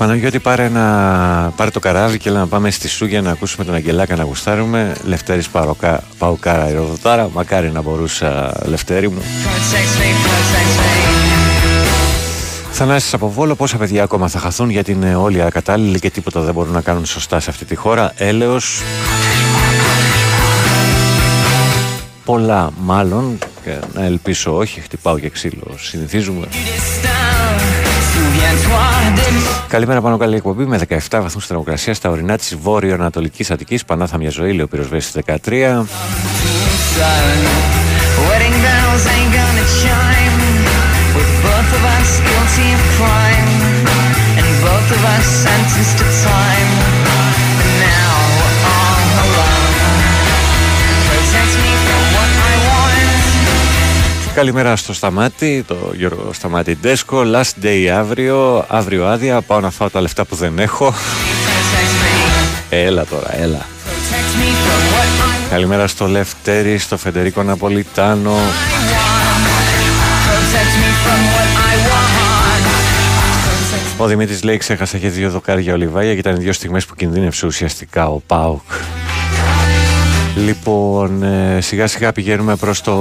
Παναγιώτη 0.00 0.38
πάρε, 0.38 0.64
ένα, 0.64 1.52
πάρε 1.56 1.70
το 1.70 1.80
καράβι 1.80 2.18
και 2.18 2.28
έλα 2.28 2.38
να 2.38 2.46
πάμε 2.46 2.70
στη 2.70 2.88
Σούγια 2.88 3.22
να 3.22 3.30
ακούσουμε 3.30 3.64
τον 3.64 3.74
Αγγελάκα 3.74 4.16
να 4.16 4.22
γουστάρουμε. 4.24 4.96
Λευτέρης 5.04 5.48
Παροκά, 5.48 6.02
Παουκάρα 6.18 6.70
Ηροδοτάρα. 6.70 7.28
Μακάρι 7.32 7.70
να 7.70 7.82
μπορούσα 7.82 8.52
Λευτέρη 8.64 9.08
μου. 9.08 9.18
Protect 9.18 10.00
me, 10.00 10.08
protect 10.26 10.80
me. 10.80 11.10
Θανάσης 12.70 13.14
από 13.14 13.30
Βόλο, 13.30 13.54
πόσα 13.54 13.76
παιδιά 13.76 14.02
ακόμα 14.02 14.28
θα 14.28 14.38
χαθούν 14.38 14.70
για 14.70 14.84
την 14.84 15.02
ε, 15.02 15.14
όλη 15.14 15.42
ακατάλληλη 15.42 15.98
και 15.98 16.10
τίποτα 16.10 16.40
δεν 16.40 16.54
μπορούν 16.54 16.72
να 16.72 16.80
κάνουν 16.80 17.06
σωστά 17.06 17.40
σε 17.40 17.50
αυτή 17.50 17.64
τη 17.64 17.74
χώρα. 17.74 18.12
Έλεος. 18.16 18.82
Πολλά 22.24 22.70
μάλλον, 22.80 23.38
και 23.64 23.76
να 23.94 24.04
ελπίσω 24.04 24.56
όχι, 24.56 24.80
χτυπάω 24.80 25.18
και 25.18 25.28
ξύλο, 25.28 25.74
συνηθίζουμε. 25.78 26.46
Souviens-toi 28.50 29.12
des 29.16 29.30
mots. 29.32 29.68
Καλημέρα 29.68 30.00
πάνω 30.00 30.16
καλή 30.16 30.36
εκπομπή 30.36 30.64
με 30.64 30.80
17 30.88 30.96
βαθμούς 31.10 31.46
θερμοκρασία 31.46 31.94
στα 31.94 32.10
ορεινά 32.10 32.36
της 32.36 32.56
βόρειο-ανατολικής 32.62 33.50
Αττικής. 33.50 33.84
Πανάθα 33.84 34.18
μια 34.18 34.30
ζωή, 34.30 34.52
λέει 34.52 34.64
ο 34.64 34.68
πυροσβέστης 34.68 35.12
13. 35.12 35.86
Sun. 36.96 37.40
Wedding 38.28 38.56
bells 38.66 39.04
ain't 39.14 39.30
gonna 39.38 39.66
chime. 39.80 40.36
With 41.16 41.30
both 41.46 41.70
of 41.78 41.82
us 41.96 42.10
guilty 42.28 42.66
of 42.76 42.82
crime. 42.96 43.48
And 44.38 44.46
both 44.66 44.88
of 44.96 45.02
us 45.14 45.26
sentenced 45.44 45.96
to 46.00 46.06
time. 46.28 47.19
Καλημέρα 54.40 54.76
στο 54.76 54.92
Σταμάτη, 54.92 55.64
το 55.66 55.76
Γιώργο 55.96 56.32
Σταμάτη 56.32 56.76
Ντέσκο. 56.76 57.22
Last 57.34 57.64
day 57.64 57.86
αύριο, 57.86 58.64
αύριο 58.68 59.06
άδεια. 59.06 59.40
Πάω 59.40 59.60
να 59.60 59.70
φάω 59.70 59.90
τα 59.90 60.00
λεφτά 60.00 60.24
που 60.24 60.34
δεν 60.34 60.58
έχω. 60.58 60.94
Έλα 62.70 63.04
τώρα, 63.04 63.40
έλα. 63.40 63.58
Protect 63.58 64.40
me 64.40 64.48
from 64.64 64.82
what 64.94 65.46
I 65.46 65.50
Καλημέρα 65.50 65.86
στο 65.86 66.06
Λευτέρη, 66.06 66.78
στο 66.78 66.96
Φεντερίκο 66.96 67.42
Ναπολιτάνο. 67.42 68.30
want. 68.30 68.40
Protect 70.28 70.74
me 70.82 70.90
from 71.04 71.20
what 71.34 71.50
I 71.68 71.76
want. 71.90 72.10
Ο 73.98 74.06
Δημήτρης 74.06 74.42
λέει 74.42 74.56
ξέχασα 74.56 74.98
και 74.98 75.08
δύο 75.08 75.30
δοκάρια 75.30 75.72
ολιβάγια 75.72 76.12
και 76.12 76.18
ήταν 76.18 76.36
οι 76.36 76.38
δύο 76.38 76.52
στιγμές 76.52 76.86
που 76.86 76.94
κινδύνευσε 76.94 77.46
ουσιαστικά 77.46 78.08
ο 78.08 78.20
Πάουκ. 78.26 78.60
Λοιπόν, 80.36 81.22
ε, 81.22 81.60
σιγά 81.60 81.86
σιγά 81.86 82.12
πηγαίνουμε 82.12 82.56
προς 82.56 82.80
το 82.80 82.94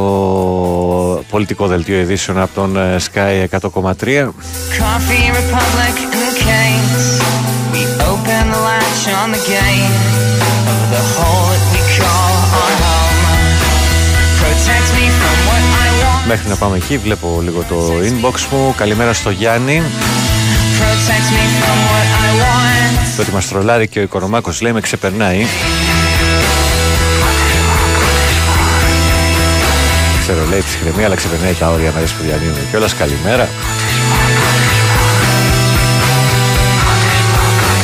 πολιτικό 1.30 1.68
δελτίο 1.68 2.00
ειδήσεων 2.00 2.40
από 2.40 2.54
τον 2.54 2.78
ε, 2.78 2.96
Sky 3.14 3.60
100,3. 3.60 3.60
Coffee 4.80 5.28
Republic 5.40 5.96
and 6.22 6.36
Canes. 6.46 7.06
We 7.74 7.82
open 8.12 8.44
the 8.54 8.62
latch 8.68 9.04
on 9.22 9.28
the 9.36 9.42
gate 9.54 9.96
of 10.74 10.82
the 10.94 11.04
hole 11.14 11.46
that 11.54 11.64
we 11.74 11.82
call 11.98 12.34
our 12.60 12.74
home. 12.84 13.20
Protect 14.42 14.90
me 14.98 15.06
from 15.20 15.36
what 15.48 15.64
I 15.86 15.90
want. 16.02 16.28
Μέχρι 16.28 16.50
να 16.50 16.56
πάμε 16.56 16.76
εκεί 16.76 16.98
βλέπω 16.98 17.40
λίγο 17.44 17.64
το 17.70 17.76
inbox 18.04 18.34
μου. 18.52 18.74
Καλημέρα 18.78 19.14
στο 19.14 19.30
Γιάννη. 19.30 19.82
Protect 20.80 21.28
me 21.36 21.44
from 21.60 21.80
what 21.92 22.10
I 22.28 22.32
want. 22.42 23.16
Το 23.16 23.22
ότι 23.22 23.32
μας 23.32 23.48
τρολάρει 23.48 23.88
και 23.88 24.00
ο 24.00 24.02
Οικονομάκος 24.02 24.62
λέει 24.62 24.72
με 24.72 24.82
ξεπερνάει. 24.82 25.46
Ξέρω 30.32 30.46
λέει 30.50 30.60
ψυχραιμία 30.60 31.06
αλλά 31.06 31.16
ξεπερνάει 31.16 31.54
τα 31.54 31.70
όρια 31.70 31.92
μέρες 31.96 32.12
που 32.12 32.24
διανύουμε. 32.24 32.60
Κιόλας 32.70 32.96
καλημέρα. 32.96 33.50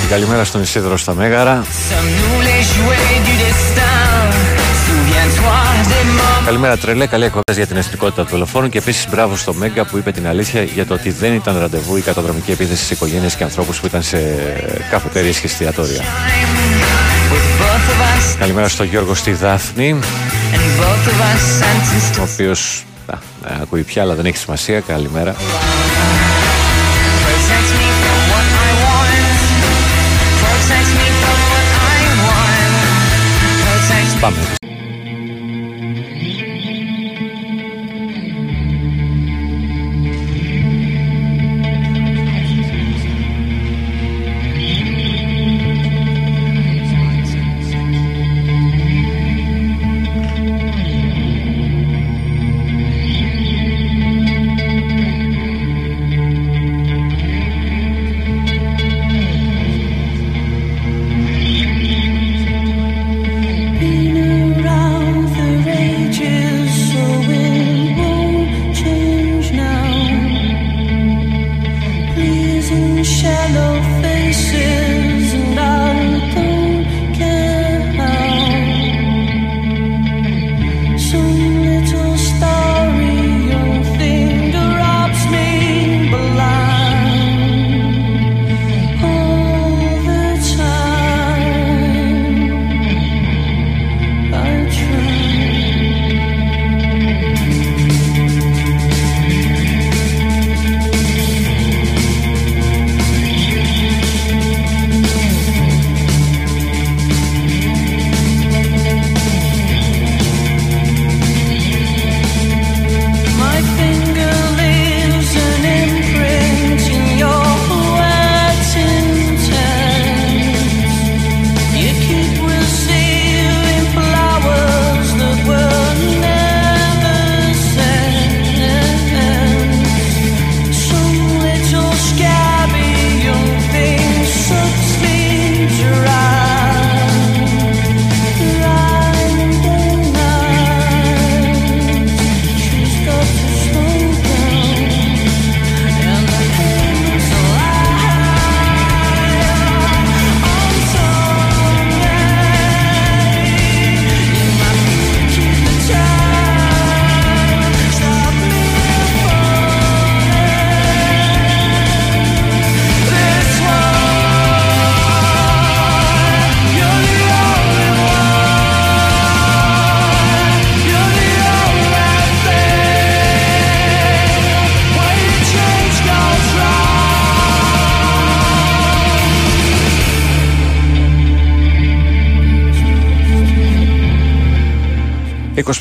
Καλημέρα 0.09 0.43
στον 0.43 0.61
Ισίδωρο 0.61 0.97
στα 0.97 1.13
Μέγαρα. 1.13 1.63
Some 1.63 2.09
nous 2.19 2.41
les 2.47 2.61
jouets 2.76 3.19
du 3.27 3.34
destin. 3.45 4.05
Souviens-toi 4.85 5.59
des 5.91 6.05
moments. 6.17 6.45
Καλημέρα 6.45 6.77
τρελέ, 6.77 7.05
καλή 7.05 7.23
εκπομπή 7.23 7.53
για 7.53 7.67
την 7.67 7.77
εθνικότητα 7.77 8.23
του 8.23 8.30
δολοφόνου 8.31 8.69
και 8.69 8.77
επίσης 8.77 9.07
μπράβο 9.09 9.35
στο 9.35 9.53
Μέγκα 9.53 9.85
που 9.85 9.97
είπε 9.97 10.11
την 10.11 10.27
αλήθεια 10.27 10.63
για 10.63 10.85
το 10.85 10.93
ότι 10.93 11.11
δεν 11.11 11.34
ήταν 11.34 11.59
ραντεβού 11.59 11.97
η 11.97 12.01
καταδρομική 12.01 12.51
επίθεση 12.51 12.85
σε 12.85 12.93
οικογένειες 12.93 13.35
και 13.35 13.43
ανθρώπους 13.43 13.80
που 13.80 13.85
ήταν 13.85 14.03
σε 14.03 14.17
καφετέρειες 14.89 15.39
και 15.39 15.45
εστιατόρια. 15.45 16.03
Καλημέρα 18.39 18.67
στον 18.67 18.85
Γιώργο 18.85 19.13
στη 19.13 19.31
Δάφνη, 19.31 19.99
and 20.53 20.81
both 20.81 21.07
of 21.07 21.19
us 21.21 21.41
sentenced 21.61 22.19
ο 22.19 22.23
to 22.23 22.27
οποίο 22.33 22.53
ακούει 23.61 23.83
πια, 23.83 24.01
αλλά 24.01 24.13
δεν 24.15 24.25
έχει 24.25 24.37
σημασία. 24.37 24.79
Καλημέρα. 24.79 25.35
Protect 34.21 34.64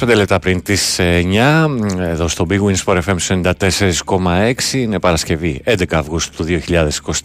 25 0.01 0.15
λεπτά 0.15 0.39
πριν 0.39 0.63
τις 0.63 0.99
9 1.01 1.67
εδώ 1.99 2.29
στο 2.29 2.47
Big 2.51 2.59
Win 2.59 2.75
Sport 2.85 3.01
FM 3.07 3.43
94,6 4.07 4.73
είναι 4.73 4.99
Παρασκευή 4.99 5.61
11 5.65 5.85
Αυγούστου 5.91 6.45
του 6.45 6.61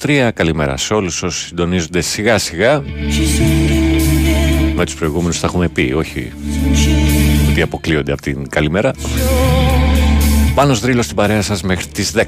2023 0.01 0.29
καλημέρα 0.33 0.77
σε 0.77 0.93
όλους 0.93 1.23
όσοι 1.23 1.45
συντονίζονται 1.45 2.01
σιγά 2.01 2.37
σιγά. 2.37 2.83
Με 4.75 4.85
τους 4.85 4.95
προηγούμενους 4.95 5.39
θα 5.39 5.47
έχουμε 5.47 5.67
πει 5.67 5.93
όχι 5.97 6.31
ότι 7.49 7.61
αποκλείονται 7.61 8.11
από 8.11 8.21
την 8.21 8.49
καλημέρα. 8.49 8.91
Πάνω 10.55 10.73
δρύλος 10.73 11.05
στην 11.05 11.15
παρέα 11.15 11.41
σας 11.41 11.61
μέχρι 11.61 11.85
τις 11.85 12.13
10 12.15 12.23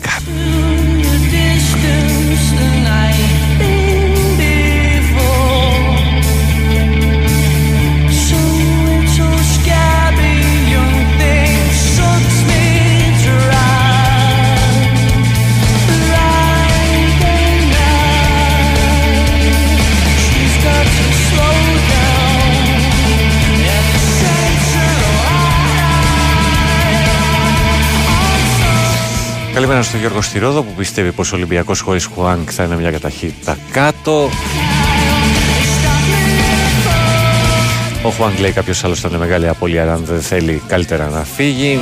Καλημέρα 29.61 29.85
στον 29.85 29.99
Γιώργο 29.99 30.21
Στυρόδο 30.21 30.63
που 30.63 30.71
πιστεύει 30.77 31.11
πως 31.11 31.31
ο 31.31 31.35
Ολυμπιακός 31.35 31.79
χωρίς 31.79 32.05
Χουάνκ 32.05 32.49
θα 32.51 32.63
είναι 32.63 32.75
μια 32.75 32.91
καταχύτητα 32.91 33.57
κάτω. 33.71 34.29
Ο 38.03 38.09
Χουάνκ 38.09 38.39
λέει 38.39 38.51
κάποιος 38.51 38.83
άλλος 38.83 38.99
θα 38.99 39.07
είναι 39.07 39.17
μεγάλη 39.17 39.47
απώλεια 39.47 39.93
αν 39.93 40.05
δεν 40.05 40.21
θέλει 40.21 40.61
καλύτερα 40.67 41.09
να 41.09 41.23
φύγει. 41.23 41.79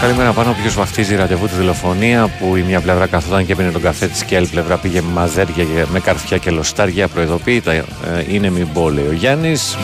Καλημέρα 0.00 0.32
πάνω 0.32 0.50
όποιος 0.50 0.74
βαφτίζει 0.74 1.16
ραντεβού 1.16 1.46
τη 1.46 1.54
δολοφονία 1.54 2.28
που 2.38 2.56
η 2.56 2.62
μια 2.62 2.80
πλευρά 2.80 3.06
καθόταν 3.06 3.46
και 3.46 3.52
έπαιρνε 3.52 3.70
τον 3.70 3.82
καφέ 3.82 4.06
της 4.06 4.24
και 4.24 4.34
η 4.34 4.36
άλλη 4.36 4.46
πλευρά 4.46 4.76
πήγε 4.76 5.00
με 5.00 5.12
μαζέρια 5.12 5.64
και 5.64 5.84
με 5.92 6.00
καρφιά 6.00 6.36
και 6.36 6.50
λοστάρια 6.50 7.08
προειδοποιείται 7.08 7.84
ε, 8.16 8.34
είναι 8.34 8.50
μη 8.50 8.64
μπω 8.72 8.90
λέει 8.90 9.06
ο 9.06 9.12
Γιάννης. 9.12 9.76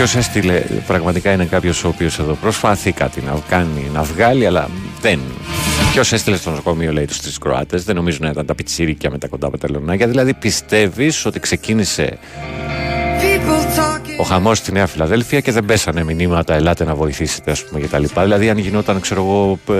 Ποιος 0.00 0.16
έστειλε, 0.16 0.62
πραγματικά 0.86 1.32
είναι 1.32 1.44
κάποιος 1.44 1.84
ο 1.84 1.88
οποίος 1.88 2.18
εδώ 2.18 2.34
προσπαθεί 2.34 2.92
κάτι 2.92 3.20
να 3.20 3.40
κάνει, 3.48 3.90
να 3.92 4.02
βγάλει, 4.02 4.46
αλλά 4.46 4.68
δεν. 5.00 5.20
Ποιος 5.92 6.12
έστειλε 6.12 6.36
στο 6.36 6.50
νοσοκομείο, 6.50 6.92
λέει, 6.92 7.04
τους 7.04 7.20
τρεις 7.20 7.38
Κροάτες. 7.38 7.84
Δεν 7.84 7.94
νομίζω 7.94 8.18
να 8.20 8.30
ήταν 8.30 8.46
τα 8.46 8.54
πιτσίρικια 8.54 9.10
με 9.10 9.18
τα 9.18 9.28
κοντά 9.28 9.50
πεταλονάκια. 9.50 10.06
Δηλαδή 10.06 10.34
πιστεύεις 10.34 11.24
ότι 11.26 11.40
ξεκίνησε 11.40 12.18
ο 14.20 14.22
χαμός 14.22 14.58
στη 14.58 14.72
Νέα 14.72 14.86
Φιλαδέλφια 14.86 15.40
και 15.40 15.52
δεν 15.52 15.64
πέσανε 15.64 16.04
μηνύματα, 16.04 16.54
ελάτε 16.54 16.84
να 16.84 16.94
βοηθήσετε, 16.94 17.50
ας 17.50 17.64
πούμε, 17.64 17.80
κτλ. 17.80 18.04
Δηλαδή, 18.22 18.50
αν 18.50 18.58
γινόταν, 18.58 19.00
ξέρω 19.00 19.20
εγώ, 19.22 19.74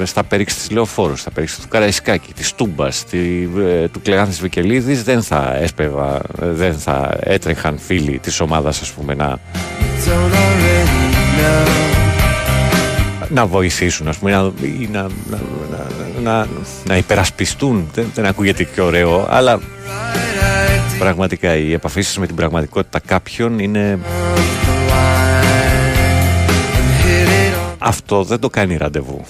ε, 0.00 0.04
στα 0.04 0.24
πέριξη 0.24 0.56
της 0.56 0.70
Λεωφόρου, 0.70 1.16
στα 1.16 1.30
πέριξη 1.30 1.60
του 1.60 1.68
Καραϊσκάκη, 1.68 2.32
της 2.32 2.54
Τούμπας, 2.54 3.04
ε, 3.12 3.88
του 3.88 4.02
Κλεγάνθη 4.02 4.40
Βικελίδης, 4.40 5.02
δεν 5.02 5.22
θα 5.22 5.56
έσπευα, 5.60 6.20
ε, 6.42 6.46
δεν 6.50 6.74
θα 6.78 7.16
έτρεχαν 7.20 7.78
φίλοι 7.78 8.18
της 8.18 8.40
ομάδας, 8.40 8.80
ας 8.80 8.90
πούμε, 8.90 9.14
να. 9.14 9.38
Να 13.28 13.46
βοηθήσουν, 13.46 14.08
ας 14.08 14.16
πούμε, 14.16 14.30
να, 14.30 14.42
να, 14.92 15.08
να, 15.30 15.80
να, 16.22 16.46
να 16.84 16.96
υπερασπιστούν. 16.96 17.90
Δεν, 17.94 18.10
δεν 18.14 18.26
ακούγεται 18.26 18.64
και 18.64 18.80
ωραίο, 18.80 19.26
αλλά 19.30 19.60
Πραγματικά 21.04 21.56
η 21.56 21.72
επαφή 21.72 22.02
σας 22.02 22.18
με 22.18 22.26
την 22.26 22.34
πραγματικότητα 22.34 23.00
κάποιων 23.06 23.58
είναι... 23.58 23.98
Αυτό 27.78 28.22
δεν 28.22 28.40
το 28.40 28.48
κάνει 28.48 28.76
ραντεβού. 28.76 29.24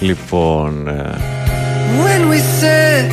Λοιπόν... 0.00 0.88
ε, 0.88 1.18
When 2.04 2.28
we 2.30 2.38
sit 2.60 3.06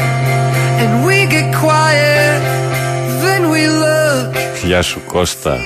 and 0.81 1.05
we 1.07 1.17
get 1.35 1.47
quiet, 1.63 2.41
then 3.23 3.41
we 3.51 3.63
look 3.67 4.65
Γεια 4.65 4.81
σου 4.81 4.99
Κώστα. 5.05 5.57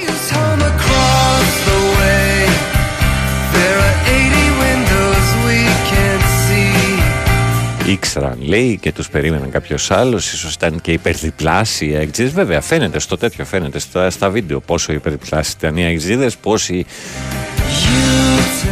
Ήξεραν 7.94 8.38
λέει 8.42 8.78
και 8.82 8.92
τους 8.92 9.10
περίμεναν 9.10 9.50
κάποιος 9.52 9.92
άλλος 9.92 10.34
Ίσως 10.34 10.54
ήταν 10.54 10.82
και 10.82 10.92
υπερδιπλάσιοι 10.92 11.90
οι 11.92 11.96
έξιδες 11.96 12.32
Βέβαια 12.32 12.62
φαίνεται 12.62 13.00
στο 13.00 13.18
τέτοιο 13.18 13.46
φαίνεται 13.46 13.80
στα, 13.80 14.10
στα 14.10 14.30
βίντεο 14.30 14.60
Πόσο 14.60 14.94
υπερδιπλάσιοι 14.94 15.54
ήταν 15.58 15.78
οι 15.78 15.84
έξιδες 15.84 16.38
Πόσοι 16.38 16.86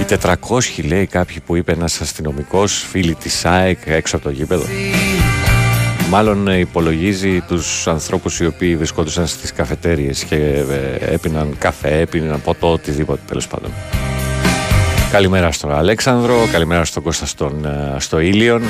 οι 0.02 0.06
400 0.22 0.86
λέει 0.86 1.06
κάποιοι 1.06 1.40
που 1.46 1.56
είπε 1.56 1.72
ένας 1.72 2.02
αστυνομικός 2.02 2.86
Φίλοι 2.90 3.16
της 3.16 3.34
ΣΑΕΚ 3.34 3.80
έξω 3.86 4.16
από 4.16 4.26
το 4.26 4.32
γήπεδο 4.32 4.66
Μάλλον 6.10 6.48
ε, 6.48 6.58
υπολογίζει 6.58 7.42
τους 7.42 7.88
ανθρώπους 7.88 8.40
οι 8.40 8.46
οποίοι 8.46 8.76
βρισκόντουσαν 8.76 9.28
στις 9.28 9.54
καφετέριες 9.54 10.24
και 10.24 10.36
ε, 10.36 11.14
έπιναν 11.14 11.56
καφέ, 11.60 12.00
έπιναν 12.00 12.42
ποτό, 12.42 12.72
οτιδήποτε 12.72 13.22
τέλος 13.28 13.48
πάντων. 13.48 13.72
Καλημέρα 15.12 15.52
στον 15.52 15.72
Αλέξανδρο, 15.72 16.48
καλημέρα 16.52 16.86
στον 16.86 17.04
Κώστα 17.04 17.26
στον, 17.26 17.66
ε, 17.66 17.96
στο 18.00 18.20
Ήλιον. 18.20 18.62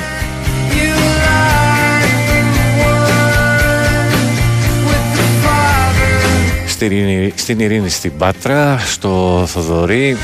Στην, 6.68 6.92
Ειρήνη- 6.92 7.34
στην 7.36 7.60
Ειρήνη 7.60 7.90
στην 7.90 8.18
Πάτρα, 8.18 8.78
στο 8.78 9.44
Θοδωρή. 9.48 10.18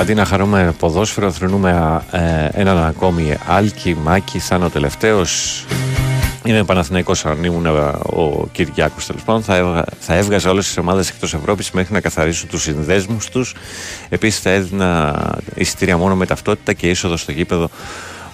Αντί 0.00 0.14
να 0.14 0.24
χαρούμε 0.24 0.74
ποδόσφαιρο, 0.78 1.30
θρυνούμε 1.30 2.02
ε, 2.10 2.60
έναν 2.60 2.84
ακόμη 2.84 3.36
Άλκη, 3.46 3.96
Μάκη, 4.02 4.38
θα 4.38 4.56
είναι 4.56 4.64
ο 4.64 4.68
τελευταίος. 4.70 5.64
Είμαι 6.46 6.64
Παναθηναϊκός 6.64 7.24
αν 7.26 7.44
ήμουν 7.44 7.66
ε, 7.66 7.70
ο 8.02 8.48
Κυριάκος 8.52 9.06
τέλος 9.06 9.22
πάντων 9.22 9.42
θα, 9.42 9.56
έβγα- 9.56 9.84
θα 10.00 10.14
έβγαζα 10.14 10.50
όλες 10.50 10.66
τις 10.66 10.76
ομάδες 10.78 11.08
εκτός 11.08 11.34
Ευρώπης 11.34 11.70
μέχρι 11.70 11.92
να 11.92 12.00
καθαρίσουν 12.00 12.48
τους 12.48 12.62
συνδέσμους 12.62 13.28
τους 13.28 13.54
επίσης 14.08 14.40
θα 14.40 14.50
έδινα 14.50 15.20
εισιτήρια 15.54 15.96
μόνο 15.96 16.14
με 16.14 16.26
ταυτότητα 16.26 16.72
και 16.72 16.88
είσοδο 16.90 17.16
στο 17.16 17.32
γήπεδο 17.32 17.68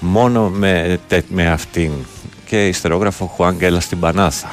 μόνο 0.01 0.49
με, 0.49 0.99
τε- 1.09 1.25
με 1.29 1.47
αυτήν 1.51 1.91
και 2.47 2.67
ιστερόγραφο 2.67 3.27
Χουάνγκελα 3.27 3.81
στην 3.81 4.01
Πανάθα 4.01 4.49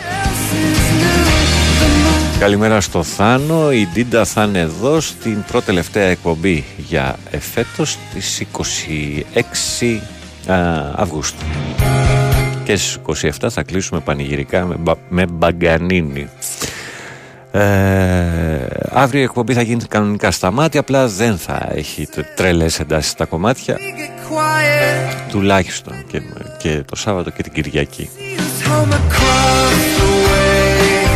Καλημέρα 2.40 2.82
στο 2.82 3.04
Θάνο. 3.04 3.72
Η 3.72 3.88
Ντίντα 3.94 4.26
θα 4.26 4.44
είναι 4.44 4.60
εδώ 4.60 5.00
στην 5.02 5.44
πρώτη 5.52 5.66
τελευταία 5.66 6.08
εκπομπή 6.08 6.66
για 6.78 7.16
εφέτος 7.32 7.98
τις 8.14 8.44
26 10.46 10.52
α, 10.52 10.56
Αυγούστου. 10.96 11.44
Και 12.68 12.76
στις 12.76 12.98
27 13.40 13.48
θα 13.50 13.64
κλείσουμε 13.64 14.00
πανηγυρικά 14.00 14.66
με, 14.66 14.76
μπα- 14.76 14.96
με 15.10 15.26
μπαγκανίνι. 15.32 16.30
Ε, 17.52 17.60
αύριο 18.92 19.20
η 19.22 19.24
εκπομπή 19.24 19.54
θα 19.54 19.62
γίνει 19.62 19.84
κανονικά 19.84 20.32
στα 20.32 20.52
μάτια, 20.52 20.80
απλά 20.80 21.08
δεν 21.08 21.38
θα 21.38 21.70
έχει 21.74 22.06
τε- 22.08 22.36
τρελές 22.36 22.80
εντάσεις 22.80 23.12
στα 23.12 23.26
κομμάτια. 23.26 23.78
Τουλάχιστον 25.30 25.94
και, 26.08 26.22
και 26.58 26.84
το 26.86 26.96
Σάββατο 26.96 27.30
και 27.30 27.44
την 27.44 27.52
Κυριακή. 27.52 28.10
Home 28.64 28.94
across 28.94 30.00
the 30.00 30.10
way. 30.28 31.08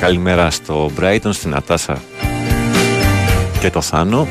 Καλημέρα 0.00 0.50
στο 0.50 0.90
Brighton, 1.00 1.30
στην 1.32 1.50
Νατάσα 1.50 2.02
και 3.60 3.70
το 3.70 3.80
Θάνο. 3.80 4.26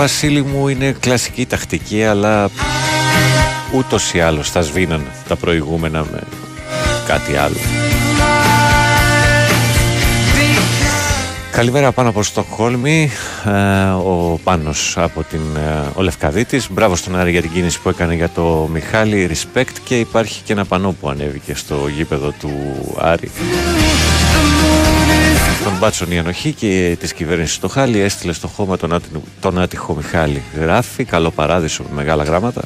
Βασίλη 0.00 0.42
μου 0.42 0.68
είναι 0.68 0.96
κλασική 1.00 1.46
τακτική 1.46 2.04
αλλά 2.04 2.50
ούτως 3.74 4.14
ή 4.14 4.20
άλλως 4.20 4.50
θα 4.50 4.60
σβήναν 4.60 5.04
τα 5.28 5.36
προηγούμενα 5.36 6.04
με 6.12 6.20
κάτι 7.06 7.36
άλλο. 7.36 7.56
Καλημέρα 11.50 11.92
πάνω 11.92 12.08
από 12.08 12.22
Στοκχόλμη, 12.22 13.10
ε, 13.46 13.90
ο 13.90 14.40
Πάνος 14.44 14.94
από 14.98 15.22
την 15.22 15.40
ε, 15.56 15.90
ο 15.94 16.02
Λευκαδίτης. 16.02 16.68
Μπράβο 16.70 16.96
στον 16.96 17.18
Άρη 17.18 17.30
για 17.30 17.40
την 17.40 17.50
κίνηση 17.52 17.80
που 17.80 17.88
έκανε 17.88 18.14
για 18.14 18.28
το 18.28 18.68
Μιχάλη, 18.72 19.30
respect 19.32 19.78
και 19.84 19.98
υπάρχει 19.98 20.42
και 20.42 20.52
ένα 20.52 20.64
πανό 20.64 20.94
που 21.00 21.08
ανέβηκε 21.08 21.54
στο 21.54 21.88
γήπεδο 21.96 22.34
του 22.40 22.50
Άρη. 22.98 23.30
Τον 25.64 25.72
μπάτσον 25.78 26.12
η 26.12 26.18
ανοχή 26.18 26.52
και 26.52 26.96
της 27.00 27.12
κυβέρνησης 27.12 27.58
του 27.58 27.68
Χάλι 27.68 28.00
έστειλε 28.00 28.32
στο 28.32 28.46
χώμα 28.46 28.76
τον, 28.76 28.92
άτι, 28.92 29.08
τον 29.40 29.58
άτυχο 29.58 29.94
Μιχάλη. 29.94 30.42
Γράφει, 30.60 31.04
καλό 31.04 31.30
παράδεισο 31.30 31.82
με 31.82 31.94
μεγάλα 31.94 32.22
γράμματα. 32.22 32.62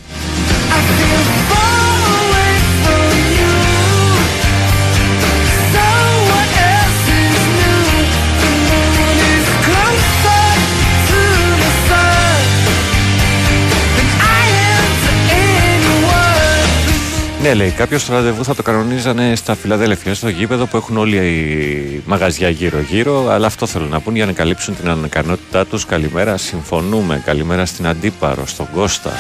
Ναι, 17.45 17.55
λέει 17.55 17.71
κάποιος 17.71 18.05
το 18.05 18.13
ραντεβού 18.13 18.45
θα 18.45 18.55
το 18.55 18.63
κανονίζανε 18.63 19.37
στα 19.37 19.55
Φιλαδέλφια, 19.55 20.15
στο 20.15 20.29
γήπεδο 20.29 20.67
που 20.67 20.77
έχουν 20.77 20.97
όλοι 20.97 21.17
οι 21.17 22.03
μαγαζιά 22.07 22.49
γύρω-γύρω. 22.49 23.29
Αλλά 23.29 23.47
αυτό 23.47 23.67
θέλουν 23.67 23.89
να 23.89 24.01
πούν 24.01 24.15
για 24.15 24.27
να 24.27 24.33
καλύψουν 24.33 24.77
την 24.77 24.89
ανακανότητά 24.89 25.67
τους. 25.67 25.87
Καλημέρα, 25.87 26.37
συμφωνούμε. 26.37 27.23
Καλημέρα 27.25 27.67
στην 27.67 27.87
Αντίπαρο, 27.87 28.47
στον 28.47 28.69
Κώστα. 28.75 29.13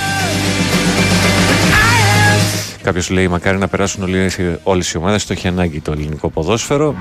Κάποιος 2.82 3.10
λέει: 3.10 3.28
Μακάρι 3.28 3.58
να 3.58 3.68
περάσουν 3.68 4.08
όλες 4.62 4.92
οι 4.92 4.96
ομάδες. 4.96 5.26
Το 5.26 5.32
έχει 5.32 5.48
ανάγκη 5.48 5.80
το 5.80 5.92
ελληνικό 5.92 6.30
ποδόσφαιρο. 6.30 6.94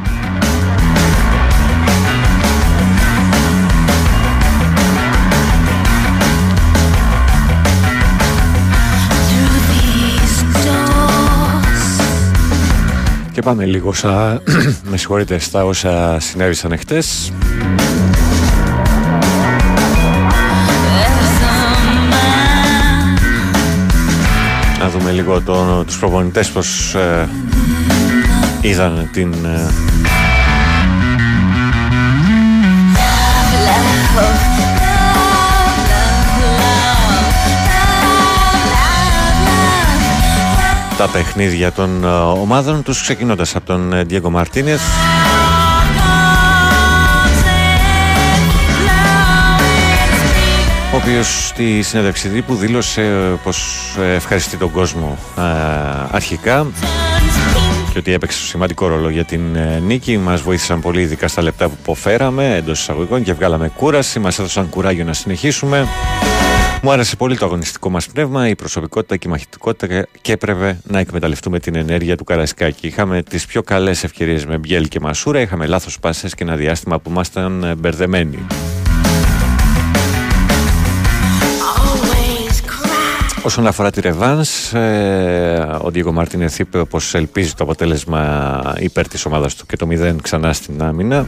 Και 13.34 13.42
πάμε 13.42 13.66
λίγο 13.66 13.94
σα... 13.94 14.10
με 14.90 14.98
συγχωρείτε 14.98 15.38
στα 15.38 15.66
όσα 15.66 16.20
συνέβησαν 16.20 16.72
εχθές. 16.72 17.32
Να 24.80 24.90
δούμε 24.90 25.12
λίγο 25.12 25.42
το, 25.42 25.84
τους 25.84 26.00
προπονητές 26.00 26.50
πως 26.50 26.96
ε, 26.96 27.30
είδαν 28.62 29.10
την 29.12 29.34
ε, 29.46 29.70
τα 41.04 41.10
παιχνίδια 41.10 41.72
των 41.72 42.04
ε, 42.04 42.08
ομάδων 42.08 42.84
τους 42.84 43.02
ξεκινώντας 43.02 43.56
από 43.56 43.66
τον 43.66 43.94
ε, 43.94 44.06
Diego 44.10 44.30
Μαρτίνεθ 44.30 44.82
ο 50.94 50.96
οποίος 50.96 51.48
στη 51.48 51.82
συνέντευξη 51.82 52.30
τύπου 52.30 52.56
δήλωσε 52.56 53.02
ε, 53.02 53.40
πως 53.44 53.78
ευχαριστεί 53.98 54.58
τον 54.58 54.72
κόσμο 54.72 55.18
αρχικά 56.12 56.68
και 57.92 57.98
ότι 57.98 58.14
έπαιξε 58.14 58.46
σημαντικό 58.46 58.88
ρόλο 58.88 59.10
για 59.10 59.24
την 59.24 59.42
νίκη. 59.86 60.18
Μας 60.18 60.42
βοήθησαν 60.42 60.82
πολύ 60.82 61.02
ειδικά 61.02 61.28
στα 61.28 61.42
λεπτά 61.42 61.68
που 61.68 61.76
υποφέραμε 61.82 62.56
εντός 62.56 62.80
εισαγωγικών 62.80 63.24
και 63.24 63.34
βγάλαμε 63.34 63.68
κούραση. 63.68 64.20
Μας 64.20 64.40
έδωσαν 64.40 64.70
κουράγιο 64.70 65.04
να 65.04 65.14
συνεχίσουμε. 65.14 65.88
Μου 66.86 66.92
άρεσε 66.92 67.16
πολύ 67.16 67.38
το 67.38 67.46
αγωνιστικό 67.46 67.90
μας 67.90 68.08
πνεύμα, 68.08 68.48
η 68.48 68.56
προσωπικότητα 68.56 69.18
και 69.18 69.28
η 69.28 69.32
μαχητικότητα 69.32 70.08
και 70.22 70.32
έπρεπε 70.32 70.80
να 70.84 71.00
εκμεταλλευτούμε 71.00 71.60
την 71.60 71.76
ενέργεια 71.76 72.18
του 72.18 72.24
Καρασκάκη. 72.24 72.88
Είχαμε 72.88 73.24
τις 73.24 73.46
πιο 73.46 73.62
καλές 73.62 74.04
ευκαιρίες 74.04 74.46
με 74.46 74.58
Μπιέλ 74.58 74.88
και 74.88 75.00
Μασούρα, 75.00 75.40
είχαμε 75.40 75.66
λάθος 75.66 76.00
πάσες 76.00 76.36
και 76.36 76.44
ένα 76.44 76.56
διάστημα 76.56 77.00
που 77.00 77.10
ήμασταν 77.10 77.76
μπερδεμένοι. 77.78 78.46
Όσον 83.44 83.68
αφορά 83.68 83.92
τη 83.92 84.02
Ρεβάνς, 84.02 84.74
ε, 84.74 85.78
ο 85.82 85.92
Ντίγκο 85.92 86.12
Μαρτίνεθ 86.12 86.60
είπε 86.60 86.84
πως 86.84 87.14
ελπίζει 87.14 87.54
το 87.54 87.64
αποτέλεσμα 87.64 88.62
υπέρ 88.80 89.08
της 89.08 89.26
ομάδας 89.26 89.56
του 89.56 89.66
και 89.66 89.78
το 89.78 89.88
0 89.90 90.16
ξανά 90.22 90.54
στην 90.54 90.84
άμυνα. 90.84 91.26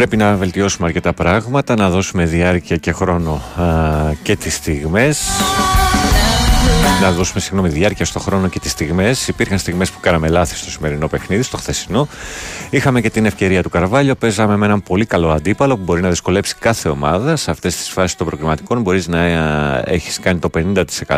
Πρέπει 0.00 0.16
να 0.16 0.34
βελτιώσουμε 0.36 0.86
αρκετά 0.86 1.12
πράγματα, 1.12 1.74
να 1.76 1.90
δώσουμε 1.90 2.24
διάρκεια 2.24 2.76
και 2.76 2.92
χρόνο 2.92 3.32
α, 3.32 3.64
και 4.22 4.36
τις 4.36 4.54
στιγμές 4.54 5.20
να 7.00 7.12
δώσουμε 7.12 7.40
συγγνώμη 7.40 7.68
διάρκεια 7.68 8.04
στο 8.04 8.18
χρόνο 8.18 8.48
και 8.48 8.58
τις 8.58 8.70
στιγμές. 8.70 9.28
Υπήρχαν 9.28 9.58
στιγμές 9.58 9.90
που 9.90 10.00
κάναμε 10.00 10.28
λάθη 10.28 10.56
στο 10.56 10.70
σημερινό 10.70 11.08
παιχνίδι, 11.08 11.42
στο 11.42 11.56
χθεσινό. 11.56 12.08
Είχαμε 12.70 13.00
και 13.00 13.10
την 13.10 13.26
ευκαιρία 13.26 13.62
του 13.62 13.68
Καρβάλιο. 13.68 14.14
Παίζαμε 14.14 14.56
με 14.56 14.66
έναν 14.66 14.82
πολύ 14.82 15.04
καλό 15.06 15.30
αντίπαλο 15.30 15.76
που 15.76 15.82
μπορεί 15.82 16.00
να 16.00 16.08
δυσκολέψει 16.08 16.54
κάθε 16.58 16.88
ομάδα. 16.88 17.36
Σε 17.36 17.50
αυτές 17.50 17.76
τις 17.76 17.88
φάσεις 17.88 18.16
των 18.16 18.26
προκριματικών 18.26 18.80
μπορείς 18.80 19.08
να 19.08 19.18
ε, 19.22 19.82
έχεις 19.84 20.20
κάνει 20.20 20.38
το 20.38 20.50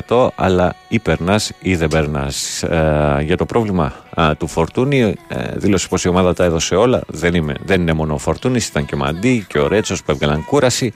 50%, 0.08 0.28
αλλά 0.34 0.74
ή 0.88 0.98
περνάς 0.98 1.52
ή 1.60 1.76
δεν 1.76 1.88
περνάς. 1.88 2.62
Ε, 2.62 3.22
για 3.22 3.36
το 3.36 3.46
πρόβλημα 3.46 3.92
του 4.38 4.46
Φορτούνη, 4.46 5.00
ε, 5.00 5.14
δήλωσε 5.54 5.88
πως 5.88 6.04
η 6.04 6.08
ομάδα 6.08 6.34
τα 6.34 6.44
έδωσε 6.44 6.74
όλα. 6.74 7.00
Δεν, 7.06 7.34
είμαι, 7.34 7.54
δεν 7.64 7.80
είναι 7.80 7.92
μόνο 7.92 8.14
ο 8.14 8.18
Φορτούνης, 8.18 8.66
ήταν 8.66 8.84
και 8.86 8.94
ο 8.94 8.98
Μαντί 8.98 9.44
και 9.48 9.58
ο 9.58 9.68
Ρέτσος 9.68 10.02
που 10.02 10.10
έβγαλαν 10.10 10.44
κούραση. 10.44 10.92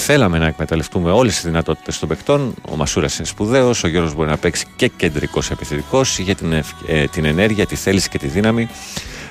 Θέλαμε 0.00 0.38
να 0.38 0.46
εκμεταλλευτούμε 0.46 1.10
όλες 1.10 1.34
τις 1.34 1.44
δυνατότητες 1.44 1.98
των 1.98 2.08
παικτών. 2.08 2.54
Ο 2.70 2.76
Μασούρας 2.76 3.18
είναι 3.18 3.26
σπουδαίος, 3.26 3.84
ο 3.84 3.88
Γιώργος 3.88 4.14
μπορεί 4.14 4.28
να 4.28 4.36
παίξει 4.36 4.66
και 4.76 4.88
κεντρικός 4.88 5.50
επιθετικός, 5.50 6.18
είχε 6.18 6.34
την, 6.34 6.52
ε, 6.86 7.04
την 7.04 7.24
ενέργεια, 7.24 7.66
τη 7.66 7.76
θέληση 7.76 8.08
και 8.08 8.18
τη 8.18 8.26
δύναμη. 8.26 8.68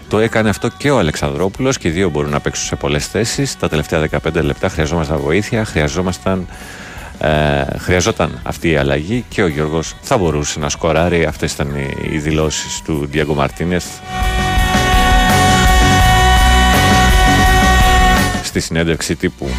Το 0.09 0.19
έκανε 0.19 0.49
αυτό 0.49 0.69
και 0.77 0.91
ο 0.91 0.99
Αλεξανδρόπουλος 0.99 1.77
και 1.77 1.87
οι 1.87 1.91
δύο 1.91 2.09
μπορούν 2.09 2.31
να 2.31 2.39
παίξουν 2.39 2.65
σε 2.65 2.75
πολλές 2.75 3.07
θέσεις. 3.07 3.57
Τα 3.59 3.69
τελευταία 3.69 3.99
15 3.99 4.41
λεπτά 4.41 4.69
χρειαζόμασταν 4.69 5.17
βοήθεια, 5.17 5.65
χρειαζόμασταν. 5.65 6.47
Ε, 7.19 7.63
χρειαζόταν 7.77 8.39
αυτή 8.43 8.69
η 8.69 8.75
αλλαγή 8.75 9.25
και 9.29 9.43
ο 9.43 9.47
Γιώργος 9.47 9.95
θα 10.01 10.17
μπορούσε 10.17 10.59
να 10.59 10.69
σκοράρει 10.69 11.25
αυτές 11.25 11.53
ήταν 11.53 11.75
οι 12.11 12.17
δηλώσεις 12.17 12.81
του 12.81 13.07
Διέγκο 13.11 13.33
Μαρτίνεθ 13.33 13.85
στη 18.43 18.59
συνέντευξη 18.59 19.15
τύπου 19.15 19.49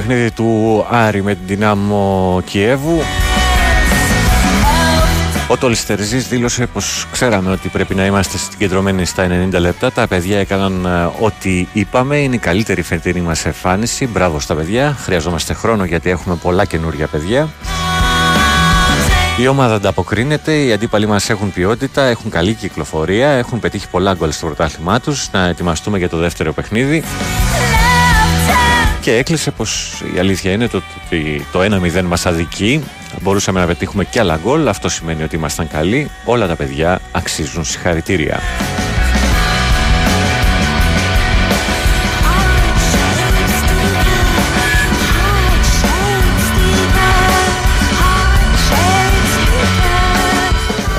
παιχνίδι 0.00 0.30
του 0.30 0.86
Άρη 0.90 1.22
με 1.22 1.34
την 1.34 1.46
Δυνάμο 1.46 2.42
Κιέβου. 2.44 3.02
Ο 5.46 5.56
Τολιστερζής 5.56 6.28
δήλωσε 6.28 6.66
πως 6.66 7.06
ξέραμε 7.12 7.50
ότι 7.50 7.68
πρέπει 7.68 7.94
να 7.94 8.04
είμαστε 8.04 8.38
συγκεντρωμένοι 8.38 9.04
στα 9.04 9.26
90 9.26 9.58
λεπτά. 9.58 9.92
Τα 9.92 10.06
παιδιά 10.06 10.38
έκαναν 10.38 10.84
ε, 10.84 11.24
ό,τι 11.24 11.66
είπαμε. 11.72 12.16
Είναι 12.16 12.34
η 12.34 12.38
καλύτερη 12.38 12.82
φετινή 12.82 13.20
μας 13.20 13.44
εμφάνιση. 13.44 14.06
Μπράβο 14.06 14.40
στα 14.40 14.54
παιδιά. 14.54 14.96
Χρειαζόμαστε 15.00 15.54
χρόνο 15.54 15.84
γιατί 15.84 16.10
έχουμε 16.10 16.34
πολλά 16.34 16.64
καινούργια 16.64 17.06
παιδιά. 17.06 17.48
Η 19.40 19.46
ομάδα 19.46 19.74
ανταποκρίνεται, 19.74 20.54
οι 20.54 20.72
αντίπαλοι 20.72 21.06
μας 21.06 21.30
έχουν 21.30 21.52
ποιότητα, 21.52 22.02
έχουν 22.02 22.30
καλή 22.30 22.54
κυκλοφορία, 22.54 23.28
έχουν 23.28 23.60
πετύχει 23.60 23.88
πολλά 23.88 24.14
γκολ 24.14 24.32
στο 24.32 24.46
πρωτάθλημά 24.46 25.00
τους. 25.00 25.30
Να 25.32 25.46
ετοιμαστούμε 25.46 25.98
για 25.98 26.08
το 26.08 26.16
δεύτερο 26.16 26.52
παιχνίδι. 26.52 27.02
Και 29.00 29.16
έκλεισε 29.16 29.50
πως 29.50 30.02
η 30.14 30.18
αλήθεια 30.18 30.52
είναι 30.52 30.68
το, 30.68 30.82
ότι 31.06 31.46
το 31.52 31.60
1-0 31.60 32.02
μας 32.02 32.26
αδικεί. 32.26 32.82
Μπορούσαμε 33.20 33.60
να 33.60 33.66
πετύχουμε 33.66 34.04
και 34.04 34.20
άλλα 34.20 34.40
γκολ. 34.42 34.68
Αυτό 34.68 34.88
σημαίνει 34.88 35.22
ότι 35.22 35.36
ήμασταν 35.36 35.68
καλοί. 35.68 36.10
Όλα 36.24 36.46
τα 36.46 36.56
παιδιά 36.56 37.00
αξίζουν 37.12 37.64
συγχαρητήρια. 37.64 38.40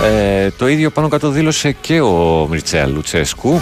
Ε, 0.04 0.52
το 0.58 0.68
ίδιο 0.68 0.90
πάνω 0.90 1.08
κάτω 1.08 1.30
δήλωσε 1.30 1.72
και 1.72 2.02
ο 2.02 2.48
Μιρτσέα 2.50 2.88
Λουτσέσκου. 2.88 3.62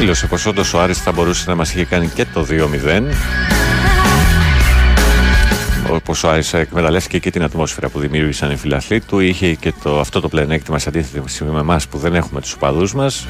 Δήλωσε 0.00 0.26
πως 0.26 0.46
όντως 0.46 0.74
ο 0.74 0.80
Άρης 0.80 0.98
θα 0.98 1.12
μπορούσε 1.12 1.44
να 1.46 1.54
μας 1.54 1.74
είχε 1.74 1.84
κάνει 1.84 2.08
και 2.08 2.24
το 2.24 2.46
2-0 2.50 3.02
όπως 5.90 6.24
ο 6.24 6.30
Άρης 6.30 6.54
εκμεταλλεύτηκε 6.54 7.18
και 7.18 7.30
την 7.30 7.42
ατμόσφαιρα 7.42 7.88
που 7.88 8.00
δημιούργησαν 8.00 8.50
οι 8.50 8.56
φιλαθλοί 8.56 9.00
του 9.00 9.18
είχε 9.18 9.54
και 9.54 9.72
το, 9.82 10.00
αυτό 10.00 10.20
το 10.20 10.28
πλεονέκτημα 10.28 10.78
σε 10.78 10.88
αντίθεση 10.88 11.44
με 11.44 11.60
εμάς 11.60 11.88
που 11.88 11.98
δεν 11.98 12.14
έχουμε 12.14 12.40
τους 12.40 12.52
οπαδούς 12.52 12.94
μας. 12.94 13.26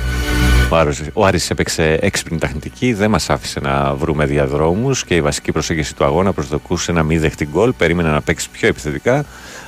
Ο 0.71 0.77
Άρης, 0.77 1.03
ο 1.13 1.27
Άρης 1.27 1.51
έπαιξε 1.51 1.99
έξυπνη 2.01 2.39
τεχνητική, 2.39 2.93
δεν 2.93 3.11
μας 3.11 3.31
άφησε 3.31 3.61
να 3.61 3.95
βρούμε 3.95 4.27
διαδρόμους 4.27 5.05
και 5.05 5.15
η 5.15 5.21
βασική 5.21 5.53
προσέγγιση 5.53 5.95
του 5.95 6.05
αγώνα 6.05 6.33
προσδοκούσε 6.33 6.93
να 6.93 7.03
μην 7.03 7.21
δεχτεί 7.21 7.49
γκολ, 7.53 7.73
περίμενε 7.73 8.11
να 8.11 8.21
παίξει 8.21 8.49
πιο 8.51 8.69
επιθετικά, 8.69 9.25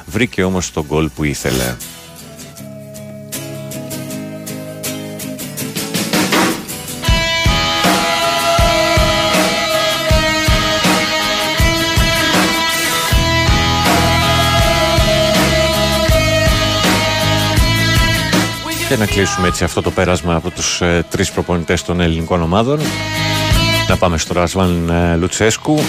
βρήκε 0.07 0.45
όμως 0.45 0.73
τον 0.73 0.85
γκολ 0.89 1.09
που 1.09 1.24
ήθελε. 1.24 1.74
Και 18.93 18.98
να 18.98 19.06
κλείσουμε 19.06 19.48
έτσι 19.48 19.64
αυτό 19.64 19.82
το 19.82 19.90
πέρασμα 19.90 20.35
από 20.35 20.51
τους 20.51 20.81
ε, 20.81 21.05
τρεις 21.10 21.32
προπονητές 21.32 21.82
των 21.82 22.01
ελληνικών 22.01 22.43
ομάδων. 22.43 22.81
Να 23.89 23.97
πάμε 23.97 24.19
στο 24.19 24.35
Ρασβάν 24.35 24.89
ε, 24.89 25.16
Λουτσέσκου. 25.16 25.81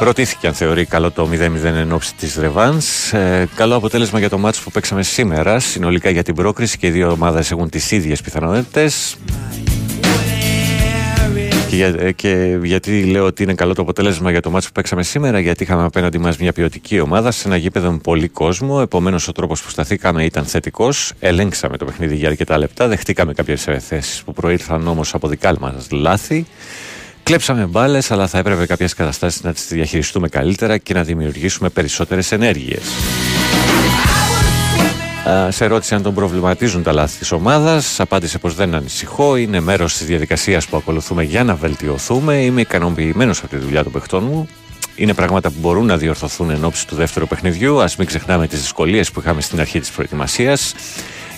Ρωτήθηκε 0.00 0.46
αν 0.46 0.54
θεωρεί 0.54 0.84
καλό 0.84 1.10
το 1.10 1.28
0-0 1.32 1.64
εν 1.64 1.92
ώψη 1.92 2.14
της 2.14 2.36
Ρεβάνς. 2.36 3.12
Ε, 3.12 3.48
καλό 3.54 3.76
αποτέλεσμα 3.76 4.18
για 4.18 4.28
το 4.28 4.38
μάτσο 4.38 4.62
που 4.62 4.70
παίξαμε 4.70 5.02
σήμερα. 5.02 5.60
Συνολικά 5.60 6.10
για 6.10 6.22
την 6.22 6.34
πρόκριση 6.34 6.78
και 6.78 6.86
οι 6.86 6.90
δύο 6.90 7.10
ομάδες 7.10 7.50
έχουν 7.50 7.70
τις 7.70 7.90
ίδιες 7.90 8.20
πιθανότητες. 8.20 9.16
Και, 11.70 11.76
για- 11.76 11.94
ε, 11.98 12.12
και 12.12 12.58
γιατί 12.62 13.04
λέω 13.04 13.24
ότι 13.24 13.42
είναι 13.42 13.54
καλό 13.54 13.74
το 13.74 13.82
αποτέλεσμα 13.82 14.30
για 14.30 14.40
το 14.40 14.50
μάτσο 14.50 14.68
που 14.68 14.74
παίξαμε 14.74 15.02
σήμερα, 15.02 15.40
γιατί 15.40 15.62
είχαμε 15.62 15.84
απέναντι 15.84 16.18
μας 16.18 16.36
μια 16.38 16.52
ποιοτική 16.52 17.00
ομάδα 17.00 17.30
σε 17.30 17.48
ένα 17.48 17.56
γήπεδο 17.56 17.90
με 17.90 17.98
πολύ 17.98 18.28
κόσμο. 18.28 18.78
Επομένως, 18.82 19.28
ο 19.28 19.32
τρόπος 19.32 19.62
που 19.62 19.70
σταθήκαμε 19.70 20.24
ήταν 20.24 20.44
θετικός. 20.44 21.12
Ελέγξαμε 21.20 21.76
το 21.76 21.84
παιχνίδι 21.84 22.16
για 22.16 22.28
αρκετά 22.28 22.58
λεπτά. 22.58 22.88
Δεχτήκαμε 22.88 23.32
κάποιες 23.32 23.62
θέσεις 23.62 24.22
που 24.24 24.32
προήλθαν 24.32 24.88
όμως 24.88 25.14
από 25.14 25.28
δικά 25.28 25.54
μας 25.60 25.86
λάθη. 25.90 26.46
Κλέψαμε 27.22 27.64
μπάλες, 27.64 28.10
αλλά 28.10 28.26
θα 28.26 28.38
έπρεπε 28.38 28.66
κάποιες 28.66 28.94
καταστάσεις 28.94 29.42
να 29.42 29.52
τις 29.52 29.66
διαχειριστούμε 29.68 30.28
καλύτερα 30.28 30.78
και 30.78 30.94
να 30.94 31.02
δημιουργήσουμε 31.02 31.68
περισσότερες 31.68 32.32
ενέργειες. 32.32 32.82
Α, 35.28 35.50
Σε 35.50 35.64
ερώτηση 35.64 35.94
αν 35.94 36.02
τον 36.02 36.14
προβληματίζουν 36.14 36.82
τα 36.82 36.92
λάθη 36.92 37.18
της 37.18 37.32
ομάδας, 37.32 38.00
απάντησε 38.00 38.38
πως 38.38 38.54
δεν 38.54 38.74
ανησυχώ, 38.74 39.36
είναι 39.36 39.60
μέρος 39.60 39.96
της 39.96 40.06
διαδικασίας 40.06 40.66
που 40.66 40.76
ακολουθούμε 40.76 41.22
για 41.22 41.44
να 41.44 41.54
βελτιωθούμε, 41.54 42.34
είμαι 42.34 42.60
ικανοποιημένος 42.60 43.38
από 43.38 43.48
τη 43.48 43.56
δουλειά 43.56 43.82
των 43.82 43.92
παιχτών 43.92 44.24
μου. 44.24 44.48
Είναι 44.96 45.14
πράγματα 45.14 45.50
που 45.50 45.56
μπορούν 45.60 45.86
να 45.86 45.96
διορθωθούν 45.96 46.50
εν 46.50 46.64
ώψη 46.64 46.86
του 46.86 46.94
δεύτερου 46.94 47.26
παιχνιδιού. 47.26 47.82
Α 47.82 47.88
μην 47.98 48.06
ξεχνάμε 48.06 48.46
τις 48.46 48.60
δυσκολίες 48.60 49.10
που 49.10 49.20
είχαμε 49.20 49.40
στην 49.40 49.60
αρχή 49.60 49.80
της 49.80 49.90
προετοιμασίας. 49.90 50.74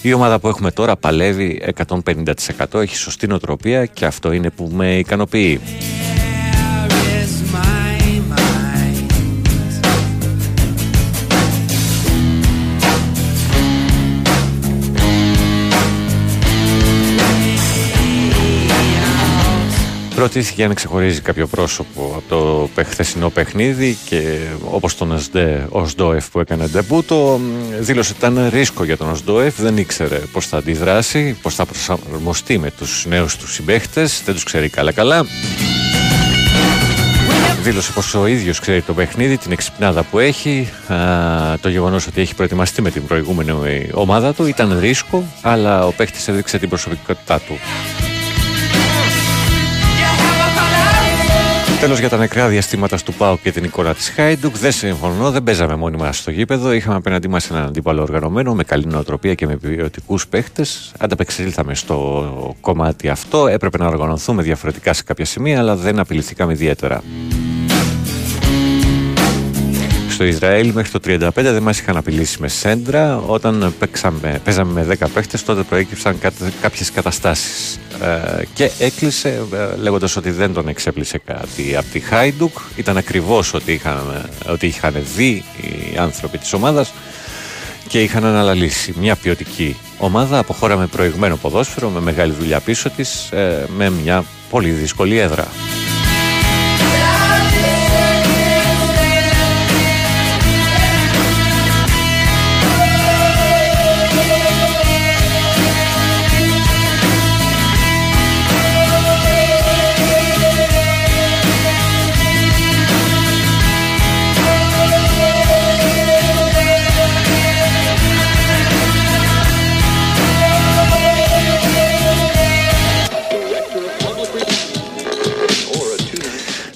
Η 0.03 0.13
ομάδα 0.13 0.39
που 0.39 0.49
έχουμε 0.49 0.71
τώρα 0.71 0.97
παλεύει 0.97 1.63
150%, 2.73 2.81
έχει 2.81 2.97
σωστή 2.97 3.27
νοοτροπία 3.27 3.87
και 3.87 4.05
αυτό 4.05 4.33
είναι 4.33 4.51
που 4.51 4.71
με 4.73 4.99
ικανοποιεί. 4.99 5.61
Ρωτήθηκε 20.23 20.65
αν 20.65 20.75
ξεχωρίζει 20.75 21.21
κάποιο 21.21 21.47
πρόσωπο 21.47 22.13
από 22.17 22.23
το 22.29 22.69
πε- 22.75 22.87
χθεσινό 22.87 23.31
παιχνίδι 23.31 23.99
και 24.05 24.39
όπως 24.71 24.97
τον 24.97 25.11
Οσδε- 25.13 25.67
Οσδόεφ 25.69 26.31
που 26.31 26.41
έκανε 26.41 26.67
ντεμπούτο 26.67 27.41
μ, 27.43 27.51
δήλωσε 27.81 28.15
ότι 28.17 28.27
ήταν 28.33 28.49
ρίσκο 28.53 28.85
για 28.85 28.97
τον 28.97 29.11
Οσδόεφ, 29.11 29.61
δεν 29.61 29.77
ήξερε 29.77 30.17
πώς 30.17 30.47
θα 30.47 30.57
αντιδράσει, 30.57 31.37
πώς 31.43 31.55
θα 31.55 31.65
προσαρμοστεί 31.67 32.59
με 32.59 32.71
τους 32.71 33.07
νέους 33.09 33.37
του 33.37 33.49
συμπαίχτες, 33.49 34.23
δεν 34.25 34.35
τους 34.35 34.45
ξέρει 34.45 34.69
καλά 34.69 34.93
καλά. 34.93 35.27
Δήλωσε 37.63 37.93
πως 37.93 38.15
ο 38.15 38.27
ίδιος 38.27 38.61
ξέρει 38.61 38.83
το 38.83 38.95
παιχνίδι, 38.95 39.37
την 39.37 39.53
εξυπνάδα 39.53 40.03
που 40.03 40.19
έχει, 40.19 40.69
α, 40.87 40.97
το 41.61 41.69
γεγονός 41.69 42.07
ότι 42.07 42.21
έχει 42.21 42.35
προετοιμαστεί 42.35 42.83
με 42.83 42.91
την 42.91 43.07
προηγούμενη 43.07 43.53
ομάδα 43.93 44.35
του, 44.35 44.47
ήταν 44.47 44.79
ρίσκο, 44.81 45.25
αλλά 45.43 45.87
ο 45.87 45.93
παίχτης 45.93 46.29
έδειξε 46.29 46.59
την 46.59 46.69
προσωπικότητά 46.69 47.41
του. 47.41 47.59
Τέλος 51.83 51.99
για 51.99 52.09
τα 52.09 52.17
νεκρά 52.17 52.49
διαστήματα 52.49 52.97
του 53.05 53.13
ΠΑΟ 53.13 53.37
και 53.37 53.53
την 53.53 53.65
εικόνα 53.65 53.95
της 53.95 54.09
Χάιντουκ. 54.09 54.57
Δεν 54.57 54.73
συμφωνώ, 54.73 55.31
δεν 55.31 55.43
παίζαμε 55.43 55.75
μόνοι 55.77 55.97
μα 55.97 56.13
στο 56.13 56.31
γήπεδο. 56.31 56.73
Είχαμε 56.73 56.97
απέναντί 56.97 57.29
μας 57.29 57.51
έναν 57.51 57.65
αντίπαλο 57.65 58.03
οργανωμένο 58.03 58.55
με 58.55 58.65
καλή 58.65 58.87
νοοτροπία 58.87 59.35
και 59.35 59.47
με 59.47 59.57
ποιοτικούς 59.57 60.27
παίχτες. 60.27 60.93
Ανταπεξήλθαμε 60.99 61.75
στο 61.75 62.57
κομμάτι 62.61 63.09
αυτό. 63.09 63.47
Έπρεπε 63.47 63.79
να 63.79 63.87
οργανωθούμε 63.87 64.43
διαφορετικά 64.43 64.93
σε 64.93 65.03
κάποια 65.03 65.25
σημεία, 65.25 65.59
αλλά 65.59 65.77
δεν 65.77 65.99
απειληθήκαμε 65.99 66.53
ιδιαίτερα. 66.53 67.03
Στο 70.23 70.31
Ισραήλ 70.31 70.73
μέχρι 70.73 70.91
το 70.91 71.01
35 71.05 71.31
δεν 71.35 71.63
μας 71.63 71.79
είχαν 71.79 71.97
απειλήσει 71.97 72.37
με 72.41 72.49
σέντρα. 72.49 73.17
Όταν 73.17 73.75
παίξαμε, 73.79 74.41
παίζαμε 74.45 74.73
με 74.73 74.97
10 75.01 75.09
παίχτες 75.15 75.45
τότε 75.45 75.63
προέκυψαν 75.63 76.19
κατε- 76.19 76.53
κάποιες 76.61 76.91
καταστάσεις. 76.91 77.79
Ε, 78.03 78.43
και 78.55 78.71
έκλεισε 78.79 79.29
ε, 79.29 79.77
λέγοντας 79.77 80.17
ότι 80.17 80.31
δεν 80.31 80.53
τον 80.53 80.69
εξέπλησε 80.69 81.19
κάτι 81.19 81.77
από 81.77 81.87
τη 81.93 82.01
Χάιντουκ. 82.01 82.59
Ήταν 82.77 82.97
ακριβώς 82.97 83.55
ότι 83.55 83.73
είχαν, 83.73 84.29
ότι 84.49 84.67
είχαν 84.67 84.95
δει 85.17 85.45
οι 85.61 85.99
άνθρωποι 85.99 86.39
της 86.39 86.53
ομάδας 86.53 86.93
και 87.89 88.03
είχαν 88.03 88.25
αναλύσει 88.25 88.95
μια 88.99 89.17
ποιοτική 89.17 89.77
ομάδα 89.99 90.39
από 90.39 90.53
χώρα 90.53 90.77
με 90.77 90.87
προηγμένο 90.87 91.37
ποδόσφαιρο, 91.37 91.89
με 91.89 92.01
μεγάλη 92.01 92.33
δουλειά 92.39 92.61
πίσω 92.61 92.91
της, 92.91 93.31
ε, 93.31 93.67
με 93.77 93.91
μια 93.91 94.25
πολύ 94.51 94.71
δύσκολη 94.71 95.19
έδρα. 95.19 95.49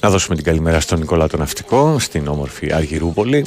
Να 0.07 0.13
δώσουμε 0.13 0.37
την 0.37 0.45
καλημέρα 0.45 0.81
στον 0.81 0.99
Νικόλα 0.99 1.29
τον 1.29 1.39
Ναυτικό, 1.39 1.99
στην 1.99 2.29
όμορφη 2.29 2.73
Αργυρούπολη. 2.73 3.45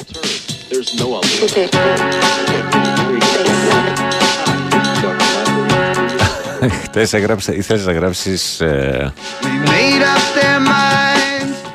Χτες 6.82 7.12
έγραψε, 7.12 7.54
ήθελες 7.54 7.86
να 7.86 7.92
γράψεις 7.92 8.60
ε, 8.60 9.12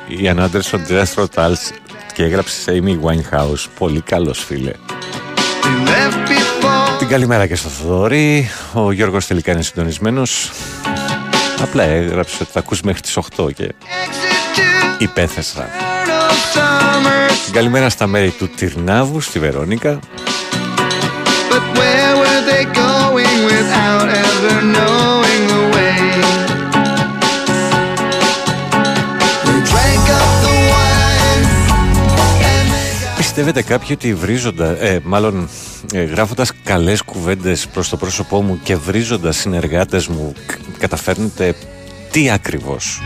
Ιαν 0.08 0.40
Άντερσον 0.40 0.82
Death 0.88 1.24
Rotals 1.24 1.72
και 2.14 2.22
έγραψες 2.22 2.64
Amy 2.68 2.96
Winehouse. 3.04 3.66
Πολύ 3.78 4.00
καλός 4.00 4.44
φίλε. 4.44 4.72
Την 6.98 7.08
καλημέρα 7.08 7.46
και 7.46 7.54
στο 7.54 7.68
Θοδωρή. 7.68 8.50
Ο 8.72 8.92
Γιώργος 8.92 9.26
τελικά 9.26 9.52
είναι 9.52 9.62
συντονισμένος. 9.62 10.50
Απλά 11.62 11.82
έγραψε 11.82 12.36
ότι 12.40 12.50
θα 12.52 12.58
ακούς 12.58 12.80
μέχρι 12.80 13.00
τις 13.00 13.18
8 13.36 13.52
και 13.54 13.74
υπέθεσα. 14.98 15.68
Την 17.44 17.54
καλημέρα 17.54 17.88
στα 17.88 18.06
μέρη 18.06 18.30
του 18.30 18.48
Τυρνάβου, 18.48 19.20
στη 19.20 19.38
Βερόνικα. 19.38 19.98
But 21.50 21.64
where 21.78 22.12
were 22.22 22.42
they 22.50 22.64
going 22.84 23.38
without 23.50 24.08
ever 24.24 24.54
knowing 24.74 25.42
the 25.52 25.62
way? 25.74 26.00
They 29.46 29.60
drank 29.70 30.06
up 30.20 30.32
the 30.44 30.54
wine. 30.70 31.44
Πιστεύετε 33.16 33.62
κάποιοι 33.62 33.88
ότι 33.92 34.14
βρίζοντα, 34.14 34.76
ε, 34.80 35.00
μάλλον 35.04 35.48
ε, 35.92 36.02
γράφοντας 36.02 36.52
καλές 36.64 37.02
κουβέντες 37.02 37.66
προς 37.66 37.88
το 37.88 37.96
πρόσωπό 37.96 38.42
μου 38.42 38.60
και 38.62 38.76
βρίζοντας 38.76 39.36
συνεργάτες 39.36 40.06
μου 40.06 40.32
κ- 40.46 40.78
καταφέρνετε 40.78 41.54
τι 42.10 42.30
ακριβώς; 42.30 43.02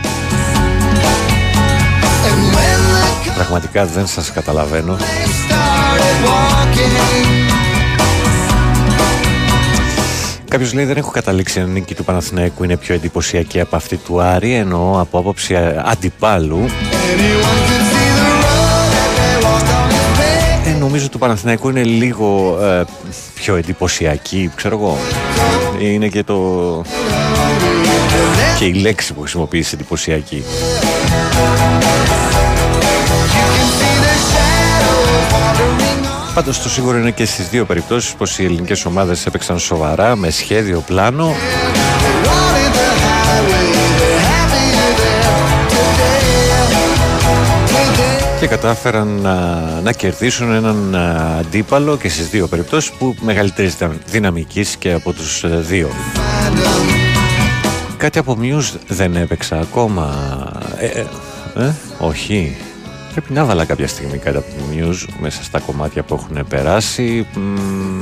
Πραγματικά 3.41 3.85
δεν 3.85 4.07
σας 4.07 4.31
καταλαβαίνω. 4.31 4.97
Κάποιος 10.47 10.73
λέει 10.73 10.85
δεν 10.85 10.97
έχω 10.97 11.11
καταλήξει 11.11 11.59
αν 11.59 11.67
η 11.67 11.71
νίκη 11.71 11.95
του 11.95 12.03
Παναθηναϊκού 12.03 12.63
είναι 12.63 12.77
πιο 12.77 12.95
εντυπωσιακή 12.95 13.59
από 13.59 13.75
αυτή 13.75 13.97
του 13.97 14.21
Άρη, 14.21 14.53
εννοώ 14.53 14.99
από 14.99 15.19
άποψη 15.19 15.53
ε, 15.53 15.81
αντιπάλου. 15.85 16.65
Ε, 20.65 20.77
νομίζω 20.79 21.09
του 21.09 21.17
Παναθηναϊκού 21.17 21.69
είναι 21.69 21.83
λίγο 21.83 22.57
ε, 22.61 22.83
πιο 23.33 23.55
εντυπωσιακή, 23.55 24.51
ξέρω 24.55 24.77
εγώ. 24.77 24.97
Είναι 25.79 26.07
και 26.07 26.23
το... 26.23 26.35
και 28.57 28.65
η 28.65 28.73
λέξη 28.73 29.13
που 29.13 29.19
χρησιμοποιείς 29.19 29.73
εντυπωσιακή. 29.73 30.43
Πάντως 36.33 36.61
το 36.61 36.69
σίγουρο 36.69 36.97
είναι 36.97 37.11
και 37.11 37.25
στις 37.25 37.49
δύο 37.49 37.65
περιπτώσεις 37.65 38.13
πως 38.13 38.39
οι 38.39 38.43
ελληνικές 38.43 38.85
ομάδες 38.85 39.25
έπαιξαν 39.25 39.59
σοβαρά, 39.59 40.15
με 40.15 40.29
σχέδιο, 40.29 40.79
πλάνο 40.79 41.33
και 48.39 48.47
κατάφεραν 48.47 49.07
να, 49.07 49.59
να 49.83 49.91
κερδίσουν 49.91 50.51
έναν 50.53 50.95
α, 50.95 51.37
αντίπαλο 51.39 51.97
και 51.97 52.09
στις 52.09 52.29
δύο 52.29 52.47
περιπτώσεις 52.47 52.91
που 52.91 53.15
μεγαλύτερης 53.21 53.75
δυνα- 53.75 53.95
δυναμικής 54.05 54.75
και 54.75 54.91
από 54.91 55.13
τους 55.13 55.43
ε, 55.43 55.47
δύο. 55.47 55.89
Κάτι 57.97 58.19
από 58.19 58.37
Muse 58.41 58.71
δεν 58.87 59.15
έπαιξα 59.15 59.59
ακόμα. 59.59 60.13
Ε, 60.77 60.85
ε, 60.85 61.05
ε, 61.65 61.73
όχι. 61.99 62.57
Πρέπει 63.11 63.33
να 63.33 63.45
βάλα 63.45 63.65
κάποια 63.65 63.87
στιγμή 63.87 64.17
κάτι 64.17 64.37
από 64.37 64.47
Muse 64.71 65.13
μέσα 65.19 65.43
στα 65.43 65.59
κομμάτια 65.59 66.03
που 66.03 66.13
έχουν 66.13 66.47
περάσει. 66.47 67.27
Μμμ, 67.35 68.01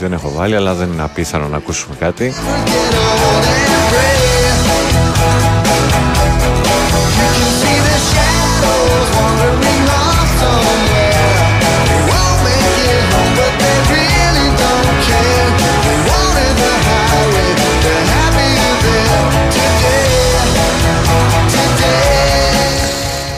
δεν 0.00 0.12
έχω 0.12 0.30
βάλει, 0.30 0.56
αλλά 0.56 0.74
δεν 0.74 0.92
είναι 0.92 1.02
απίθανο 1.02 1.48
να 1.48 1.56
ακούσουμε 1.56 1.94
κάτι. 1.98 2.32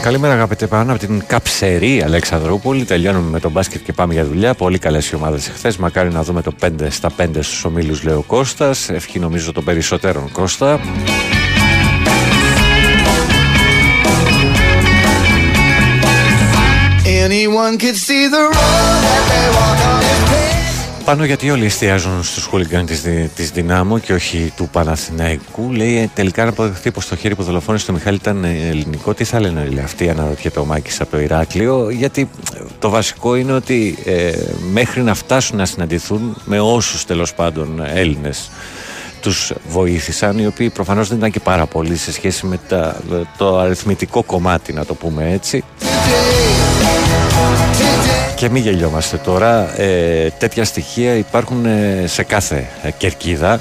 Καλημέρα 0.03 0.33
αγαπητέ 0.33 0.67
πάνω 0.67 0.91
από 0.91 0.99
την 0.99 1.23
Καψερή 1.27 2.01
Αλεξανδρούπολη. 2.01 2.85
Τελειώνουμε 2.85 3.29
με 3.29 3.39
τον 3.39 3.51
μπάσκετ 3.51 3.83
και 3.83 3.93
πάμε 3.93 4.13
για 4.13 4.25
δουλειά. 4.25 4.53
Πολύ 4.53 4.77
καλές 4.77 5.09
οι 5.09 5.15
ομάδες 5.15 5.47
εχθές. 5.47 5.77
Μακάρι 5.77 6.11
να 6.11 6.23
δούμε 6.23 6.41
το 6.41 6.53
5 6.61 6.69
στα 6.89 7.09
5 7.17 7.27
στους 7.41 7.63
ομίλους, 7.63 8.03
λέει 8.03 8.15
ο 8.15 8.23
Κώστας. 8.27 8.89
Ευχή 8.89 9.19
νομίζω 9.19 9.51
των 9.51 9.63
περισσότερων 9.63 10.31
Κώστα. 10.31 10.79
Anyone 17.25 17.77
could 17.81 17.97
see 18.07 18.27
the 18.35 18.43
road 18.53 18.97
that 19.05 19.23
they 19.31 19.47
walk 19.57 19.79
on 19.79 19.79
is 19.79 19.79
paved. 19.79 19.82
Πάνω 21.05 21.25
γιατί 21.25 21.49
όλοι 21.51 21.65
εστιάζουν 21.65 22.23
στους 22.23 22.45
χούλιγκαν 22.45 22.85
της, 22.85 23.01
Δη- 23.01 23.29
της 23.35 23.51
Δυνάμου 23.51 23.99
και 23.99 24.13
όχι 24.13 24.53
του 24.55 24.69
Παναθηναϊκού. 24.71 25.71
Λέει 25.71 25.97
ε, 25.97 26.09
τελικά 26.13 26.43
να 26.43 26.49
αποδεχθεί 26.49 26.91
πως 26.91 27.07
το 27.07 27.15
χέρι 27.15 27.35
που 27.35 27.43
δολοφόνησε 27.43 27.85
το 27.85 27.93
Μιχάλη 27.93 28.15
ήταν 28.15 28.43
ε, 28.43 28.67
ελληνικό. 28.67 29.13
Τι 29.13 29.23
θα 29.23 29.39
λένε 29.39 29.61
όλοι 29.61 29.79
αυτοί, 29.79 30.09
αναρωτιέται 30.09 30.59
ο 30.59 30.65
Μάκης 30.65 31.01
από 31.01 31.11
το 31.11 31.19
Ηράκλειο. 31.19 31.89
Γιατί 31.89 32.29
ε, 32.55 32.59
το 32.79 32.89
βασικό 32.89 33.35
είναι 33.35 33.53
ότι 33.53 33.97
ε, 34.05 34.31
μέχρι 34.71 35.01
να 35.01 35.13
φτάσουν 35.13 35.57
να 35.57 35.65
συναντηθούν 35.65 36.37
με 36.45 36.59
όσους 36.59 37.05
τέλος 37.05 37.33
πάντων 37.33 37.83
Έλληνες 37.93 38.49
τους 39.21 39.53
βοήθησαν, 39.67 40.37
οι 40.37 40.45
οποίοι 40.45 40.69
προφανώς 40.69 41.07
δεν 41.07 41.17
ήταν 41.17 41.31
και 41.31 41.39
πάρα 41.39 41.65
πολλοί 41.65 41.95
σε 41.97 42.11
σχέση 42.11 42.45
με 42.45 42.59
τα, 42.67 43.01
το 43.37 43.59
αριθμητικό 43.59 44.23
κομμάτι, 44.23 44.73
να 44.73 44.85
το 44.85 44.93
πούμε 44.93 45.31
έτσι. 45.31 45.63
Και 48.43 48.49
μην 48.49 48.61
γελιόμαστε 48.61 49.17
τώρα, 49.17 49.81
ε, 49.81 50.29
τέτοια 50.37 50.65
στοιχεία 50.65 51.15
υπάρχουν 51.15 51.65
ε, 51.65 52.03
σε 52.07 52.23
κάθε 52.23 52.67
ε, 52.83 52.91
κερκίδα. 52.91 53.59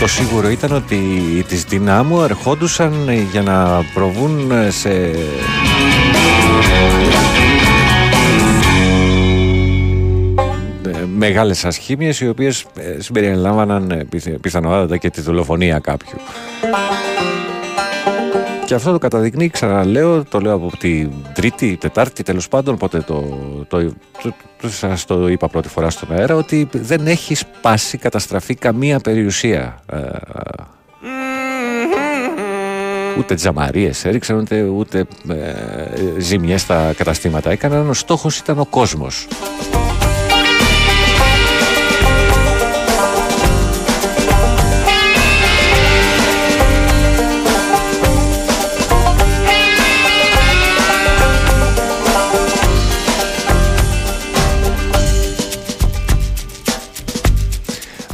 Το 0.00 0.06
σίγουρο 0.06 0.50
ήταν 0.50 0.72
ότι 0.72 0.94
οι 1.36 1.42
της 1.42 1.64
Δυνάμου 1.64 2.22
ερχόντουσαν 2.22 3.08
ε, 3.08 3.26
για 3.32 3.42
να 3.42 3.84
προβούν 3.94 4.50
ε, 4.50 4.70
σε 4.70 4.90
μεγάλες 11.26 11.64
ασχήμιες 11.64 12.20
οι 12.20 12.28
οποίες 12.28 12.64
ε, 12.76 13.00
συμπεριλάμβαναν 13.00 13.90
ε, 13.90 14.04
πιθ- 14.04 14.38
πιθανότατα 14.40 14.96
και 14.96 15.10
τη 15.10 15.20
δολοφονία 15.20 15.78
κάποιου. 15.78 16.18
Και 18.66 18.74
αυτό 18.74 18.92
το 18.92 18.98
καταδεικνύει, 18.98 19.48
ξαναλέω, 19.48 20.24
το 20.24 20.40
λέω 20.40 20.54
από 20.54 20.76
τη 20.78 21.08
Τρίτη, 21.34 21.76
Τετάρτη, 21.80 22.22
τέλος 22.22 22.48
πάντων, 22.48 22.76
πότε 22.76 23.00
το, 23.00 23.38
το, 23.68 23.84
το, 24.22 24.34
το, 24.60 24.68
σας 24.68 25.04
το 25.04 25.28
είπα 25.28 25.48
πρώτη 25.48 25.68
φορά 25.68 25.90
στον 25.90 26.12
αέρα, 26.12 26.34
ότι 26.34 26.68
δεν 26.72 27.06
έχει 27.06 27.34
σπάσει, 27.34 27.98
καταστραφεί 27.98 28.54
καμία 28.54 28.98
περιουσία. 28.98 29.78
Ε, 29.92 29.98
ούτε 33.18 33.34
τζαμαρίες 33.34 34.04
έριξαν, 34.04 34.36
ούτε, 34.36 34.62
ούτε 34.62 35.06
ε, 35.28 36.20
ζημιές 36.20 36.60
στα 36.60 36.92
καταστήματα 36.96 37.50
έκαναν. 37.50 37.88
Ο 37.88 37.94
στόχος 37.94 38.38
ήταν 38.38 38.58
ο 38.58 38.64
κόσμος. 38.64 39.26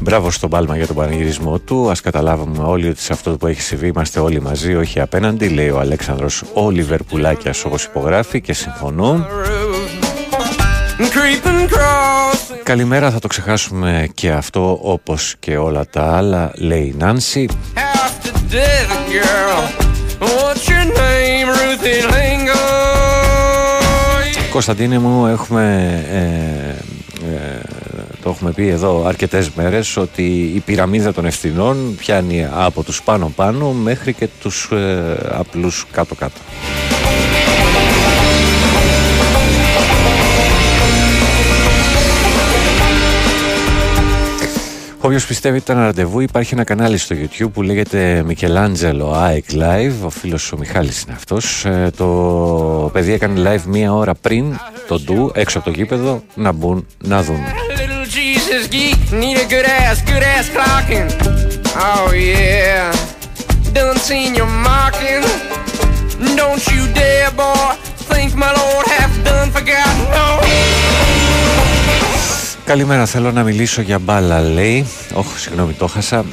Μπράβο 0.08 0.30
στον 0.30 0.50
Πάλμα 0.50 0.76
για 0.76 0.86
τον 0.86 0.96
πανηγυρισμό 0.96 1.58
του. 1.58 1.90
Α 1.90 1.94
καταλάβουμε 2.02 2.62
όλοι 2.62 2.88
ότι 2.88 3.00
σε 3.00 3.12
αυτό 3.12 3.30
που 3.30 3.46
έχει 3.46 3.60
συμβεί 3.60 3.86
είμαστε 3.86 4.20
όλοι 4.20 4.40
μαζί, 4.40 4.74
όχι 4.74 5.00
απέναντι, 5.00 5.48
λέει 5.48 5.70
ο 5.70 5.78
Αλέξανδρος 5.78 6.42
ο 6.54 6.70
Λιβερπουλάκια 6.70 7.54
όπως 7.64 7.84
υπογράφει 7.84 8.40
και 8.40 8.52
συμφωνώ. 8.52 9.26
Creeping 10.98 11.74
cross. 11.74 12.56
Καλημέρα, 12.62 13.10
θα 13.10 13.18
το 13.18 13.28
ξεχάσουμε 13.28 14.08
και 14.14 14.30
αυτό 14.30 14.78
όπως 14.82 15.34
και 15.38 15.56
όλα 15.56 15.86
τα 15.86 16.16
άλλα, 16.16 16.52
λέει 16.54 16.82
η 16.82 16.94
Νάνση. 16.98 17.48
After 17.74 18.32
death, 18.32 18.92
girl. 19.12 19.62
What's 20.20 20.68
your 20.68 20.84
name, 20.84 21.48
Ruthie 21.58 22.04
Lingo? 22.12 22.58
Κωνσταντίνε 24.50 24.98
μου, 24.98 25.26
έχουμε, 25.26 26.04
ε, 26.12 26.18
ε, 27.34 27.60
το 28.28 28.34
έχουμε 28.34 28.52
πει 28.52 28.68
εδώ 28.68 29.04
αρκετές 29.06 29.50
μέρες 29.50 29.96
ότι 29.96 30.52
η 30.54 30.60
πυραμίδα 30.60 31.12
των 31.12 31.24
ευθυνών 31.24 31.94
πιάνει 31.96 32.46
από 32.52 32.82
τους 32.82 33.02
πάνω-πάνω 33.02 33.72
μέχρι 33.72 34.12
και 34.12 34.28
τους 34.40 34.70
ε, 34.72 35.16
απλούς 35.30 35.86
κάτω-κάτω. 35.92 36.40
Όποιος 45.00 45.26
πιστεύει 45.26 45.56
ότι 45.56 45.70
ήταν 45.70 45.82
ραντεβού, 45.82 46.20
υπάρχει 46.20 46.54
ένα 46.54 46.64
κανάλι 46.64 46.96
στο 46.96 47.16
YouTube 47.16 47.50
που 47.52 47.62
λέγεται 47.62 48.24
Michelangelo 48.28 49.12
AEK 49.12 49.52
Live. 49.52 50.04
Ο 50.04 50.10
φίλος 50.10 50.52
ο 50.52 50.56
Μιχάλης 50.56 51.02
είναι 51.02 51.14
αυτός. 51.14 51.66
το 51.96 52.90
παιδί 52.92 53.12
έκανε 53.12 53.50
live 53.50 53.62
μία 53.66 53.94
ώρα 53.94 54.14
πριν 54.14 54.58
το 54.88 55.00
ντου 55.00 55.30
έξω 55.34 55.58
από 55.58 55.70
το 55.70 55.76
γήπεδο 55.76 56.22
να 56.34 56.52
μπουν 56.52 56.86
να 57.04 57.22
δουν. 57.22 57.40
Little 58.48 58.62
Jesus 58.62 58.76
geek, 58.76 59.12
need 59.12 59.36
a 59.36 59.46
good 59.54 59.66
ass, 59.66 60.00
good 60.12 60.22
ass 60.22 60.48
clocking. 60.48 61.08
Oh 61.76 62.12
yeah, 62.14 62.92
done 63.74 63.98
seen 64.08 64.34
your 64.34 64.50
marking. 64.68 65.22
Don't 66.40 66.64
you 66.72 66.82
dare, 66.94 67.30
boy, 67.40 67.68
think 68.10 68.34
my 68.34 68.50
lord 68.62 68.86
have 68.98 69.12
done 69.28 69.50
forgotten. 69.50 69.96
No. 70.16 70.26
Καλημέρα, 72.64 73.06
θέλω 73.06 73.32
να 73.32 73.42
μιλήσω 73.42 73.80
για 73.80 73.98
μπάλα, 73.98 74.40
λέει. 74.40 74.86
Όχι, 75.12 75.38
συγγνώμη, 75.38 75.72
το 75.72 75.86
χάσα. 75.86 76.24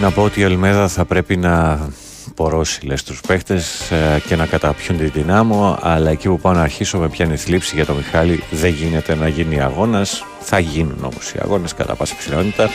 Να 0.00 0.10
πω 0.10 0.22
ότι 0.22 0.40
η 0.40 0.42
Ελμέδα 0.42 0.88
θα 0.88 1.04
πρέπει 1.04 1.36
να 1.36 1.88
πορώσει 2.34 2.86
λες 2.86 3.02
τους 3.02 3.20
παίχτες 3.20 3.90
ε, 3.90 4.22
και 4.26 4.36
να 4.36 4.46
καταπιούν 4.46 4.98
την 4.98 5.10
δυνάμω 5.14 5.78
αλλά 5.82 6.10
εκεί 6.10 6.28
που 6.28 6.40
πάω 6.40 6.52
να 6.52 6.62
αρχίσω 6.62 6.98
με 6.98 7.08
πιάνει 7.08 7.36
θλίψη 7.36 7.74
για 7.74 7.86
το 7.86 7.94
Μιχάλη 7.94 8.42
δεν 8.50 8.70
γίνεται 8.70 9.14
να 9.14 9.28
γίνει 9.28 9.60
αγώνας. 9.60 10.24
Θα 10.40 10.58
γίνουν 10.58 11.04
όμως 11.04 11.30
οι 11.30 11.38
αγώνες 11.42 11.74
κατά 11.74 11.94
πάσα 11.94 12.14
πιθανότητα 12.14 12.70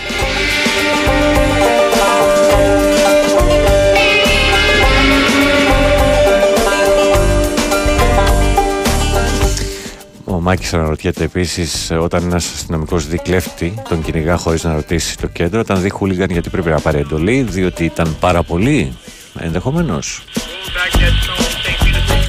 Ο 10.39 10.41
Μάκης 10.41 10.73
αναρωτιέται 10.73 11.23
επίσης 11.23 11.91
όταν 11.99 12.23
ένας 12.23 12.51
αστυνομικός 12.53 13.07
δει 13.07 13.17
κλέφτη, 13.17 13.73
τον 13.89 14.03
κυνηγά 14.03 14.37
χωρίς 14.37 14.63
να 14.63 14.73
ρωτήσει 14.73 15.17
το 15.17 15.27
κέντρο. 15.27 15.59
Όταν 15.59 15.81
δει 15.81 15.89
χούλιγαν, 15.89 16.29
γιατί 16.29 16.49
πρέπει 16.49 16.69
να 16.69 16.79
πάρει 16.79 16.97
εντολή, 16.99 17.41
διότι 17.41 17.83
ήταν 17.85 18.15
πάρα 18.19 18.43
πολύ. 18.43 18.97
Ενδεχομένως. 19.39 20.23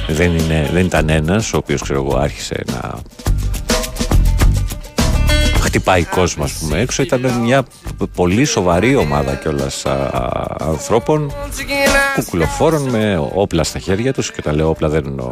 Δεν, 0.07 0.35
είναι, 0.35 0.69
δεν 0.73 0.85
ήταν 0.85 1.09
ένας 1.09 1.53
ο 1.53 1.57
οποίος 1.57 1.81
ξέρω 1.81 1.99
εγώ 1.99 2.17
άρχισε 2.17 2.63
να 2.65 2.93
χτυπάει 5.61 6.03
κόσμο, 6.03 6.43
ας 6.43 6.51
πούμε, 6.51 6.79
έξω. 6.79 7.03
Ήταν 7.03 7.21
μια 7.43 7.65
πολύ 8.15 8.45
σοβαρή 8.45 8.95
ομάδα 8.95 9.35
κιόλας 9.35 9.85
ανθρώπων, 10.59 11.33
κουκουλοφόρων 12.15 12.89
με 12.89 13.29
όπλα 13.33 13.63
στα 13.63 13.79
χέρια 13.79 14.13
τους. 14.13 14.31
Και 14.31 14.41
τα 14.41 14.53
λέω 14.53 14.69
όπλα 14.69 14.89
δεν 14.89 15.03
εννοώ 15.05 15.31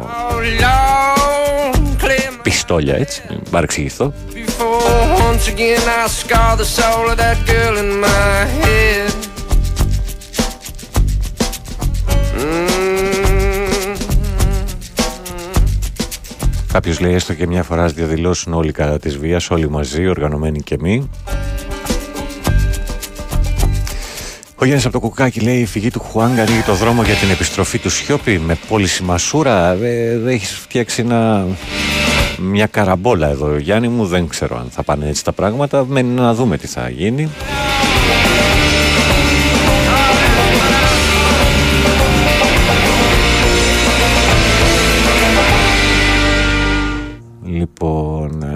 πιστόλια, 2.50 2.96
έτσι, 2.96 3.22
μην 3.28 3.40
παρεξηγηθώ. 3.50 4.12
Before 4.34 5.18
once 5.28 5.46
again 5.54 5.82
I 5.98 6.08
scar 6.20 6.56
the 6.56 6.68
soul 6.76 7.04
of 7.12 7.16
that 7.24 7.38
girl 7.50 7.74
in 7.82 7.90
my 8.04 8.38
head. 8.60 9.14
Κάποιος 16.72 17.00
λέει 17.00 17.14
έστω 17.14 17.34
και 17.34 17.46
μια 17.46 17.62
φορά 17.62 17.84
ας 17.84 17.92
διαδηλώσουν 17.92 18.52
όλοι 18.52 18.72
κατά 18.72 18.98
της 18.98 19.18
βίας, 19.18 19.50
όλοι 19.50 19.70
μαζί, 19.70 20.06
οργανωμένοι 20.06 20.60
και 20.60 20.76
μη. 20.80 21.10
Ο 24.54 24.64
Γιάννης 24.64 24.84
από 24.84 24.94
το 24.94 25.00
κουκάκι 25.00 25.40
λέει: 25.40 25.58
Η 25.58 25.66
φυγή 25.66 25.90
του 25.90 26.00
Χουάνγκα 26.00 26.42
ανοίγει 26.42 26.62
το 26.62 26.74
δρόμο 26.74 27.02
για 27.02 27.14
την 27.14 27.30
επιστροφή 27.30 27.78
του 27.78 27.90
Σιώπη 27.90 28.38
με 28.38 28.58
πώληση 28.68 29.02
μασούρα. 29.02 29.72
Ε, 29.72 30.18
δεν 30.18 30.28
έχεις 30.28 30.50
φτιάξει 30.50 31.00
ένα, 31.00 31.46
μια 32.40 32.66
καραμπόλα 32.66 33.28
εδώ, 33.28 33.56
Γιάννη 33.56 33.88
μου. 33.88 34.06
Δεν 34.06 34.28
ξέρω 34.28 34.58
αν 34.58 34.66
θα 34.70 34.82
πάνε 34.82 35.08
έτσι 35.08 35.24
τα 35.24 35.32
πράγματα. 35.32 35.84
Μένει 35.84 36.14
να 36.14 36.34
δούμε 36.34 36.56
τι 36.56 36.66
θα 36.66 36.88
γίνει. 36.88 37.28
Λοιπόν, 47.44 48.42
ε, 48.42 48.49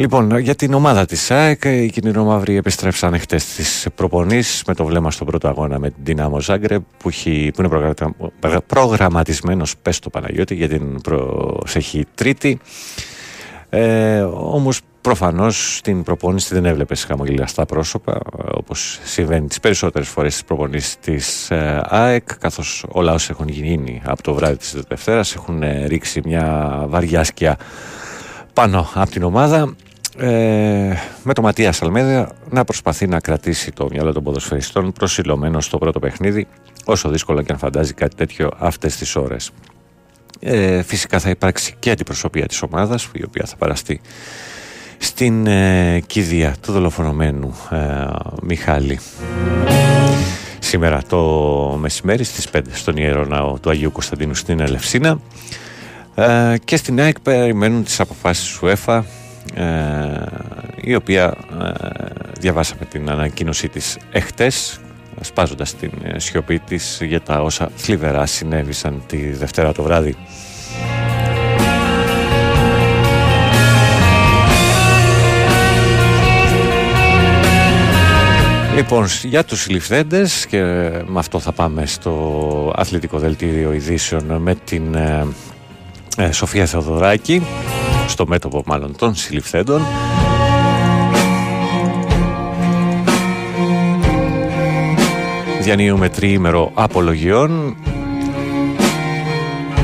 Λοιπόν, 0.00 0.38
για 0.38 0.54
την 0.54 0.74
ομάδα 0.74 1.04
της 1.04 1.30
ΑΕΚ, 1.30 1.64
οι 1.64 1.90
κινηρομαύροι 1.90 2.56
επιστρέψαν 2.56 3.18
χτες 3.18 3.42
στις 3.42 3.86
προπονήσεις 3.94 4.64
με 4.66 4.74
το 4.74 4.84
βλέμμα 4.84 5.10
στον 5.10 5.26
πρώτο 5.26 5.48
αγώνα 5.48 5.78
με 5.78 5.90
την 5.90 5.98
Δυνάμο 6.04 6.40
Ζάγκρε 6.40 6.78
που, 6.78 7.08
έχει, 7.08 7.50
που 7.54 7.60
είναι 7.60 7.68
προγραμμα- 7.68 8.62
προγραμματισμένος, 8.66 9.76
πες 9.82 9.98
το 9.98 10.10
Παναγιώτη, 10.10 10.54
για 10.54 10.68
την 10.68 11.00
προσεχή 11.00 12.04
τρίτη. 12.14 12.58
Ε, 13.68 14.20
όμως 14.20 14.80
προφανώς 15.00 15.76
στην 15.76 16.02
προπόνηση 16.02 16.54
δεν 16.54 16.64
έβλεπες 16.64 17.04
χαμογελαστά 17.04 17.66
πρόσωπα 17.66 18.20
όπως 18.54 18.98
συμβαίνει 19.02 19.46
τις 19.46 19.60
περισσότερες 19.60 20.08
φορές 20.08 20.32
στις 20.32 20.44
προπονήσεις 20.44 20.96
της 20.98 21.50
ε, 21.50 21.80
ΑΕΚ 21.84 22.38
καθώς 22.38 22.84
όλα 22.88 23.12
όσα 23.12 23.28
έχουν 23.32 23.48
γίνει 23.48 24.02
από 24.04 24.22
το 24.22 24.34
βράδυ 24.34 24.56
της 24.56 24.74
Δευτέρας 24.88 25.34
έχουν 25.34 25.62
ε, 25.62 25.86
ρίξει 25.86 26.20
μια 26.24 26.74
βαριά 26.88 27.24
σκιά 27.24 27.56
πάνω 28.52 28.88
από 28.94 29.10
την 29.10 29.22
ομάδα 29.22 29.74
ε, 30.18 30.96
με 31.22 31.32
το 31.32 31.42
Ματίας 31.42 31.82
Αλμέδα 31.82 32.32
να 32.50 32.64
προσπαθεί 32.64 33.06
να 33.06 33.20
κρατήσει 33.20 33.72
το 33.72 33.88
μυαλό 33.90 34.12
των 34.12 34.22
ποδοσφαιριστών 34.22 34.92
προσιλωμένο 34.92 35.60
στο 35.60 35.78
πρώτο 35.78 35.98
παιχνίδι 35.98 36.46
όσο 36.84 37.08
δύσκολο 37.08 37.42
και 37.42 37.52
αν 37.52 37.58
φαντάζει 37.58 37.92
κάτι 37.92 38.16
τέτοιο 38.16 38.50
αυτές 38.58 38.96
τις 38.96 39.16
ώρες. 39.16 39.50
Ε, 40.40 40.82
φυσικά 40.82 41.18
θα 41.18 41.30
υπάρξει 41.30 41.74
και 41.78 41.90
αντιπροσωπεία 41.90 42.46
της 42.46 42.62
ομάδας 42.62 43.08
η 43.12 43.24
οποία 43.24 43.44
θα 43.46 43.56
παραστεί 43.56 44.00
στην 44.98 45.46
ε, 45.46 46.02
κηδεία 46.06 46.54
του 46.60 46.72
δολοφονωμένου 46.72 47.54
ε, 47.70 47.76
Μιχάλη 48.42 48.98
σήμερα 50.58 51.02
το 51.08 51.18
μεσημέρι 51.80 52.24
στις 52.24 52.48
5 52.52 52.60
στον 52.72 52.96
Ιερό 52.96 53.24
Ναό 53.24 53.58
του 53.58 53.70
Αγίου 53.70 53.92
Κωνσταντίνου 53.92 54.34
στην 54.34 54.60
Ελευσίνα 54.60 55.20
ε, 56.14 56.54
και 56.64 56.76
στην 56.76 57.00
ΑΕΚ 57.00 57.20
περιμένουν 57.20 57.84
τις 57.84 58.00
αποφάσεις 58.00 58.58
του 58.58 58.66
ΕΦΑ 58.66 58.96
ε, 58.96 59.04
η 60.80 60.94
οποία 60.94 61.24
ε, 61.24 61.70
διαβάσαμε 62.40 62.84
την 62.84 63.10
ανακοίνωσή 63.10 63.68
της 63.68 63.96
εχτες 64.10 64.80
σπάζοντας 65.20 65.74
την 65.74 65.90
ε, 66.02 66.18
σιωπή 66.18 66.58
της 66.58 67.00
για 67.02 67.20
τα 67.20 67.42
όσα 67.42 67.70
θλιβερά 67.76 68.26
συνέβησαν 68.26 69.02
τη 69.06 69.32
Δευτέρα 69.32 69.72
το 69.72 69.82
βράδυ. 69.82 70.16
Λοιπόν, 78.74 79.06
για 79.22 79.44
τους 79.44 79.60
συλληφθέντες 79.60 80.46
και 80.46 80.62
με 81.06 81.18
αυτό 81.18 81.38
θα 81.38 81.52
πάμε 81.52 81.86
στο 81.86 82.72
αθλητικό 82.76 83.18
δελτίο 83.18 83.72
ειδήσεων 83.72 84.42
με 84.42 84.54
την 84.54 84.94
ε, 84.94 85.26
ε, 86.16 86.32
Σοφία 86.32 86.66
Θεοδωράκη 86.66 87.42
στο 88.08 88.26
μέτωπο 88.26 88.62
μάλλον 88.66 88.96
των 88.96 89.14
συλληφθέντων 89.14 89.82
διανύουμε 95.62 96.08
τριήμερο 96.08 96.70
απολογιών 96.74 97.76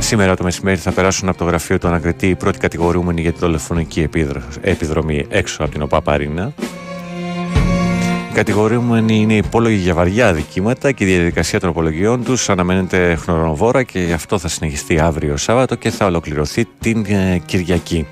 Σήμερα 0.05 0.37
το 0.37 0.43
μεσημέρι 0.45 0.77
θα 0.77 0.93
περάσουν 0.93 1.29
από 1.29 1.39
το 1.39 1.45
γραφείο 1.45 1.79
του 1.79 1.87
ανακριτή 1.87 2.29
οι 2.29 2.35
πρώτοι 2.35 2.59
κατηγορούμενοι 2.59 3.21
για 3.21 3.33
τη 3.33 3.39
δολοφονική 3.39 4.09
επιδρομή 4.61 5.27
έξω 5.29 5.63
από 5.63 5.73
την 5.73 5.83
ΟΠΑΠΑΡΙΝΑ. 5.83 6.53
Οι 6.53 6.84
κατηγορούμενοι 8.35 9.21
είναι 9.21 9.35
υπόλογοι 9.35 9.77
για 9.77 9.95
βαριά 9.95 10.29
αδικήματα 10.29 10.93
και 10.93 11.05
η 11.05 11.07
διαδικασία 11.07 11.61
των 11.61 11.69
απολογιών 11.69 12.25
τους 12.25 12.49
αναμένεται 12.49 13.15
χρονοβόρα 13.15 13.83
και 13.83 14.01
γι' 14.01 14.13
αυτό 14.13 14.39
θα 14.39 14.49
συνεχιστεί 14.49 14.99
αύριο 14.99 15.37
Σάββατο 15.37 15.75
και 15.75 15.91
θα 15.91 16.07
ολοκληρωθεί 16.07 16.65
την 16.81 17.05
ε, 17.09 17.43
Κυριακή. 17.47 18.07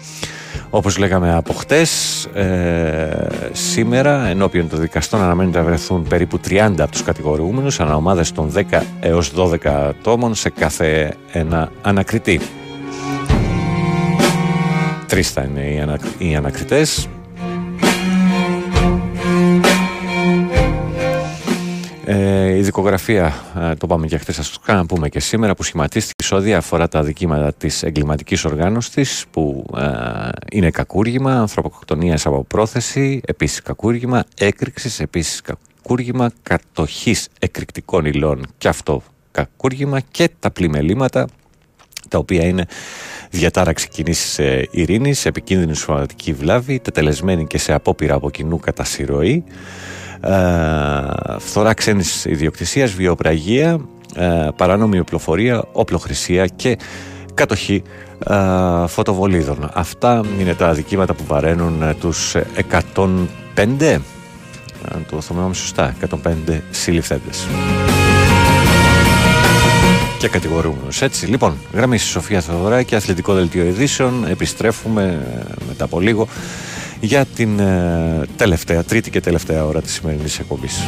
Όπως 0.70 0.98
λέγαμε 0.98 1.34
από 1.34 1.52
χτες, 1.52 2.24
ε, 2.24 3.26
σήμερα 3.52 4.26
ενώπιον 4.26 4.68
των 4.68 4.80
δικαστών 4.80 5.22
αναμένεται 5.22 5.58
να 5.58 5.64
βρεθούν 5.64 6.02
περίπου 6.02 6.40
30 6.48 6.56
από 6.78 6.90
τους 6.90 7.02
κατηγορούμενους 7.02 7.80
ανά 7.80 7.96
ομάδες 7.96 8.32
των 8.32 8.52
10 8.70 8.82
έως 9.00 9.32
12 9.36 9.56
ατόμων 9.64 10.34
σε 10.34 10.50
κάθε 10.50 11.14
ένα 11.32 11.72
ανακριτή. 11.82 12.40
Τρεις 15.06 15.30
θα 15.30 15.42
είναι 15.42 15.60
οι, 15.60 15.80
ανα, 15.80 15.98
οι 16.18 16.34
ανακριτές. 16.34 17.08
Ε, 22.14 22.56
η 22.56 22.60
δικογραφία, 22.60 23.34
ε, 23.60 23.74
το 23.74 23.86
πάμε 23.86 24.06
και 24.06 24.18
χθες, 24.18 24.34
σας 24.34 24.50
το 24.50 24.58
κάναμε 24.64 24.86
πούμε 24.86 25.08
και 25.08 25.20
σήμερα, 25.20 25.54
που 25.54 25.62
σχηματίστηκε 25.62 26.24
σε 26.24 26.34
ό,τι 26.34 26.54
αφορά 26.54 26.88
τα 26.88 27.02
δικήματα 27.02 27.52
της 27.52 27.82
εγκληματικής 27.82 28.44
οργάνωσης, 28.44 29.24
που 29.30 29.64
ε, 29.76 30.28
είναι 30.52 30.70
κακούργημα, 30.70 31.32
ανθρωποκτονίας 31.32 32.26
από 32.26 32.44
πρόθεση, 32.44 33.20
επίσης 33.24 33.62
κακούργημα, 33.62 34.24
έκρηξης, 34.38 35.00
επίσης 35.00 35.40
κακούργημα 35.40 36.30
κατοχής 36.42 37.28
εκρηκτικών 37.38 38.04
υλών 38.04 38.46
και 38.58 38.68
αυτό 38.68 39.02
κακούργημα 39.30 40.00
και 40.00 40.30
τα 40.38 40.50
πλημελήματα 40.50 41.26
τα 42.08 42.18
οποία 42.18 42.44
είναι 42.44 42.66
διατάραξη 43.30 43.88
κοινή 43.88 44.14
ειρήνης, 44.70 45.26
επικίνδυνης 45.26 45.78
σωματική 45.78 46.32
βλάβη, 46.32 46.78
τετελεσμένη 46.78 47.46
και 47.46 47.58
σε 47.58 47.72
απόπειρα 47.72 48.14
από 48.14 48.30
κοινού 48.30 48.58
κατά 48.58 48.84
συρροή, 48.84 49.44
ε, 49.46 49.52
φθορά 51.38 51.74
ξένης 51.74 52.24
ιδιοκτησίας, 52.24 52.92
βιοπραγία, 52.92 53.80
ε, 54.14 54.48
παράνομη 54.56 54.98
οπλοφορία, 54.98 55.64
όπλοχρησία 55.72 56.46
και 56.46 56.78
κατοχή 57.34 57.82
ε, 58.26 58.36
φωτοβολίδων. 58.86 59.70
Αυτά 59.72 60.22
είναι 60.40 60.54
τα 60.54 60.72
δικήματα 60.72 61.14
που 61.14 61.24
βαραίνουν 61.26 61.82
ε, 61.82 61.94
τους 61.94 62.36
105 62.96 63.98
αν 64.94 65.06
το 65.10 65.20
θυμάμαι 65.20 65.54
σωστά 65.54 65.94
105 66.10 66.60
συλληφθέντες. 66.70 67.46
Και 70.18 70.28
κατηγορούμενους. 70.28 71.02
Έτσι 71.02 71.26
λοιπόν 71.26 71.56
γραμμή 71.72 71.98
στη 71.98 72.08
Σοφία 72.08 72.40
Θεοδωράκη 72.40 72.94
αθλητικό 72.94 73.34
δελτίο 73.34 73.64
ειδήσεων. 73.64 74.26
Επιστρέφουμε 74.26 75.02
ε, 75.02 75.54
μετά 75.68 75.84
από 75.84 76.00
λίγο 76.00 76.28
για 77.04 77.24
την 77.24 77.58
ε, 77.58 78.20
τελευταία 78.36 78.84
τρίτη 78.84 79.10
και 79.10 79.20
τελευταία 79.20 79.64
ώρα 79.64 79.82
της 79.82 79.92
σημερινής 79.92 80.38
εκπομπής 80.38 80.80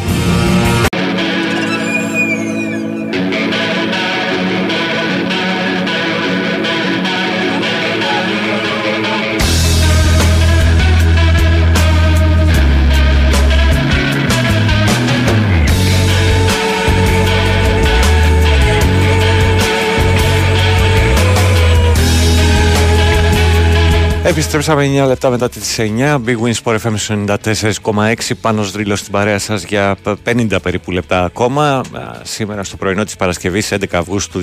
Επιστρέψαμε 24.26 25.02
9 25.02 25.06
λεπτά 25.06 25.30
μετά 25.30 25.48
τις 25.48 25.78
9 25.78 26.20
Big 26.26 26.36
Win 26.40 26.52
Sport 26.62 26.78
FM 26.78 27.26
94,6 27.82 28.14
Πάνος 28.40 28.70
Δρύλος 28.70 28.98
στην 28.98 29.12
παρέα 29.12 29.38
σας 29.38 29.64
για 29.64 29.96
50 30.24 30.56
περίπου 30.62 30.90
λεπτά 30.90 31.24
ακόμα. 31.24 31.82
Σήμερα 32.22 32.64
στο 32.64 32.76
πρωινό 32.76 33.05
της 33.05 33.16
Παρασκευής 33.16 33.72
11 33.72 33.84
Αυγούστου 33.92 34.40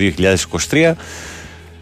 2023 0.70 0.94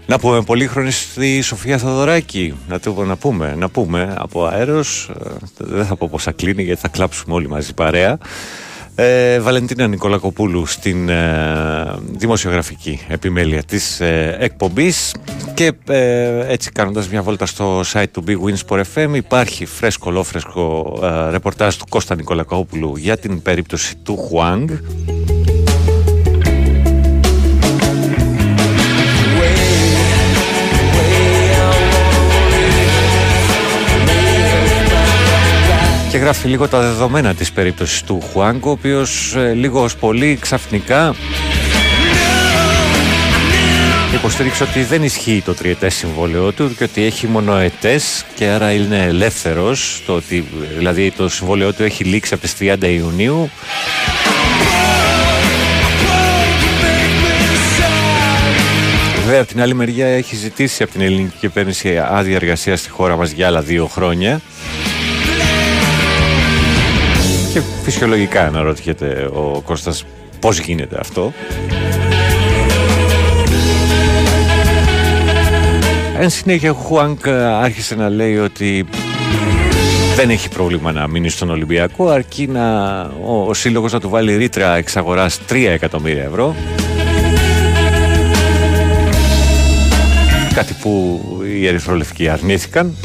να 0.05 0.19
πούμε 0.19 0.41
πολύχρονη 0.41 0.91
στη 0.91 1.41
Σοφία 1.41 1.77
Θοδωράκη 1.77 2.53
να, 2.67 2.79
το, 2.79 3.03
να 3.03 3.15
πούμε, 3.15 3.55
να 3.57 3.69
πούμε 3.69 4.15
από 4.17 4.45
αέρος. 4.45 5.11
Δεν 5.57 5.85
θα 5.85 5.95
πω 5.95 6.07
πόσα 6.11 6.31
κλείνει 6.31 6.63
γιατί 6.63 6.81
θα 6.81 6.87
κλάψουμε 6.87 7.33
όλοι 7.33 7.47
μαζί 7.47 7.73
παρέα 7.73 8.17
ε, 9.01 9.39
Βαλεντίνα 9.39 9.87
Νικολακοπούλου 9.87 10.65
στην 10.65 11.09
ε, 11.09 11.95
δημοσιογραφική 12.11 12.99
επιμέλεια 13.07 13.63
της 13.63 13.99
ε, 13.99 14.37
εκπομπής. 14.39 15.15
Και 15.53 15.71
ε, 15.87 16.51
έτσι 16.51 16.71
κάνοντας 16.71 17.09
μια 17.09 17.21
βόλτα 17.21 17.45
στο 17.45 17.81
site 17.93 18.09
του 18.11 18.23
Big 18.27 18.37
Wins 18.37 18.57
Sport 18.67 18.83
FM 18.95 19.15
υπάρχει 19.15 19.65
φρέσκο 19.65 20.09
ολόφρεσκο 20.09 20.99
ε, 21.03 21.31
ρεπορτάζ 21.31 21.75
του 21.75 21.85
Κώστα 21.89 22.15
Νικολακοπούλου 22.15 22.95
για 22.97 23.17
την 23.17 23.41
περίπτωση 23.41 23.95
του 23.95 24.17
Χουάνγκ 24.17 24.69
και 36.19 36.25
γράφει 36.25 36.47
λίγο 36.47 36.67
τα 36.67 36.79
δεδομένα 36.79 37.33
της 37.33 37.51
περίπτωσης 37.51 38.03
του 38.03 38.21
Χουάνγκ 38.21 38.65
ο 38.65 38.69
οποίος 38.69 39.35
ε, 39.35 39.53
λίγο 39.53 39.83
ως 39.83 39.95
πολύ 39.95 40.37
ξαφνικά 40.41 41.15
υποστήριξε 44.13 44.63
ότι 44.63 44.83
δεν 44.83 45.03
ισχύει 45.03 45.41
το 45.45 45.53
τριετές 45.53 45.95
συμβόλαιό 45.95 46.51
του 46.51 46.75
και 46.77 46.83
ότι 46.83 47.03
έχει 47.03 47.27
μονοετές 47.27 48.25
και 48.35 48.45
άρα 48.45 48.71
είναι 48.71 49.03
ελεύθερος 49.03 50.03
το 50.05 50.13
ότι, 50.13 50.47
δηλαδή 50.77 51.11
το 51.11 51.29
συμβόλαιό 51.29 51.73
του 51.73 51.83
έχει 51.83 52.03
λήξει 52.03 52.33
από 52.33 52.43
τις 52.43 52.55
30 52.59 52.75
Ιουνίου 52.83 53.49
Βέβαια, 59.25 59.39
από 59.41 59.51
την 59.51 59.61
άλλη 59.61 59.73
μεριά 59.73 60.07
έχει 60.07 60.35
ζητήσει 60.35 60.83
από 60.83 60.91
την 60.91 61.01
ελληνική 61.01 61.35
κυβέρνηση 61.39 61.97
άδεια 61.97 62.35
εργασίας 62.35 62.79
στη 62.79 62.89
χώρα 62.89 63.15
μας 63.15 63.31
για 63.31 63.47
άλλα 63.47 63.61
δύο 63.61 63.87
χρόνια. 63.87 64.41
Και 67.53 67.61
φυσιολογικά 67.83 68.45
αναρωτιέται 68.45 69.29
ο 69.33 69.61
Κώστας 69.65 70.05
πώς 70.39 70.59
γίνεται 70.59 70.97
αυτό. 70.99 71.33
Εν 76.19 76.29
συνέχεια 76.29 76.71
ο 76.71 76.73
Χουάνκ 76.73 77.27
άρχισε 77.61 77.95
να 77.95 78.09
λέει 78.09 78.37
ότι 78.37 78.85
δεν 80.15 80.29
έχει 80.29 80.49
πρόβλημα 80.49 80.91
να 80.91 81.07
μείνει 81.07 81.29
στον 81.29 81.49
Ολυμπιακό 81.49 82.07
αρκεί 82.07 82.47
να, 82.47 83.01
ο, 83.01 83.45
ο 83.47 83.53
σύλλογος 83.53 83.93
να 83.93 83.99
του 83.99 84.09
βάλει 84.09 84.35
ρήτρα 84.35 84.75
εξαγοράς 84.75 85.39
3 85.49 85.55
εκατομμύρια 85.55 86.23
ευρώ 86.23 86.55
κάτι 90.53 90.75
που 90.81 91.21
οι 91.45 91.67
ερυθρολευκοί 91.67 92.29
αρνήθηκαν 92.29 92.95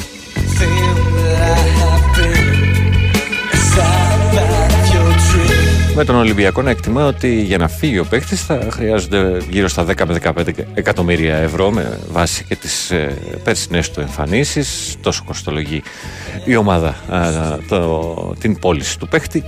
με 5.94 6.04
τον 6.04 6.16
Ολυμπιακό 6.16 6.62
να 6.62 6.70
εκτιμά 6.70 7.06
ότι 7.06 7.42
για 7.42 7.58
να 7.58 7.68
φύγει 7.68 7.98
ο 7.98 8.04
παίχτης 8.04 8.44
θα 8.44 8.66
χρειάζονται 8.70 9.38
γύρω 9.50 9.68
στα 9.68 9.86
10 9.86 10.06
με 10.06 10.18
15 10.22 10.48
εκατομμύρια 10.74 11.36
ευρώ 11.36 11.70
με 11.70 11.98
βάση 12.10 12.44
και 12.44 12.56
τις 12.56 12.90
ε, 12.90 13.16
περσινές 13.44 13.90
του 13.90 14.00
εμφανίσεις. 14.00 14.96
Τόσο 15.00 15.22
κοστολογεί 15.26 15.82
η 16.44 16.56
ομάδα 16.56 16.96
το, 17.68 18.34
την 18.38 18.58
πώληση 18.58 18.98
του 18.98 19.08
παίχτη 19.08 19.44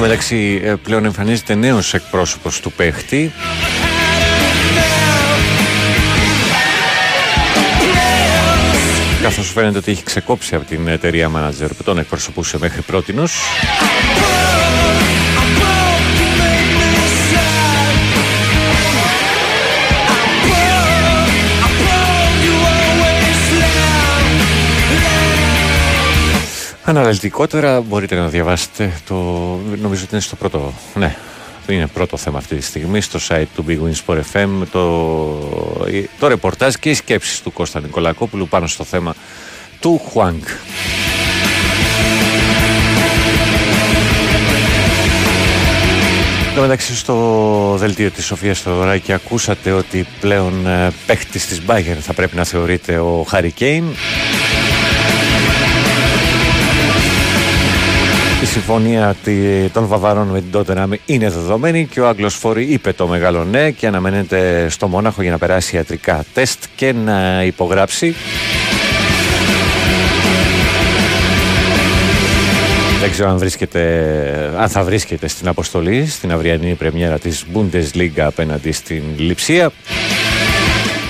τω 0.00 0.06
μεταξύ 0.06 0.60
ε, 0.64 0.74
πλέον 0.74 1.04
εμφανίζεται 1.04 1.54
νέος 1.54 1.94
εκπρόσωπος 1.94 2.60
του 2.60 2.72
παίχτη. 2.72 3.32
Καθώς 9.22 9.52
φαίνεται 9.52 9.78
ότι 9.78 9.90
έχει 9.90 10.02
ξεκόψει 10.02 10.54
από 10.54 10.64
την 10.64 10.88
εταιρεία 10.88 11.30
manager 11.36 11.68
που 11.76 11.82
τον 11.82 11.98
εκπροσωπούσε 11.98 12.58
μέχρι 12.58 12.80
πρότινος 12.82 13.32
Αναλυτικότερα 26.90 27.80
μπορείτε 27.80 28.14
να 28.14 28.28
διαβάσετε 28.28 28.92
το. 29.06 29.14
Νομίζω 29.80 30.02
ότι 30.02 30.12
είναι 30.12 30.20
στο 30.20 30.36
πρώτο. 30.36 30.72
Ναι, 30.94 31.16
είναι 31.68 31.86
πρώτο 31.86 32.16
θέμα 32.16 32.38
αυτή 32.38 32.56
τη 32.56 32.62
στιγμή 32.62 33.00
στο 33.00 33.18
site 33.28 33.44
του 33.54 33.64
Big 33.68 33.78
Win 33.78 34.04
Sport 34.06 34.20
FM 34.32 34.48
το, 34.72 35.08
το 36.18 36.26
ρεπορτάζ 36.28 36.74
και 36.74 36.90
οι 36.90 36.94
σκέψεις 36.94 37.40
του 37.40 37.52
Κώστα 37.52 37.80
Νικολακόπουλου 37.80 38.48
πάνω 38.48 38.66
στο 38.66 38.84
θέμα 38.84 39.14
του 39.80 40.00
Χουάνγκ. 40.08 40.42
Εν 46.54 46.60
μεταξύ 46.60 46.96
στο 46.96 47.74
δελτίο 47.78 48.10
της 48.10 48.24
Σοφίας 48.24 48.60
Θεοδωράκη 48.60 49.12
ακούσατε 49.12 49.72
ότι 49.72 50.06
πλέον 50.20 50.66
ε, 50.66 50.90
παίχτης 51.06 51.46
της 51.46 51.62
Bayern 51.66 51.98
θα 52.00 52.12
πρέπει 52.12 52.36
να 52.36 52.44
θεωρείται 52.44 52.98
ο 52.98 53.24
Χάρι 53.28 53.50
Κέιν. 53.50 53.84
Η 58.42 58.46
συμφωνία 58.46 59.16
των 59.72 59.86
Βαβαρών 59.86 60.28
με 60.28 60.40
την 60.40 60.50
Τότεναμ 60.50 60.90
είναι 61.06 61.30
δεδομένη 61.30 61.86
και 61.86 62.00
ο 62.00 62.08
Άγγλος 62.08 62.34
Φόρη 62.34 62.64
είπε 62.64 62.92
το 62.92 63.06
μεγάλο 63.06 63.44
ναι 63.44 63.70
και 63.70 63.86
αναμένεται 63.86 64.68
στο 64.68 64.88
Μόναχο 64.88 65.22
για 65.22 65.30
να 65.30 65.38
περάσει 65.38 65.76
ιατρικά 65.76 66.24
τεστ 66.34 66.64
και 66.76 66.92
να 66.92 67.42
υπογράψει. 67.44 68.14
Δεν 73.00 73.10
ξέρω 73.10 73.28
αν, 73.30 73.38
βρίσκεται, 73.38 74.54
αν 74.58 74.68
θα 74.68 74.82
βρίσκεται 74.82 75.28
στην 75.28 75.48
αποστολή 75.48 76.06
στην 76.06 76.32
αυριανή 76.32 76.74
πρεμιέρα 76.74 77.18
της 77.18 77.44
Bundesliga 77.54 78.20
απέναντι 78.20 78.72
στην 78.72 79.02
Λιψία. 79.16 79.70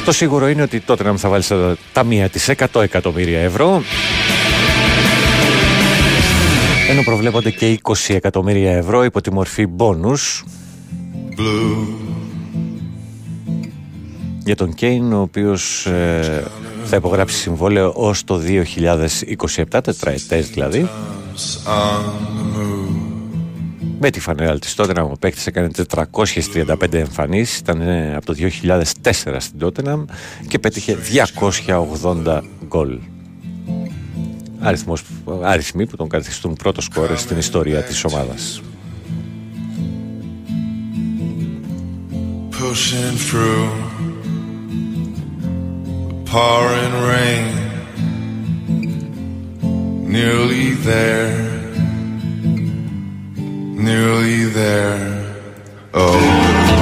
Το 0.05 0.12
σίγουρο 0.12 0.48
είναι 0.48 0.62
ότι 0.62 0.81
τότε 0.81 1.05
να 1.05 1.16
θα 1.16 1.28
βάλει 1.28 1.43
στα 1.43 1.77
ταμεία 1.93 2.28
της 2.28 2.51
100 2.73 2.82
εκατομμύρια 2.82 3.40
ευρώ 3.40 3.82
Ενώ 6.91 7.03
προβλέπονται 7.03 7.51
και 7.51 7.81
20 7.83 7.93
εκατομμύρια 8.15 8.73
ευρώ 8.73 9.05
υπό 9.05 9.21
τη 9.21 9.33
μορφή 9.33 9.67
μπόνους 9.67 10.45
για 14.45 14.57
τον 14.57 14.75
Κέιν 14.75 15.12
ο 15.12 15.21
οποίος 15.21 15.87
ε, 15.87 16.45
θα 16.85 16.97
υπογράψει 16.97 17.37
συμβόλαιο 17.37 17.93
ως 17.95 18.25
το 18.25 18.41
2027, 19.45 19.81
τετραετές 19.83 20.51
δηλαδή. 20.51 20.89
Με 24.01 24.11
τη 24.11 24.21
φανέλα 24.21 24.59
της 24.59 24.75
Τότεναμ 24.75 25.11
ο 25.11 25.17
παίκτης 25.21 25.47
έκανε 25.47 25.71
435 25.95 26.93
εμφανίσεις 26.93 27.59
ήταν 27.59 27.81
ε, 27.81 28.17
από 28.17 28.27
το 28.27 28.35
2004 29.03 29.37
στην 29.39 29.59
Τότεναμ 29.59 30.05
και 30.49 30.59
πέτυχε 30.59 30.97
280 32.25 32.41
γκολ 32.67 32.99
Αριθμός, 34.61 35.03
αριθμοί 35.43 35.87
που 35.87 35.97
τον 35.97 36.09
καθιστούν 36.09 36.55
πρώτο 36.55 36.81
σκόρε 36.81 37.16
στην 37.16 37.39
ιστορία 37.39 37.82
της 37.82 38.05
ομάδας 38.05 38.61
pushing 42.61 43.16
through 43.16 43.70
the 46.09 46.23
pouring 46.27 46.95
rain. 47.11 47.53
Nearly 50.07 50.73
there, 50.73 51.35
nearly 53.89 54.45
there. 54.45 55.37
Oh. 55.95 56.80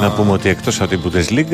Να 0.00 0.10
πούμε 0.10 0.32
ότι 0.32 0.48
εκτός 0.48 0.80
από 0.80 0.90
την 0.90 1.00
Bundesliga 1.04 1.52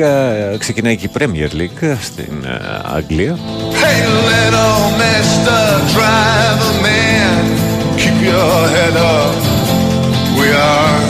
ε, 0.53 0.57
ξεκινάει 0.57 0.95
και 0.97 1.05
η 1.05 1.09
Premier 1.17 1.55
League 1.55 1.95
στην 2.01 2.43
ε, 2.45 2.81
Αγγλία 2.95 3.37
Hey, 3.81 4.01
little 4.29 4.83
Mister 5.01 5.63
Driver 5.93 6.73
Man, 6.85 7.43
keep 8.01 8.17
your 8.31 8.57
head 8.75 8.95
up. 9.15 9.35
We 10.39 10.47
are 10.71 11.02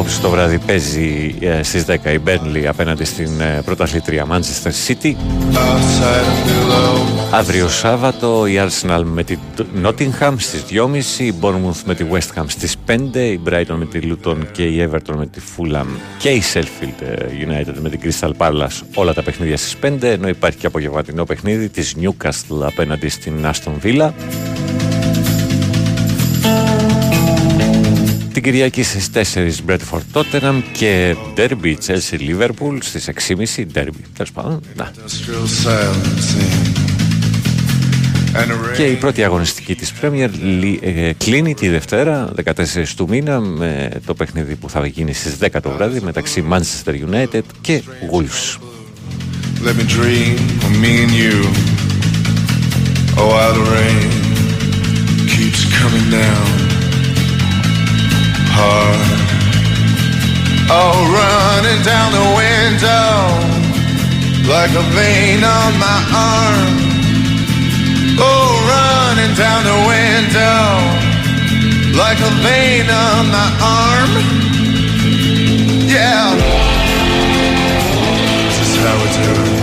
Απόψε 0.00 0.20
το 0.20 0.30
βράδυ 0.30 0.58
παίζει 0.58 1.34
ε, 1.40 1.62
στις 1.62 1.84
10 1.88 1.92
η 1.92 2.20
Burnley 2.26 2.64
απέναντι 2.68 3.04
στην 3.04 3.40
ε, 3.40 3.62
πρωταθλήτρια 3.64 4.26
Manchester 4.30 4.70
City. 4.86 5.06
Outside 5.06 5.14
and 6.26 6.48
below. 6.48 7.00
Αύριο 7.30 7.68
Σάββατο 7.68 8.46
η 8.46 8.54
Arsenal 8.58 9.02
με 9.04 9.22
τη 9.22 9.38
Nottingham 9.84 10.34
στις 10.36 10.64
2.30, 10.70 11.20
η 11.20 11.34
Bournemouth 11.40 11.82
με 11.84 11.94
τη 11.94 12.04
West 12.10 12.40
Ham 12.40 12.44
στις 12.46 12.76
5, 12.86 12.98
η 13.14 13.40
Brighton 13.48 13.74
με 13.76 13.86
τη 13.86 14.00
Luton 14.02 14.36
και 14.52 14.62
η 14.62 14.88
Everton 14.90 15.14
με 15.16 15.26
τη 15.26 15.40
Fulham 15.56 15.86
και 16.18 16.28
η 16.28 16.42
Sheffield 16.52 17.02
ε, 17.02 17.26
United 17.46 17.74
με 17.80 17.88
την 17.88 18.00
Crystal 18.02 18.32
Palace 18.36 18.80
όλα 18.94 19.14
τα 19.14 19.22
παιχνίδια 19.22 19.56
στις 19.56 19.76
5, 19.82 20.02
ενώ 20.02 20.28
υπάρχει 20.28 20.58
και 20.58 20.66
απογευματινό 20.66 21.24
παιχνίδι 21.24 21.68
της 21.68 21.96
Newcastle 22.00 22.62
απέναντι 22.62 23.08
στην 23.08 23.34
Aston 23.44 23.86
Villa. 23.86 24.10
Την 28.42 28.52
Κυριακή 28.52 28.82
στις 28.82 29.10
4 29.14 29.70
Bradford 29.70 30.00
Tottenham 30.12 30.62
και 30.72 31.16
Derby 31.36 31.74
Chelsea 31.86 32.18
Liverpool 32.18 32.78
στις 32.80 33.08
6.30 33.28 33.34
Derby. 33.74 34.00
Τέλος 34.16 34.32
πάντων, 34.32 34.60
να. 34.76 34.90
Industrial 34.90 35.66
silencing. 35.68 36.76
And 38.36 38.50
a 38.50 38.76
Και 38.76 38.82
η 38.84 38.94
πρώτη 38.94 39.24
αγωνιστική 39.24 39.74
της 39.74 39.92
Premier 40.02 40.28
λι- 40.60 40.78
ε, 40.82 41.12
κλείνει 41.18 41.54
τη 41.54 41.68
Δευτέρα, 41.68 42.32
14 42.34 42.94
του 42.96 43.06
μήνα, 43.08 43.40
με 43.40 43.90
το 44.06 44.14
παιχνίδι 44.14 44.54
που 44.54 44.70
θα 44.70 44.86
γίνει 44.86 45.12
στις 45.12 45.36
10 45.38 45.60
το 45.62 45.70
βράδυ 45.70 46.00
μεταξύ 46.00 46.44
Manchester 46.50 46.94
United 47.12 47.42
και 47.60 47.82
Wolves. 48.12 48.58
Let 49.64 49.74
me 49.74 49.84
dream 49.98 50.36
of 50.66 50.72
me 50.82 50.92
and 51.04 51.12
you. 51.22 51.36
Oh, 53.18 53.28
while 53.32 53.54
the 53.58 53.66
rain 53.76 54.08
keeps 55.32 55.60
coming 55.80 56.08
down 56.20 56.69
hard. 58.58 59.10
Oh, 60.72 60.94
running 61.10 61.82
down 61.82 62.08
the 62.12 62.26
window 62.42 63.10
like 64.46 64.72
a 64.74 64.84
vein 64.94 65.42
on 65.42 65.72
my 65.78 66.00
arm. 66.14 66.74
Oh, 68.18 68.50
running 68.70 69.34
down 69.34 69.60
the 69.64 69.78
window 69.92 71.00
like 71.96 72.20
a 72.20 72.32
vein 72.46 72.86
on 72.90 73.22
my 73.30 73.50
arm. 73.62 74.12
Yeah. 75.86 76.34
This 78.46 78.58
is 78.66 78.82
how 78.82 78.96
we 79.02 79.08
do 79.18 79.54
it. 79.54 79.59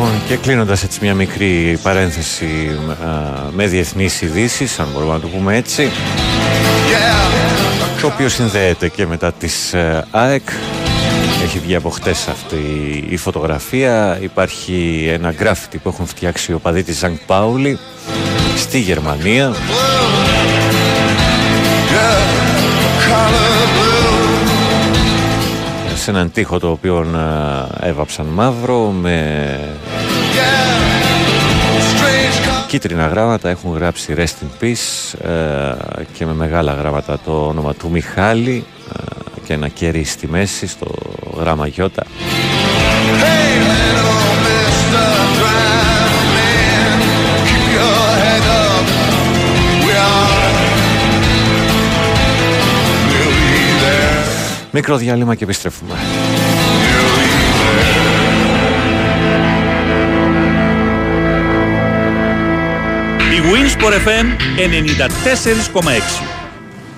Λοιπόν, 0.00 0.20
και 0.26 0.36
κλείνοντας 0.36 0.82
έτσι 0.82 0.98
μια 1.02 1.14
μικρή 1.14 1.78
παρένθεση 1.82 2.78
α, 2.90 3.04
με 3.50 3.66
διεθνείς 3.66 4.20
ειδήσει, 4.20 4.68
αν 4.78 4.88
μπορούμε 4.92 5.12
να 5.12 5.20
το 5.20 5.26
πούμε 5.26 5.56
έτσι, 5.56 5.90
το 8.00 8.06
οποίο 8.06 8.28
συνδέεται 8.28 8.88
και 8.88 9.06
μετά 9.06 9.32
τις 9.32 9.72
ε, 9.74 10.06
ΑΕΚ. 10.10 10.48
Έχει 11.44 11.58
βγει 11.58 11.74
από 11.74 11.90
χτες 11.90 12.28
αυτή 12.28 12.56
η 13.08 13.16
φωτογραφία. 13.16 14.18
Υπάρχει 14.20 15.08
ένα 15.12 15.32
γκράφιτι 15.32 15.78
που 15.78 15.88
έχουν 15.88 16.06
φτιάξει 16.06 16.52
οι 16.52 16.54
οπαδοί 16.54 16.82
της 16.82 16.98
Ζανκ 16.98 17.18
Πάουλη 17.26 17.78
στη 18.56 18.78
Γερμανία. 18.78 19.54
Σε 26.00 26.10
έναν 26.10 26.32
τοίχο 26.32 26.58
το 26.58 26.70
οποίο 26.70 26.96
α, 26.96 27.86
έβαψαν 27.88 28.26
μαύρο 28.26 28.90
με 28.90 29.58
κίτρινα 32.66 33.06
γράμματα. 33.06 33.48
Έχουν 33.48 33.76
γράψει 33.76 34.14
Rest 34.16 34.20
in 34.22 34.64
Peace 34.64 35.18
ε, 35.28 35.74
και 36.12 36.26
με 36.26 36.32
μεγάλα 36.32 36.72
γράμματα 36.72 37.18
το 37.24 37.46
όνομα 37.46 37.74
του 37.74 37.90
Μιχάλη 37.90 38.64
ε, 38.96 39.40
και 39.44 39.52
ένα 39.52 39.68
κέρι 39.68 40.04
στη 40.04 40.28
μέση 40.28 40.66
στο 40.66 40.86
γράμμα 41.38 41.66
Γιώτα. 41.66 42.04
Keep 43.12 44.39
Μικρό 54.72 54.96
διάλειμμα 54.96 55.34
και 55.34 55.44
επιστρέφουμε. 55.44 55.94
Η 63.30 63.42
Winsport 63.52 63.92
FM 64.08 64.26
94,6 65.82 66.39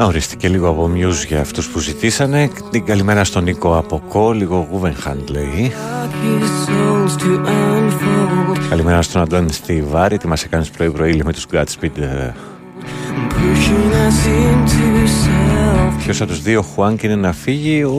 Να 0.00 0.06
ορίστηκε 0.06 0.48
λίγο 0.48 0.68
από 0.68 0.90
Muse 0.94 1.26
για 1.26 1.40
αυτούς 1.40 1.68
που 1.68 1.78
ζητήσανε. 1.78 2.50
Την 2.70 2.84
καλημέρα 2.84 3.24
στον 3.24 3.44
Νίκο 3.44 3.76
από 3.76 4.02
Κο, 4.08 4.32
λίγο 4.32 4.68
Γουβενχάντ 4.70 5.28
λέει. 5.28 5.72
Καλημέρα 8.68 9.02
στον 9.02 9.22
Αντώνη 9.22 9.52
στη 9.52 9.82
Βάρη, 9.82 10.18
τι 10.18 10.26
μας 10.26 10.44
έκανες 10.44 10.70
πρωί 10.70 10.90
πρωί 10.90 11.22
με 11.24 11.32
τους 11.32 11.46
Godspeed. 11.52 11.98
ε. 11.98 12.32
Ποιος 15.98 16.20
από 16.20 16.30
τους 16.30 16.42
δύο 16.42 16.62
Χουάνκ 16.62 17.02
είναι 17.02 17.16
να 17.16 17.32
φύγει, 17.32 17.82
ο, 17.84 17.90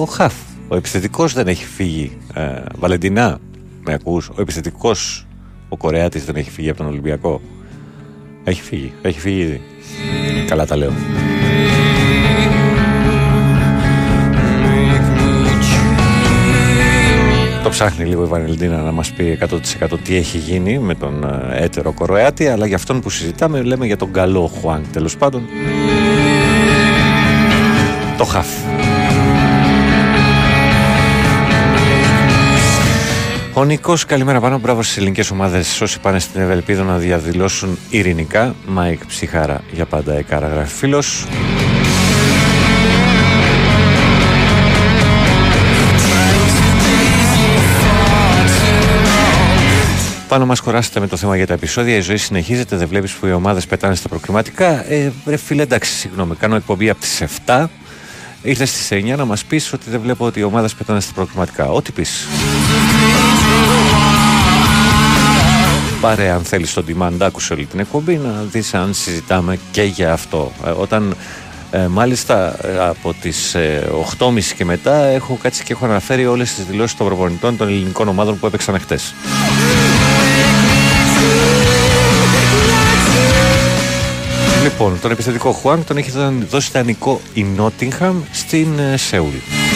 ο 0.00 0.04
Χαφ. 0.04 0.34
Ο 0.68 0.76
επιθετικός 0.76 1.32
δεν 1.32 1.46
έχει 1.46 1.64
φύγει. 1.64 2.16
Ε, 2.34 2.62
Βαλεντινά, 2.78 3.38
με 3.84 3.92
ακούς. 3.92 4.28
Ο 4.28 4.40
επιθετικός, 4.40 5.26
ο 5.68 5.76
Κορεάτης 5.76 6.24
δεν 6.24 6.36
έχει 6.36 6.50
φύγει 6.50 6.68
από 6.68 6.78
τον 6.78 6.86
Ολυμπιακό. 6.86 7.40
Έχει 8.44 8.62
φύγει, 8.62 8.92
έχει 9.02 9.20
φύγει 9.20 9.40
ήδη. 9.40 9.60
Καλά 10.48 10.66
τα 10.66 10.76
λέω. 10.76 10.92
Το 17.62 17.68
ψάχνει 17.68 18.04
λίγο 18.04 18.24
η 18.24 18.26
Βανελντίνα 18.26 18.76
να 18.82 18.92
μας 18.92 19.12
πει 19.12 19.38
100% 19.82 19.98
τι 20.04 20.16
έχει 20.16 20.38
γίνει 20.38 20.78
με 20.78 20.94
τον 20.94 21.24
ε, 21.24 21.64
έτερο 21.64 21.92
Κορεάτη, 21.92 22.48
αλλά 22.48 22.66
για 22.66 22.76
αυτόν 22.76 23.00
που 23.00 23.10
συζητάμε 23.10 23.62
λέμε 23.62 23.86
για 23.86 23.96
τον 23.96 24.12
καλό 24.12 24.46
Χουάνκ 24.60 24.86
τέλος 24.92 25.16
πάντων. 25.16 25.42
Το 28.18 28.24
χαφ. 28.24 28.48
Ο 33.54 33.64
Νικό, 33.64 33.96
καλημέρα 34.06 34.40
Πάνο. 34.40 34.58
Μπράβο 34.58 34.82
στις 34.82 34.96
ελληνικές 34.96 35.30
ομάδες. 35.30 35.80
Όσοι 35.80 36.00
πάνε 36.00 36.18
στην 36.18 36.40
Ευελπίδα 36.40 36.82
να 36.82 36.96
διαδηλώσουν 36.96 37.78
ειρηνικά. 37.90 38.54
Μάικ 38.66 39.06
Ψυχάρα 39.06 39.60
για 39.72 39.86
πάντα 39.86 40.14
εκάρα 40.14 40.48
γράφει 40.48 40.74
φίλος. 40.74 41.26
Πάνο 50.28 50.46
μας 50.46 50.58
κουράσατε 50.58 51.00
με 51.00 51.06
το 51.06 51.16
θέμα 51.16 51.36
για 51.36 51.46
τα 51.46 51.54
επεισόδια. 51.54 51.96
Η 51.96 52.00
ζωή 52.00 52.16
συνεχίζεται. 52.16 52.76
Δεν 52.76 52.88
βλέπεις 52.88 53.12
που 53.12 53.26
οι 53.26 53.32
ομάδες 53.32 53.66
πετάνε 53.66 53.94
στα 53.94 54.08
προκριματικά. 54.08 54.90
Ε, 54.92 55.12
ρε 55.26 55.36
φίλε, 55.36 55.62
εντάξει, 55.62 55.92
συγγνώμη. 55.92 56.34
Κάνω 56.34 56.56
εκπομπή 56.56 56.88
από 56.88 57.00
τις 57.00 57.22
7. 57.46 57.66
Ήρθε 58.42 58.64
στις 58.64 58.88
9 58.90 59.16
να 59.16 59.24
μας 59.24 59.44
πεις 59.44 59.72
ότι 59.72 59.90
δεν 59.90 60.00
βλέπω 60.00 60.24
ότι 60.24 60.40
οι 60.40 60.42
ομάδες 60.42 60.74
πετάνε 60.74 61.00
στα 61.00 61.12
προκριματικά. 61.12 61.68
Ό,τι 61.68 61.92
πεις. 61.92 62.26
Πάρε 66.00 66.30
αν 66.30 66.42
θέλεις 66.42 66.72
τον 66.72 66.84
demand, 66.88 67.16
άκουσε 67.18 67.52
όλη 67.52 67.64
την 67.64 67.80
εκπομπή 67.80 68.16
να 68.16 68.44
δεις 68.50 68.74
αν 68.74 68.94
συζητάμε 68.94 69.58
και 69.70 69.82
για 69.82 70.12
αυτό. 70.12 70.52
Ε, 70.66 70.70
όταν 70.70 71.16
ε, 71.70 71.86
μάλιστα 71.86 72.66
ε, 72.66 72.78
από 72.78 73.14
τις 73.20 73.54
ε, 73.54 73.88
8.30 74.18 74.42
και 74.56 74.64
μετά 74.64 75.04
έχω 75.04 75.38
κάτσει 75.42 75.64
και 75.64 75.72
έχω 75.72 75.84
αναφέρει 75.84 76.26
όλες 76.26 76.54
τις 76.54 76.64
δηλώσεις 76.64 76.96
των 76.96 77.06
προπονητών 77.06 77.56
των 77.56 77.68
ελληνικών 77.68 78.08
ομάδων 78.08 78.38
που 78.38 78.46
έπαιξαν 78.46 78.80
χτες. 78.80 79.14
Λοιπόν, 84.62 84.98
τον 85.00 85.10
επιθετικό 85.10 85.52
Χουάνγκ 85.52 85.82
τον 85.82 85.96
έχει 85.96 86.12
δώσει 86.50 86.70
δανεικό 86.72 87.20
η 87.34 87.42
Νότιγχαμ 87.42 88.22
στην 88.32 88.78
ε, 88.78 88.96
Σεούλ. 88.96 89.67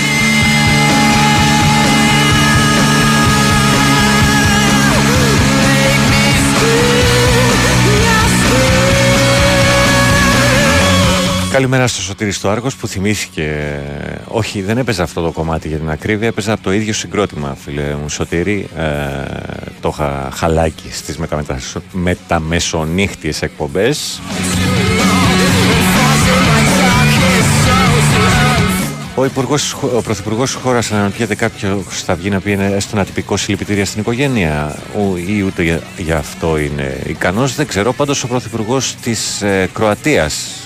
Καλημέρα 11.53 11.87
στο 11.87 12.03
Σωτήρι 12.03 12.31
στο 12.31 12.49
Άργος 12.49 12.77
που 12.77 12.87
θυμήθηκε 12.87 13.81
Όχι 14.27 14.63
δεν 14.63 14.79
έπαιζε 14.79 15.03
αυτό 15.03 15.23
το 15.23 15.31
κομμάτι 15.31 15.69
για 15.69 15.77
την 15.77 15.91
ακρίβεια 15.91 16.29
Έπαιζε 16.29 16.53
από 16.53 16.63
το 16.63 16.73
ίδιο 16.73 16.93
συγκρότημα 16.93 17.57
φίλε 17.65 17.95
μου 18.03 18.09
Σωτήρι 18.09 18.69
ε, 18.77 18.85
Το 19.81 19.91
είχα 19.93 20.29
χαλάκι 20.33 20.93
στις 20.93 21.17
μεταμετασ... 21.19 21.77
μεταμεσονύχτιες 21.93 23.43
εκπομπές 23.43 24.21
Ο, 29.15 29.25
υπουργός, 29.25 29.73
ο 29.73 30.03
Πρωθυπουργός 30.03 30.53
της 30.53 30.61
χώρας 30.63 30.93
αναρωτιέται 30.93 31.35
κάποιο 31.35 31.85
θα 31.89 32.15
βγει 32.15 32.31
να 32.31 32.41
πει 32.41 32.51
είναι 32.51 32.67
έστω 32.67 32.97
ένα 32.97 33.05
τυπικό 33.05 33.37
συλληπιτήρια 33.37 33.85
στην 33.85 34.01
οικογένεια 34.01 34.79
ο, 34.97 35.17
ή 35.17 35.43
ούτε 35.43 35.63
για, 35.63 35.81
για 35.97 36.19
αυτό 36.19 36.59
είναι 36.59 37.03
ικανός. 37.07 37.55
Δεν 37.55 37.67
ξέρω. 37.67 37.93
Πάντως 37.93 38.25
ο 38.25 38.27
Πρωθυπουργός 38.27 38.95
της 39.03 39.43
ε, 39.43 39.69
Κροατίας 39.73 40.35
ε, 40.35 40.62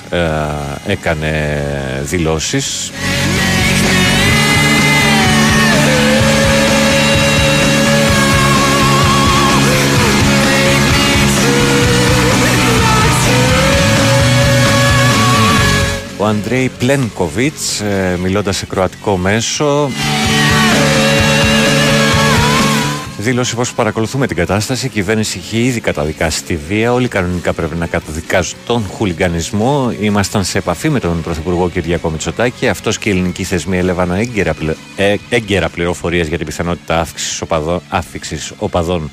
έκανε 0.86 1.62
δηλώσεις. 2.02 2.90
Ο 16.18 16.26
Αντρέι 16.26 16.70
Πλένκοβιτς, 16.78 17.80
ε, 17.80 18.18
μιλώντας 18.22 18.56
σε 18.56 18.66
κροατικό 18.66 19.16
μέσο, 19.16 19.90
δήλωσε 23.26 23.54
πως 23.54 23.74
παρακολουθούμε 23.74 24.26
την 24.26 24.36
κατάσταση. 24.36 24.86
Η 24.86 24.88
κυβέρνηση 24.88 25.38
έχει 25.38 25.62
ήδη 25.64 25.80
καταδικάσει 25.80 26.44
τη 26.44 26.56
βία. 26.56 26.92
Όλοι 26.92 27.08
κανονικά 27.08 27.52
πρέπει 27.52 27.76
να 27.76 27.86
καταδικάζουν 27.86 28.58
τον 28.66 28.86
χουλιγκανισμό. 28.86 29.92
Ήμασταν 30.00 30.44
σε 30.44 30.58
επαφή 30.58 30.88
με 30.88 31.00
τον 31.00 31.22
Πρωθυπουργό 31.22 31.70
Κυριακό 31.70 32.10
Μητσοτάκη. 32.10 32.68
Αυτός 32.68 32.98
και 32.98 33.08
οι 33.08 33.12
ελληνικοί 33.12 33.44
θεσμοί 33.44 33.78
έλαβαν 33.78 34.10
έγκαιρα, 34.10 34.54
πλε... 34.54 34.74
ε, 34.96 35.14
έγκαιρα 35.28 35.68
πληροφορίες 35.68 36.28
για 36.28 36.36
την 36.36 36.46
πιθανότητα 36.46 37.00
αύξησης 37.00 37.40
οπαδών, 37.40 37.80
άφηξης 37.88 38.52
οπαδών 38.58 39.10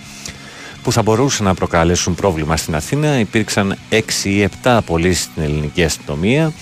που 0.84 0.92
θα 0.92 1.02
μπορούσαν 1.02 1.46
να 1.46 1.54
προκαλέσουν 1.54 2.16
πρόβλημα 2.16 2.58
στην 2.58 2.76
Αθήνα. 2.76 3.20
Υπήρξαν 3.20 3.78
6 3.90 4.00
ή 4.24 4.48
7 4.48 4.48
απολύσεις 4.64 5.24
στην 5.24 5.44
ελληνική 5.44 5.84
αστυνομία. 5.84 6.54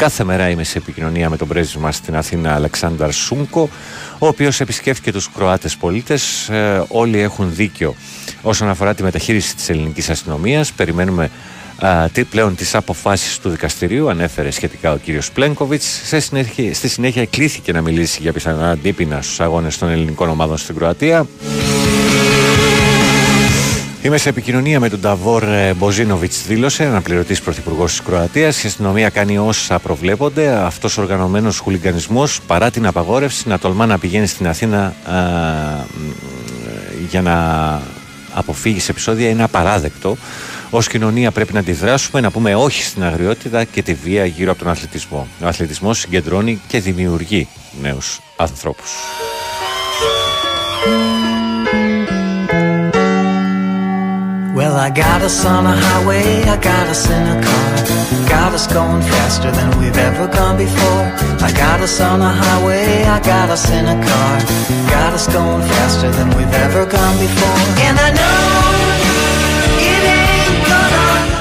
Κάθε 0.00 0.24
μέρα 0.24 0.48
είμαι 0.48 0.64
σε 0.64 0.78
επικοινωνία 0.78 1.30
με 1.30 1.36
τον 1.36 1.48
πρέσβη 1.48 1.78
μας 1.78 1.96
στην 1.96 2.16
Αθήνα 2.16 2.54
Αλεξάνδρ 2.54 3.10
Σούμκο, 3.10 3.70
ο 4.18 4.26
οποίος 4.26 4.60
επισκέφθηκε 4.60 5.12
τους 5.12 5.30
Κροάτες 5.30 5.76
πολίτες. 5.76 6.48
Ε, 6.48 6.84
όλοι 6.88 7.18
έχουν 7.20 7.54
δίκιο 7.54 7.94
όσον 8.42 8.68
αφορά 8.68 8.94
τη 8.94 9.02
μεταχείριση 9.02 9.56
της 9.56 9.68
ελληνικής 9.68 10.10
αστυνομίας. 10.10 10.72
Περιμένουμε 10.72 11.30
α, 11.78 12.08
τι, 12.12 12.24
πλέον 12.24 12.56
τις 12.56 12.74
αποφάσεις 12.74 13.38
του 13.38 13.50
δικαστηρίου, 13.50 14.10
ανέφερε 14.10 14.50
σχετικά 14.50 14.92
ο 14.92 14.96
κύριος 14.96 15.30
Πλένκοβιτς. 15.32 16.00
Σε 16.04 16.20
συνέχεια, 16.20 16.74
στη 16.74 16.88
συνέχεια 16.88 17.26
κλήθηκε 17.26 17.72
να 17.72 17.80
μιλήσει 17.80 18.18
για 18.22 18.32
πιθανά 18.32 18.70
αντίπεινα 18.70 19.22
στους 19.22 19.40
αγώνες 19.40 19.78
των 19.78 19.88
ελληνικών 19.88 20.28
ομάδων 20.28 20.56
στην 20.56 20.74
Κροατία. 20.74 21.26
Είμαι 24.02 24.16
σε 24.18 24.28
επικοινωνία 24.28 24.80
με 24.80 24.88
τον 24.88 25.00
Ταβόρ 25.00 25.44
Μποζίνοβιτς, 25.76 26.46
δήλωσε, 26.46 26.84
αναπληρωτής 26.84 27.40
πρωθυπουργός 27.40 27.90
της 27.90 28.02
Κροατίας. 28.02 28.64
Η 28.64 28.66
αστυνομία 28.66 29.08
κάνει 29.08 29.38
όσα 29.38 29.78
προβλέπονται. 29.78 30.48
Αυτός 30.48 30.98
ο 30.98 31.00
οργανωμένος 31.00 31.58
χουλιγκανισμό, 31.58 32.24
παρά 32.46 32.70
την 32.70 32.86
απαγόρευση, 32.86 33.48
να 33.48 33.58
τολμά 33.58 33.86
να 33.86 33.98
πηγαίνει 33.98 34.26
στην 34.26 34.48
Αθήνα 34.48 34.94
α, 35.04 35.14
για 37.08 37.22
να 37.22 37.34
αποφύγει 38.34 38.80
σε 38.80 38.90
επεισόδια 38.90 39.28
είναι 39.28 39.42
απαράδεκτο. 39.42 40.16
Ω 40.70 40.80
κοινωνία 40.80 41.30
πρέπει 41.30 41.52
να 41.52 41.58
αντιδράσουμε, 41.58 42.20
να 42.20 42.30
πούμε 42.30 42.54
όχι 42.54 42.82
στην 42.82 43.04
αγριότητα 43.04 43.64
και 43.64 43.82
τη 43.82 43.94
βία 43.94 44.24
γύρω 44.24 44.50
από 44.50 44.60
τον 44.60 44.68
αθλητισμό. 44.68 45.28
Ο 45.42 45.46
αθλητισμός 45.46 45.98
συγκεντρώνει 45.98 46.60
και 46.68 46.80
δημιουργεί 46.80 47.48
νέους 47.80 48.20
ανθρώπους. 48.36 48.90
Well, 54.60 54.76
I 54.76 54.90
got 54.90 55.22
us 55.22 55.42
on 55.46 55.64
a 55.64 55.74
highway, 55.74 56.42
I 56.42 56.54
got 56.60 56.86
us 56.88 57.08
in 57.08 57.22
a 57.34 57.42
car. 57.42 58.28
Got 58.28 58.52
us 58.52 58.66
going 58.66 59.00
faster 59.00 59.50
than 59.50 59.80
we've 59.80 59.96
ever 59.96 60.28
gone 60.28 60.58
before. 60.58 61.04
I 61.40 61.50
got 61.56 61.80
us 61.80 61.98
on 61.98 62.20
a 62.20 62.28
highway, 62.28 63.02
I 63.04 63.20
got 63.20 63.48
us 63.48 63.70
in 63.70 63.86
a 63.86 63.96
car. 63.96 64.38
Got 64.90 65.14
us 65.14 65.26
going 65.32 65.62
faster 65.62 66.10
than 66.10 66.28
we've 66.36 66.52
ever 66.52 66.84
gone 66.84 67.16
before. 67.18 67.56
And 67.88 67.98
I 67.98 68.12
know 68.12 68.69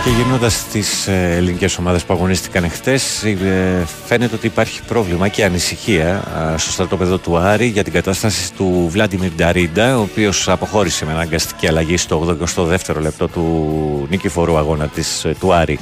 Και 0.10 0.16
Πηγαίνοντας 0.16 0.54
στις 0.54 1.08
ελληνικές 1.08 1.78
ομάδες 1.78 2.04
που 2.04 2.14
αγωνίστηκαν 2.14 2.64
εχθέ, 2.64 2.98
φαίνεται 4.06 4.36
ότι 4.36 4.46
υπάρχει 4.46 4.82
πρόβλημα 4.84 5.28
και 5.28 5.46
ανησυχία 5.46 6.24
ε, 6.54 6.58
στο 6.58 6.72
στρατόπεδο 6.72 7.18
του 7.18 7.38
Άρη 7.38 7.66
για 7.66 7.84
την 7.84 7.94
κατάσταση 7.94 8.54
του 8.54 8.88
Βλάντιμιρ 8.90 9.32
Νταρίντα, 9.32 9.98
ο 9.98 10.02
οποίος 10.02 10.50
αποχώρησε 10.50 11.06
με 11.06 11.12
αναγκαστική 11.12 11.68
αλλαγή 11.68 11.98
στο 11.98 12.38
82ο 12.56 13.00
λεπτό 13.00 13.28
του 13.28 14.08
νικηφορού 14.10 14.58
αγώνα 14.58 14.88
της, 14.88 15.26
ε, 15.26 15.36
του 15.40 15.54
Άρη, 15.54 15.80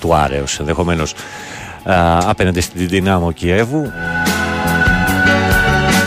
του 0.00 0.14
Άρεος 0.14 0.58
ενδεχομένως, 0.58 1.14
απέναντι 2.26 2.60
στην 2.60 2.88
Δυνάμο 2.88 3.32
Κιέβου. 3.32 3.90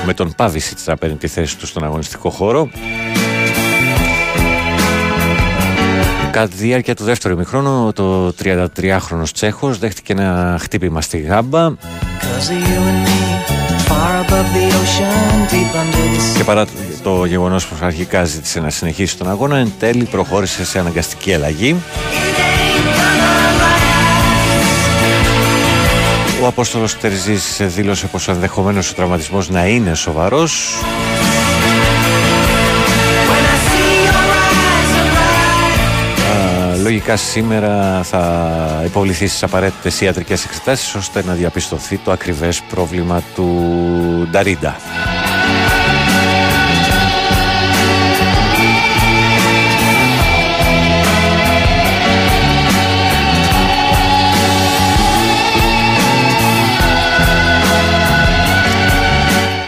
Με 0.05 0.13
τον 0.13 0.33
Πάβησιτ 0.35 0.77
να 0.85 0.95
παίρνει 0.95 1.15
τη 1.15 1.27
θέση 1.27 1.57
του 1.57 1.67
στον 1.67 1.83
αγωνιστικό 1.83 2.29
χώρο. 2.29 2.69
Κατά 6.35 6.47
τη 6.47 6.55
διάρκεια 6.55 6.95
του 6.95 7.03
δεύτερου 7.03 7.33
ημιχρόνου, 7.33 7.91
το 7.93 8.33
33χρονος 8.43 9.31
Τσέχος 9.33 9.77
δέχτηκε 9.77 10.13
ένα 10.13 10.57
χτύπημα 10.61 11.01
στη 11.01 11.17
γάμπα 11.17 11.73
και 16.37 16.43
παρά 16.43 16.65
το 17.03 17.25
γεγονός 17.25 17.67
που 17.67 17.75
αρχικά 17.81 18.23
ζήτησε 18.23 18.59
να 18.59 18.69
συνεχίσει 18.69 19.17
τον 19.17 19.29
αγώνα, 19.29 19.57
εν 19.57 19.71
τέλει 19.79 20.03
προχώρησε 20.03 20.65
σε 20.65 20.79
αναγκαστική 20.79 21.33
αλλαγή. 21.33 21.75
Ο 26.43 26.47
Απόστολος 26.47 26.97
Τερζής 26.97 27.61
δήλωσε 27.61 28.07
πως 28.07 28.27
ενδεχομένως 28.27 28.91
ο 28.91 28.93
τραυματισμός 28.93 29.49
να 29.49 29.67
είναι 29.67 29.93
σοβαρός 29.93 30.75
λογικά 36.85 37.15
σήμερα 37.15 38.03
θα 38.03 38.81
υποβληθεί 38.85 39.27
στις 39.27 39.43
απαραίτητες 39.43 40.01
ιατρικές 40.01 40.45
εξετάσεις 40.45 40.95
ώστε 40.95 41.23
να 41.23 41.33
διαπιστωθεί 41.33 41.97
το 41.97 42.11
ακριβές 42.11 42.61
πρόβλημα 42.61 43.21
του 43.35 44.27
Νταρίντα. 44.31 44.75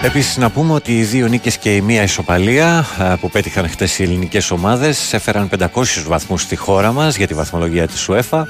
Επίσης, 0.02 0.38
να 0.38 0.49
πούμε 0.49 0.74
ότι 0.74 0.98
οι 0.98 1.03
δύο 1.03 1.28
νίκες 1.28 1.57
και 1.57 1.76
η 1.76 1.82
μία 1.82 2.03
ισοπαλία 2.03 2.86
που 3.19 3.30
πέτυχαν 3.30 3.69
χτες 3.69 3.99
οι 3.99 4.03
ελληνικές 4.03 4.52
ομάδες 4.52 5.14
έφεραν 5.14 5.49
500 5.60 5.68
βαθμούς 6.07 6.41
στη 6.41 6.56
χώρα 6.56 6.91
μας 6.91 7.18
για 7.18 7.28
τη 7.28 7.34
βαθμολογία 7.34 7.88
της 7.88 8.10
UEFA. 8.10 8.44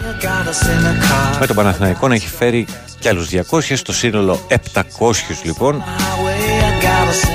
Με 1.39 1.45
τον 1.45 1.55
Παναθηναϊκό 1.55 2.07
να 2.07 2.15
έχει 2.15 2.27
φέρει 2.27 2.65
κι 2.99 3.07
άλλους 3.07 3.29
200, 3.29 3.41
στο 3.73 3.93
σύνολο 3.93 4.45
700 4.49 4.55
λοιπόν. 5.43 5.83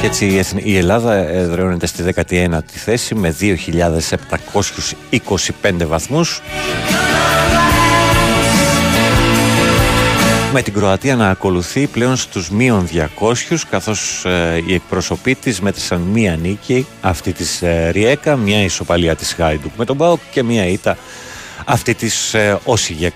Και 0.01 0.07
έτσι 0.07 0.43
η 0.57 0.77
Ελλάδα 0.77 1.15
εδραιώνεται 1.15 1.87
στη 1.87 2.05
19η 2.17 2.59
θέση 2.67 3.15
με 3.15 3.37
2.725 3.41 5.87
βαθμούς. 5.87 6.43
Με 10.53 10.63
την 10.63 10.73
Κροατία 10.73 11.17
να 11.17 11.29
ακολουθεί 11.29 11.87
πλέον 11.87 12.17
στους 12.17 12.51
μείον 12.51 12.89
200 13.19 13.57
καθώς 13.71 14.25
ε, 14.25 14.63
οι 14.67 14.75
εκπροσωποί 14.75 15.35
της 15.35 15.61
μέτρησαν 15.61 16.01
μία 16.01 16.37
νίκη 16.37 16.87
αυτή 17.01 17.33
της 17.33 17.63
ε, 17.63 17.91
Ριέκα, 17.91 18.37
μία 18.37 18.63
ισοπαλία 18.63 19.17
της 19.17 19.33
Χάιντουκ 19.33 19.73
με 19.77 19.85
τον 19.85 19.97
Πάοκ 19.97 20.21
και 20.31 20.43
μία 20.43 20.67
ήττα 20.67 20.97
αυτή 21.65 21.95
της 21.95 22.35
ε, 22.35 22.59
Όσιγεκ. 22.65 23.15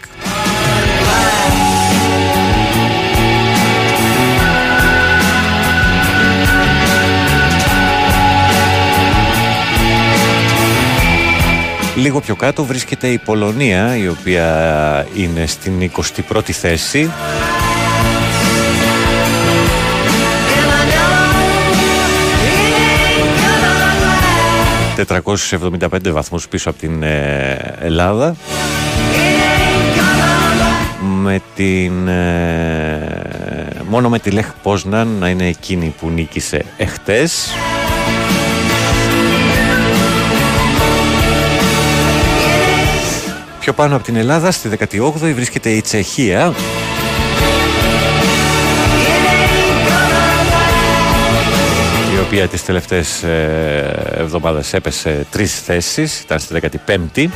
Λίγο 11.96 12.20
πιο 12.20 12.36
κάτω 12.36 12.64
βρίσκεται 12.64 13.08
η 13.08 13.18
Πολωνία 13.18 13.96
η 13.96 14.08
οποία 14.08 15.06
είναι 15.16 15.46
στην 15.46 15.90
21η 16.30 16.50
θέση. 16.50 17.10
...475 25.08 26.10
βαθμούς 26.10 26.48
πίσω 26.48 26.70
από 26.70 26.78
την 26.78 27.02
ε, 27.02 27.74
Ελλάδα 27.80 28.36
με 31.00 31.40
την, 31.54 32.08
ε, 32.08 33.70
μόνο 33.88 34.08
με 34.08 34.18
τη 34.18 34.30
Λεχ 34.30 34.52
Πόσναν 34.62 35.08
να 35.08 35.28
είναι 35.28 35.46
εκείνη 35.46 35.94
που 36.00 36.08
νίκησε 36.08 36.64
εχθές 36.76 37.50
Πιο 43.66 43.74
πάνω 43.74 43.96
από 43.96 44.04
την 44.04 44.16
Ελλάδα, 44.16 44.50
στη 44.50 44.70
18η 44.78 45.32
βρίσκεται 45.34 45.70
η 45.70 45.80
Τσεχία. 45.80 46.54
Η 52.16 52.20
οποία 52.26 52.48
τις 52.48 52.64
τελευταίες 52.64 53.22
ε, 53.22 54.14
εβδομάδες 54.18 54.72
έπεσε 54.72 55.26
τρεις 55.30 55.60
θέσεις, 55.60 56.20
ήταν 56.20 56.38
στη 56.38 56.60
15η. 57.14 57.26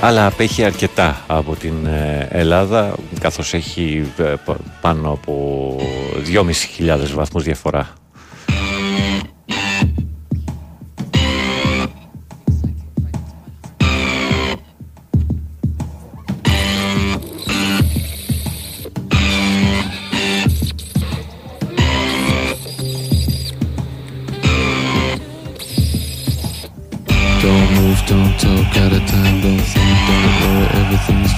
Αλλά 0.00 0.26
απέχει 0.26 0.64
αρκετά 0.64 1.24
από 1.26 1.56
την 1.56 1.86
ε, 1.86 2.28
Ελλάδα, 2.30 2.94
καθώς 3.20 3.54
έχει 3.54 4.12
ε, 4.16 4.34
πάνω 4.80 5.10
από 5.10 5.76
2.500 6.78 6.98
βαθμούς 7.14 7.42
διαφορά 7.42 7.94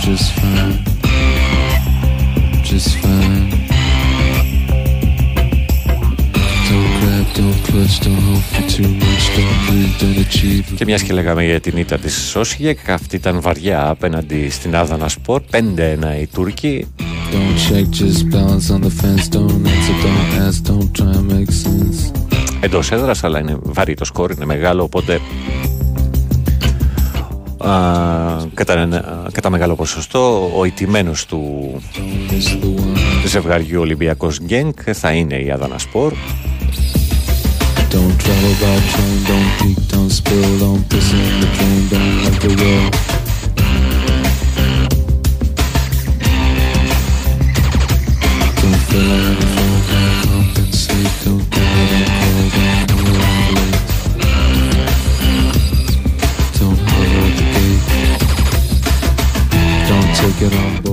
just 0.09 0.29
fine. 0.39 0.77
Just 2.71 2.93
fine. 3.03 3.47
Don't 6.69 6.91
grab, 7.01 7.27
don't 7.39 7.59
clutch, 7.67 7.97
don't 8.05 8.23
hope 8.29 8.47
for 8.53 8.65
too 8.75 8.89
much, 9.03 9.25
don't 9.37 9.59
breathe, 9.67 9.95
don't 10.01 10.19
achieve. 10.27 10.75
Και 10.77 10.85
μια 10.85 10.97
και 10.97 11.13
λέγαμε 11.13 11.45
για 11.45 11.61
την 11.61 11.77
ήττα 11.77 11.99
τη 11.99 12.11
Σόσιεκ, 12.11 12.91
αυτή 12.91 13.17
ήταν 13.17 13.41
βαριά 13.41 13.89
απέναντι 13.89 14.49
στην 14.51 14.77
Άδανα 14.77 15.09
Σπορ, 15.09 15.43
5-1 15.51 15.61
οι 16.21 16.27
Τούρκοι. 16.27 16.87
Don't 17.33 17.59
check, 17.69 17.87
just 18.01 18.23
balance 18.31 18.71
on 18.71 18.81
the 18.81 18.93
fence, 19.01 19.29
don't 19.29 19.67
answer, 19.75 19.97
don't 20.05 20.31
ask, 20.47 20.59
don't 20.71 20.91
try 20.99 21.13
and 21.13 21.29
make 21.33 21.51
sense. 21.51 22.13
Εντό 22.61 22.79
έδρα, 22.91 23.15
αλλά 23.23 23.39
είναι 23.39 23.59
βαρύ 23.63 23.95
το 23.95 24.05
σκορ, 24.05 24.31
είναι 24.31 24.45
μεγάλο, 24.45 24.83
οπότε 24.83 25.21
Κατά 29.33 29.51
μεγάλο 29.51 29.75
ποσοστό, 29.75 30.51
ο 30.57 30.65
ηττημένο 30.65 31.13
του 31.29 31.75
ζευγαριού 33.27 33.81
ολυμπιακός 33.81 34.39
γκένκ 34.43 34.81
θα 34.93 35.13
είναι 35.13 35.35
η 35.35 35.51
Αδάνα 35.51 35.77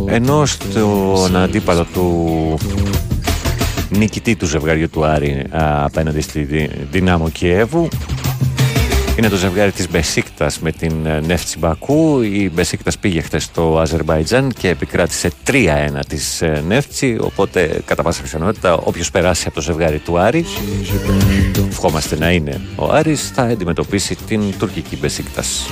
Ενώ 0.08 0.46
στον 0.46 1.36
αντίπαλο 1.36 1.86
του 1.94 2.58
νικητή 3.90 4.36
του 4.36 4.46
ζευγαριού 4.46 4.90
του 4.90 5.06
Άρη 5.06 5.44
απέναντι 5.84 6.22
στη 6.22 6.70
Δυνάμο 6.92 7.30
Κιέβου 7.30 7.88
είναι 9.18 9.30
το 9.30 9.36
ζευγάρι 9.36 9.72
της 9.72 9.90
Μπεσίκτας 9.90 10.60
με 10.60 10.72
την 10.72 11.06
ε, 11.06 11.20
Νεύτσι 11.20 11.58
Μπακού. 11.58 12.22
Η 12.22 12.52
Μπεσίκτας 12.54 12.98
πήγε 12.98 13.22
χθες 13.22 13.44
στο 13.44 13.80
Αζερβαϊτζάν 13.80 14.52
και 14.58 14.70
επικράτησε 14.70 15.32
3-1 15.48 15.56
της 16.08 16.42
ε, 16.42 16.64
Νεύτσι, 16.68 17.18
οπότε 17.20 17.82
κατά 17.86 18.04
πάσα 18.04 18.22
πιθανότητα 18.22 18.74
όποιος 18.74 19.12
περάσει 19.12 19.44
από 19.48 19.56
το 19.56 19.62
ζευγάρι 19.62 20.00
του 20.00 20.20
Άρη, 20.20 20.46
ευχόμαστε 21.70 22.18
να 22.18 22.32
είναι 22.32 22.62
ο 22.76 22.92
Άρης, 22.92 23.32
θα 23.36 23.42
αντιμετωπίσει 23.42 24.16
την 24.28 24.42
τουρκική 24.58 24.98
Μπεσίκτας. 24.98 25.70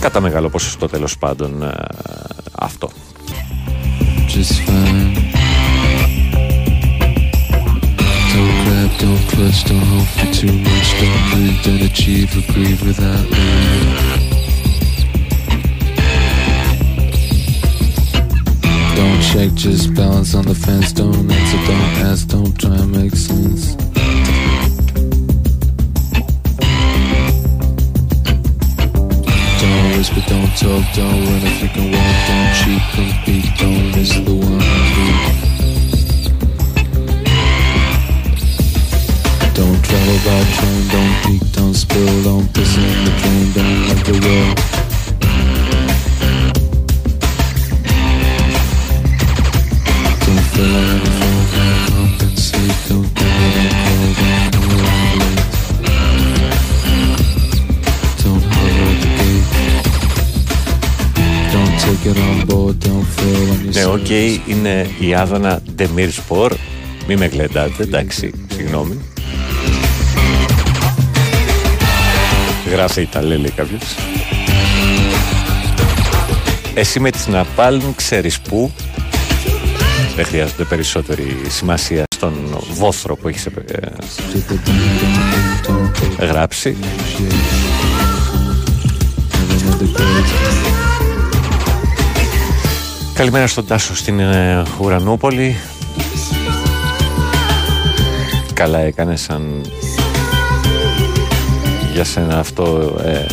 Κατά 0.00 0.20
μεγάλο 0.20 0.48
ποσοστό 0.48 0.88
τέλος 0.88 1.18
πάντων 1.18 1.62
ε, 1.62 1.74
αυτό. 2.52 2.90
just 4.34 4.60
fine. 4.62 5.12
Don't 8.32 8.64
grab, 8.64 8.90
don't 8.98 9.22
clutch, 9.28 9.64
don't 9.64 9.86
hope 9.92 10.08
for 10.16 10.32
too 10.32 10.52
much. 10.66 10.88
Don't 11.00 11.22
breathe, 11.30 11.62
don't 11.62 11.82
achieve 11.82 12.34
or 12.38 12.52
grieve 12.52 12.82
without 12.86 13.24
leaving. 13.30 14.32
Don't 18.96 19.20
check, 19.20 19.52
just 19.52 19.94
balance 19.94 20.34
on 20.34 20.46
the 20.46 20.54
fence. 20.54 20.92
Don't 20.92 21.30
answer, 21.30 21.60
don't 21.66 21.94
ask, 22.10 22.28
don't 22.28 22.58
try 22.58 22.74
and 22.74 22.90
make 22.90 23.14
sense. 23.14 23.85
Whisper, 29.97 30.21
don't 30.27 30.55
talk, 30.55 30.85
don't 30.93 31.25
run 31.25 31.41
if 31.41 31.59
you 31.59 31.69
can 31.69 31.91
walk. 31.91 32.27
Don't 32.27 32.53
cheat, 32.53 32.83
compete, 32.93 33.49
don't 33.57 33.85
miss 33.95 34.13
the 34.13 34.35
one. 34.35 34.61
Don't 39.55 39.81
travel 39.83 40.19
by 40.23 40.43
train, 40.53 40.81
don't 40.93 41.15
peek, 41.25 41.41
don't 41.51 41.73
spill, 41.73 42.23
don't 42.23 42.47
piss 42.53 42.77
in 42.77 43.05
the 43.05 43.11
drain, 43.17 43.45
don't 43.53 43.87
let 43.87 44.05
the 44.05 44.13
well. 44.21 44.53
Don't 50.55 51.06
Ναι, 63.77 63.83
say 63.83 63.93
οκ, 63.93 64.09
είναι 64.47 64.89
η 64.99 65.13
Άδωνα 65.13 65.61
Ντεμίρ 65.75 66.11
Σπορ. 66.11 66.53
Μη 67.07 67.15
με 67.15 67.25
γλεντάτε, 67.25 67.83
εντάξει, 67.83 68.31
συγγνώμη. 68.55 68.99
Γράφει 72.71 73.01
Ιταλέ, 73.01 73.37
λέει 73.37 73.51
κάποιος. 73.55 73.81
Εσύ 76.73 76.99
με 76.99 77.11
τις 77.11 77.27
Ναπάλν 77.27 77.93
ξέρεις 77.95 78.39
πού. 78.39 78.71
Δεν 80.15 80.25
χρειάζονται 80.25 80.63
περισσότερη 80.63 81.37
σημασία 81.47 82.03
στον 82.15 82.33
βόθρο 82.73 83.15
που 83.15 83.27
έχεις 83.27 83.45
ε, 83.45 83.51
ε, 86.17 86.25
γράψει. 86.25 86.77
Καλημέρα 93.17 93.47
στον 93.47 93.65
Τάσο 93.65 93.95
στην 93.95 94.19
ε, 94.19 94.63
Ουρανούπολη. 94.79 95.55
Καλά 98.53 98.79
έκανε 98.79 99.15
σαν 99.15 99.61
για 101.93 102.03
σένα 102.03 102.39
αυτό 102.39 102.95
ε, 103.03 103.25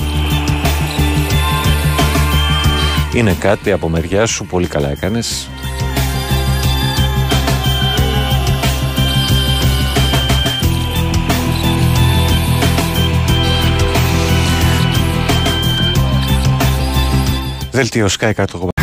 είναι 3.14 3.32
κάτι 3.32 3.72
από 3.72 3.88
μεριά 3.88 4.26
σου 4.26 4.46
πολύ 4.46 4.66
καλά 4.66 4.90
έκανες 4.90 5.48
Δελτίο 17.70 18.08
Sky 18.18 18.32
100 18.34 18.73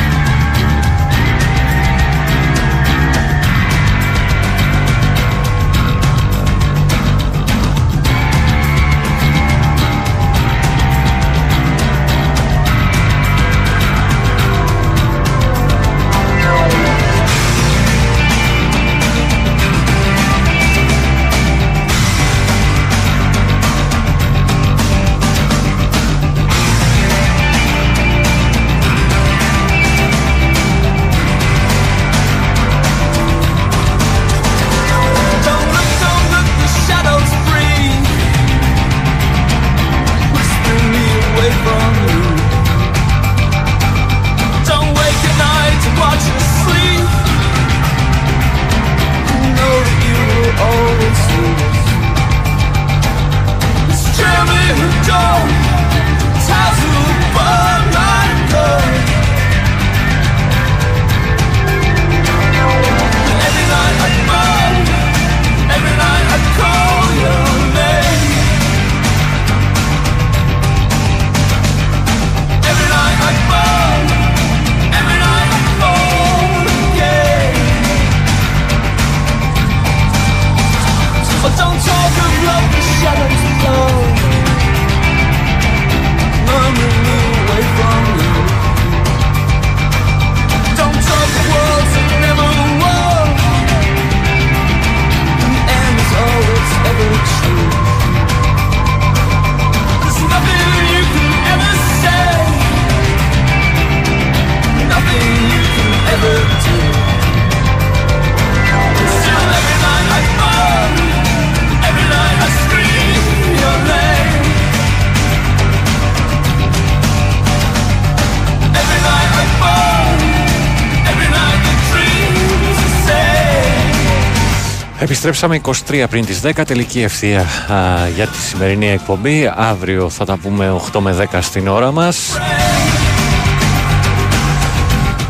Επιστρέψαμε 125.23 125.61
23 126.03 126.06
πριν 126.10 126.26
τις 126.26 126.41
10, 126.43 126.52
τελική 126.65 127.02
ευθεία 127.02 127.39
α, 127.41 128.07
για 128.15 128.27
τη 128.27 128.38
σημερινή 128.38 128.89
εκπομπή. 128.89 129.52
Αύριο 129.56 130.10
θα 130.10 130.26
τα 130.26 130.38
πούμε 130.38 130.81
8 130.93 130.99
με 130.99 131.27
10 131.31 131.38
στην 131.41 131.68
ώρα 131.68 131.91
μας. 131.91 132.39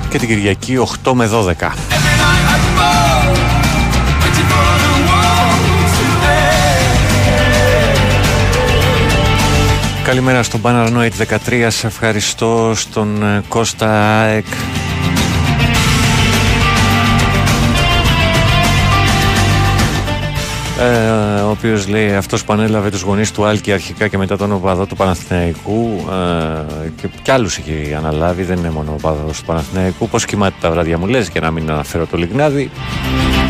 Και 0.09 0.17
την 0.17 0.27
Κυριακή 0.27 0.77
8 1.03 1.11
με 1.13 1.29
12. 1.33 1.71
Καλημέρα 10.03 10.43
στον 10.43 10.61
Paranoid 10.63 11.11
13, 11.49 11.67
σε 11.67 11.87
ευχαριστώ 11.87 12.71
στον 12.75 13.23
ε, 13.23 13.43
Κώστα 13.47 14.19
ΑΕΚ. 14.21 14.45
Οποίος 21.63 21.87
λέει 21.87 22.13
αυτός 22.13 22.43
που 22.43 22.53
ανέλαβε 22.53 22.89
τους 22.89 23.01
γονείς 23.01 23.31
του 23.31 23.45
Άλκη 23.45 23.71
αρχικά 23.71 24.07
και 24.07 24.17
μετά 24.17 24.37
τον 24.37 24.51
οπαδό 24.51 24.85
του 24.85 24.95
Παναθηναϊκού 24.95 26.05
ε, 26.85 26.89
και 26.95 27.07
κι 27.21 27.31
άλλους 27.31 27.57
έχει 27.57 27.93
αναλάβει, 27.93 28.43
δεν 28.43 28.57
είναι 28.57 28.69
μόνο 28.69 28.91
ο 28.91 28.93
οπαδός 28.93 29.39
του 29.39 29.45
Παναθηναϊκού. 29.45 30.09
Πώς 30.09 30.25
κοιμάται 30.25 30.55
τα 30.61 30.71
βράδια 30.71 30.97
μου 30.97 31.07
λες, 31.07 31.27
για 31.27 31.41
να 31.41 31.51
μην 31.51 31.71
αναφέρω 31.71 32.05
το 32.05 32.17
Λιγνάδι. 32.17 32.71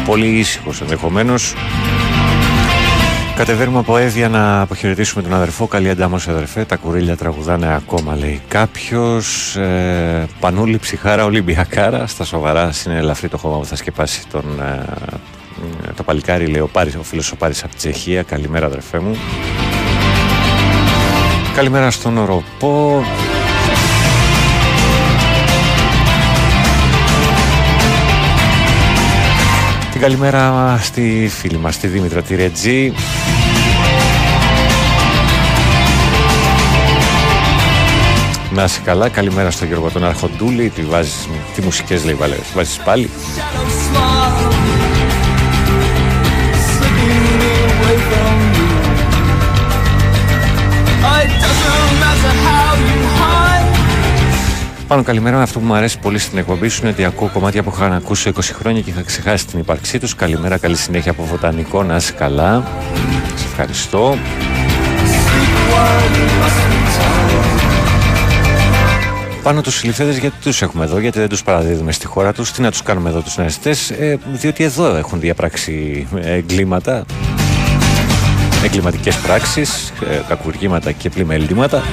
Πολύ 0.06 0.28
ήσυχος 0.28 0.82
ενδεχομένως. 0.82 1.54
Κατεβαίνουμε 3.36 3.80
από 3.80 3.98
Εύβοια 3.98 4.30
να 4.30 4.62
αποχαιρετήσουμε 4.62 5.24
τον 5.24 5.34
αδερφό. 5.34 5.68
Καλή 5.68 5.90
αντάμωση 5.90 6.30
αδερφέ. 6.30 6.66
Τα 6.66 6.76
κουρίλια 6.76 7.18
τραγουδάνε 7.18 7.76
ακόμα, 7.76 8.16
λέει 8.16 8.42
κάποιος. 8.48 9.56
Ε, 9.56 10.28
πανούλη 10.40 10.78
ψυχάρα, 10.78 11.26
Ολυμπιακάρα. 11.26 12.08
Στα 12.08 12.24
σοβαρά, 12.24 12.72
είναι 12.86 12.98
ελαφρύ 12.98 13.28
το 13.28 13.38
χώμα 13.38 13.58
που 13.58 13.66
θα 13.66 13.76
σκεπάσει 13.76 14.28
τον, 14.32 14.44
ε, 14.60 14.86
το 15.96 16.04
παλικάρι, 16.04 16.46
λέει 16.46 16.62
ο, 16.62 16.68
Πάρης, 16.68 16.96
ο 16.96 17.04
φίλος 17.04 17.32
ο 17.32 17.36
Πάρης 17.36 17.64
από 17.64 17.72
τη 17.72 17.78
Τσεχία. 17.78 18.24
Καλημέρα, 18.24 18.66
αδερφέ 18.66 19.00
μου. 19.00 19.18
Καλημέρα 21.56 21.92
στον 21.92 22.18
Οροπό. 22.18 23.04
Την 29.92 30.02
καλημέρα 30.02 30.78
στη 30.82 31.32
φίλη 31.40 31.58
μας, 31.58 31.78
τη 31.78 31.88
Δήμητρα 31.88 32.22
τη 32.22 32.36
Ρετζή. 32.36 32.94
Να 38.54 38.64
είσαι 38.64 38.80
καλά, 38.84 39.10
καλημέρα 39.10 39.52
στον 39.52 39.68
Γιώργο 39.68 39.90
τον 39.90 40.06
Αρχοντούλη. 40.06 40.70
Τι, 40.70 40.82
βάζεις, 40.82 41.28
τι 41.56 41.62
μουσικές 41.62 42.04
λέει 42.06 42.14
βάλε, 42.14 42.36
βάζεις 42.54 42.78
πάλι. 42.78 43.10
Πάνω 54.92 55.04
καλημέρα. 55.04 55.42
Αυτό 55.42 55.60
που 55.60 55.66
μου 55.66 55.74
αρέσει 55.74 56.00
πολύ 56.00 56.20
στην 56.20 56.38
εκπομπή 56.38 56.68
σου 56.68 56.80
είναι 56.82 56.92
ότι 56.92 57.06
ακούω 57.06 57.30
κομμάτια 57.34 57.64
που 57.64 57.72
είχα 57.74 57.88
να 57.88 57.96
ακούσω 57.96 58.32
20 58.36 58.40
χρόνια 58.42 58.82
και 58.82 58.90
είχα 58.90 59.02
ξεχάσει 59.02 59.48
την 59.48 59.60
ύπαρξή 59.60 60.00
τους. 60.00 60.16
Καλημέρα, 60.16 60.58
καλή 60.58 60.76
συνέχεια 60.76 61.12
από 61.12 61.24
Βοτανικό. 61.24 61.84
Να 61.84 61.96
είσαι 61.96 62.12
καλά. 62.12 62.64
Σε 63.36 63.46
ευχαριστώ. 63.46 64.18
Πάνω 69.44 69.62
τους 69.62 69.76
συλληφθέντες 69.76 70.18
γιατί 70.18 70.36
τους 70.42 70.62
έχουμε 70.62 70.84
εδώ, 70.84 71.00
γιατί 71.00 71.20
δεν 71.20 71.30
τους 71.30 71.44
παραδίδουμε 71.44 71.92
στη 71.92 72.06
χώρα 72.06 72.34
τους, 72.34 72.52
τι 72.52 72.62
να 72.62 72.72
τους 72.72 72.82
κάνουμε 72.82 73.10
εδώ 73.10 73.20
τους 73.20 73.38
νεαστές, 73.38 73.90
ε, 73.90 74.20
διότι 74.32 74.64
εδώ 74.64 74.96
έχουν 74.96 75.20
διαπράξει 75.20 76.08
εγκλήματα, 76.22 77.06
εγκληματικές 78.64 79.18
πράξεις, 79.18 79.94
ε, 80.10 80.22
κακουργήματα 80.28 80.92
και 80.92 81.10
πλημελτήματα. 81.10 81.84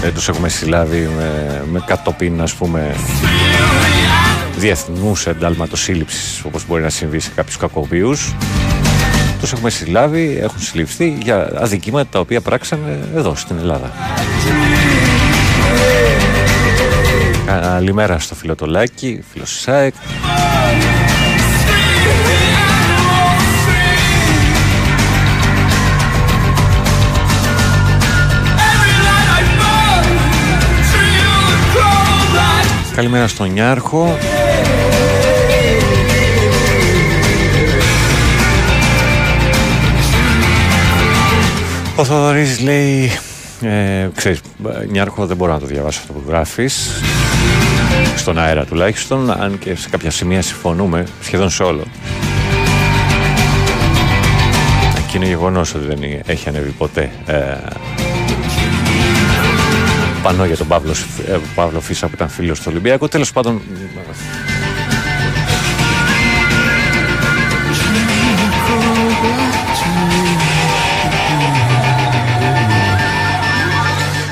Δεν 0.00 0.14
τους 0.14 0.28
έχουμε 0.28 0.48
συλλάβει 0.48 1.10
με, 1.16 1.62
με 1.70 1.82
κατοπίν 1.86 2.40
ας 2.42 2.54
πούμε 2.54 2.94
διεθνούς 4.56 5.26
εντάλματος 5.26 5.80
σύλληψης 5.80 6.42
όπως 6.44 6.66
μπορεί 6.66 6.82
να 6.82 6.88
συμβεί 6.88 7.20
σε 7.20 7.30
κάποιους 7.34 7.56
κακοποιούς. 7.56 8.34
Τους 9.40 9.52
έχουμε 9.52 9.70
συλλάβει, 9.70 10.38
έχουν 10.42 10.60
συλληφθεί 10.60 11.18
για 11.22 11.50
αδικήματα 11.54 12.08
τα 12.10 12.18
οποία 12.18 12.40
πράξανε 12.40 12.98
εδώ 13.14 13.34
στην 13.34 13.58
Ελλάδα. 13.58 13.90
Καλημέρα 17.46 18.18
στο 18.18 18.34
φιλοτολάκι, 18.34 19.20
φίλος 19.32 19.66
Καλημέρα 32.94 33.28
στον 33.28 33.52
Νιάρχο. 33.52 34.18
Ο 41.96 42.04
Θοδωρής 42.04 42.60
λέει 42.60 43.10
ε, 43.60 44.08
ξέρεις, 44.14 44.40
Νιάρχο 44.90 45.26
δεν 45.26 45.36
μπορώ 45.36 45.52
να 45.52 45.58
το 45.58 45.66
διαβάσω 45.66 46.00
αυτό 46.00 46.12
που 46.12 46.22
γράφεις 46.26 46.90
στον 48.16 48.38
αέρα 48.38 48.64
τουλάχιστον 48.64 49.30
αν 49.30 49.58
και 49.58 49.74
σε 49.74 49.88
κάποια 49.88 50.10
σημεία 50.10 50.42
συμφωνούμε 50.42 51.06
σχεδόν 51.20 51.50
σε 51.50 51.62
όλο 51.62 51.82
και 55.10 55.16
είναι 55.16 55.26
γεγονός 55.26 55.74
ότι 55.74 55.86
δεν 55.86 55.98
έχει 56.26 56.48
ανέβει 56.48 56.70
ποτέ 56.70 57.10
ε, 57.26 57.54
πανώ 60.22 60.44
για 60.44 60.56
τον 60.56 60.66
Παύλο, 60.66 60.94
ε, 61.26 61.36
Παύλο 61.54 61.80
Φίσα 61.80 62.06
που 62.06 62.12
ήταν 62.14 62.28
φίλος 62.28 62.58
του 62.58 62.66
Ολυμπιακού 62.68 63.08
τέλος 63.08 63.32
πάντων 63.32 63.62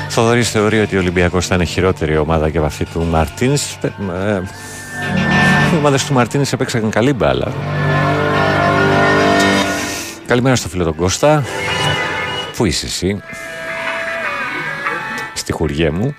Θοδωρής 0.09 0.49
θεωρεί 0.49 0.79
ότι 0.79 0.95
ο 0.95 0.99
Ολυμπιακός 0.99 1.47
θα 1.47 1.55
είναι 1.55 1.63
χειρότερη 1.63 2.17
ομάδα 2.17 2.49
και 2.49 2.57
από 2.57 2.67
αυτή 2.67 2.85
του 2.85 3.05
Μαρτίνς. 3.09 3.73
Ε, 3.73 4.41
οι 5.73 5.77
ομάδες 5.77 6.05
του 6.05 6.13
Μαρτίνς 6.13 6.53
έπαιξαν 6.53 6.89
καλή 6.89 7.13
μπάλα. 7.13 7.53
Καλημέρα 10.25 10.55
στο 10.55 10.69
φίλο 10.69 10.83
τον 10.83 10.95
Κώστα. 10.95 11.43
Πού 12.55 12.65
είσαι 12.65 12.85
εσύ, 12.85 13.21
στη 15.49 15.57
χουριέ 15.57 15.89
μου. 15.89 16.15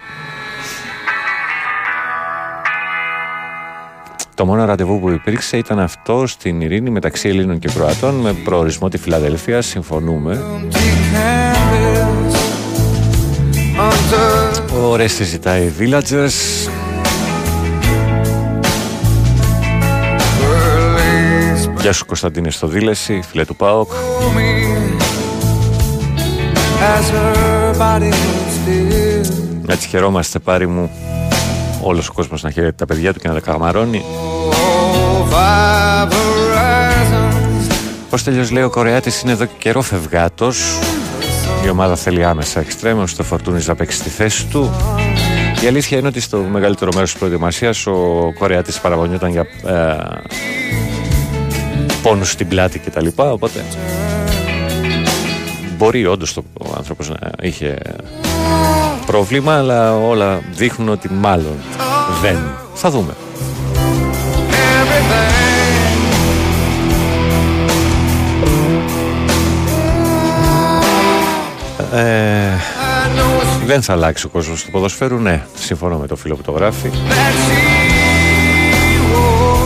Το 4.35 4.45
μόνο 4.45 4.65
ραντεβού 4.65 5.01
που 5.01 5.11
υπήρξε 5.11 5.57
ήταν 5.57 5.79
αυτό 5.79 6.27
στην 6.27 6.61
ειρήνη 6.61 6.91
μεταξύ 6.91 7.29
Ελλήνων 7.29 7.59
και 7.59 7.69
Κροατών 7.75 8.15
με 8.15 8.33
προορισμό 8.33 8.89
τη 8.89 8.99
Φιλαδέλφια. 8.99 9.63
Συμφωνούμε. 9.63 10.45
Ο 14.83 14.97
Ρέστη 14.97 15.25
ζητάει 15.25 15.73
Villagers 15.79 16.69
Γεια 21.81 21.93
σου 21.93 22.07
Κωνσταντίνε 22.07 22.51
στο 22.51 22.67
Δήλεση, 22.67 23.21
φίλε 23.31 23.45
του 23.45 23.57
ΠΑΟΚ 23.57 23.91
Έτσι 29.71 29.89
χαιρόμαστε 29.89 30.39
πάρει 30.39 30.67
μου 30.67 30.91
Όλος 31.83 32.09
ο 32.09 32.13
κόσμος 32.13 32.43
να 32.43 32.51
χαίρεται 32.51 32.73
τα 32.73 32.87
παιδιά 32.87 33.13
του 33.13 33.19
και 33.19 33.29
να 33.29 33.35
τα 33.35 33.41
καμαρώνει 33.41 34.05
Πώς 38.11 38.23
τελειώς 38.23 38.51
λέει 38.51 38.63
ο 38.63 38.71
Κορεάτης 38.71 39.21
είναι 39.21 39.33
εδώ 39.33 39.45
και 39.45 39.55
καιρό 39.59 39.83
φευγάτος 39.83 40.79
η 41.65 41.69
ομάδα 41.69 41.97
θέλει 41.97 42.25
άμεσα 42.25 42.61
εξτρέμιο, 42.61 43.07
το 43.17 43.23
Φορτούνης 43.23 43.67
να 43.67 43.75
παίξει 43.75 43.97
στη 43.97 44.09
θέση 44.09 44.47
του. 44.47 44.71
Η 45.65 45.67
αλήθεια 45.67 45.99
είναι 45.99 46.09
ότι 46.09 46.21
στο 46.21 46.39
μεγαλύτερο 46.39 46.91
μέρος 46.95 47.11
της 47.11 47.19
προετοιμασίας 47.19 47.87
ο 47.87 48.33
Κορεάτης 48.39 48.81
παραγωνιόταν 48.81 49.31
για 49.31 49.47
ε, 49.67 49.97
πόνους 52.03 52.31
στην 52.31 52.49
πλάτη 52.49 52.79
κτλ. 52.79 53.07
Οπότε 53.17 53.65
μπορεί 55.77 56.07
όντως 56.07 56.37
ο 56.37 56.75
άνθρωπος 56.77 57.09
να 57.09 57.17
είχε 57.43 57.79
πρόβλημα, 59.11 59.57
αλλά 59.59 59.97
όλα 59.97 60.41
δείχνουν 60.53 60.89
ότι 60.89 61.11
μάλλον 61.13 61.57
δεν. 62.23 62.39
Θα 62.75 62.91
δούμε. 62.91 63.13
Ε, 71.93 72.59
δεν 73.67 73.83
θα 73.83 73.93
αλλάξει 73.93 74.27
ο 74.27 74.29
κόσμος 74.29 74.65
του 74.65 74.71
ποδοσφαίρου, 74.71 75.19
ναι. 75.19 75.43
Συμφωνώ 75.55 75.97
με 75.97 76.07
το 76.07 76.17
φίλο 76.17 76.35
που 76.37 76.43
το 76.43 76.53
γράφει. 76.53 76.91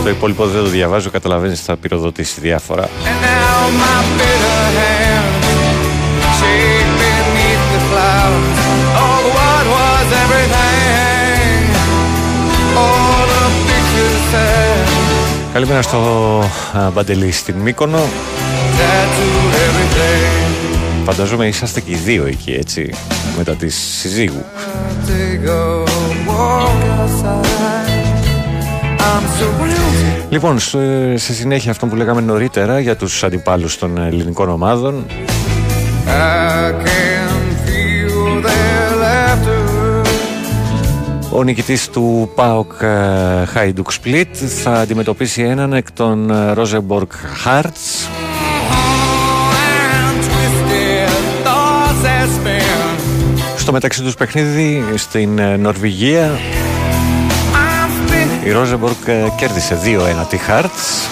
Το 0.03 0.09
υπόλοιπο 0.11 0.47
δεν 0.47 0.62
το 0.62 0.69
διαβάζω, 0.69 1.11
καταλαβαίνεις 1.11 1.61
θα 1.61 1.77
πυροδοτήσει 1.77 2.41
διάφορα. 2.41 2.89
Καλημέρα 15.55 15.82
στο 15.82 16.43
Μπαντελή 16.93 17.31
στην 17.31 17.55
Μύκονο. 17.55 17.98
Φανταζόμαι 21.05 21.47
είσαστε 21.47 21.81
και 21.81 21.90
οι 21.90 21.94
δύο 21.94 22.26
εκεί 22.26 22.52
έτσι 22.52 22.94
Μετά 23.39 23.52
της 23.52 23.74
συζύγου 24.01 24.44
Λοιπόν, 30.28 30.59
σε 31.14 31.32
συνέχεια 31.32 31.70
αυτό 31.70 31.86
που 31.86 31.97
λέγαμε 31.97 32.20
νωρίτερα 32.20 32.81
για 32.81 32.97
τους 32.97 33.24
αντιπάλους 33.24 33.78
των 33.78 33.98
ελληνικών 33.98 34.48
ομάδων 34.48 35.06
Ο 41.36 41.43
νικητής 41.43 41.89
του 41.89 42.31
ΠΑΟΚ 42.35 42.73
ε, 42.81 43.44
Χάιντουκ 43.44 43.93
Σπλίτ 43.93 44.36
θα 44.62 44.73
αντιμετωπίσει 44.73 45.43
έναν 45.43 45.73
εκ 45.73 45.93
των 45.93 46.31
ε, 46.31 46.52
Ρόζεμπορκ 46.52 47.12
Χάρτς. 47.43 48.09
Στο 53.56 53.73
μεταξύ 53.73 54.02
τους 54.02 54.15
παιχνίδι 54.15 54.85
στην 54.94 55.39
ε, 55.39 55.56
Νορβηγία 55.56 56.31
η 58.44 58.51
Ρόζεμπορκ 58.51 59.06
ε, 59.06 59.32
κέρδισε 59.36 59.78
2-1 59.85 60.27
τη 60.28 60.36
Χάρτς 60.36 61.09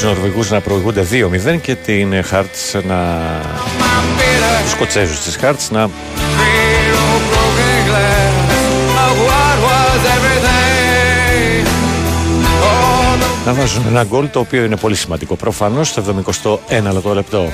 τους 0.00 0.08
Νορβηγούς 0.08 0.50
να 0.50 0.60
προηγούνται 0.60 1.06
2-0 1.10 1.60
και 1.60 1.74
την 1.74 2.24
Χάρτς 2.24 2.74
να 2.88 3.18
τους 4.62 4.70
Σκοτσέζους 4.70 5.20
της 5.20 5.36
Χάρτς 5.36 5.70
να 5.70 5.90
να 13.44 13.52
βάζουν 13.52 13.84
ένα 13.88 14.04
γκολ 14.04 14.30
το 14.30 14.38
οποίο 14.38 14.64
είναι 14.64 14.76
πολύ 14.76 14.94
σημαντικό 14.94 15.34
προφανώς 15.34 15.88
στο 15.88 16.60
71 16.70 17.14
λεπτό. 17.14 17.48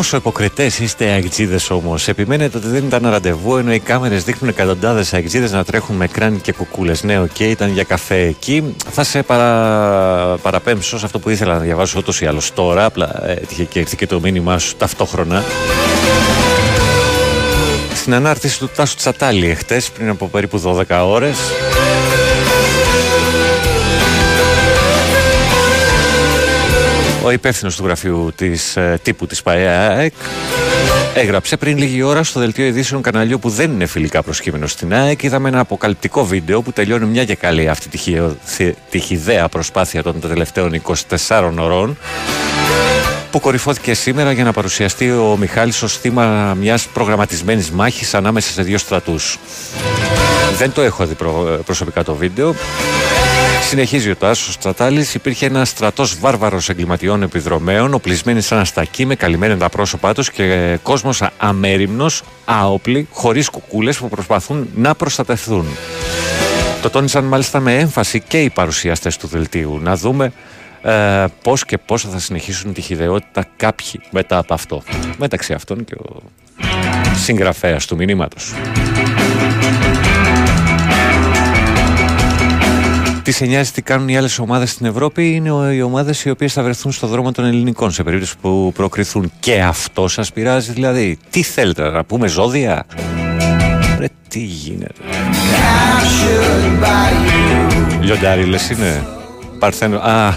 Πόσο 0.00 0.16
υποκριτές 0.16 0.78
είστε 0.78 1.04
αεκτζήδες 1.04 1.58
όμως. 1.68 2.08
Επιμένετε 2.08 2.58
ότι 2.58 2.68
δεν 2.68 2.84
ήταν 2.84 3.10
ραντεβού, 3.10 3.56
ενώ 3.56 3.72
οι 3.72 3.78
κάμερες 3.78 4.24
δείχνουν 4.24 4.50
εκατοντάδες 4.50 5.14
αεκτζήδες 5.14 5.48
να 5.56 5.64
τρέχουν 5.64 5.96
με 5.96 6.06
κράνη 6.06 6.38
και 6.38 6.52
κουκούλες. 6.52 7.02
Ναι, 7.02 7.20
οκ, 7.20 7.40
ήταν 7.40 7.72
για 7.72 7.84
καφέ 7.84 8.16
εκεί. 8.16 8.74
Θα 8.90 9.04
σε 9.04 9.22
παρα... 9.22 10.36
παραπέμψω 10.36 10.98
σε 10.98 11.04
αυτό 11.04 11.18
που 11.18 11.30
ήθελα 11.30 11.54
να 11.54 11.60
διαβάσω 11.60 11.98
ούτως 11.98 12.20
ή 12.20 12.26
άλλως 12.26 12.52
τώρα. 12.54 12.84
Απλά 12.84 13.28
έτυχε 13.28 13.64
και 13.64 13.80
έρθει 13.80 13.96
και 13.96 14.06
το 14.06 14.20
μήνυμά 14.20 14.58
σου 14.58 14.76
ταυτόχρονα. 14.76 15.44
Στην 17.94 18.14
ανάρτηση 18.14 18.58
του 18.58 18.70
Τάσου 18.76 18.96
Τσατάλη 18.96 19.50
εχθές, 19.50 19.82
πριν 19.94 20.08
από 20.08 20.28
περίπου 20.28 20.62
12 20.88 21.00
ώρες, 21.04 21.36
Ο 27.30 27.32
υπεύθυνος 27.32 27.76
του 27.76 27.84
γραφείου 27.84 28.32
της, 28.36 28.76
ε, 28.76 28.98
τύπου 29.02 29.26
της 29.26 29.42
ΠαΕΑΕΚ 29.42 30.12
έγραψε 31.14 31.56
πριν 31.56 31.78
λίγη 31.78 32.02
ώρα 32.02 32.22
στο 32.22 32.40
δελτίο 32.40 32.64
ειδήσεων 32.66 33.02
καναλιού 33.02 33.38
που 33.38 33.48
δεν 33.48 33.70
είναι 33.70 33.86
φιλικά 33.86 34.22
προσκύμενο 34.22 34.66
στην 34.66 34.94
ΑΕΚ. 34.94 35.22
Είδαμε 35.22 35.48
ένα 35.48 35.60
αποκαλυπτικό 35.60 36.24
βίντεο 36.24 36.62
που 36.62 36.72
τελειώνει 36.72 37.06
μια 37.06 37.24
και 37.24 37.34
καλή 37.34 37.68
αυτή 37.68 37.88
τη, 37.88 38.70
τη 38.90 38.98
χιδαία 38.98 39.48
προσπάθεια 39.48 40.02
των 40.02 40.20
τελευταίων 40.20 40.82
24 41.28 41.52
ωρών 41.58 41.96
που 43.30 43.40
κορυφώθηκε 43.40 43.94
σήμερα 43.94 44.32
για 44.32 44.44
να 44.44 44.52
παρουσιαστεί 44.52 45.10
ο 45.10 45.36
Μιχάλης 45.40 45.82
ως 45.82 45.98
θύμα 45.98 46.54
μιας 46.60 46.86
προγραμματισμένης 46.86 47.70
μάχης 47.70 48.14
ανάμεσα 48.14 48.50
σε 48.50 48.62
δύο 48.62 48.78
στρατούς. 48.78 49.38
Δεν 50.58 50.72
το 50.72 50.80
έχω 50.80 51.06
δει 51.06 51.16
προσωπικά 51.64 52.04
το 52.04 52.14
βίντεο. 52.14 52.54
Συνεχίζει 53.68 54.10
ο 54.10 54.16
Τάσος 54.16 54.58
Τσατάλης. 54.58 55.14
Υπήρχε 55.14 55.46
ένας 55.46 55.68
στρατός 55.68 56.18
βάρβαρος 56.20 56.68
εγκληματιών 56.68 57.22
επιδρομέων, 57.22 57.94
οπλισμένοι 57.94 58.40
σαν 58.40 58.58
αστακοί, 58.58 59.06
με 59.06 59.14
καλυμμένα 59.14 59.56
τα 59.56 59.68
πρόσωπά 59.68 60.14
τους 60.14 60.30
και 60.30 60.78
κόσμος 60.82 61.22
αμέριμνο, 61.36 62.06
άοπλοι, 62.44 63.08
χωρίς 63.12 63.48
κουκούλες 63.48 63.98
που 63.98 64.08
προσπαθούν 64.08 64.68
να 64.74 64.94
προστατευθούν. 64.94 65.66
Το 66.82 66.90
τόνισαν 66.90 67.24
μάλιστα 67.24 67.60
με 67.60 67.78
έμφαση 67.78 68.20
και 68.20 68.42
οι 68.42 68.50
παρουσιαστές 68.50 69.16
του 69.16 69.26
δελτίου. 69.26 69.78
Να 69.82 69.96
δούμε 69.96 70.32
ε, 70.82 71.24
πώς 71.42 71.64
και 71.64 71.78
πόσο 71.78 72.08
θα 72.08 72.18
συνεχίσουν 72.18 72.72
τη 72.72 72.80
χειδαιότητα 72.80 73.46
κάποιοι 73.56 74.00
μετά 74.10 74.38
από 74.38 74.54
αυτό. 74.54 74.82
Μεταξύ 75.18 75.52
αυτών 75.52 75.84
και 75.84 75.94
ο 75.94 76.22
συγγραφέας 77.14 77.86
του 77.86 77.96
μηνύματος. 77.96 78.54
Τις 83.30 83.38
σε 83.38 83.46
νοιάζει 83.46 83.70
τι 83.70 83.82
κάνουν 83.82 84.08
οι 84.08 84.16
άλλες 84.16 84.38
ομάδες 84.38 84.70
στην 84.70 84.86
Ευρώπη 84.86 85.34
είναι 85.34 85.74
οι 85.74 85.80
ομάδες 85.80 86.24
οι 86.24 86.30
οποίες 86.30 86.52
θα 86.52 86.62
βρεθούν 86.62 86.92
στο 86.92 87.06
δρόμο 87.06 87.32
των 87.32 87.44
ελληνικών 87.44 87.90
σε 87.90 88.02
περίπτωση 88.02 88.34
που 88.40 88.72
προκριθούν. 88.74 89.32
Και 89.40 89.62
αυτό 89.62 90.08
σας 90.08 90.32
πειράζει, 90.32 90.72
δηλαδή. 90.72 91.18
Τι 91.30 91.42
θέλετε 91.42 91.90
να 91.90 92.04
πούμε, 92.04 92.26
ζώδια; 92.26 92.86
Ρε, 93.98 94.06
τι 94.28 94.38
γίνεται; 94.38 95.00
Λιοντάρι, 98.00 98.44
λες 98.44 98.70
είναι. 98.70 99.06
Παρθένο. 99.58 99.98
Α. 99.98 100.34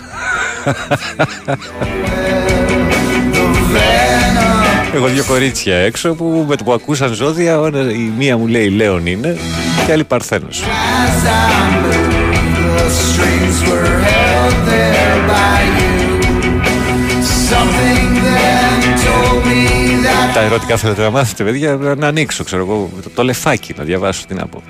Έχω 4.96 5.08
δύο 5.08 5.24
κορίτσια 5.24 5.76
έξω 5.76 6.14
που 6.14 6.46
με 6.48 6.56
το 6.56 6.64
που 6.64 6.74
ακούσαν 6.74 7.14
ζώδια 7.14 7.72
η 7.92 8.12
μία 8.18 8.38
μου 8.38 8.48
λέει 8.48 8.70
Λέων 8.70 9.06
είναι 9.06 9.38
και 9.86 9.92
άλλη 9.92 10.04
Παρθένος. 10.04 10.64
Τα 20.34 20.42
ερωτικά 20.42 20.78
θέλετε 20.78 21.02
να 21.02 21.10
μάθετε, 21.10 21.44
παιδιά, 21.44 21.76
να 21.98 22.08
ανοίξω, 22.08 22.44
ξέρω 22.44 22.62
εγώ, 22.62 22.90
το, 23.04 23.10
το 23.10 23.24
λεφάκι, 23.24 23.74
να 23.78 23.84
διαβάσω 23.84 24.26
την 24.28 24.42
από. 24.42 24.62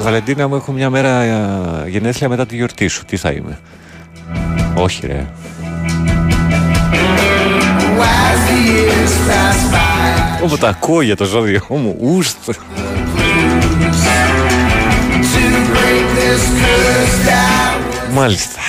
Βαλεντίνα 0.00 0.48
μου 0.48 0.54
έχω 0.54 0.72
μια 0.72 0.90
μέρα 0.90 1.24
γενέθλια 1.88 2.28
μετά 2.28 2.46
τη 2.46 2.56
γιορτή 2.56 2.88
σου. 2.88 3.04
Τι 3.04 3.16
θα 3.16 3.30
είμαι; 3.30 3.58
Όχι 4.74 5.06
ρε. 5.06 5.26
Όπου 10.44 10.58
τα 10.58 10.68
ακούω 10.68 11.02
για 11.02 11.16
το 11.16 11.24
ζώδιο 11.24 11.60
μου, 11.68 11.96
ουστ. 12.00 12.36
Μάλιστα. 18.12 18.60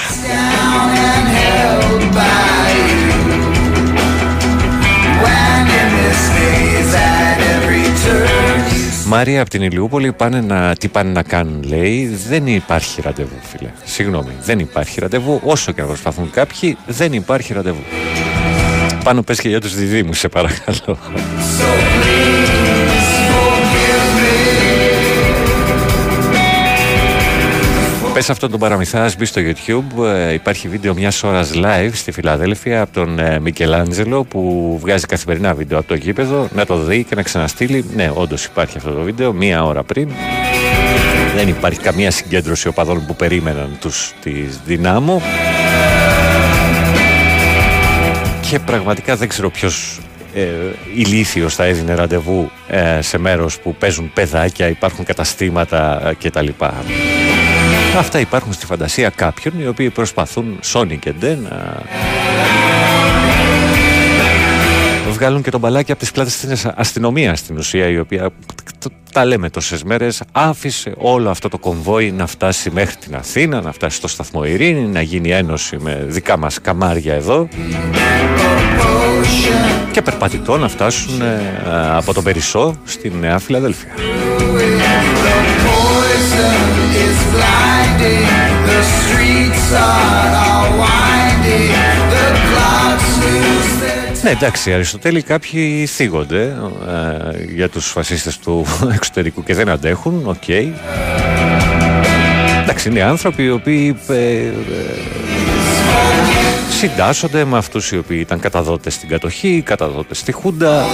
Μάρια 9.05 9.41
από 9.41 9.49
την 9.49 9.61
Ηλιούπολη 9.61 10.11
πάνε 10.11 10.41
να, 10.41 10.75
τι 10.75 10.87
πάνε 10.87 11.11
να 11.11 11.23
κάνουν 11.23 11.63
λέει 11.63 12.05
Δεν 12.27 12.47
υπάρχει 12.47 13.01
ραντεβού 13.01 13.35
φίλε 13.41 13.69
Συγγνώμη 13.83 14.31
δεν 14.41 14.59
υπάρχει 14.59 14.99
ραντεβού 14.99 15.41
Όσο 15.43 15.71
και 15.71 15.81
να 15.81 15.87
προσπαθούν 15.87 16.29
κάποιοι 16.31 16.77
δεν 16.85 17.13
υπάρχει 17.13 17.53
ραντεβού 17.53 17.83
Πάνω 19.03 19.21
πες 19.21 19.39
και 19.39 19.49
για 19.49 19.61
τους 19.61 19.75
διδήμους 19.75 20.19
σε 20.19 20.27
παρακαλώ 20.27 20.97
Πες 28.13 28.29
αυτό 28.29 28.49
τον 28.49 28.59
παραμυθάς, 28.59 29.15
μπει 29.17 29.25
στο 29.25 29.41
YouTube. 29.41 30.05
Ε, 30.05 30.33
υπάρχει 30.33 30.67
βίντεο 30.67 30.93
μιας 30.93 31.23
ώρας 31.23 31.51
live 31.55 31.89
στη 31.93 32.11
Φιλαδέλφια 32.11 32.81
από 32.81 32.93
τον 32.93 33.19
ε, 33.19 33.39
Μικελάντζελο 33.39 34.23
που 34.23 34.77
βγάζει 34.81 35.05
καθημερινά 35.05 35.53
βίντεο 35.53 35.77
από 35.77 35.87
το 35.87 35.95
γήπεδο. 35.95 36.47
Να 36.53 36.65
το 36.65 36.77
δει 36.77 37.03
και 37.03 37.15
να 37.15 37.21
ξαναστείλει. 37.21 37.85
Ναι, 37.95 38.11
όντως 38.13 38.45
υπάρχει 38.45 38.77
αυτό 38.77 38.91
το 38.91 39.01
βίντεο 39.01 39.33
μία 39.33 39.63
ώρα 39.63 39.83
πριν. 39.83 40.09
Δεν 41.35 41.47
υπάρχει 41.47 41.79
καμία 41.79 42.11
συγκέντρωση 42.11 42.67
οπαδών 42.67 43.05
που 43.05 43.15
περίμεναν 43.15 43.77
τους 43.79 44.13
της 44.21 44.59
Δυνάμω. 44.65 45.21
Και 48.53 48.59
πραγματικά 48.59 49.15
δεν 49.15 49.27
ξέρω 49.27 49.49
ποιος 49.49 49.99
ε, 50.33 50.45
ηλίθιος 50.95 51.55
θα 51.55 51.63
έδινε 51.63 51.93
ραντεβού 51.93 52.51
ε, 52.67 53.01
σε 53.01 53.17
μέρος 53.17 53.59
που 53.59 53.75
παίζουν 53.75 54.11
παιδάκια, 54.13 54.67
υπάρχουν 54.67 55.05
καταστήματα 55.05 56.09
ε, 56.09 56.13
κτλ. 56.13 56.47
Αυτά 57.97 58.19
υπάρχουν 58.19 58.53
στη 58.53 58.65
φαντασία 58.65 59.09
κάποιων 59.09 59.53
οι 59.59 59.67
οποίοι 59.67 59.89
προσπαθούν 59.89 60.59
Sony 60.73 60.97
και 60.99 61.11
Ντε 61.11 61.35
να 61.35 61.81
βγάλουν 65.23 65.41
και 65.43 65.51
τον 65.51 65.59
μπαλάκι 65.59 65.91
από 65.91 65.99
τις 65.99 66.11
πλάτες 66.11 66.37
της 66.37 66.65
αστυνομίας 66.75 67.39
στην 67.39 67.57
ουσία 67.57 67.87
η 67.87 67.99
οποία 67.99 68.29
το- 68.79 68.89
τα 69.13 69.25
λέμε 69.25 69.49
τόσες 69.49 69.83
μέρες 69.83 70.21
άφησε 70.31 70.93
όλο 70.97 71.29
αυτό 71.29 71.49
το 71.49 71.57
κομβόι 71.57 72.11
να 72.11 72.27
φτάσει 72.27 72.69
μέχρι 72.71 72.95
την 72.95 73.15
Αθήνα 73.15 73.61
να 73.61 73.71
φτάσει 73.71 73.97
στο 73.97 74.07
σταθμό 74.07 74.43
Ειρήνη 74.45 74.87
να 74.87 75.01
γίνει 75.01 75.29
ένωση 75.31 75.77
με 75.79 76.03
δικά 76.07 76.37
μας 76.37 76.61
καμάρια 76.61 77.13
εδώ 77.13 77.47
και 79.91 80.01
περπατητό 80.01 80.57
να 80.57 80.67
φτάσουν 80.67 81.21
ε, 81.21 81.39
από 81.95 82.13
τον 82.13 82.23
Περισσό 82.23 82.75
στη 82.85 83.11
Νέα 83.19 83.39
Φιλαδέλφια. 83.39 83.89
Ναι, 94.23 94.29
εντάξει, 94.29 94.73
Αριστοτέλη 94.73 95.21
κάποιοι 95.21 95.85
θίγονται 95.85 96.41
ε, 96.41 97.43
για 97.53 97.69
τους 97.69 97.87
φασίστες 97.87 98.37
του 98.37 98.65
εξωτερικού 98.95 99.43
και 99.43 99.53
δεν 99.53 99.69
αντέχουν, 99.69 100.21
οκ. 100.25 100.47
Εντάξει, 102.61 102.89
είναι 102.89 103.01
άνθρωποι 103.01 103.43
οι 103.43 103.49
οποίοι 103.49 103.97
ε, 104.07 104.13
ε, 104.15 104.51
συντάσσονται 106.69 107.45
με 107.45 107.57
αυτούς 107.57 107.91
οι 107.91 107.97
οποίοι 107.97 108.17
ήταν 108.21 108.39
καταδότες 108.39 108.93
στην 108.93 109.09
κατοχή, 109.09 109.61
καταδότες 109.65 110.17
στη 110.17 110.31
Χούντα. 110.31 110.85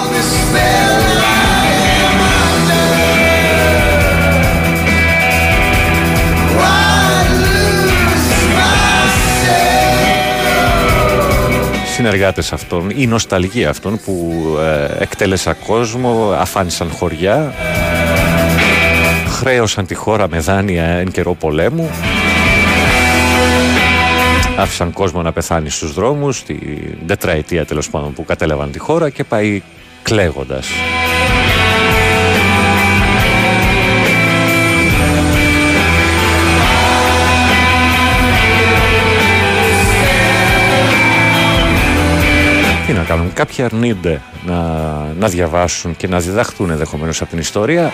Συνεργάτες 11.99 12.53
αυτών 12.53 12.89
ή 12.95 13.07
νοσταλγία 13.07 13.69
αυτών 13.69 13.99
που 14.05 14.43
ε, 14.59 15.01
εκτέλεσαν 15.03 15.55
κόσμο, 15.65 16.31
αφάνισαν 16.37 16.91
χωριά, 16.91 17.53
χρέωσαν 19.27 19.85
τη 19.85 19.93
χώρα 19.93 20.29
με 20.29 20.39
δάνεια 20.39 20.83
εν 20.83 21.11
καιρό 21.11 21.33
πολέμου, 21.33 21.89
άφησαν 24.57 24.93
κόσμο 24.93 25.21
να 25.21 25.31
πεθάνει 25.31 25.69
στους 25.69 25.93
δρόμους, 25.93 26.43
την 26.43 26.97
τετραετία 27.05 27.65
τέλος 27.65 27.89
πάντων 27.89 28.13
που 28.13 28.25
κατέλαβαν 28.25 28.71
τη 28.71 28.79
χώρα 28.79 29.09
και 29.09 29.23
πάει 29.23 29.61
κλαίγοντας. 30.03 30.67
Τι 42.89 42.95
να 42.95 43.03
κάνουν, 43.03 43.33
κάποιοι 43.33 43.63
αρνούνται 43.63 44.21
να, 44.45 44.55
να 45.19 45.27
διαβάσουν 45.27 45.95
και 45.95 46.07
να 46.07 46.19
διδαχθούν 46.19 46.69
ενδεχομένως 46.69 47.21
από 47.21 47.29
την 47.29 47.39
ιστορία. 47.39 47.91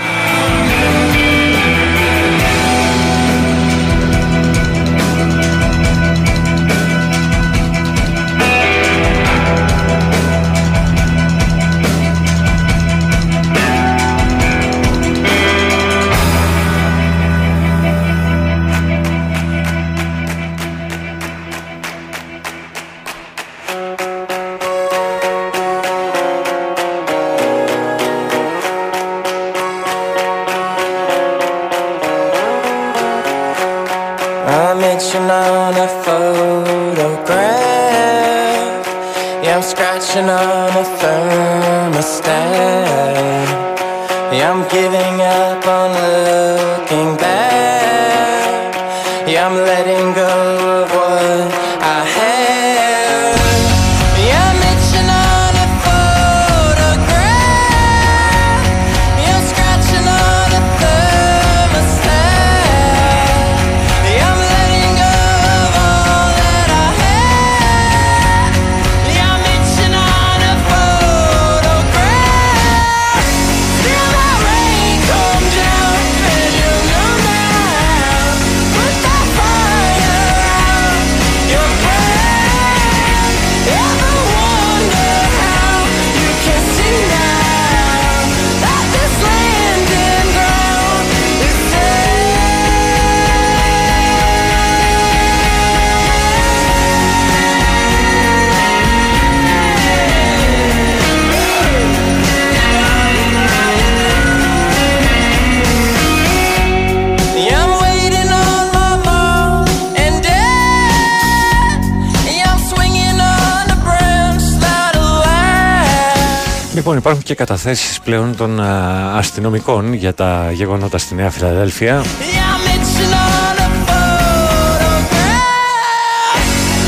Λοιπόν, 116.75 116.97
υπάρχουν 116.97 117.23
και 117.23 117.35
καταθέσεις 117.35 117.99
πλέον 117.99 118.35
των 118.35 118.59
α, 118.61 119.17
αστυνομικών 119.17 119.93
για 119.93 120.13
τα 120.13 120.51
γεγονότα 120.53 120.97
στη 120.97 121.15
Νέα 121.15 121.29
Φιλαδέλφια. 121.29 122.01
Yeah, 122.01 122.05
I'm 122.05 122.67
itching 122.75 123.13
on 123.13 123.57
a 123.57 123.69
photograph. 123.87 125.15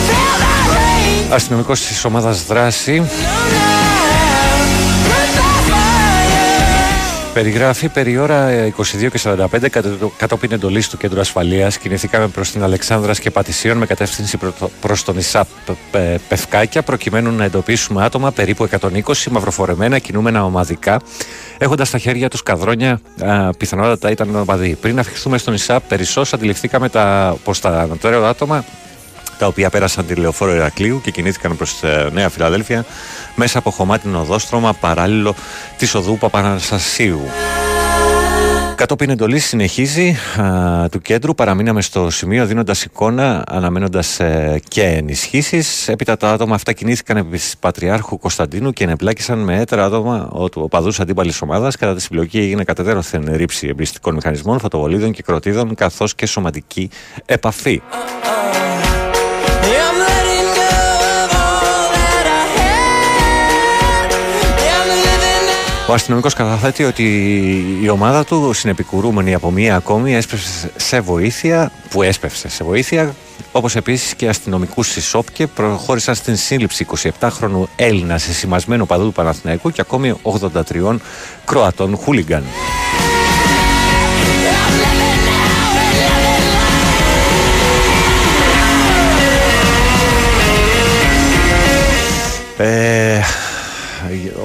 Feel 0.07 0.33
that 0.43 0.65
rain 0.75 1.33
Αστυνομικός 1.33 1.81
της 1.81 2.05
ομάδας 2.05 2.45
δράση 2.45 3.03
Περιγράφει 7.37 7.89
περί 7.89 8.17
ώρα 8.17 8.47
ε, 8.47 8.73
22 8.77 8.83
και 9.11 9.19
45 9.23 9.69
κατ- 9.69 9.85
κατόπιν 10.17 10.51
εντολής 10.51 10.89
του 10.89 10.97
Κέντρου 10.97 11.19
Ασφαλείας 11.19 11.77
κινηθήκαμε 11.77 12.27
προς 12.27 12.51
την 12.51 12.63
Αλεξάνδρας 12.63 13.19
και 13.19 13.31
Πατησίων 13.31 13.77
με 13.77 13.85
κατεύθυνση 13.85 14.37
προ- 14.37 14.71
προς 14.81 15.03
τον 15.03 15.17
Ισάπ 15.17 15.47
Πε- 15.91 16.19
Πευκάκια 16.27 16.81
προκειμένου 16.81 17.31
να 17.31 17.43
εντοπίσουμε 17.43 18.03
άτομα 18.03 18.31
περίπου 18.31 18.63
120 18.63 19.29
μαυροφορεμένα 19.31 19.99
κινούμενα 19.99 20.45
ομαδικά 20.45 21.01
έχοντας 21.57 21.87
στα 21.87 21.97
χέρια 21.97 22.29
τους 22.29 22.43
καδρόνια 22.43 22.99
α, 23.25 23.49
πιθανότατα 23.57 24.11
ήταν 24.11 24.35
ομαδοί. 24.35 24.77
Πριν 24.81 24.99
αφιχθούμε 24.99 25.37
στον 25.37 25.53
Ισάπ 25.53 25.87
περισσώς 25.87 26.33
αντιληφθήκαμε 26.33 26.89
τα, 26.89 27.35
πως 27.43 27.59
τα 27.59 27.69
ανωτέρα 27.81 28.29
άτομα 28.29 28.63
τα 29.37 29.47
οποία 29.47 29.69
πέρασαν 29.69 30.05
τη 30.05 30.15
λεωφόρο 30.15 30.53
Ηρακλείου 30.53 31.01
και 31.03 31.11
κινήθηκαν 31.11 31.57
προς 31.57 31.83
ε, 31.83 32.09
Νέα 32.13 32.29
Φιλαδέλφια 32.29 32.85
μέσα 33.35 33.57
από 33.57 33.71
χωμάτινο 33.71 34.19
οδόστρωμα 34.19 34.73
παράλληλο 34.73 35.35
της 35.77 35.95
οδού 35.95 36.17
Παπαναστασίου. 36.17 37.21
Κατόπιν 38.77 39.09
εντολής 39.09 39.45
συνεχίζει 39.45 40.15
α, 40.41 40.89
του 40.89 40.99
κέντρου. 40.99 41.35
Παραμείναμε 41.35 41.81
στο 41.81 42.09
σημείο 42.09 42.45
δίνοντας 42.45 42.83
εικόνα, 42.83 43.43
αναμένοντας 43.47 44.19
ε, 44.19 44.61
και 44.67 44.83
ενισχύσεις. 44.83 45.87
Έπειτα 45.87 46.17
τα 46.17 46.31
άτομα 46.31 46.55
αυτά 46.55 46.73
κινήθηκαν 46.73 47.17
επί 47.17 47.37
της 47.37 47.55
Πατριάρχου 47.59 48.17
Κωνσταντίνου 48.17 48.71
και 48.71 48.83
ενεπλάκησαν 48.83 49.39
με 49.39 49.59
έτερα 49.59 49.85
άτομα 49.85 50.29
του 50.51 50.61
οπαδού 50.61 50.91
αντίπαλης 50.99 51.41
ομάδας. 51.41 51.75
Κατά 51.75 51.95
τη 51.95 52.01
συμπλοκή 52.01 52.39
έγινε 52.39 52.63
κατεδέρωθεν 52.63 53.33
ρήψη 53.35 53.67
εμπιστικών 53.67 54.13
μηχανισμών, 54.13 54.59
φωτοβολίδων 54.59 55.11
και 55.11 55.21
κροτίδων, 55.21 55.75
καθώς 55.75 56.15
και 56.15 56.25
σωματική 56.25 56.89
επαφή. 57.25 57.81
Ο 65.89 65.93
αστυνομικός 65.93 66.33
καταθέτει 66.33 66.83
ότι 66.83 67.03
η 67.81 67.89
ομάδα 67.89 68.23
του, 68.25 68.53
συνεπικουρούμενη 68.53 69.33
από 69.33 69.51
μία 69.51 69.75
ακόμη, 69.75 70.15
έσπευσε 70.15 70.71
σε 70.75 70.99
βοήθεια, 70.99 71.71
που 71.89 72.01
έσπευσε 72.03 72.49
σε 72.49 72.63
βοήθεια, 72.63 73.15
όπως 73.51 73.75
επίσης 73.75 74.15
και 74.15 74.27
αστυνομικούς 74.27 74.87
στη 74.87 75.01
ΣΟΠΚΕ 75.01 75.47
προχώρησαν 75.47 76.15
στην 76.15 76.35
σύλληψη 76.35 76.85
27χρονου 77.19 77.63
Έλληνα 77.75 78.17
σε 78.17 78.33
σημασμένο 78.33 78.85
παδού 78.85 79.05
του 79.05 79.11
Παναθηναϊκού 79.11 79.69
και 79.69 79.81
ακόμη 79.81 80.13
83 80.21 80.95
Κροατών 81.45 81.95
χούλιγκαν. 81.97 82.43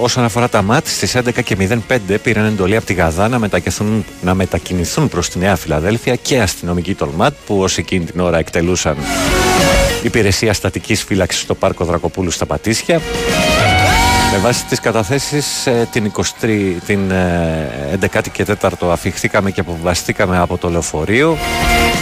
Όσον 0.01 0.25
αφορά 0.25 0.49
τα 0.49 0.63
ΜΑΤ, 0.63 0.87
στις 0.87 1.17
11 1.17 1.43
και 1.45 1.57
05 1.89 2.19
πήραν 2.23 2.45
εντολή 2.45 2.77
από 2.77 2.87
τη 2.87 2.95
Γαδά 2.95 3.29
να, 3.29 3.39
μετακινηθούν, 3.39 4.05
να 4.23 4.35
μετακινηθούν 4.35 5.09
προς 5.09 5.29
τη 5.29 5.39
Νέα 5.39 5.57
Φιλαδέλφια 5.57 6.15
και 6.15 6.41
αστυνομικοί 6.41 6.95
των 6.95 7.09
ΜΑΤ 7.17 7.35
που 7.47 7.59
ως 7.63 7.79
εκείνη 7.79 8.05
την 8.05 8.21
ώρα 8.21 8.39
εκτελούσαν 8.39 8.97
υπηρεσία 10.03 10.53
στατικής 10.53 11.03
φύλαξης 11.03 11.43
στο 11.43 11.55
πάρκο 11.55 11.85
Δρακοπούλου 11.85 12.31
στα 12.31 12.47
Πατήσια. 12.47 13.01
Με 14.33 14.39
βάση 14.39 14.65
τις 14.65 14.81
καταθέσεις 14.81 15.67
ε, 15.67 15.89
την 15.91 16.13
23, 16.41 16.77
την 16.87 17.11
ε, 17.11 17.99
11η 18.01 18.29
και 18.33 18.47
4ο 18.61 18.89
αφηχθήκαμε 18.91 19.51
και 19.51 19.61
αποβαστήκαμε 19.61 20.39
από 20.39 20.59
το 20.59 20.69
λεωφορείο. 20.71 21.37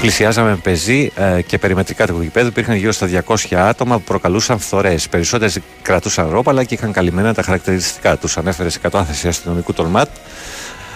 Πλησιάζαμε 0.01 0.51
με 0.51 0.57
πεζή 0.57 1.13
ε, 1.15 1.43
και 1.43 1.59
περιμετρικά 1.59 2.07
του 2.07 2.23
γηπέδου. 2.23 2.47
Υπήρχαν 2.47 2.77
γύρω 2.77 2.93
στα 2.93 3.25
200 3.27 3.55
άτομα 3.55 3.97
που 3.97 4.03
προκαλούσαν 4.05 4.59
φθορές. 4.59 5.09
Περισσότερες 5.09 5.59
κρατούσαν 5.83 6.31
ρόπαλα 6.31 6.65
και 6.65 6.75
είχαν 6.75 6.93
καλυμμένα 6.93 7.35
τα 7.35 7.43
χαρακτηριστικά 7.43 8.17
τους. 8.17 8.37
Ανέφερε 8.37 8.69
σε 8.69 8.79
κατάθεση 8.79 9.29
αστυνομικού 9.29 9.73
των 9.73 9.87
ΜΑΤ. 9.87 10.09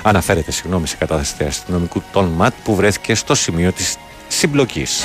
Αναφέρεται, 0.02 0.50
συγγνώμη, 0.50 0.86
σε 0.86 0.96
κατάθεση 0.96 1.44
αστυνομικού 1.44 2.02
των 2.12 2.24
ΜΑΤ 2.36 2.52
που 2.64 2.74
βρέθηκε 2.74 3.14
στο 3.14 3.34
σημείο 3.34 3.72
της 3.72 3.96
συμπλοκής. 4.28 5.04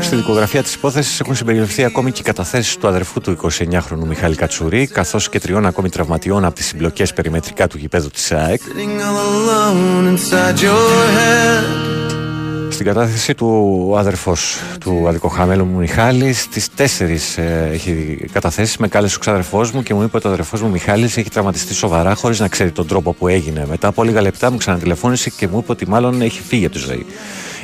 Στη 0.00 0.16
δικογραφία 0.16 0.62
της 0.62 0.74
υπόθεσης 0.74 1.20
έχουν 1.20 1.34
συμπεριληφθεί 1.34 1.84
ακόμη 1.84 2.12
και 2.12 2.20
οι 2.20 2.24
καταθέσεις 2.24 2.76
του 2.76 2.88
αδερφού 2.88 3.20
του 3.20 3.38
29χρονου 3.42 4.06
Μιχάλη 4.06 4.34
Κατσουρί, 4.34 4.86
καθώς 4.86 5.28
και 5.28 5.40
τριών 5.40 5.66
ακόμη 5.66 5.88
τραυματιών 5.88 6.44
από 6.44 6.54
τις 6.54 6.66
συμπλοκές 6.66 7.12
περιμετρικά 7.12 7.66
του 7.66 7.78
γηπέδου 7.78 8.10
της 8.10 8.32
ΑΕΚ. 8.32 8.60
Στην 12.70 12.86
κατάθεση 12.86 13.34
του 13.34 13.86
ο 13.90 13.98
αδερφός 13.98 14.56
του 14.80 15.08
αδικοχαμένου 15.08 15.64
μου 15.64 15.78
Μιχάλης 15.78 16.40
στις 16.40 16.68
4 16.78 16.82
ε, 17.36 17.72
έχει 17.72 18.24
καταθέσει 18.32 18.76
με 18.80 18.88
κάλεσε 18.88 19.16
ο 19.16 19.18
ξαδερφός 19.18 19.70
μου 19.70 19.82
και 19.82 19.94
μου 19.94 20.02
είπε 20.02 20.16
ότι 20.16 20.26
ο 20.26 20.30
αδερφός 20.30 20.62
μου 20.62 20.70
Μιχάλης 20.70 21.16
έχει 21.16 21.30
τραυματιστεί 21.30 21.74
σοβαρά 21.74 22.14
χωρίς 22.14 22.40
να 22.40 22.48
ξέρει 22.48 22.70
τον 22.70 22.86
τρόπο 22.86 23.12
που 23.12 23.28
έγινε. 23.28 23.66
Μετά 23.68 23.88
από 23.88 24.02
λίγα 24.02 24.20
λεπτά 24.20 24.50
μου 24.50 24.56
ξανατηλεφώνησε 24.56 25.30
και 25.30 25.48
μου 25.48 25.58
είπε 25.58 25.72
ότι 25.72 25.88
μάλλον 25.88 26.22
έχει 26.22 26.42
φύγει 26.42 26.64
από 26.64 26.74
τη 26.74 26.80
ζωή. 26.80 27.06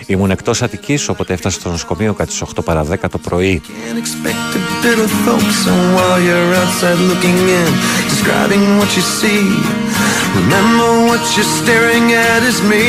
Ήμουν 0.06 0.30
εκτός 0.30 0.62
Αττικής, 0.62 1.08
οπότε 1.08 1.32
έφτασα 1.32 1.60
στο 1.60 1.70
νοσοκομείο 1.70 2.12
κατά 2.12 2.30
τι 2.32 2.38
8 2.56 2.64
παρα 2.64 2.84
10 2.90 2.94
το 3.10 3.18
πρωί. 3.18 3.62
Can't 3.64 3.98
expect 3.98 4.56
a 4.56 4.84
bit 4.84 4.98
of 5.04 5.10
folks 5.26 5.58
and 5.70 5.82
while 5.96 6.20
you're 6.28 6.54
outside 6.62 6.98
looking 7.10 7.38
in, 7.60 7.70
describing 8.12 8.62
what 8.78 8.90
you 8.96 9.04
see. 9.20 9.42
Remember 10.42 10.88
what 11.10 11.22
you're 11.34 11.52
staring 11.62 12.06
at 12.30 12.40
is 12.50 12.58
me, 12.72 12.84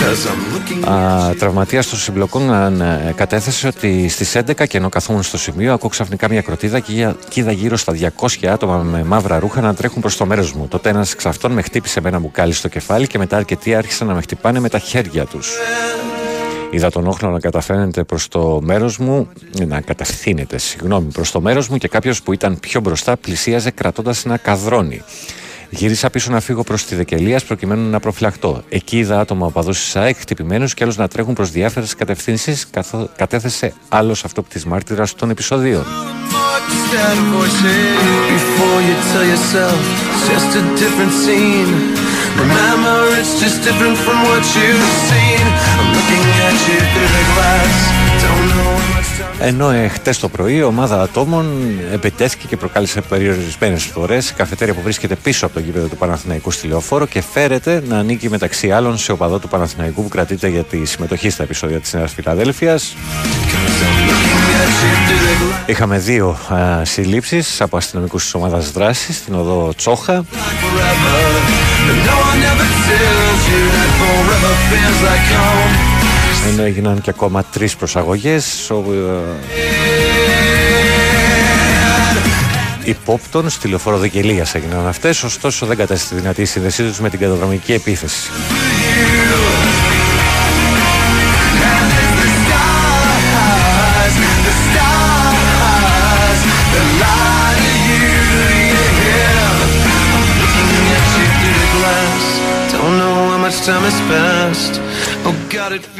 cause 0.00 0.20
I'm 0.30 0.42
looking 0.54 0.88
Α, 0.90 1.34
Τραυματία 1.38 1.84
των 1.90 1.98
συμπλοκών 1.98 2.50
ε, 2.80 3.12
κατέθεσε 3.16 3.66
ότι 3.66 4.08
στις 4.08 4.36
11 4.36 4.66
και 4.68 4.76
ενώ 4.76 4.88
καθόμουν 4.88 5.22
στο 5.22 5.38
σημείο, 5.38 5.72
ακούω 5.72 5.88
ξαφνικά 5.90 6.28
μια 6.28 6.40
κροτίδα 6.42 6.80
και 6.80 6.92
είδα- 6.92 7.16
και 7.28 7.40
είδα 7.40 7.52
γύρω 7.52 7.76
στα 7.76 7.92
200 7.92 8.46
άτομα 8.46 8.76
με 8.76 9.04
μαύρα 9.04 9.38
ρούχα 9.38 9.60
να 9.60 9.74
τρέχουν 9.74 10.00
προς 10.00 10.16
το 10.16 10.26
μέρος 10.26 10.52
μου. 10.52 10.68
Τότε 10.68 10.88
ένας 10.88 11.12
εξ 11.12 11.26
αυτών 11.26 11.52
με 11.52 11.62
χτύπησε 11.62 12.00
με 12.00 12.08
ένα 12.08 12.18
μπουκάλι 12.18 12.52
στο 12.52 12.68
κεφάλι 12.68 13.06
και 13.06 13.18
μετά 13.18 13.36
αρκετοί 13.36 13.74
άρχισαν 13.74 14.06
να 14.06 14.14
με 14.14 14.20
χτυπάνε 14.20 14.60
με 14.60 14.68
τα 14.68 14.78
χέρια 14.78 15.24
τους. 15.24 15.50
Είδα 16.70 16.90
τον 16.90 17.06
όχλο 17.06 17.30
να 17.30 17.40
καταφαίνεται 17.40 18.04
προς 18.04 18.28
το 18.28 18.60
μέρος 18.62 18.98
μου, 18.98 19.28
να 19.66 19.80
κατευθύνεται, 19.80 20.58
συγγνώμη, 20.58 21.12
προς 21.12 21.30
το 21.30 21.40
μέρος 21.40 21.68
μου 21.68 21.76
και 21.76 21.88
κάποιος 21.88 22.22
που 22.22 22.32
ήταν 22.32 22.60
πιο 22.60 22.80
μπροστά 22.80 23.16
πλησίαζε 23.16 23.70
κρατώντας 23.70 24.24
ένα 24.24 24.36
καδρόνι. 24.36 25.02
Γύρισα 25.70 26.10
πίσω 26.10 26.30
να 26.30 26.40
φύγω 26.40 26.62
προς 26.62 26.84
τη 26.84 26.94
Δεκελίας 26.94 27.44
προκειμένου 27.44 27.90
να 27.90 28.00
προφυλαχτώ. 28.00 28.62
Εκεί 28.68 28.98
είδα 28.98 29.20
άτομα 29.20 29.46
οπαδού 29.46 29.70
της 29.70 29.80
ΣΑΕΚ 29.80 30.16
χτυπημένους 30.18 30.74
και 30.74 30.84
άλλους 30.84 30.96
να 30.96 31.08
τρέχουν 31.08 31.34
προς 31.34 31.50
διάφορες 31.50 31.94
κατευθύνσεις, 31.94 32.66
καθώ 32.70 33.08
κατέθεσε 33.16 33.72
άλλος 33.88 34.24
αυτόπτης 34.24 34.64
μάρτυρας 34.64 35.14
των 35.14 35.30
επεισοδίων. 35.30 35.84
just 36.68 36.94
out 36.94 37.18
of 37.18 37.26
voices 37.36 37.96
before 38.34 38.80
you 38.88 38.94
tell 39.12 39.24
yourself 39.24 39.78
it's 40.12 40.28
just 40.28 40.56
a 40.56 40.62
different 40.76 41.12
scene. 41.12 42.05
Remember, 42.44 42.98
it's 43.20 43.34
just 43.42 43.56
different 43.66 43.96
from 44.04 44.18
what 44.28 44.44
you've 44.56 44.90
seen. 45.08 45.44
I'm 45.78 45.88
looking 45.96 46.24
at 46.46 46.56
you 46.68 46.78
through 46.92 47.10
the 47.16 47.24
glass. 47.32 47.74
Don't 48.24 48.46
know 48.52 48.70
how 48.82 48.94
much 48.94 49.10
time. 49.18 49.26
Ενώ 49.40 49.70
ε, 49.70 49.88
χτες 49.88 50.18
το 50.18 50.28
πρωί 50.28 50.54
η 50.54 50.62
ομάδα 50.62 51.02
ατόμων 51.02 51.46
επιτέθηκε 51.92 52.46
και 52.46 52.56
προκάλεσε 52.56 53.00
περιορισμένες 53.00 53.84
φορέ 53.84 54.20
σε 54.20 54.32
καφετέρια 54.32 54.74
που 54.74 54.80
βρίσκεται 54.82 55.14
πίσω 55.14 55.46
από 55.46 55.54
το 55.54 55.60
γήπεδο 55.60 55.86
του 55.86 55.96
Παναθηναϊκού 55.96 56.50
στη 56.50 56.66
Λεωφόρο 56.66 57.06
και 57.06 57.22
φέρεται 57.32 57.82
να 57.88 57.98
ανήκει 57.98 58.28
μεταξύ 58.28 58.70
άλλων 58.70 58.98
σε 58.98 59.12
οπαδό 59.12 59.38
του 59.38 59.48
Παναθηναϊκού 59.48 60.02
που 60.02 60.08
κρατείται 60.08 60.48
για 60.48 60.62
τη 60.62 60.84
συμμετοχή 60.84 61.30
στα 61.30 61.42
επεισόδια 61.42 61.80
της 61.80 61.92
Νέας 61.92 62.12
Φιλαδέλφιας. 62.12 62.96
Είχαμε 65.66 65.98
δύο 65.98 66.38
α, 66.52 66.84
συλλήψεις 66.84 67.60
από 67.60 67.76
αστυνομικούς 67.76 68.22
της 68.22 68.34
ομάδας 68.34 68.70
δράσης 68.70 69.16
στην 69.16 69.34
οδό 69.34 69.72
Τσόχα 69.76 70.24
And 70.24 70.24
no 70.24 70.26
one 70.26 70.26
ever 70.26 70.26
tells 70.26 70.26
you 70.28 70.54
that 70.54 70.54
forever 70.56 70.76
feels 70.76 70.82
like 70.82 70.98
home. 71.06 71.65
Ενώ 76.52 76.62
έγιναν 76.62 77.00
και 77.00 77.10
ακόμα 77.10 77.44
τρεις 77.44 77.76
προσαγωγές 77.76 78.70
ο, 78.70 78.84
ε, 78.92 79.68
υπόπτων 82.84 83.48
στη 83.50 83.68
λεωφόρο 83.68 83.98
Δεκελίας 83.98 84.54
έγιναν 84.54 84.86
αυτές 84.86 85.22
ωστόσο 85.22 85.66
δεν 85.66 85.76
κατέστη 85.76 86.14
δυνατή 86.14 86.42
η 86.42 86.44
σύνδεσή 86.44 86.82
τους 86.82 87.00
με 87.00 87.10
την 87.10 87.18
καταδρομική 87.18 87.72
επίθεση 87.72 88.30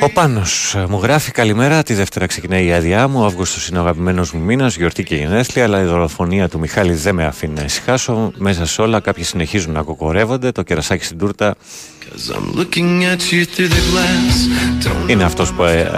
Ο 0.01 0.11
Πάνος 0.11 0.75
ε, 0.75 0.87
μου 0.89 1.01
γράφει 1.03 1.31
καλημέρα. 1.31 1.83
Τη 1.83 1.95
Δευτέρα 1.95 2.27
ξεκινάει 2.27 2.67
η 2.67 2.73
άδειά 2.73 3.09
μου. 3.09 3.21
Ο 3.21 3.25
Αύγουστος 3.25 3.69
είναι 3.69 3.79
ο 3.79 3.81
αγαπημένος 3.81 4.33
μου 4.33 4.41
μήνας, 4.41 4.77
γιορτή 4.77 5.05
και 5.05 5.15
γενέθλια. 5.17 5.65
Αλλά 5.65 5.83
η 5.83 5.85
δολοφονία 5.85 6.49
του 6.49 6.59
Μιχάλη 6.59 6.93
δεν 6.93 7.15
με 7.15 7.25
αφήνει 7.25 7.55
να 7.55 7.63
ησυχάσω. 7.63 8.33
Μέσα 8.37 8.67
σε 8.67 8.83
όλα 8.83 9.01
κάποιοι 9.01 9.25
συνεχίζουν 9.25 9.73
να 9.73 9.83
κοκορεύονται. 9.83 10.53
Το 10.53 10.63
κερασάκι 10.63 11.05
στην 11.05 11.19
τούρτα 11.19 11.55
Cause 12.07 12.31
I'm 12.37 12.57
looking 12.61 13.05
at 13.13 13.33
you 13.33 13.45
through 13.45 13.71
the 13.77 13.83
glass. 13.91 14.37
Don't 14.87 15.11
είναι 15.11 15.25
αυτός 15.25 15.53
που 15.53 15.63
ε, 15.63 15.81
ε, 15.81 15.91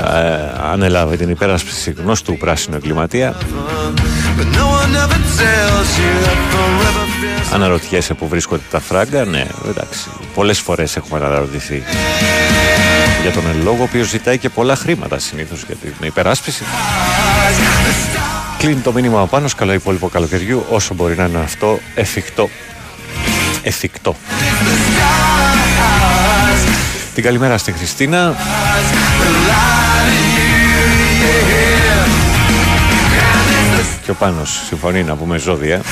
ανέλαβε 0.72 1.16
την 1.16 1.28
υπεράσπιση 1.28 1.90
γνώστου 1.90 2.36
πράσινου 2.36 2.76
εγκληματία. 2.76 3.36
but 4.38 4.46
no 4.60 4.66
one 4.80 4.92
ever 5.04 5.20
tells 5.44 5.90
you 6.00 6.12
that 6.26 6.38
forever 6.52 7.04
feels 7.04 7.07
Αναρωτιέσαι 7.52 8.14
που 8.14 8.28
βρίσκονται 8.28 8.62
τα 8.70 8.80
φράγκα. 8.80 9.24
Ναι, 9.24 9.46
εντάξει. 9.68 10.10
Πολλές 10.34 10.58
φορές 10.58 10.96
έχουμε 10.96 11.24
αναρωτηθεί 11.24 11.82
για 13.22 13.30
τον 13.30 13.42
εν 13.50 13.62
λόγω, 13.62 13.80
ο 13.80 13.82
οποίος 13.82 14.08
ζητάει 14.08 14.38
και 14.38 14.48
πολλά 14.48 14.76
χρήματα 14.76 15.18
συνήθως 15.18 15.62
για 15.66 15.74
την 15.74 15.92
υπεράσπιση. 16.00 16.64
Κλείνει 18.58 18.80
το 18.80 18.92
μήνυμα 18.92 19.26
πάνω, 19.26 19.48
καλό 19.56 19.72
υπόλοιπο 19.72 20.08
καλοκαιριού, 20.08 20.64
όσο 20.70 20.94
μπορεί 20.94 21.16
να 21.16 21.24
είναι 21.24 21.38
αυτό 21.38 21.78
εφικτό. 21.94 22.48
Εφικτό. 23.62 24.16
Την 27.14 27.24
καλημέρα 27.24 27.58
στη 27.58 27.72
Χριστίνα. 27.72 28.36
Και 34.08 34.14
ο 34.14 34.16
Πάνος 34.18 34.62
συμφωνεί 34.66 35.02
να 35.02 35.16
πούμε 35.16 35.38
ζώδια. 35.38 35.82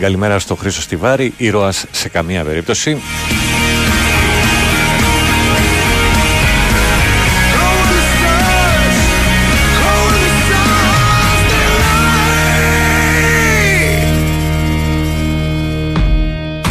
Καλημέρα 0.00 0.38
στο 0.38 0.54
Χρήσο 0.54 0.80
Στιβάρη, 0.80 1.32
ήρωας 1.36 1.84
σε 1.90 2.08
καμία 2.08 2.44
περίπτωση. 2.44 3.00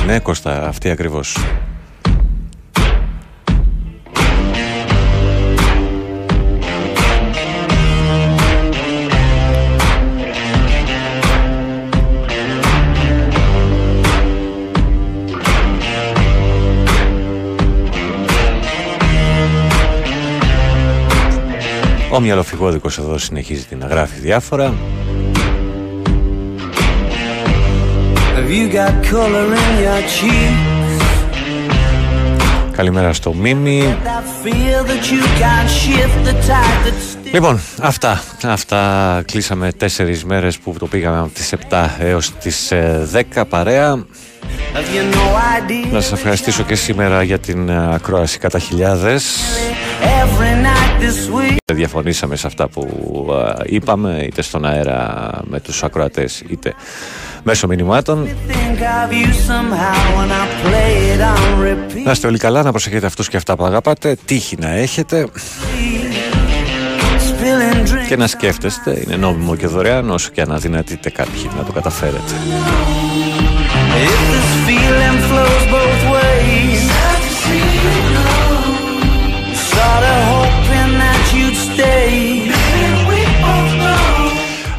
Ναι, 0.08 0.19
Κώστα, 0.19 0.68
αυτή 0.68 0.90
ακριβώς. 0.90 1.38
Ο 22.11 22.19
μυαλοφυγόδικος 22.19 22.98
εδώ 22.98 23.18
συνεχίζει 23.18 23.76
να 23.76 23.88
γράφει 23.88 24.19
διάφορα. 24.19 24.74
Have 28.48 28.56
you 28.56 28.69
got 28.69 28.93
color 29.11 29.45
in 29.61 29.72
your 29.84 30.01
cheeks? 30.16 31.01
Καλημέρα 32.72 33.14
στο 33.14 33.34
Μίμη. 33.34 33.98
I 34.03 34.45
feel 34.45 34.90
that 34.90 35.11
you 35.11 35.22
can't 35.22 35.69
shift 35.69 36.27
the 36.27 36.34
tide 36.34 36.85
that's 36.85 37.34
Λοιπόν, 37.34 37.59
αυτά. 37.82 38.24
Αυτά 38.43 39.24
κλείσαμε 39.26 39.72
τέσσερις 39.72 40.24
μέρες 40.24 40.58
που 40.58 40.76
το 40.80 40.88
πήγαμε 40.88 41.19
από 41.19 41.30
τις 41.34 41.53
7 41.69 41.90
έως 42.00 42.32
τις 42.32 42.72
ε, 42.72 43.08
10 43.35 43.43
παρέα. 43.50 43.93
Have 43.93 44.95
you 44.95 45.16
no 45.16 45.17
idea? 45.59 45.92
Να 45.92 46.01
σας 46.01 46.11
ευχαριστήσω 46.11 46.64
και 46.64 46.76
σήμερα 46.76 47.24
για 47.24 47.40
την 47.40 47.69
ε, 47.69 47.93
ακρόαση 47.93 48.40
κατά 48.40 48.59
χιλιάδες. 48.59 49.38
Every 50.01 50.66
night 50.66 51.01
this 51.01 51.40
week. 51.40 51.56
Δεν 51.66 51.77
διαφωνήσαμε 51.77 52.35
σε 52.35 52.48
αυτά 52.48 52.67
που 52.67 52.88
ε, 53.59 53.64
είπαμε, 53.66 54.24
είτε 54.24 54.42
στον 54.42 54.66
αέρα 54.66 55.30
με 55.43 55.59
τους 55.59 55.84
ακροατές, 55.84 56.43
είτε 56.48 56.74
μέσω 57.48 57.67
μηνυμάτων. 57.67 58.27
Think 58.48 58.80
of 58.80 59.11
you 59.11 59.27
somehow 59.50 60.17
when 60.17 60.30
I 60.32 60.45
play 60.64 60.93
it 61.14 61.22
on 61.22 61.64
repeat. 61.64 62.03
Να 62.06 62.11
είστε 62.11 62.27
όλοι 62.27 62.38
καλά, 62.38 62.64
να 62.64 62.72
προσέχετε 62.72 63.06
αυτούς 63.06 63.30
και 63.30 63.38
αυτά 63.38 63.56
που 63.56 63.66
αγαπάτε, 63.66 64.17
τύχη 64.26 64.58
να 64.59 64.69
έχετε 64.69 65.27
Spilling 67.27 67.84
drinks. 67.84 68.08
και 68.08 68.16
να 68.16 68.27
σκέφτεστε, 68.27 69.01
είναι 69.06 69.16
νόμιμο 69.16 69.56
και 69.56 69.67
δωρεάν 69.67 70.09
όσο 70.09 70.30
και 70.34 70.42
αν 70.42 70.51
αδυνατείτε 70.51 71.09
κάποιοι 71.09 71.50
να 71.58 71.64
το 71.64 71.72
καταφέρετε. 71.72 72.34
If 74.06 74.19
this 74.34 74.58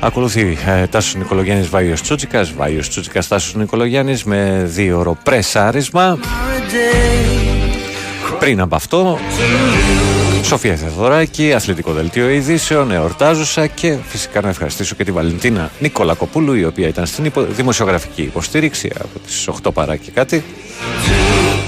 Ακολουθεί 0.01 0.57
ε, 0.67 0.86
Τάσος 0.86 1.15
Νικολογιάννης 1.15 1.68
Βάιος 1.68 2.02
Τσούτσικας, 2.02 2.52
Βάιος 2.52 2.89
Τσούτσικας 2.89 3.28
Τάσος 3.28 3.55
Νικολογιάννης 3.55 4.25
με 4.25 4.62
δύο 4.67 4.99
ώρο 4.99 5.17
πρεσάρισμα. 5.23 6.18
Πριν 8.39 8.60
από 8.60 8.75
αυτό, 8.75 9.18
Σοφία 10.44 10.77
Θεοδωράκη, 10.77 11.52
Αθλητικό 11.52 11.93
Δελτίο 11.93 12.28
Ειδήσεων, 12.31 12.91
εορτάζουσα 12.91 13.67
και 13.67 13.97
φυσικά 14.09 14.41
να 14.41 14.49
ευχαριστήσω 14.49 14.94
και 14.94 15.05
τη 15.05 15.12
Βαλεντίνα 15.12 15.70
Νικολακοπούλου, 15.78 16.55
η 16.55 16.65
οποία 16.65 16.89
ήταν 16.89 17.07
στην 17.07 17.25
υπο- 17.25 17.47
δημοσιογραφική 17.51 18.23
υποστήριξη 18.23 18.91
από 18.99 19.18
τις 19.27 19.49
8 19.49 19.70
παρά 19.73 19.97
και 19.97 20.10
κάτι. 20.15 20.44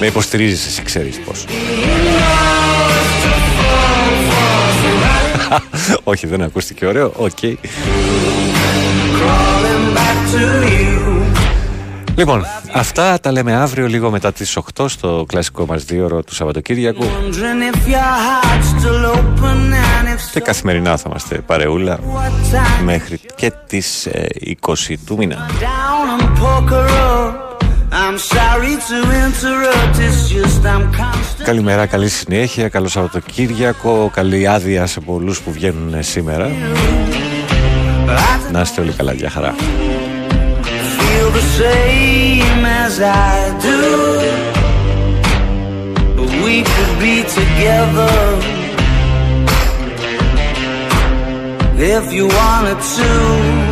Με 0.01 0.07
υποστηρίζεις, 0.07 0.67
εσύ 0.67 0.83
ξέρεις 0.83 1.21
πώς. 1.21 1.45
Όχι, 6.05 6.27
δεν 6.27 6.43
ακούστηκε 6.43 6.87
ωραίο. 6.87 7.13
OK. 7.17 7.39
Crawling 9.21 9.97
back 9.97 10.35
to 10.35 10.65
you. 10.65 10.91
Λοιπόν, 12.17 12.45
αυτά 12.73 13.21
τα 13.21 13.33
λέμε 13.33 13.55
αύριο 13.55 13.87
λίγο 13.87 14.11
μετά 14.11 14.33
τις 14.33 14.59
8 14.75 14.85
στο 14.89 15.25
κλασικό 15.29 15.67
μας 15.67 15.85
δίωρο 15.85 16.23
του 16.23 16.35
Σαββατοκύριακου 16.35 17.03
Wondering 17.03 17.75
if 17.75 17.89
your 17.89 17.97
heart's 17.97 18.83
still 18.83 19.17
open 19.17 19.73
and 19.73 20.17
if 20.17 20.31
και 20.33 20.41
καθημερινά 20.41 20.97
θα 20.97 21.05
είμαστε 21.07 21.39
παρεούλα 21.47 21.99
μέχρι 22.85 23.21
και 23.37 23.53
τις 23.67 24.07
ε, 24.07 24.27
20 24.61 24.95
του 25.07 25.17
μήνα. 25.17 25.47
Καλημέρα, 31.45 31.87
καλή 31.87 32.09
συνέχεια, 32.09 32.69
καλό 32.69 32.89
Σαββατοκύριακο, 32.89 34.11
καλή 34.13 34.49
άδεια 34.49 34.87
σε 34.87 35.01
πολλούς 35.01 35.41
που 35.41 35.53
βγαίνουν 35.53 36.03
σήμερα. 36.03 36.51
Να 38.53 38.61
είστε 38.61 38.81
όλοι 38.81 38.93
καλά, 38.93 39.13
για 39.13 39.31
χαρά. 39.31 39.55
Feel 40.99 41.31
the 41.39 41.47
same 41.63 42.65
as 42.85 42.95
I 43.01 43.37
do. 43.67 43.81
But 46.17 46.31
we 46.45 46.57
could 46.73 46.95
be 47.07 47.17
together 47.39 48.15
if 51.97 52.05
you 52.17 52.25
wanted 52.39 52.81
to. 52.97 53.70